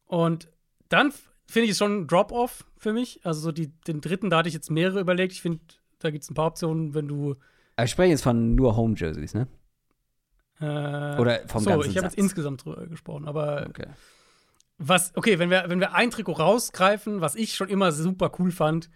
Und 0.06 0.48
dann 0.88 1.12
finde 1.46 1.66
ich 1.66 1.70
es 1.70 1.78
schon 1.78 2.02
ein 2.02 2.06
Drop-Off 2.08 2.64
für 2.76 2.92
mich. 2.92 3.20
Also 3.24 3.40
so 3.40 3.52
die, 3.52 3.68
den 3.86 4.00
dritten, 4.00 4.28
da 4.28 4.38
hatte 4.38 4.48
ich 4.48 4.54
jetzt 4.54 4.70
mehrere 4.70 5.00
überlegt. 5.00 5.32
Ich 5.32 5.42
finde, 5.42 5.60
da 6.00 6.10
gibt 6.10 6.24
es 6.24 6.30
ein 6.30 6.34
paar 6.34 6.48
Optionen, 6.48 6.92
wenn 6.94 7.06
du 7.06 7.36
Aber 7.76 7.84
ich 7.84 7.90
spreche 7.92 8.10
jetzt 8.10 8.22
von 8.22 8.56
nur 8.56 8.76
Home 8.76 8.94
Jerseys, 8.96 9.32
ne? 9.34 9.46
Äh, 10.62 11.20
Oder 11.20 11.48
vom 11.48 11.62
so, 11.62 11.70
ganzen 11.70 11.90
ich 11.90 11.96
habe 11.96 12.06
jetzt 12.06 12.18
insgesamt 12.18 12.64
drüber 12.64 12.86
gesprochen, 12.86 13.26
aber 13.26 13.66
Okay. 13.68 13.88
was, 14.78 15.12
okay, 15.16 15.38
wenn 15.38 15.50
wir, 15.50 15.64
wenn 15.68 15.80
wir 15.80 15.94
ein 15.94 16.10
Trikot 16.10 16.32
rausgreifen, 16.32 17.20
was 17.20 17.34
ich 17.34 17.54
schon 17.54 17.68
immer 17.68 17.92
super 17.92 18.32
cool 18.38 18.50
fand, 18.50 18.90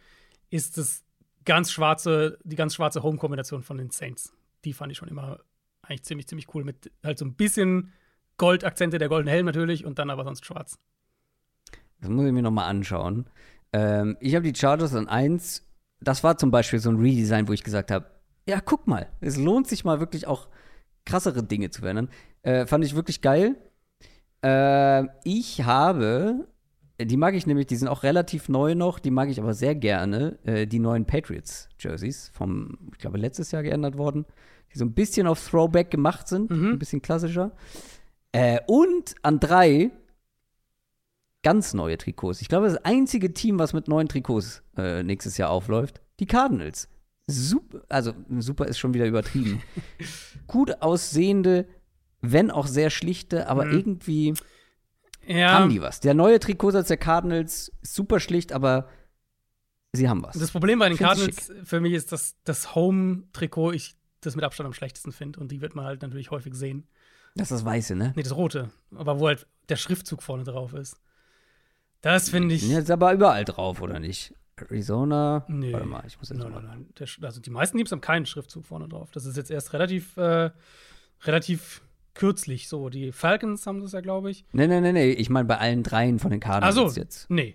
ist 0.50 0.78
das 0.78 1.04
ganz 1.44 1.70
schwarze, 1.70 2.38
die 2.44 2.56
ganz 2.56 2.74
schwarze 2.74 3.02
Home-Kombination 3.02 3.62
von 3.62 3.78
den 3.78 3.90
Saints. 3.90 4.32
Die 4.64 4.72
fand 4.72 4.92
ich 4.92 4.98
schon 4.98 5.08
immer 5.08 5.40
eigentlich 5.82 6.04
ziemlich, 6.04 6.26
ziemlich 6.26 6.52
cool. 6.54 6.64
Mit 6.64 6.90
halt 7.04 7.18
so 7.18 7.24
ein 7.24 7.34
bisschen 7.34 7.92
Goldakzente, 8.36 8.98
der 8.98 9.08
goldene 9.08 9.30
Helm 9.30 9.46
natürlich 9.46 9.84
und 9.84 9.98
dann 9.98 10.10
aber 10.10 10.24
sonst 10.24 10.44
schwarz. 10.44 10.78
Das 12.00 12.10
muss 12.10 12.26
ich 12.26 12.32
mir 12.32 12.42
nochmal 12.42 12.68
anschauen. 12.68 13.30
Ähm, 13.72 14.16
ich 14.20 14.34
habe 14.34 14.50
die 14.50 14.58
Chargers 14.58 14.94
an 14.94 15.08
1. 15.08 15.64
Das 16.00 16.22
war 16.22 16.36
zum 16.36 16.50
Beispiel 16.50 16.78
so 16.78 16.90
ein 16.90 16.96
Redesign, 17.00 17.48
wo 17.48 17.52
ich 17.52 17.64
gesagt 17.64 17.90
habe: 17.90 18.06
Ja, 18.46 18.60
guck 18.60 18.86
mal, 18.86 19.08
es 19.20 19.36
lohnt 19.36 19.66
sich 19.66 19.84
mal 19.84 20.00
wirklich 20.00 20.26
auch 20.26 20.48
krassere 21.06 21.42
Dinge 21.42 21.70
zu 21.70 21.80
verändern. 21.80 22.10
Äh, 22.42 22.66
fand 22.66 22.84
ich 22.84 22.94
wirklich 22.94 23.22
geil. 23.22 23.56
Äh, 24.44 25.04
ich 25.24 25.64
habe, 25.64 26.46
die 27.00 27.16
mag 27.16 27.34
ich 27.34 27.46
nämlich, 27.46 27.66
die 27.66 27.76
sind 27.76 27.88
auch 27.88 28.02
relativ 28.02 28.48
neu 28.50 28.74
noch, 28.74 28.98
die 28.98 29.10
mag 29.10 29.28
ich 29.30 29.40
aber 29.40 29.54
sehr 29.54 29.74
gerne, 29.74 30.38
äh, 30.44 30.66
die 30.66 30.78
neuen 30.78 31.06
Patriots-Jerseys 31.06 32.30
vom, 32.34 32.76
ich 32.92 32.98
glaube, 32.98 33.16
letztes 33.18 33.50
Jahr 33.52 33.62
geändert 33.62 33.96
worden, 33.96 34.26
die 34.74 34.78
so 34.78 34.84
ein 34.84 34.92
bisschen 34.92 35.26
auf 35.26 35.48
Throwback 35.48 35.90
gemacht 35.90 36.28
sind, 36.28 36.50
Mhm. 36.50 36.72
ein 36.72 36.78
bisschen 36.78 37.00
klassischer. 37.02 37.52
Äh, 38.32 38.60
und 38.66 39.14
an 39.22 39.40
drei 39.40 39.90
ganz 41.42 41.74
neue 41.74 41.96
Trikots. 41.96 42.40
Ich 42.40 42.48
glaube, 42.48 42.66
das 42.66 42.76
einzige 42.84 43.32
Team, 43.32 43.58
was 43.58 43.72
mit 43.72 43.86
neuen 43.88 44.08
Trikots 44.08 44.62
äh, 44.76 45.02
nächstes 45.02 45.36
Jahr 45.38 45.50
aufläuft, 45.50 46.00
die 46.18 46.26
Cardinals. 46.26 46.88
Super, 47.28 47.82
also 47.88 48.14
super 48.38 48.66
ist 48.66 48.78
schon 48.78 48.94
wieder 48.94 49.06
übertrieben. 49.06 49.62
Gut 50.46 50.80
aussehende, 50.80 51.66
wenn 52.20 52.50
auch 52.50 52.66
sehr 52.66 52.90
schlichte, 52.90 53.48
aber 53.48 53.64
Mhm. 53.66 53.72
irgendwie 53.72 54.34
Ja, 55.26 55.52
haben 55.52 55.70
die 55.70 55.82
was. 55.82 56.00
Der 56.00 56.14
neue 56.14 56.38
Trikotsatz 56.38 56.88
der 56.88 56.96
Cardinals 56.98 57.72
ist 57.82 57.94
super 57.94 58.20
schlicht, 58.20 58.52
aber 58.52 58.88
sie 59.92 60.08
haben 60.08 60.22
was. 60.22 60.38
das 60.38 60.52
Problem 60.52 60.78
bei 60.78 60.88
den 60.88 60.96
Find's 60.96 61.14
Cardinals 61.16 61.68
für 61.68 61.80
mich 61.80 61.94
ist, 61.94 62.12
dass 62.12 62.36
das 62.44 62.74
Home-Trikot 62.76 63.72
ich 63.72 63.96
das 64.20 64.36
mit 64.36 64.44
Abstand 64.44 64.66
am 64.68 64.72
schlechtesten 64.72 65.12
finde 65.12 65.40
und 65.40 65.50
die 65.50 65.60
wird 65.60 65.74
man 65.74 65.84
halt 65.84 66.02
natürlich 66.02 66.30
häufig 66.30 66.54
sehen. 66.54 66.86
Das 67.34 67.50
ist 67.50 67.58
das 67.58 67.64
Weiße, 67.64 67.96
ne? 67.96 68.12
Nee, 68.16 68.22
das 68.22 68.34
rote, 68.36 68.70
aber 68.94 69.18
wo 69.20 69.26
halt 69.26 69.46
der 69.68 69.76
Schriftzug 69.76 70.22
vorne 70.22 70.44
drauf 70.44 70.72
ist. 70.74 70.96
Das 72.02 72.30
finde 72.30 72.54
ich. 72.54 72.62
Sind 72.62 72.70
jetzt 72.70 72.90
aber 72.90 73.12
überall 73.12 73.44
drauf, 73.44 73.80
oder 73.82 73.98
nicht? 73.98 74.32
Arizona. 74.58 75.44
Nee. 75.48 75.72
Warte 75.72 75.86
mal, 75.86 76.02
ich 76.06 76.18
muss 76.18 76.30
jetzt 76.30 76.38
Nein, 76.38 76.50
mal. 76.52 76.62
nein, 76.62 76.86
nein. 76.86 76.94
Der, 76.98 77.08
also 77.26 77.40
die 77.40 77.50
meisten 77.50 77.76
Teams 77.76 77.92
haben 77.92 78.00
keinen 78.00 78.26
Schriftzug 78.26 78.64
vorne 78.66 78.88
drauf. 78.88 79.10
Das 79.12 79.24
ist 79.26 79.36
jetzt 79.36 79.50
erst 79.50 79.72
relativ, 79.72 80.16
äh, 80.16 80.50
relativ 81.22 81.82
kürzlich 82.14 82.68
so. 82.68 82.88
Die 82.88 83.12
Falcons 83.12 83.66
haben 83.66 83.80
das 83.80 83.92
ja, 83.92 84.00
glaube 84.00 84.30
ich. 84.30 84.44
Nee, 84.52 84.66
nee, 84.66 84.80
nee, 84.80 84.92
nee. 84.92 85.10
Ich 85.10 85.28
meine 85.30 85.46
bei 85.46 85.58
allen 85.58 85.82
dreien 85.82 86.18
von 86.18 86.30
den 86.30 86.40
Cardinals 86.40 86.74
so, 86.74 86.88
jetzt. 87.00 87.28
nee. 87.30 87.54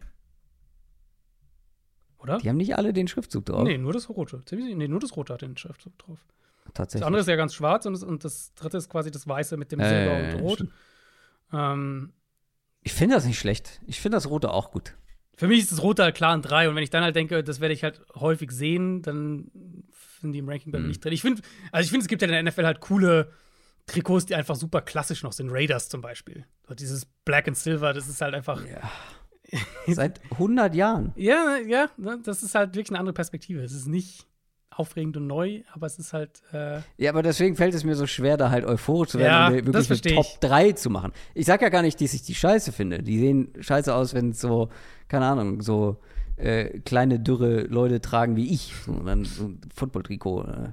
Oder? 2.19 2.37
Die 2.37 2.49
haben 2.49 2.57
nicht 2.57 2.75
alle 2.77 2.93
den 2.93 3.07
Schriftzug 3.07 3.45
drauf. 3.47 3.63
Nee, 3.63 3.79
nur 3.79 3.93
das 3.93 4.07
rote. 4.09 4.41
Nee, 4.51 4.87
nur 4.87 4.99
das 4.99 5.15
rote 5.17 5.33
hat 5.33 5.41
den 5.41 5.57
Schriftzug 5.57 5.97
drauf. 5.97 6.19
Das 6.65 6.73
Tatsächlich. 6.75 7.05
andere 7.07 7.21
ist 7.21 7.27
ja 7.27 7.35
ganz 7.35 7.55
schwarz 7.55 7.87
und 7.87 7.93
das, 7.93 8.03
und 8.03 8.23
das 8.23 8.53
dritte 8.53 8.77
ist 8.77 8.89
quasi 8.89 9.09
das 9.09 9.27
weiße 9.27 9.57
mit 9.57 9.71
dem 9.71 9.79
Äh, 9.79 9.89
Silber 9.89 10.19
ja, 10.21 10.35
und 10.35 10.41
Rot. 10.41 10.67
Ähm, 11.51 12.13
Ich 12.83 12.93
finde 12.93 13.15
das 13.15 13.25
nicht 13.25 13.39
schlecht. 13.39 13.81
Ich 13.87 13.99
finde 13.99 14.17
das 14.17 14.29
Rote 14.29 14.51
auch 14.51 14.69
gut. 14.71 14.95
Für 15.37 15.47
mich 15.47 15.59
ist 15.59 15.71
das 15.71 15.81
rote 15.81 16.03
halt 16.03 16.15
klar 16.15 16.33
ein 16.35 16.41
3 16.41 16.69
und 16.69 16.75
wenn 16.75 16.83
ich 16.83 16.89
dann 16.89 17.03
halt 17.03 17.15
denke, 17.15 17.43
das 17.43 17.59
werde 17.59 17.73
ich 17.73 17.83
halt 17.83 18.01
häufig 18.15 18.51
sehen, 18.51 19.01
dann 19.01 19.51
sind 20.19 20.33
die 20.33 20.39
im 20.39 20.47
Ranking 20.49 20.71
bei 20.71 20.77
Mhm. 20.77 20.83
mir 20.83 20.89
nicht 20.89 21.03
drin. 21.03 21.13
Ich 21.13 21.21
finde, 21.21 21.41
also 21.71 21.83
ich 21.85 21.89
finde, 21.89 22.03
es 22.03 22.07
gibt 22.07 22.21
ja 22.21 22.27
in 22.27 22.33
der 22.33 22.43
NFL 22.43 22.65
halt 22.65 22.79
coole 22.79 23.31
Trikots, 23.87 24.27
die 24.27 24.35
einfach 24.35 24.55
super 24.55 24.81
klassisch 24.81 25.23
noch 25.23 25.33
sind. 25.33 25.49
Raiders 25.51 25.89
zum 25.89 26.01
Beispiel. 26.01 26.45
So 26.67 26.75
dieses 26.75 27.05
Black 27.25 27.47
and 27.47 27.57
Silver, 27.57 27.93
das 27.93 28.07
ist 28.07 28.21
halt 28.21 28.35
einfach. 28.35 28.61
Seit 29.87 30.21
100 30.31 30.75
Jahren. 30.75 31.11
Ja, 31.15 31.57
ja, 31.57 31.89
ne, 31.97 32.19
das 32.23 32.43
ist 32.43 32.55
halt 32.55 32.75
wirklich 32.75 32.91
eine 32.91 32.99
andere 32.99 33.13
Perspektive. 33.13 33.61
Es 33.61 33.73
ist 33.73 33.87
nicht 33.87 34.27
aufregend 34.71 35.17
und 35.17 35.27
neu, 35.27 35.61
aber 35.73 35.85
es 35.87 35.99
ist 35.99 36.13
halt. 36.13 36.41
Äh, 36.53 36.79
Ja, 36.97 37.11
aber 37.11 37.23
deswegen 37.23 37.55
fällt 37.55 37.73
es 37.73 37.83
mir 37.83 37.95
so 37.95 38.07
schwer, 38.07 38.37
da 38.37 38.49
halt 38.49 38.65
euphorisch 38.65 39.09
zu 39.09 39.19
werden 39.19 39.55
Ja, 39.55 39.59
und 39.65 39.73
das 39.73 39.89
wirklich 39.89 40.13
eine 40.13 40.23
Top 40.23 40.31
ich. 40.33 40.39
3 40.39 40.71
zu 40.73 40.89
machen. 40.89 41.11
Ich 41.33 41.45
sag 41.45 41.61
ja 41.61 41.69
gar 41.69 41.81
nicht, 41.81 41.99
dass 42.01 42.13
ich 42.13 42.23
die 42.23 42.35
scheiße 42.35 42.71
finde. 42.71 43.03
Die 43.03 43.19
sehen 43.19 43.49
scheiße 43.59 43.93
aus, 43.93 44.13
wenn 44.13 44.29
es 44.29 44.39
so, 44.41 44.69
keine 45.07 45.25
Ahnung, 45.25 45.61
so 45.61 45.97
äh, 46.37 46.79
kleine, 46.79 47.19
dürre 47.19 47.61
Leute 47.63 48.01
tragen 48.01 48.35
wie 48.35 48.51
ich. 48.53 48.73
So, 48.85 48.93
dann 48.93 49.25
so 49.25 49.45
ein 49.49 49.61
Football-Trikot. 49.75 50.43
Äh, 50.43 50.69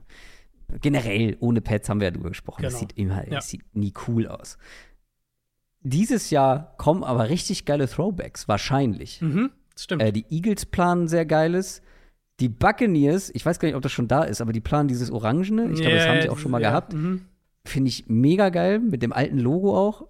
generell, 0.80 1.36
ohne 1.40 1.60
Pads 1.60 1.88
haben 1.88 2.00
wir 2.00 2.06
ja 2.08 2.10
drüber 2.12 2.28
gesprochen. 2.30 2.62
Das 2.62 2.74
Genau. 2.74 2.80
sieht 2.80 2.96
immer, 2.98 3.24
Ja. 3.24 3.34
das 3.36 3.48
sieht 3.48 3.74
nie 3.74 3.92
cool 4.06 4.26
aus. 4.28 4.58
Dieses 5.80 6.30
Jahr 6.30 6.74
kommen 6.76 7.04
aber 7.04 7.28
richtig 7.28 7.64
geile 7.64 7.88
Throwbacks, 7.88 8.48
wahrscheinlich. 8.48 9.20
mhm, 9.22 9.50
das 9.74 9.84
stimmt. 9.84 10.02
Äh, 10.02 10.12
die 10.12 10.24
Eagles 10.30 10.66
planen 10.66 11.08
sehr 11.08 11.24
geiles. 11.26 11.82
Die 12.40 12.48
Buccaneers, 12.48 13.30
ich 13.34 13.44
weiß 13.44 13.58
gar 13.58 13.66
nicht, 13.68 13.74
ob 13.74 13.82
das 13.82 13.92
schon 13.92 14.06
da 14.08 14.22
ist, 14.22 14.40
aber 14.40 14.52
die 14.52 14.60
planen 14.60 14.88
dieses 14.88 15.10
Orangene. 15.10 15.70
Ich 15.72 15.80
glaube, 15.80 15.96
das 15.96 16.04
Ja, 16.04 16.10
haben 16.12 16.22
sie 16.22 16.28
auch 16.28 16.38
schon 16.38 16.50
mal 16.52 16.62
ja, 16.62 16.70
gehabt. 16.70 16.92
mhm. 16.92 17.26
Finde 17.64 17.88
ich 17.88 18.06
mega 18.08 18.48
geil, 18.50 18.78
mit 18.78 19.02
dem 19.02 19.12
alten 19.12 19.38
Logo 19.38 19.76
auch. 19.76 20.06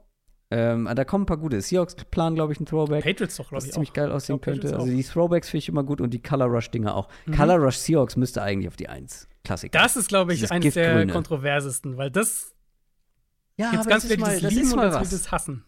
Ähm, 0.51 0.89
da 0.95 1.05
kommen 1.05 1.25
ein 1.25 1.27
paar 1.27 1.37
gute. 1.39 1.61
Seahawks 1.61 1.95
planen, 1.95 2.35
glaube 2.35 2.53
ich, 2.53 2.59
einen 2.59 2.67
Throwback. 2.67 3.05
Patriots 3.05 3.37
doch, 3.37 3.49
glaube 3.49 3.65
ich. 3.67 3.73
ziemlich 3.73 3.91
auch. 3.91 3.95
geil 3.95 4.13
aussehen 4.13 4.41
könnte. 4.41 4.75
Also 4.75 4.87
die 4.87 5.03
Throwbacks 5.03 5.49
finde 5.51 5.59
ich 5.63 5.69
immer 5.69 5.85
gut 5.85 6.01
und 6.01 6.11
die 6.15 6.23
Color 6.23 6.47
Rush-Dinger 6.47 6.95
auch. 6.95 7.09
Mhm. 7.27 7.35
Color 7.35 7.57
Rush 7.57 7.77
Seahawks 7.77 8.17
müsste 8.17 8.43
eigentlich 8.43 8.69
auf 8.69 8.77
die 8.77 8.89
Eins. 8.89 9.29
Klassiker. 9.45 9.79
Das 9.79 9.97
ist, 9.97 10.09
glaube 10.09 10.33
ich, 10.33 10.39
Dieses 10.41 10.51
eines 10.51 10.75
der 10.75 11.07
kontroversesten, 11.07 11.97
weil 11.97 12.11
das 12.11 12.55
ja, 13.57 13.71
aber 13.71 13.85
ganz 13.85 14.05
das 14.05 14.11
ist 14.13 14.21
mal, 14.21 14.33
das 14.35 14.41
das 14.43 14.53
lieben 14.53 14.67
ist 14.69 14.77
mal 14.77 14.93
was. 14.93 15.11
das 15.11 15.33
hassen. 15.33 15.65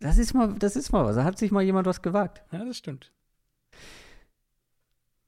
Das 0.00 0.16
ist 0.18 0.32
mal, 0.34 0.54
das 0.58 0.76
ist 0.76 0.92
mal 0.92 1.04
was. 1.04 1.16
Da 1.16 1.24
hat 1.24 1.38
sich 1.38 1.50
mal 1.50 1.62
jemand 1.62 1.86
was 1.86 2.00
gewagt. 2.02 2.42
Ja, 2.52 2.64
das 2.64 2.76
stimmt. 2.76 3.12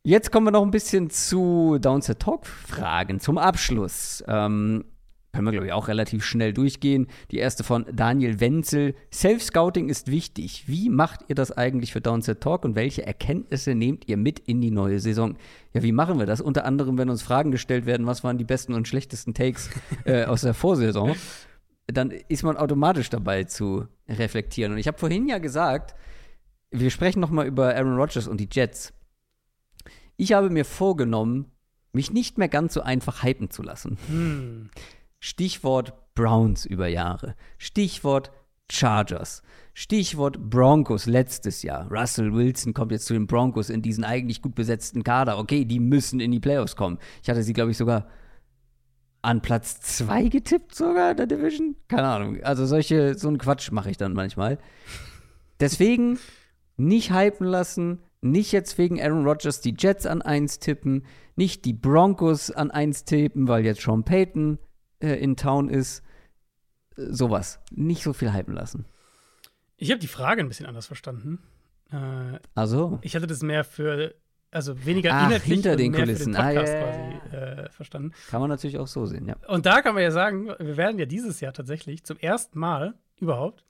Jetzt 0.02 0.32
kommen 0.32 0.46
wir 0.46 0.50
noch 0.50 0.62
ein 0.62 0.70
bisschen 0.70 1.10
zu 1.10 1.76
Downset 1.78 2.20
Talk 2.20 2.46
Fragen 2.46 3.20
zum 3.20 3.36
Abschluss. 3.36 4.24
Ähm, 4.26 4.86
können 5.34 5.46
wir, 5.46 5.52
glaube 5.52 5.66
ich, 5.66 5.72
auch 5.74 5.88
relativ 5.88 6.24
schnell 6.24 6.54
durchgehen. 6.54 7.06
Die 7.30 7.36
erste 7.36 7.64
von 7.64 7.84
Daniel 7.92 8.40
Wenzel. 8.40 8.94
Self-Scouting 9.12 9.90
ist 9.90 10.10
wichtig. 10.10 10.64
Wie 10.66 10.88
macht 10.88 11.20
ihr 11.28 11.34
das 11.34 11.52
eigentlich 11.52 11.92
für 11.92 12.00
Downset 12.00 12.40
Talk 12.40 12.64
und 12.64 12.76
welche 12.76 13.06
Erkenntnisse 13.06 13.74
nehmt 13.74 14.08
ihr 14.08 14.16
mit 14.16 14.38
in 14.38 14.62
die 14.62 14.70
neue 14.70 15.00
Saison? 15.00 15.36
Ja, 15.74 15.82
wie 15.82 15.92
machen 15.92 16.18
wir 16.18 16.24
das? 16.24 16.40
Unter 16.40 16.64
anderem, 16.64 16.96
wenn 16.96 17.10
uns 17.10 17.20
Fragen 17.20 17.50
gestellt 17.50 17.84
werden, 17.84 18.06
was 18.06 18.24
waren 18.24 18.38
die 18.38 18.44
besten 18.44 18.72
und 18.72 18.88
schlechtesten 18.88 19.34
Takes 19.34 19.68
äh, 20.06 20.24
aus 20.24 20.40
der 20.40 20.54
Vorsaison, 20.54 21.14
dann 21.88 22.10
ist 22.10 22.42
man 22.42 22.56
automatisch 22.56 23.10
dabei 23.10 23.44
zu 23.44 23.86
reflektieren. 24.08 24.72
Und 24.72 24.78
ich 24.78 24.88
habe 24.88 24.96
vorhin 24.96 25.28
ja 25.28 25.36
gesagt, 25.36 25.94
wir 26.70 26.88
sprechen 26.88 27.20
noch 27.20 27.30
mal 27.30 27.46
über 27.46 27.74
Aaron 27.76 27.96
Rodgers 27.96 28.26
und 28.26 28.40
die 28.40 28.48
Jets. 28.50 28.94
Ich 30.20 30.34
habe 30.34 30.50
mir 30.50 30.66
vorgenommen, 30.66 31.46
mich 31.92 32.12
nicht 32.12 32.36
mehr 32.36 32.50
ganz 32.50 32.74
so 32.74 32.82
einfach 32.82 33.22
hypen 33.22 33.48
zu 33.48 33.62
lassen. 33.62 33.96
Hm. 34.06 34.68
Stichwort 35.18 35.94
Browns 36.14 36.66
über 36.66 36.88
Jahre. 36.88 37.36
Stichwort 37.56 38.30
Chargers. 38.70 39.40
Stichwort 39.72 40.50
Broncos 40.50 41.06
letztes 41.06 41.62
Jahr. 41.62 41.90
Russell 41.90 42.34
Wilson 42.34 42.74
kommt 42.74 42.92
jetzt 42.92 43.06
zu 43.06 43.14
den 43.14 43.26
Broncos 43.26 43.70
in 43.70 43.80
diesen 43.80 44.04
eigentlich 44.04 44.42
gut 44.42 44.54
besetzten 44.54 45.04
Kader. 45.04 45.38
Okay, 45.38 45.64
die 45.64 45.80
müssen 45.80 46.20
in 46.20 46.32
die 46.32 46.40
Playoffs 46.40 46.76
kommen. 46.76 46.98
Ich 47.22 47.30
hatte 47.30 47.42
sie, 47.42 47.54
glaube 47.54 47.70
ich, 47.70 47.78
sogar 47.78 48.06
an 49.22 49.40
Platz 49.40 49.80
2 49.80 50.28
getippt, 50.28 50.74
sogar 50.74 51.12
in 51.12 51.16
der 51.16 51.28
Division. 51.28 51.76
Keine 51.88 52.08
Ahnung. 52.08 52.42
Also 52.42 52.66
solche, 52.66 53.16
so 53.16 53.28
einen 53.28 53.38
Quatsch 53.38 53.72
mache 53.72 53.90
ich 53.90 53.96
dann 53.96 54.12
manchmal. 54.12 54.58
Deswegen 55.60 56.18
nicht 56.76 57.10
hypen 57.10 57.46
lassen, 57.46 58.00
nicht 58.20 58.52
jetzt 58.52 58.76
wegen 58.78 59.00
Aaron 59.00 59.24
Rodgers 59.26 59.60
die 59.60 59.74
Jets 59.78 60.06
an 60.06 60.22
1 60.22 60.58
tippen, 60.58 61.04
nicht 61.36 61.64
die 61.64 61.72
Broncos 61.72 62.50
an 62.50 62.70
1 62.70 63.04
tippen, 63.04 63.48
weil 63.48 63.64
jetzt 63.64 63.80
Sean 63.82 64.04
Payton 64.04 64.58
äh, 65.00 65.14
in 65.14 65.36
Town 65.36 65.68
ist. 65.70 66.00
Äh, 66.96 67.06
sowas. 67.10 67.60
Nicht 67.70 68.02
so 68.02 68.12
viel 68.12 68.32
hypen 68.32 68.54
lassen. 68.54 68.84
Ich 69.76 69.90
habe 69.90 70.00
die 70.00 70.06
Frage 70.08 70.42
ein 70.42 70.48
bisschen 70.48 70.66
anders 70.66 70.86
verstanden. 70.86 71.38
Äh, 71.90 72.38
Also, 72.54 72.98
ich 73.02 73.16
hatte 73.16 73.26
das 73.26 73.42
mehr 73.42 73.64
für 73.64 74.14
also 74.52 74.84
weniger 74.84 75.10
Ach, 75.14 75.26
inhaltlich 75.26 75.54
hinter 75.54 75.76
den 75.76 75.92
mehr 75.92 76.00
Kulissen. 76.00 76.34
für 76.34 76.42
den 76.42 76.54
Podcast 76.54 76.74
Ah, 76.74 76.78
ja, 76.78 77.18
quasi 77.20 77.36
äh, 77.36 77.70
verstanden. 77.70 78.12
Kann 78.28 78.40
man 78.40 78.50
natürlich 78.50 78.78
auch 78.78 78.88
so 78.88 79.06
sehen, 79.06 79.26
ja. 79.26 79.36
Und 79.46 79.64
da 79.64 79.80
kann 79.80 79.94
man 79.94 80.02
ja 80.02 80.10
sagen, 80.10 80.48
wir 80.58 80.76
werden 80.76 80.98
ja 80.98 81.06
dieses 81.06 81.40
Jahr 81.40 81.52
tatsächlich 81.52 82.02
zum 82.04 82.18
ersten 82.18 82.58
Mal 82.58 82.94
überhaupt 83.20 83.64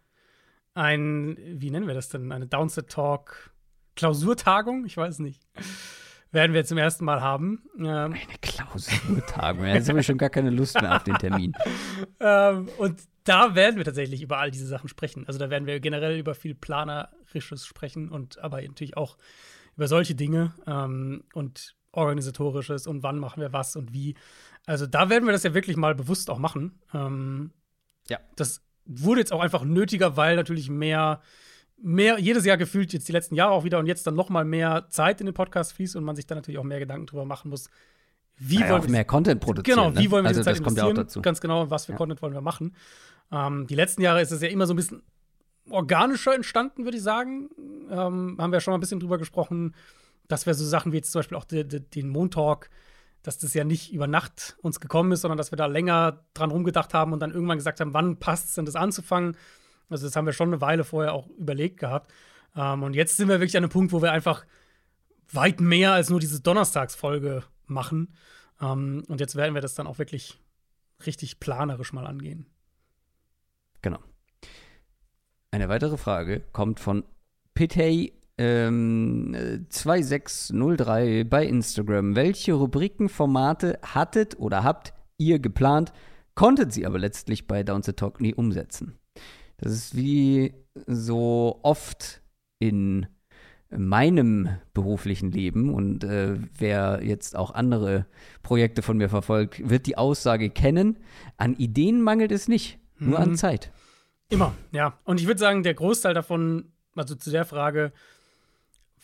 ein, 0.75 1.37
wie 1.39 1.71
nennen 1.71 1.87
wir 1.87 1.95
das 1.95 2.09
denn, 2.09 2.33
eine 2.33 2.47
Downset 2.47 2.89
Talk 2.89 3.53
Klausurtagung, 3.97 4.85
ich 4.87 4.97
weiß 4.97 5.19
nicht, 5.21 5.41
werden 6.33 6.53
wir 6.55 6.65
zum 6.65 6.79
ersten 6.79 7.05
Mal 7.05 7.21
haben. 7.21 7.63
Ähm, 7.79 7.85
Eine 7.85 8.17
Klausurtagung. 8.41 9.67
Jetzt 9.67 9.89
habe 9.89 10.01
ich 10.01 10.07
schon 10.07 10.19
gar 10.19 10.31
keine 10.31 10.51
Lust 10.51 10.81
mehr 10.81 10.97
auf 10.97 11.05
den 11.05 11.17
Termin. 11.17 11.53
ähm, 12.21 12.69
und 12.79 13.01
da 13.25 13.55
werden 13.55 13.77
wir 13.77 13.85
tatsächlich 13.85 14.23
über 14.23 14.39
all 14.39 14.51
diese 14.51 14.67
Sachen 14.67 14.89
sprechen. 14.89 15.27
Also 15.27 15.39
da 15.39 15.51
werden 15.51 15.67
wir 15.67 15.81
generell 15.81 16.19
über 16.19 16.35
viel 16.35 16.55
Planerisches 16.55 17.67
sprechen 17.67 18.09
und 18.09 18.39
aber 18.39 18.63
natürlich 18.63 18.97
auch 18.97 19.17
über 19.77 19.89
solche 19.89 20.15
Dinge 20.15 20.55
ähm, 20.67 21.25
und 21.35 21.75
organisatorisches 21.93 22.87
und 22.87 23.03
wann 23.03 23.19
machen 23.19 23.41
wir 23.41 23.53
was 23.53 23.77
und 23.77 23.93
wie. 23.93 24.15
Also 24.67 24.87
da 24.87 25.11
werden 25.11 25.27
wir 25.27 25.33
das 25.33 25.43
ja 25.43 25.55
wirklich 25.55 25.77
mal 25.77 25.95
bewusst 25.95 26.31
auch 26.31 26.39
machen. 26.39 26.79
Ähm, 26.95 27.51
Ja. 28.09 28.19
Das 28.37 28.63
wurde 28.85 29.21
jetzt 29.21 29.33
auch 29.33 29.41
einfach 29.41 29.65
nötiger, 29.65 30.17
weil 30.17 30.37
natürlich 30.37 30.69
mehr, 30.71 31.21
mehr, 31.83 32.19
jedes 32.19 32.45
Jahr 32.45 32.57
gefühlt 32.57 32.93
jetzt 32.93 33.09
die 33.09 33.13
letzten 33.13 33.35
Jahre 33.35 33.53
auch 33.53 33.65
wieder 33.65 33.79
und 33.79 33.87
jetzt 33.87 34.07
dann 34.07 34.15
noch 34.15 34.29
mal 34.29 34.45
mehr 34.45 34.87
Zeit 34.89 35.21
in 35.21 35.27
den 35.27 35.35
Podcast 35.35 35.73
fließt 35.75 35.97
und 35.97 36.05
man 36.05 36.17
sich 36.17 36.27
dann 36.27 36.39
natürlich 36.39 36.59
auch 36.59 36.65
mehr 36.65 36.79
Gedanken 36.79 37.07
drüber 37.07 37.25
machen 37.25 37.51
muss, 37.51 37.71
wie 38.37 38.61
Ja, 38.61 38.71
wollen 38.71 38.83
wir 38.83 38.91
mehr 38.91 39.05
Content 39.05 39.41
produzieren. 39.41 39.77
Genau, 39.79 39.99
wie 39.99 40.05
ne? 40.05 40.11
wollen 40.11 40.25
wir 40.25 40.29
also 40.29 40.41
diese 40.41 40.45
Zeit 40.45 40.57
das 40.57 40.63
kommt 40.65 40.79
ja 40.79 40.85
auch 40.85 40.95
dazu. 40.95 41.21
Ganz 41.21 41.41
genau, 41.41 41.71
was 41.71 41.87
für 41.87 41.93
Ja. 41.93 41.99
Content 41.99 42.23
wollen 42.23 42.33
wir 42.33 42.41
machen. 42.41 42.75
Ähm, 43.31 43.67
die 43.67 43.75
letzten 43.75 44.03
Jahre 44.03 44.23
ist 44.23 44.31
es 44.31 44.41
ja 44.41 44.49
immer 44.49 44.67
so 44.67 44.73
ein 44.73 44.77
bisschen 44.77 45.03
organischer 45.69 46.35
entstanden, 46.35 46.85
würde 46.85 46.97
ich 46.97 47.03
sagen. 47.03 47.51
Ähm, 47.91 48.37
haben 48.39 48.53
wir 48.53 48.61
schon 48.61 48.73
mal 48.73 48.79
ein 48.79 48.81
bisschen 48.81 49.01
drüber 49.01 49.19
gesprochen, 49.19 49.75
dass 50.27 50.47
wir 50.47 50.55
so 50.55 50.65
Sachen 50.65 50.93
wie 50.93 50.97
jetzt 50.97 51.13
zum 51.13 51.21
Beispiel 51.21 51.37
auch 51.37 51.45
de, 51.45 51.65
de, 51.65 51.81
den 51.81 52.09
Montalk, 52.09 52.71
dass 53.23 53.39
das 53.39 53.53
ja 53.53 53.65
nicht 53.65 53.93
über 53.93 54.07
Nacht 54.07 54.57
uns 54.63 54.81
gekommen 54.81 55.13
ist, 55.13 55.21
sondern 55.21 55.37
dass 55.37 55.53
wir 55.53 55.57
da 55.57 55.67
länger 55.67 56.25
dran 56.33 56.51
rumgedacht 56.51 56.95
haben 56.95 57.13
und 57.13 57.21
dann 57.21 57.33
irgendwann 57.33 57.59
gesagt 57.59 57.81
haben, 57.81 57.93
wann 57.93 58.19
passt 58.19 58.49
es 58.49 58.55
denn, 58.55 58.65
das 58.65 58.77
anzufangen. 58.77 59.37
Also 59.91 60.07
das 60.07 60.17
haben 60.17 60.27
wir 60.27 60.33
schon 60.33 60.49
eine 60.49 60.61
Weile 60.61 60.85
vorher 60.85 61.13
auch 61.13 61.29
überlegt 61.39 61.79
gehabt. 61.79 62.13
Ähm, 62.57 62.83
und 62.83 62.95
jetzt 62.95 63.17
sind 63.17 63.29
wir 63.29 63.41
wirklich 63.41 63.57
an 63.57 63.65
einem 63.65 63.73
Punkt, 63.73 63.93
wo 63.93 64.03
wir 64.03 64.13
einfach 64.13 64.47
weit 65.33 65.61
mehr 65.61 65.93
als 65.93 66.11
nur 66.11 66.21
diese 66.21 66.41
Donnerstagsfolge 66.41 67.45
machen. 67.67 68.15
Ähm, 68.61 69.05
und 69.09 69.21
jetzt 69.21 69.37
werden 69.37 69.55
wir 69.55 69.61
das 69.61 69.75
dann 69.75 69.87
auch 69.87 69.99
wirklich 69.99 70.39
richtig 71.07 71.41
planerisch 71.41 71.93
mal 71.93 72.07
angehen. 72.07 72.47
Genau. 73.83 73.99
Eine 75.51 75.69
weitere 75.69 75.97
Frage 75.97 76.43
kommt 76.53 76.81
von 76.81 77.05
Pitey 77.55 78.13
ähm, 78.39 79.35
äh, 79.35 79.69
2603 79.69 81.25
bei 81.25 81.45
Instagram. 81.47 82.15
Welche 82.15 82.53
Rubrikenformate 82.55 83.79
hattet 83.83 84.39
oder 84.39 84.63
habt 84.63 84.95
ihr 85.19 85.39
geplant, 85.39 85.93
konntet 86.35 86.73
sie 86.73 86.87
aber 86.87 86.99
letztlich 86.99 87.47
bei 87.47 87.63
Down 87.63 87.83
the 87.83 87.93
Talk 87.93 88.21
nie 88.21 88.35
umsetzen? 88.35 89.00
Das 89.61 89.73
ist 89.73 89.97
wie 89.97 90.55
so 90.87 91.61
oft 91.63 92.23
in 92.59 93.07
meinem 93.71 94.49
beruflichen 94.75 95.31
Leben 95.31 95.73
und 95.73 96.03
äh, 96.03 96.37
wer 96.59 97.01
jetzt 97.05 97.37
auch 97.37 97.53
andere 97.53 98.07
Projekte 98.43 98.83
von 98.83 98.97
mir 98.97 99.09
verfolgt, 99.09 99.69
wird 99.69 99.87
die 99.87 99.97
Aussage 99.97 100.51
kennen, 100.51 100.99
an 101.37 101.55
Ideen 101.55 102.03
mangelt 102.03 102.33
es 102.33 102.49
nicht, 102.49 102.79
nur 102.99 103.21
an 103.21 103.31
Mhm. 103.31 103.35
Zeit. 103.37 103.71
Immer, 104.29 104.55
ja. 104.73 104.99
Und 105.05 105.21
ich 105.21 105.27
würde 105.27 105.39
sagen, 105.39 105.63
der 105.63 105.75
Großteil 105.75 106.15
davon, 106.15 106.73
also 106.97 107.15
zu 107.15 107.31
der 107.31 107.45
Frage, 107.45 107.93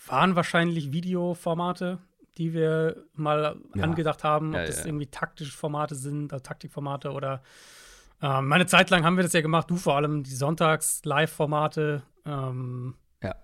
waren 0.06 0.36
wahrscheinlich 0.36 0.92
Videoformate, 0.92 1.98
die 2.38 2.52
wir 2.52 3.04
mal 3.14 3.56
Ja. 3.74 3.82
angedacht 3.84 4.24
haben, 4.24 4.48
ob 4.50 4.54
Ja, 4.60 4.66
das 4.66 4.76
ja, 4.78 4.82
ja. 4.82 4.88
irgendwie 4.88 5.06
taktische 5.06 5.52
Formate 5.56 5.94
sind, 5.94 6.32
also 6.32 6.42
Taktikformate 6.42 7.12
oder 7.12 7.42
ähm, 8.22 8.48
meine 8.48 8.66
Zeit 8.66 8.90
lang 8.90 9.04
haben 9.04 9.16
wir 9.16 9.24
das 9.24 9.32
ja 9.32 9.40
gemacht, 9.40 9.70
du 9.70 9.76
vor 9.76 9.96
allem, 9.96 10.22
die 10.22 10.34
Sonntags-Live-Formate. 10.34 12.02
Ähm, 12.24 12.94
Ja. 13.22 13.34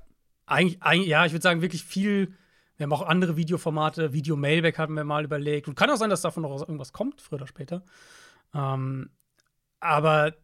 eigentlich, 0.47 0.83
eigentlich, 0.83 1.09
ja, 1.09 1.27
ich 1.27 1.33
würde 1.33 1.43
sagen, 1.43 1.63
wirklich 1.63 1.85
viel. 1.85 2.35
Wir 2.77 2.85
haben 2.85 2.93
auch 2.93 3.07
andere 3.07 3.37
Videoformate, 3.37 4.13
Video-Mailback 4.13 4.79
hatten 4.79 4.95
wir 4.95 5.05
mal 5.05 5.25
überlegt. 5.25 5.69
Und 5.69 5.75
kann 5.75 5.91
auch 5.91 5.97
sein, 5.97 6.11
dass 6.11 6.23
davon 6.23 6.43
noch 6.43 6.61
irgendwas 6.61 6.93
kommt, 6.93 7.21
früher 7.21 7.39
oder 7.39 7.47
später. 7.47 7.85
Ähm, 8.55 9.11
aber 9.81 10.35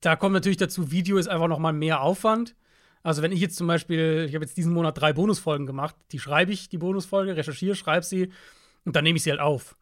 da 0.00 0.16
kommt 0.16 0.32
natürlich 0.34 0.56
dazu, 0.56 0.90
Video 0.90 1.18
ist 1.18 1.28
einfach 1.28 1.48
noch 1.48 1.58
mal 1.58 1.72
mehr 1.72 2.00
Aufwand. 2.00 2.54
Also 3.02 3.22
wenn 3.22 3.32
ich 3.32 3.40
jetzt 3.40 3.56
zum 3.56 3.66
Beispiel, 3.66 4.26
ich 4.28 4.34
habe 4.34 4.44
jetzt 4.44 4.56
diesen 4.56 4.72
Monat 4.72 5.00
drei 5.00 5.12
Bonusfolgen 5.12 5.66
gemacht, 5.66 5.94
die 6.12 6.18
schreibe 6.18 6.52
ich, 6.52 6.68
die 6.68 6.78
Bonusfolge, 6.78 7.36
recherchiere, 7.36 7.74
schreibe 7.74 8.04
sie 8.04 8.32
und 8.84 8.96
dann 8.96 9.04
nehme 9.04 9.16
ich 9.16 9.22
sie 9.22 9.30
halt 9.30 9.40
auf. 9.40 9.76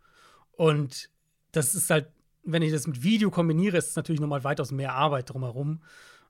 Und 0.53 1.11
das 1.53 1.75
ist 1.75 1.91
halt, 1.91 2.09
wenn 2.47 2.63
ich 2.63 2.73
das 2.73 2.87
mit 2.87 3.03
Video 3.03 3.31
kombiniere, 3.31 3.77
ist 3.77 3.91
es 3.91 3.97
natürlich 3.97 4.21
noch 4.21 4.29
mal 4.29 4.45
weitaus 4.45 4.73
mehr 4.73 4.95
Arbeit 4.95 5.31
drumherum. 5.31 5.83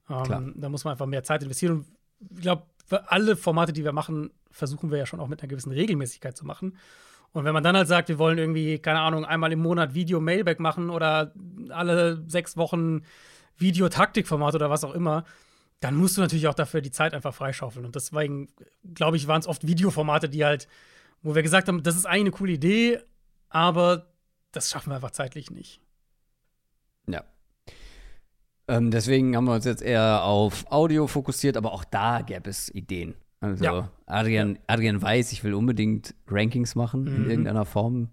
Ähm, 0.08 0.54
da 0.56 0.68
muss 0.68 0.84
man 0.84 0.92
einfach 0.92 1.06
mehr 1.06 1.22
Zeit 1.22 1.42
investieren. 1.42 1.72
Und 1.72 1.86
ich 2.36 2.42
glaube, 2.42 2.64
für 2.86 3.10
alle 3.10 3.36
Formate, 3.36 3.72
die 3.72 3.84
wir 3.84 3.92
machen, 3.92 4.30
versuchen 4.50 4.90
wir 4.90 4.98
ja 4.98 5.06
schon 5.06 5.20
auch 5.20 5.28
mit 5.28 5.40
einer 5.40 5.48
gewissen 5.48 5.72
Regelmäßigkeit 5.72 6.36
zu 6.36 6.46
machen. 6.46 6.76
Und 7.32 7.44
wenn 7.44 7.52
man 7.52 7.62
dann 7.62 7.76
halt 7.76 7.88
sagt, 7.88 8.08
wir 8.08 8.18
wollen 8.18 8.38
irgendwie, 8.38 8.78
keine 8.78 9.00
Ahnung, 9.00 9.24
einmal 9.24 9.52
im 9.52 9.60
Monat 9.60 9.94
Video-Mailback 9.94 10.58
machen 10.58 10.88
oder 10.88 11.32
alle 11.68 12.24
sechs 12.26 12.56
Wochen 12.56 13.02
Videotaktikformat 13.58 14.54
oder 14.54 14.70
was 14.70 14.84
auch 14.84 14.94
immer, 14.94 15.24
dann 15.80 15.96
musst 15.96 16.16
du 16.16 16.22
natürlich 16.22 16.48
auch 16.48 16.54
dafür 16.54 16.80
die 16.80 16.90
Zeit 16.90 17.12
einfach 17.12 17.34
freischaufeln. 17.34 17.84
Und 17.84 17.94
deswegen, 17.94 18.48
glaube 18.94 19.16
ich, 19.16 19.28
waren 19.28 19.40
es 19.40 19.46
oft 19.46 19.66
Videoformate, 19.66 20.28
die 20.28 20.44
halt, 20.44 20.68
wo 21.22 21.34
wir 21.34 21.42
gesagt 21.42 21.68
haben, 21.68 21.82
das 21.82 21.96
ist 21.96 22.06
eigentlich 22.06 22.20
eine 22.20 22.30
coole 22.30 22.52
Idee, 22.52 23.00
aber 23.50 24.06
das 24.52 24.70
schaffen 24.70 24.90
wir 24.90 24.94
einfach 24.96 25.10
zeitlich 25.10 25.50
nicht. 25.50 25.80
Ja. 27.08 27.24
Ähm, 28.68 28.90
deswegen 28.90 29.36
haben 29.36 29.44
wir 29.44 29.54
uns 29.54 29.64
jetzt 29.64 29.82
eher 29.82 30.24
auf 30.24 30.64
Audio 30.70 31.06
fokussiert, 31.06 31.56
aber 31.56 31.72
auch 31.72 31.84
da 31.84 32.22
gäbe 32.22 32.50
es 32.50 32.68
Ideen. 32.74 33.14
Also 33.40 33.64
Ja. 33.64 33.90
Adrian, 34.06 34.58
Adrian 34.66 35.00
weiß, 35.00 35.32
ich 35.32 35.44
will 35.44 35.54
unbedingt 35.54 36.14
Rankings 36.26 36.74
machen 36.74 37.06
in 37.06 37.24
Mhm. 37.24 37.30
irgendeiner 37.30 37.64
Form. 37.64 38.08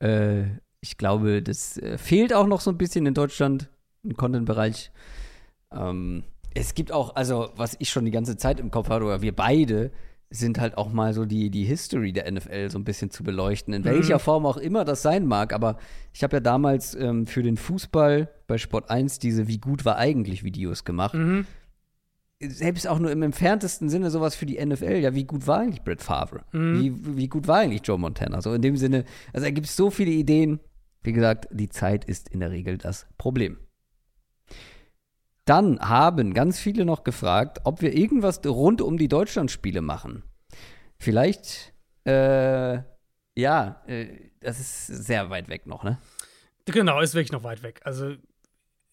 Äh, 0.00 0.44
ich 0.80 0.96
glaube, 0.96 1.42
das 1.42 1.76
äh, 1.78 1.98
fehlt 1.98 2.32
auch 2.32 2.46
noch 2.46 2.60
so 2.60 2.70
ein 2.70 2.78
bisschen 2.78 3.04
in 3.06 3.14
Deutschland 3.14 3.68
im 4.02 4.16
Content-Bereich. 4.16 4.92
Ähm, 5.72 6.22
es 6.54 6.74
gibt 6.74 6.92
auch, 6.92 7.16
also 7.16 7.50
was 7.56 7.76
ich 7.80 7.90
schon 7.90 8.04
die 8.04 8.10
ganze 8.10 8.36
Zeit 8.36 8.60
im 8.60 8.70
Kopf 8.70 8.88
hatte, 8.90 9.04
oder 9.04 9.22
wir 9.22 9.34
beide, 9.34 9.90
sind 10.32 10.60
halt 10.60 10.78
auch 10.78 10.92
mal 10.92 11.12
so 11.12 11.24
die, 11.24 11.50
die 11.50 11.64
History 11.64 12.12
der 12.12 12.30
NFL 12.30 12.70
so 12.70 12.78
ein 12.78 12.84
bisschen 12.84 13.10
zu 13.10 13.24
beleuchten, 13.24 13.74
in 13.74 13.84
welcher 13.84 14.14
Mhm. 14.14 14.20
Form 14.20 14.46
auch 14.46 14.56
immer 14.56 14.84
das 14.84 15.02
sein 15.02 15.26
mag. 15.26 15.52
Aber 15.52 15.76
ich 16.12 16.22
habe 16.22 16.36
ja 16.36 16.40
damals 16.40 16.94
ähm, 16.94 17.26
für 17.26 17.42
den 17.42 17.56
Fußball 17.56 18.28
bei 18.46 18.56
Sport 18.58 18.90
1 18.90 19.18
diese 19.18 19.48
Wie 19.48 19.58
gut 19.58 19.84
war 19.84 19.96
eigentlich 19.96 20.44
Videos 20.44 20.84
gemacht. 20.84 21.14
Mhm. 21.14 21.46
Selbst 22.42 22.86
auch 22.86 22.98
nur 22.98 23.10
im 23.10 23.22
entferntesten 23.22 23.90
Sinne 23.90 24.10
sowas 24.10 24.34
für 24.34 24.46
die 24.46 24.64
NFL. 24.64 24.96
Ja, 24.96 25.14
wie 25.14 25.24
gut 25.24 25.46
war 25.46 25.58
eigentlich 25.58 25.82
Brett 25.82 26.00
Favre? 26.00 26.42
Mhm. 26.52 26.80
Wie, 26.80 27.16
wie 27.18 27.28
gut 27.28 27.48
war 27.48 27.58
eigentlich 27.58 27.82
Joe 27.84 27.98
Montana? 27.98 28.40
So 28.40 28.54
in 28.54 28.62
dem 28.62 28.76
Sinne, 28.76 29.04
also 29.32 29.44
da 29.44 29.50
gibt 29.50 29.66
es 29.66 29.76
so 29.76 29.90
viele 29.90 30.12
Ideen. 30.12 30.60
Wie 31.02 31.12
gesagt, 31.12 31.48
die 31.50 31.68
Zeit 31.68 32.04
ist 32.04 32.28
in 32.28 32.40
der 32.40 32.50
Regel 32.50 32.78
das 32.78 33.06
Problem. 33.18 33.58
Dann 35.50 35.80
haben 35.80 36.32
ganz 36.32 36.60
viele 36.60 36.84
noch 36.84 37.02
gefragt, 37.02 37.62
ob 37.64 37.82
wir 37.82 37.92
irgendwas 37.92 38.40
rund 38.46 38.80
um 38.80 38.96
die 38.96 39.08
Deutschlandspiele 39.08 39.82
machen. 39.82 40.22
Vielleicht, 40.96 41.74
äh, 42.04 42.78
ja, 43.34 43.82
äh, 43.88 44.30
das 44.38 44.60
ist 44.60 44.86
sehr 44.86 45.28
weit 45.28 45.48
weg 45.48 45.66
noch, 45.66 45.82
ne? 45.82 45.98
Genau, 46.66 47.00
ist 47.00 47.14
wirklich 47.14 47.32
noch 47.32 47.42
weit 47.42 47.64
weg. 47.64 47.80
Also, 47.82 48.14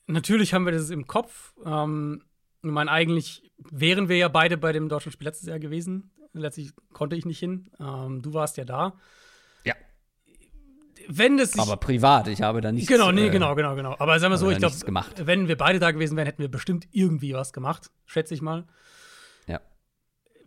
natürlich 0.08 0.56
haben 0.56 0.66
wir 0.66 0.72
das 0.72 0.90
im 0.90 1.06
Kopf. 1.06 1.54
Ähm, 1.64 2.24
ich 2.64 2.72
meine, 2.72 2.90
eigentlich 2.90 3.52
wären 3.60 4.10
wir 4.10 4.18
ja 4.18 4.28
beide 4.28 4.58
bei 4.58 4.72
dem 4.72 4.90
deutschen 4.90 5.12
Spiel 5.12 5.28
letztes 5.28 5.48
Jahr 5.48 5.60
gewesen. 5.60 6.10
Letztlich 6.34 6.72
konnte 6.92 7.16
ich 7.16 7.28
nicht 7.28 7.38
hin. 7.38 7.70
Ähm, 7.80 8.24
du 8.24 8.34
warst 8.34 8.58
ja 8.58 8.66
da. 8.66 8.98
Wenn 11.08 11.38
das 11.38 11.54
sich 11.54 11.62
Aber 11.62 11.78
privat, 11.78 12.28
ich 12.28 12.42
habe 12.42 12.62
da 12.62 12.72
nichts. 12.72 12.90
Genau, 12.90 13.12
nee, 13.12 13.28
äh, 13.28 13.30
genau, 13.30 13.56
genau, 13.56 13.76
genau. 13.76 13.96
Aber 14.00 14.20
sagen 14.20 14.34
wir 14.34 14.38
so, 14.38 14.50
ich 14.52 14.58
glaube, 14.58 14.76
wenn 15.18 15.48
wir 15.48 15.58
beide 15.58 15.80
da 15.80 15.92
gewesen 15.92 16.18
wären, 16.18 16.26
hätten 16.26 16.42
wir 16.42 16.52
bestimmt 16.52 16.88
irgendwie 16.92 17.34
was 17.34 17.54
gemacht, 17.54 17.92
schätze 18.06 18.34
ich 18.34 18.42
mal. 18.42 18.66
Ja. 19.48 19.62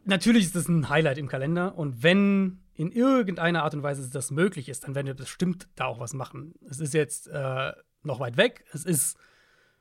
Natürlich 0.04 0.44
ist 0.44 0.56
das 0.56 0.68
ein 0.68 0.88
Highlight 0.88 1.18
im 1.18 1.28
Kalender 1.28 1.76
und 1.76 2.02
wenn 2.02 2.60
in 2.74 2.92
irgendeiner 2.92 3.62
Art 3.62 3.74
und 3.74 3.82
Weise 3.82 4.08
das 4.10 4.30
möglich 4.30 4.68
ist, 4.68 4.84
dann 4.84 4.94
werden 4.94 5.06
wir 5.06 5.14
bestimmt 5.14 5.68
da 5.74 5.86
auch 5.86 6.00
was 6.00 6.14
machen. 6.14 6.54
Es 6.68 6.80
ist 6.80 6.94
jetzt 6.94 7.28
äh, 7.28 7.72
noch 8.02 8.20
weit 8.20 8.36
weg. 8.36 8.64
Es 8.72 8.84
ist 8.84 9.18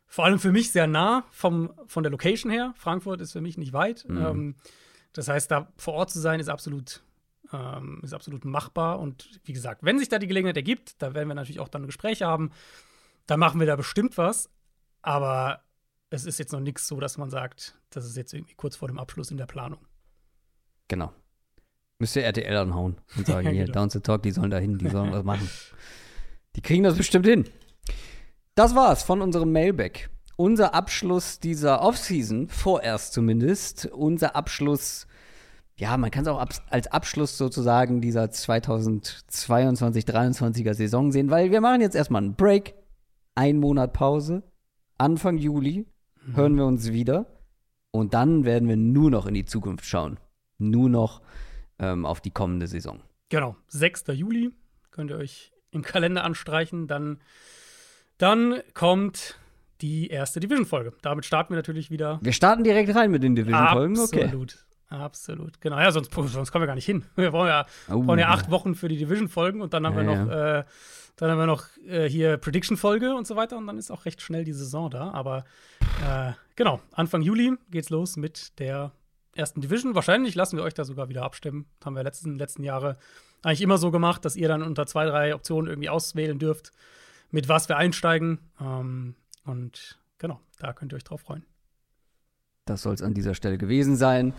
vor 0.06 0.26
allem 0.26 0.40
für 0.40 0.52
mich 0.52 0.72
sehr 0.72 0.88
nah 0.88 1.24
vom, 1.32 1.72
von 1.86 2.04
der 2.04 2.12
Location 2.12 2.52
her. 2.52 2.74
Frankfurt 2.76 3.22
ist 3.22 3.32
für 3.32 3.42
mich 3.42 3.58
nicht 3.58 3.74
weit. 3.74 4.06
Mhm. 4.08 4.18
Ähm, 4.18 4.56
das 5.14 5.28
heißt, 5.28 5.50
da 5.50 5.72
vor 5.78 5.94
Ort 5.94 6.10
zu 6.10 6.20
sein, 6.20 6.40
ist 6.40 6.50
absolut, 6.50 7.02
ähm, 7.54 8.00
ist 8.04 8.14
absolut 8.14 8.46
machbar. 8.46 9.00
Und 9.00 9.40
wie 9.44 9.54
gesagt, 9.54 9.84
wenn 9.84 10.00
sich 10.00 10.10
da 10.10 10.20
die 10.20 10.28
Gelegenheit 10.28 10.58
ergibt, 10.58 11.02
da 11.02 11.14
werden 11.14 11.28
wir 11.28 11.36
natürlich 11.36 11.60
auch 11.60 11.68
dann 11.68 11.86
Gespräche 11.86 12.26
haben. 12.26 12.52
Dann 13.26 13.40
machen 13.40 13.60
wir 13.60 13.68
da 13.68 13.76
bestimmt 13.76 14.18
was. 14.18 14.50
Aber 15.02 15.62
es 16.10 16.26
ist 16.26 16.40
jetzt 16.40 16.52
noch 16.52 16.60
nichts 16.60 16.88
so, 16.88 17.00
dass 17.00 17.18
man 17.18 17.30
sagt, 17.30 17.78
das 17.90 18.06
ist 18.06 18.18
jetzt 18.18 18.34
irgendwie 18.34 18.56
kurz 18.56 18.76
vor 18.76 18.88
dem 18.88 19.00
Abschluss 19.00 19.32
in 19.32 19.38
der 19.38 19.46
Planung. 19.46 19.80
Genau. 20.88 21.14
Müsste 22.00 22.24
RTL 22.24 22.56
anhauen 22.56 23.00
und 23.16 23.28
sagen, 23.28 23.46
Ja, 23.48 23.54
hier, 23.54 23.66
genau. 23.66 23.80
Down 23.80 23.90
to 23.90 24.00
Talk, 24.00 24.24
die 24.24 24.32
sollen 24.32 24.52
da 24.52 24.58
hin, 24.58 24.78
die 24.78 24.90
sollen 24.90 25.12
was 25.12 25.24
machen. 25.24 25.50
Die 26.56 26.62
kriegen 26.62 26.84
das 26.84 26.98
bestimmt 26.98 27.26
hin. 27.26 27.46
Das 28.56 28.76
war's 28.76 29.04
von 29.04 29.22
unserem 29.22 29.52
Mailback. 29.52 30.10
Unser 30.36 30.74
Abschluss 30.74 31.40
dieser 31.40 31.82
Offseason, 31.82 32.48
vorerst 32.48 33.14
zumindest, 33.14 33.88
unser 33.88 34.36
Abschluss, 34.36 35.06
ja, 35.80 35.98
man 35.98 36.12
kann 36.12 36.22
es 36.24 36.28
auch 36.28 36.46
als 36.70 36.88
Abschluss 36.88 37.38
sozusagen 37.38 38.02
dieser 38.02 38.26
2022-23er 38.26 40.74
Saison 40.74 41.14
sehen, 41.14 41.30
weil 41.30 41.52
wir 41.52 41.62
machen 41.62 41.80
jetzt 41.80 41.96
erstmal 41.96 42.22
einen 42.22 42.36
Break, 42.36 42.76
einen 43.34 43.60
Monat 43.60 43.94
Pause, 43.94 44.44
Anfang 44.98 45.38
Juli 45.38 45.86
hören 46.34 46.58
wir 46.58 46.66
uns 46.66 46.92
wieder 46.92 47.28
und 47.92 48.14
dann 48.14 48.44
werden 48.44 48.68
wir 48.68 48.76
nur 48.76 49.10
noch 49.10 49.26
in 49.26 49.34
die 49.34 49.46
Zukunft 49.46 49.86
schauen. 49.86 50.20
Nur 50.58 50.90
noch 50.90 51.22
ähm, 51.80 52.06
auf 52.06 52.20
die 52.20 52.32
kommende 52.32 52.68
Saison. 52.68 53.00
Genau, 53.30 53.56
6. 53.70 54.04
Juli 54.08 54.52
könnt 54.92 55.12
ihr 55.12 55.18
euch 55.18 55.54
im 55.72 55.82
Kalender 55.82 56.26
anstreichen. 56.26 56.88
Dann, 56.88 57.22
dann 58.18 58.56
kommt 58.74 59.40
die 59.80 60.08
erste 60.08 60.42
Division-Folge. 60.42 60.92
Damit 61.02 61.26
starten 61.26 61.54
wir 61.54 61.58
natürlich 61.58 61.90
wieder. 61.90 62.20
Wir 62.22 62.34
starten 62.34 62.66
direkt 62.66 62.94
rein 62.94 63.12
mit 63.12 63.24
den 63.24 63.38
Division-Folgen, 63.38 63.98
okay. 63.98 64.30
Absolut. 64.90 65.62
Genau, 65.62 65.80
ja, 65.80 65.92
sonst, 65.92 66.12
sonst 66.12 66.52
kommen 66.52 66.64
wir 66.64 66.68
gar 66.68 66.76
nicht 66.76 66.86
hin. 66.86 67.06
Wir 67.16 67.32
brauchen 67.32 67.48
ja, 67.48 67.66
Oh, 67.90 68.02
brauchen 68.02 68.20
ja 68.20 68.30
acht 68.30 68.50
Wochen 68.50 68.74
für 68.76 68.88
die 68.88 68.98
Division-Folgen 68.98 69.62
und 69.62 69.74
dann 69.74 69.86
haben 69.86 69.96
wir 69.96 70.04
Ja, 70.04 70.26
noch, 70.26 70.32
äh, 70.32 70.64
dann 71.16 71.32
haben 71.32 71.38
wir 71.38 71.46
noch 71.46 71.66
äh, 71.86 72.10
hier 72.10 72.38
Prediction-Folge 72.38 73.14
und 73.14 73.28
so 73.28 73.36
weiter 73.36 73.58
und 73.58 73.68
dann 73.68 73.78
ist 73.78 73.92
auch 73.92 74.06
recht 74.06 74.22
schnell 74.22 74.44
die 74.44 74.54
Saison 74.54 74.90
da. 74.90 75.12
Aber 75.12 75.46
äh, 76.08 76.32
genau, 76.56 76.82
Anfang 76.92 77.22
Juli 77.22 77.54
geht's 77.70 77.92
los 77.92 78.18
mit 78.18 78.58
der 78.60 78.92
ersten 79.36 79.62
Division. 79.62 79.94
Wahrscheinlich 79.94 80.34
lassen 80.34 80.58
wir 80.58 80.64
euch 80.64 80.74
da 80.74 80.84
sogar 80.86 81.08
wieder 81.08 81.24
abstimmen. 81.24 81.68
Haben 81.86 81.96
wir 81.96 82.04
letzten, 82.04 82.40
letzten 82.40 82.64
Jahre 82.64 82.98
eigentlich 83.44 83.62
immer 83.62 83.78
so 83.78 83.92
gemacht, 83.92 84.26
dass 84.26 84.36
ihr 84.36 84.48
dann 84.48 84.64
unter 84.64 84.86
zwei, 84.88 85.06
drei 85.06 85.36
Optionen 85.36 85.70
irgendwie 85.70 85.90
auswählen 85.90 86.40
dürft, 86.40 86.72
mit 87.32 87.48
was 87.48 87.70
wir 87.70 87.78
einsteigen. 87.78 88.40
Ähm, 88.60 89.16
und 89.46 90.00
genau, 90.18 90.40
da 90.58 90.74
könnt 90.74 90.94
ihr 90.94 90.96
euch 90.96 91.04
drauf 91.04 91.22
freuen. 91.22 91.46
Das 92.66 92.82
soll 92.82 92.94
es 92.94 93.02
an 93.02 93.14
dieser 93.14 93.34
Stelle 93.36 93.58
gewesen 93.58 93.96
sein. 93.96 94.34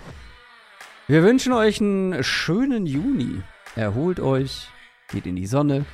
Wir 1.11 1.25
wünschen 1.25 1.53
euch 1.53 1.81
einen 1.81 2.23
schönen 2.23 2.87
Juni. 2.87 3.43
Erholt 3.75 4.21
euch, 4.21 4.69
geht 5.11 5.27
in 5.27 5.35
die 5.35 5.47
Sonne 5.47 5.85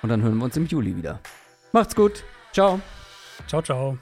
und 0.00 0.08
dann 0.08 0.22
hören 0.22 0.38
wir 0.38 0.44
uns 0.46 0.56
im 0.56 0.64
Juli 0.64 0.96
wieder. 0.96 1.20
Macht's 1.72 1.94
gut. 1.94 2.24
Ciao. 2.50 2.80
Ciao, 3.46 3.60
ciao. 3.60 3.98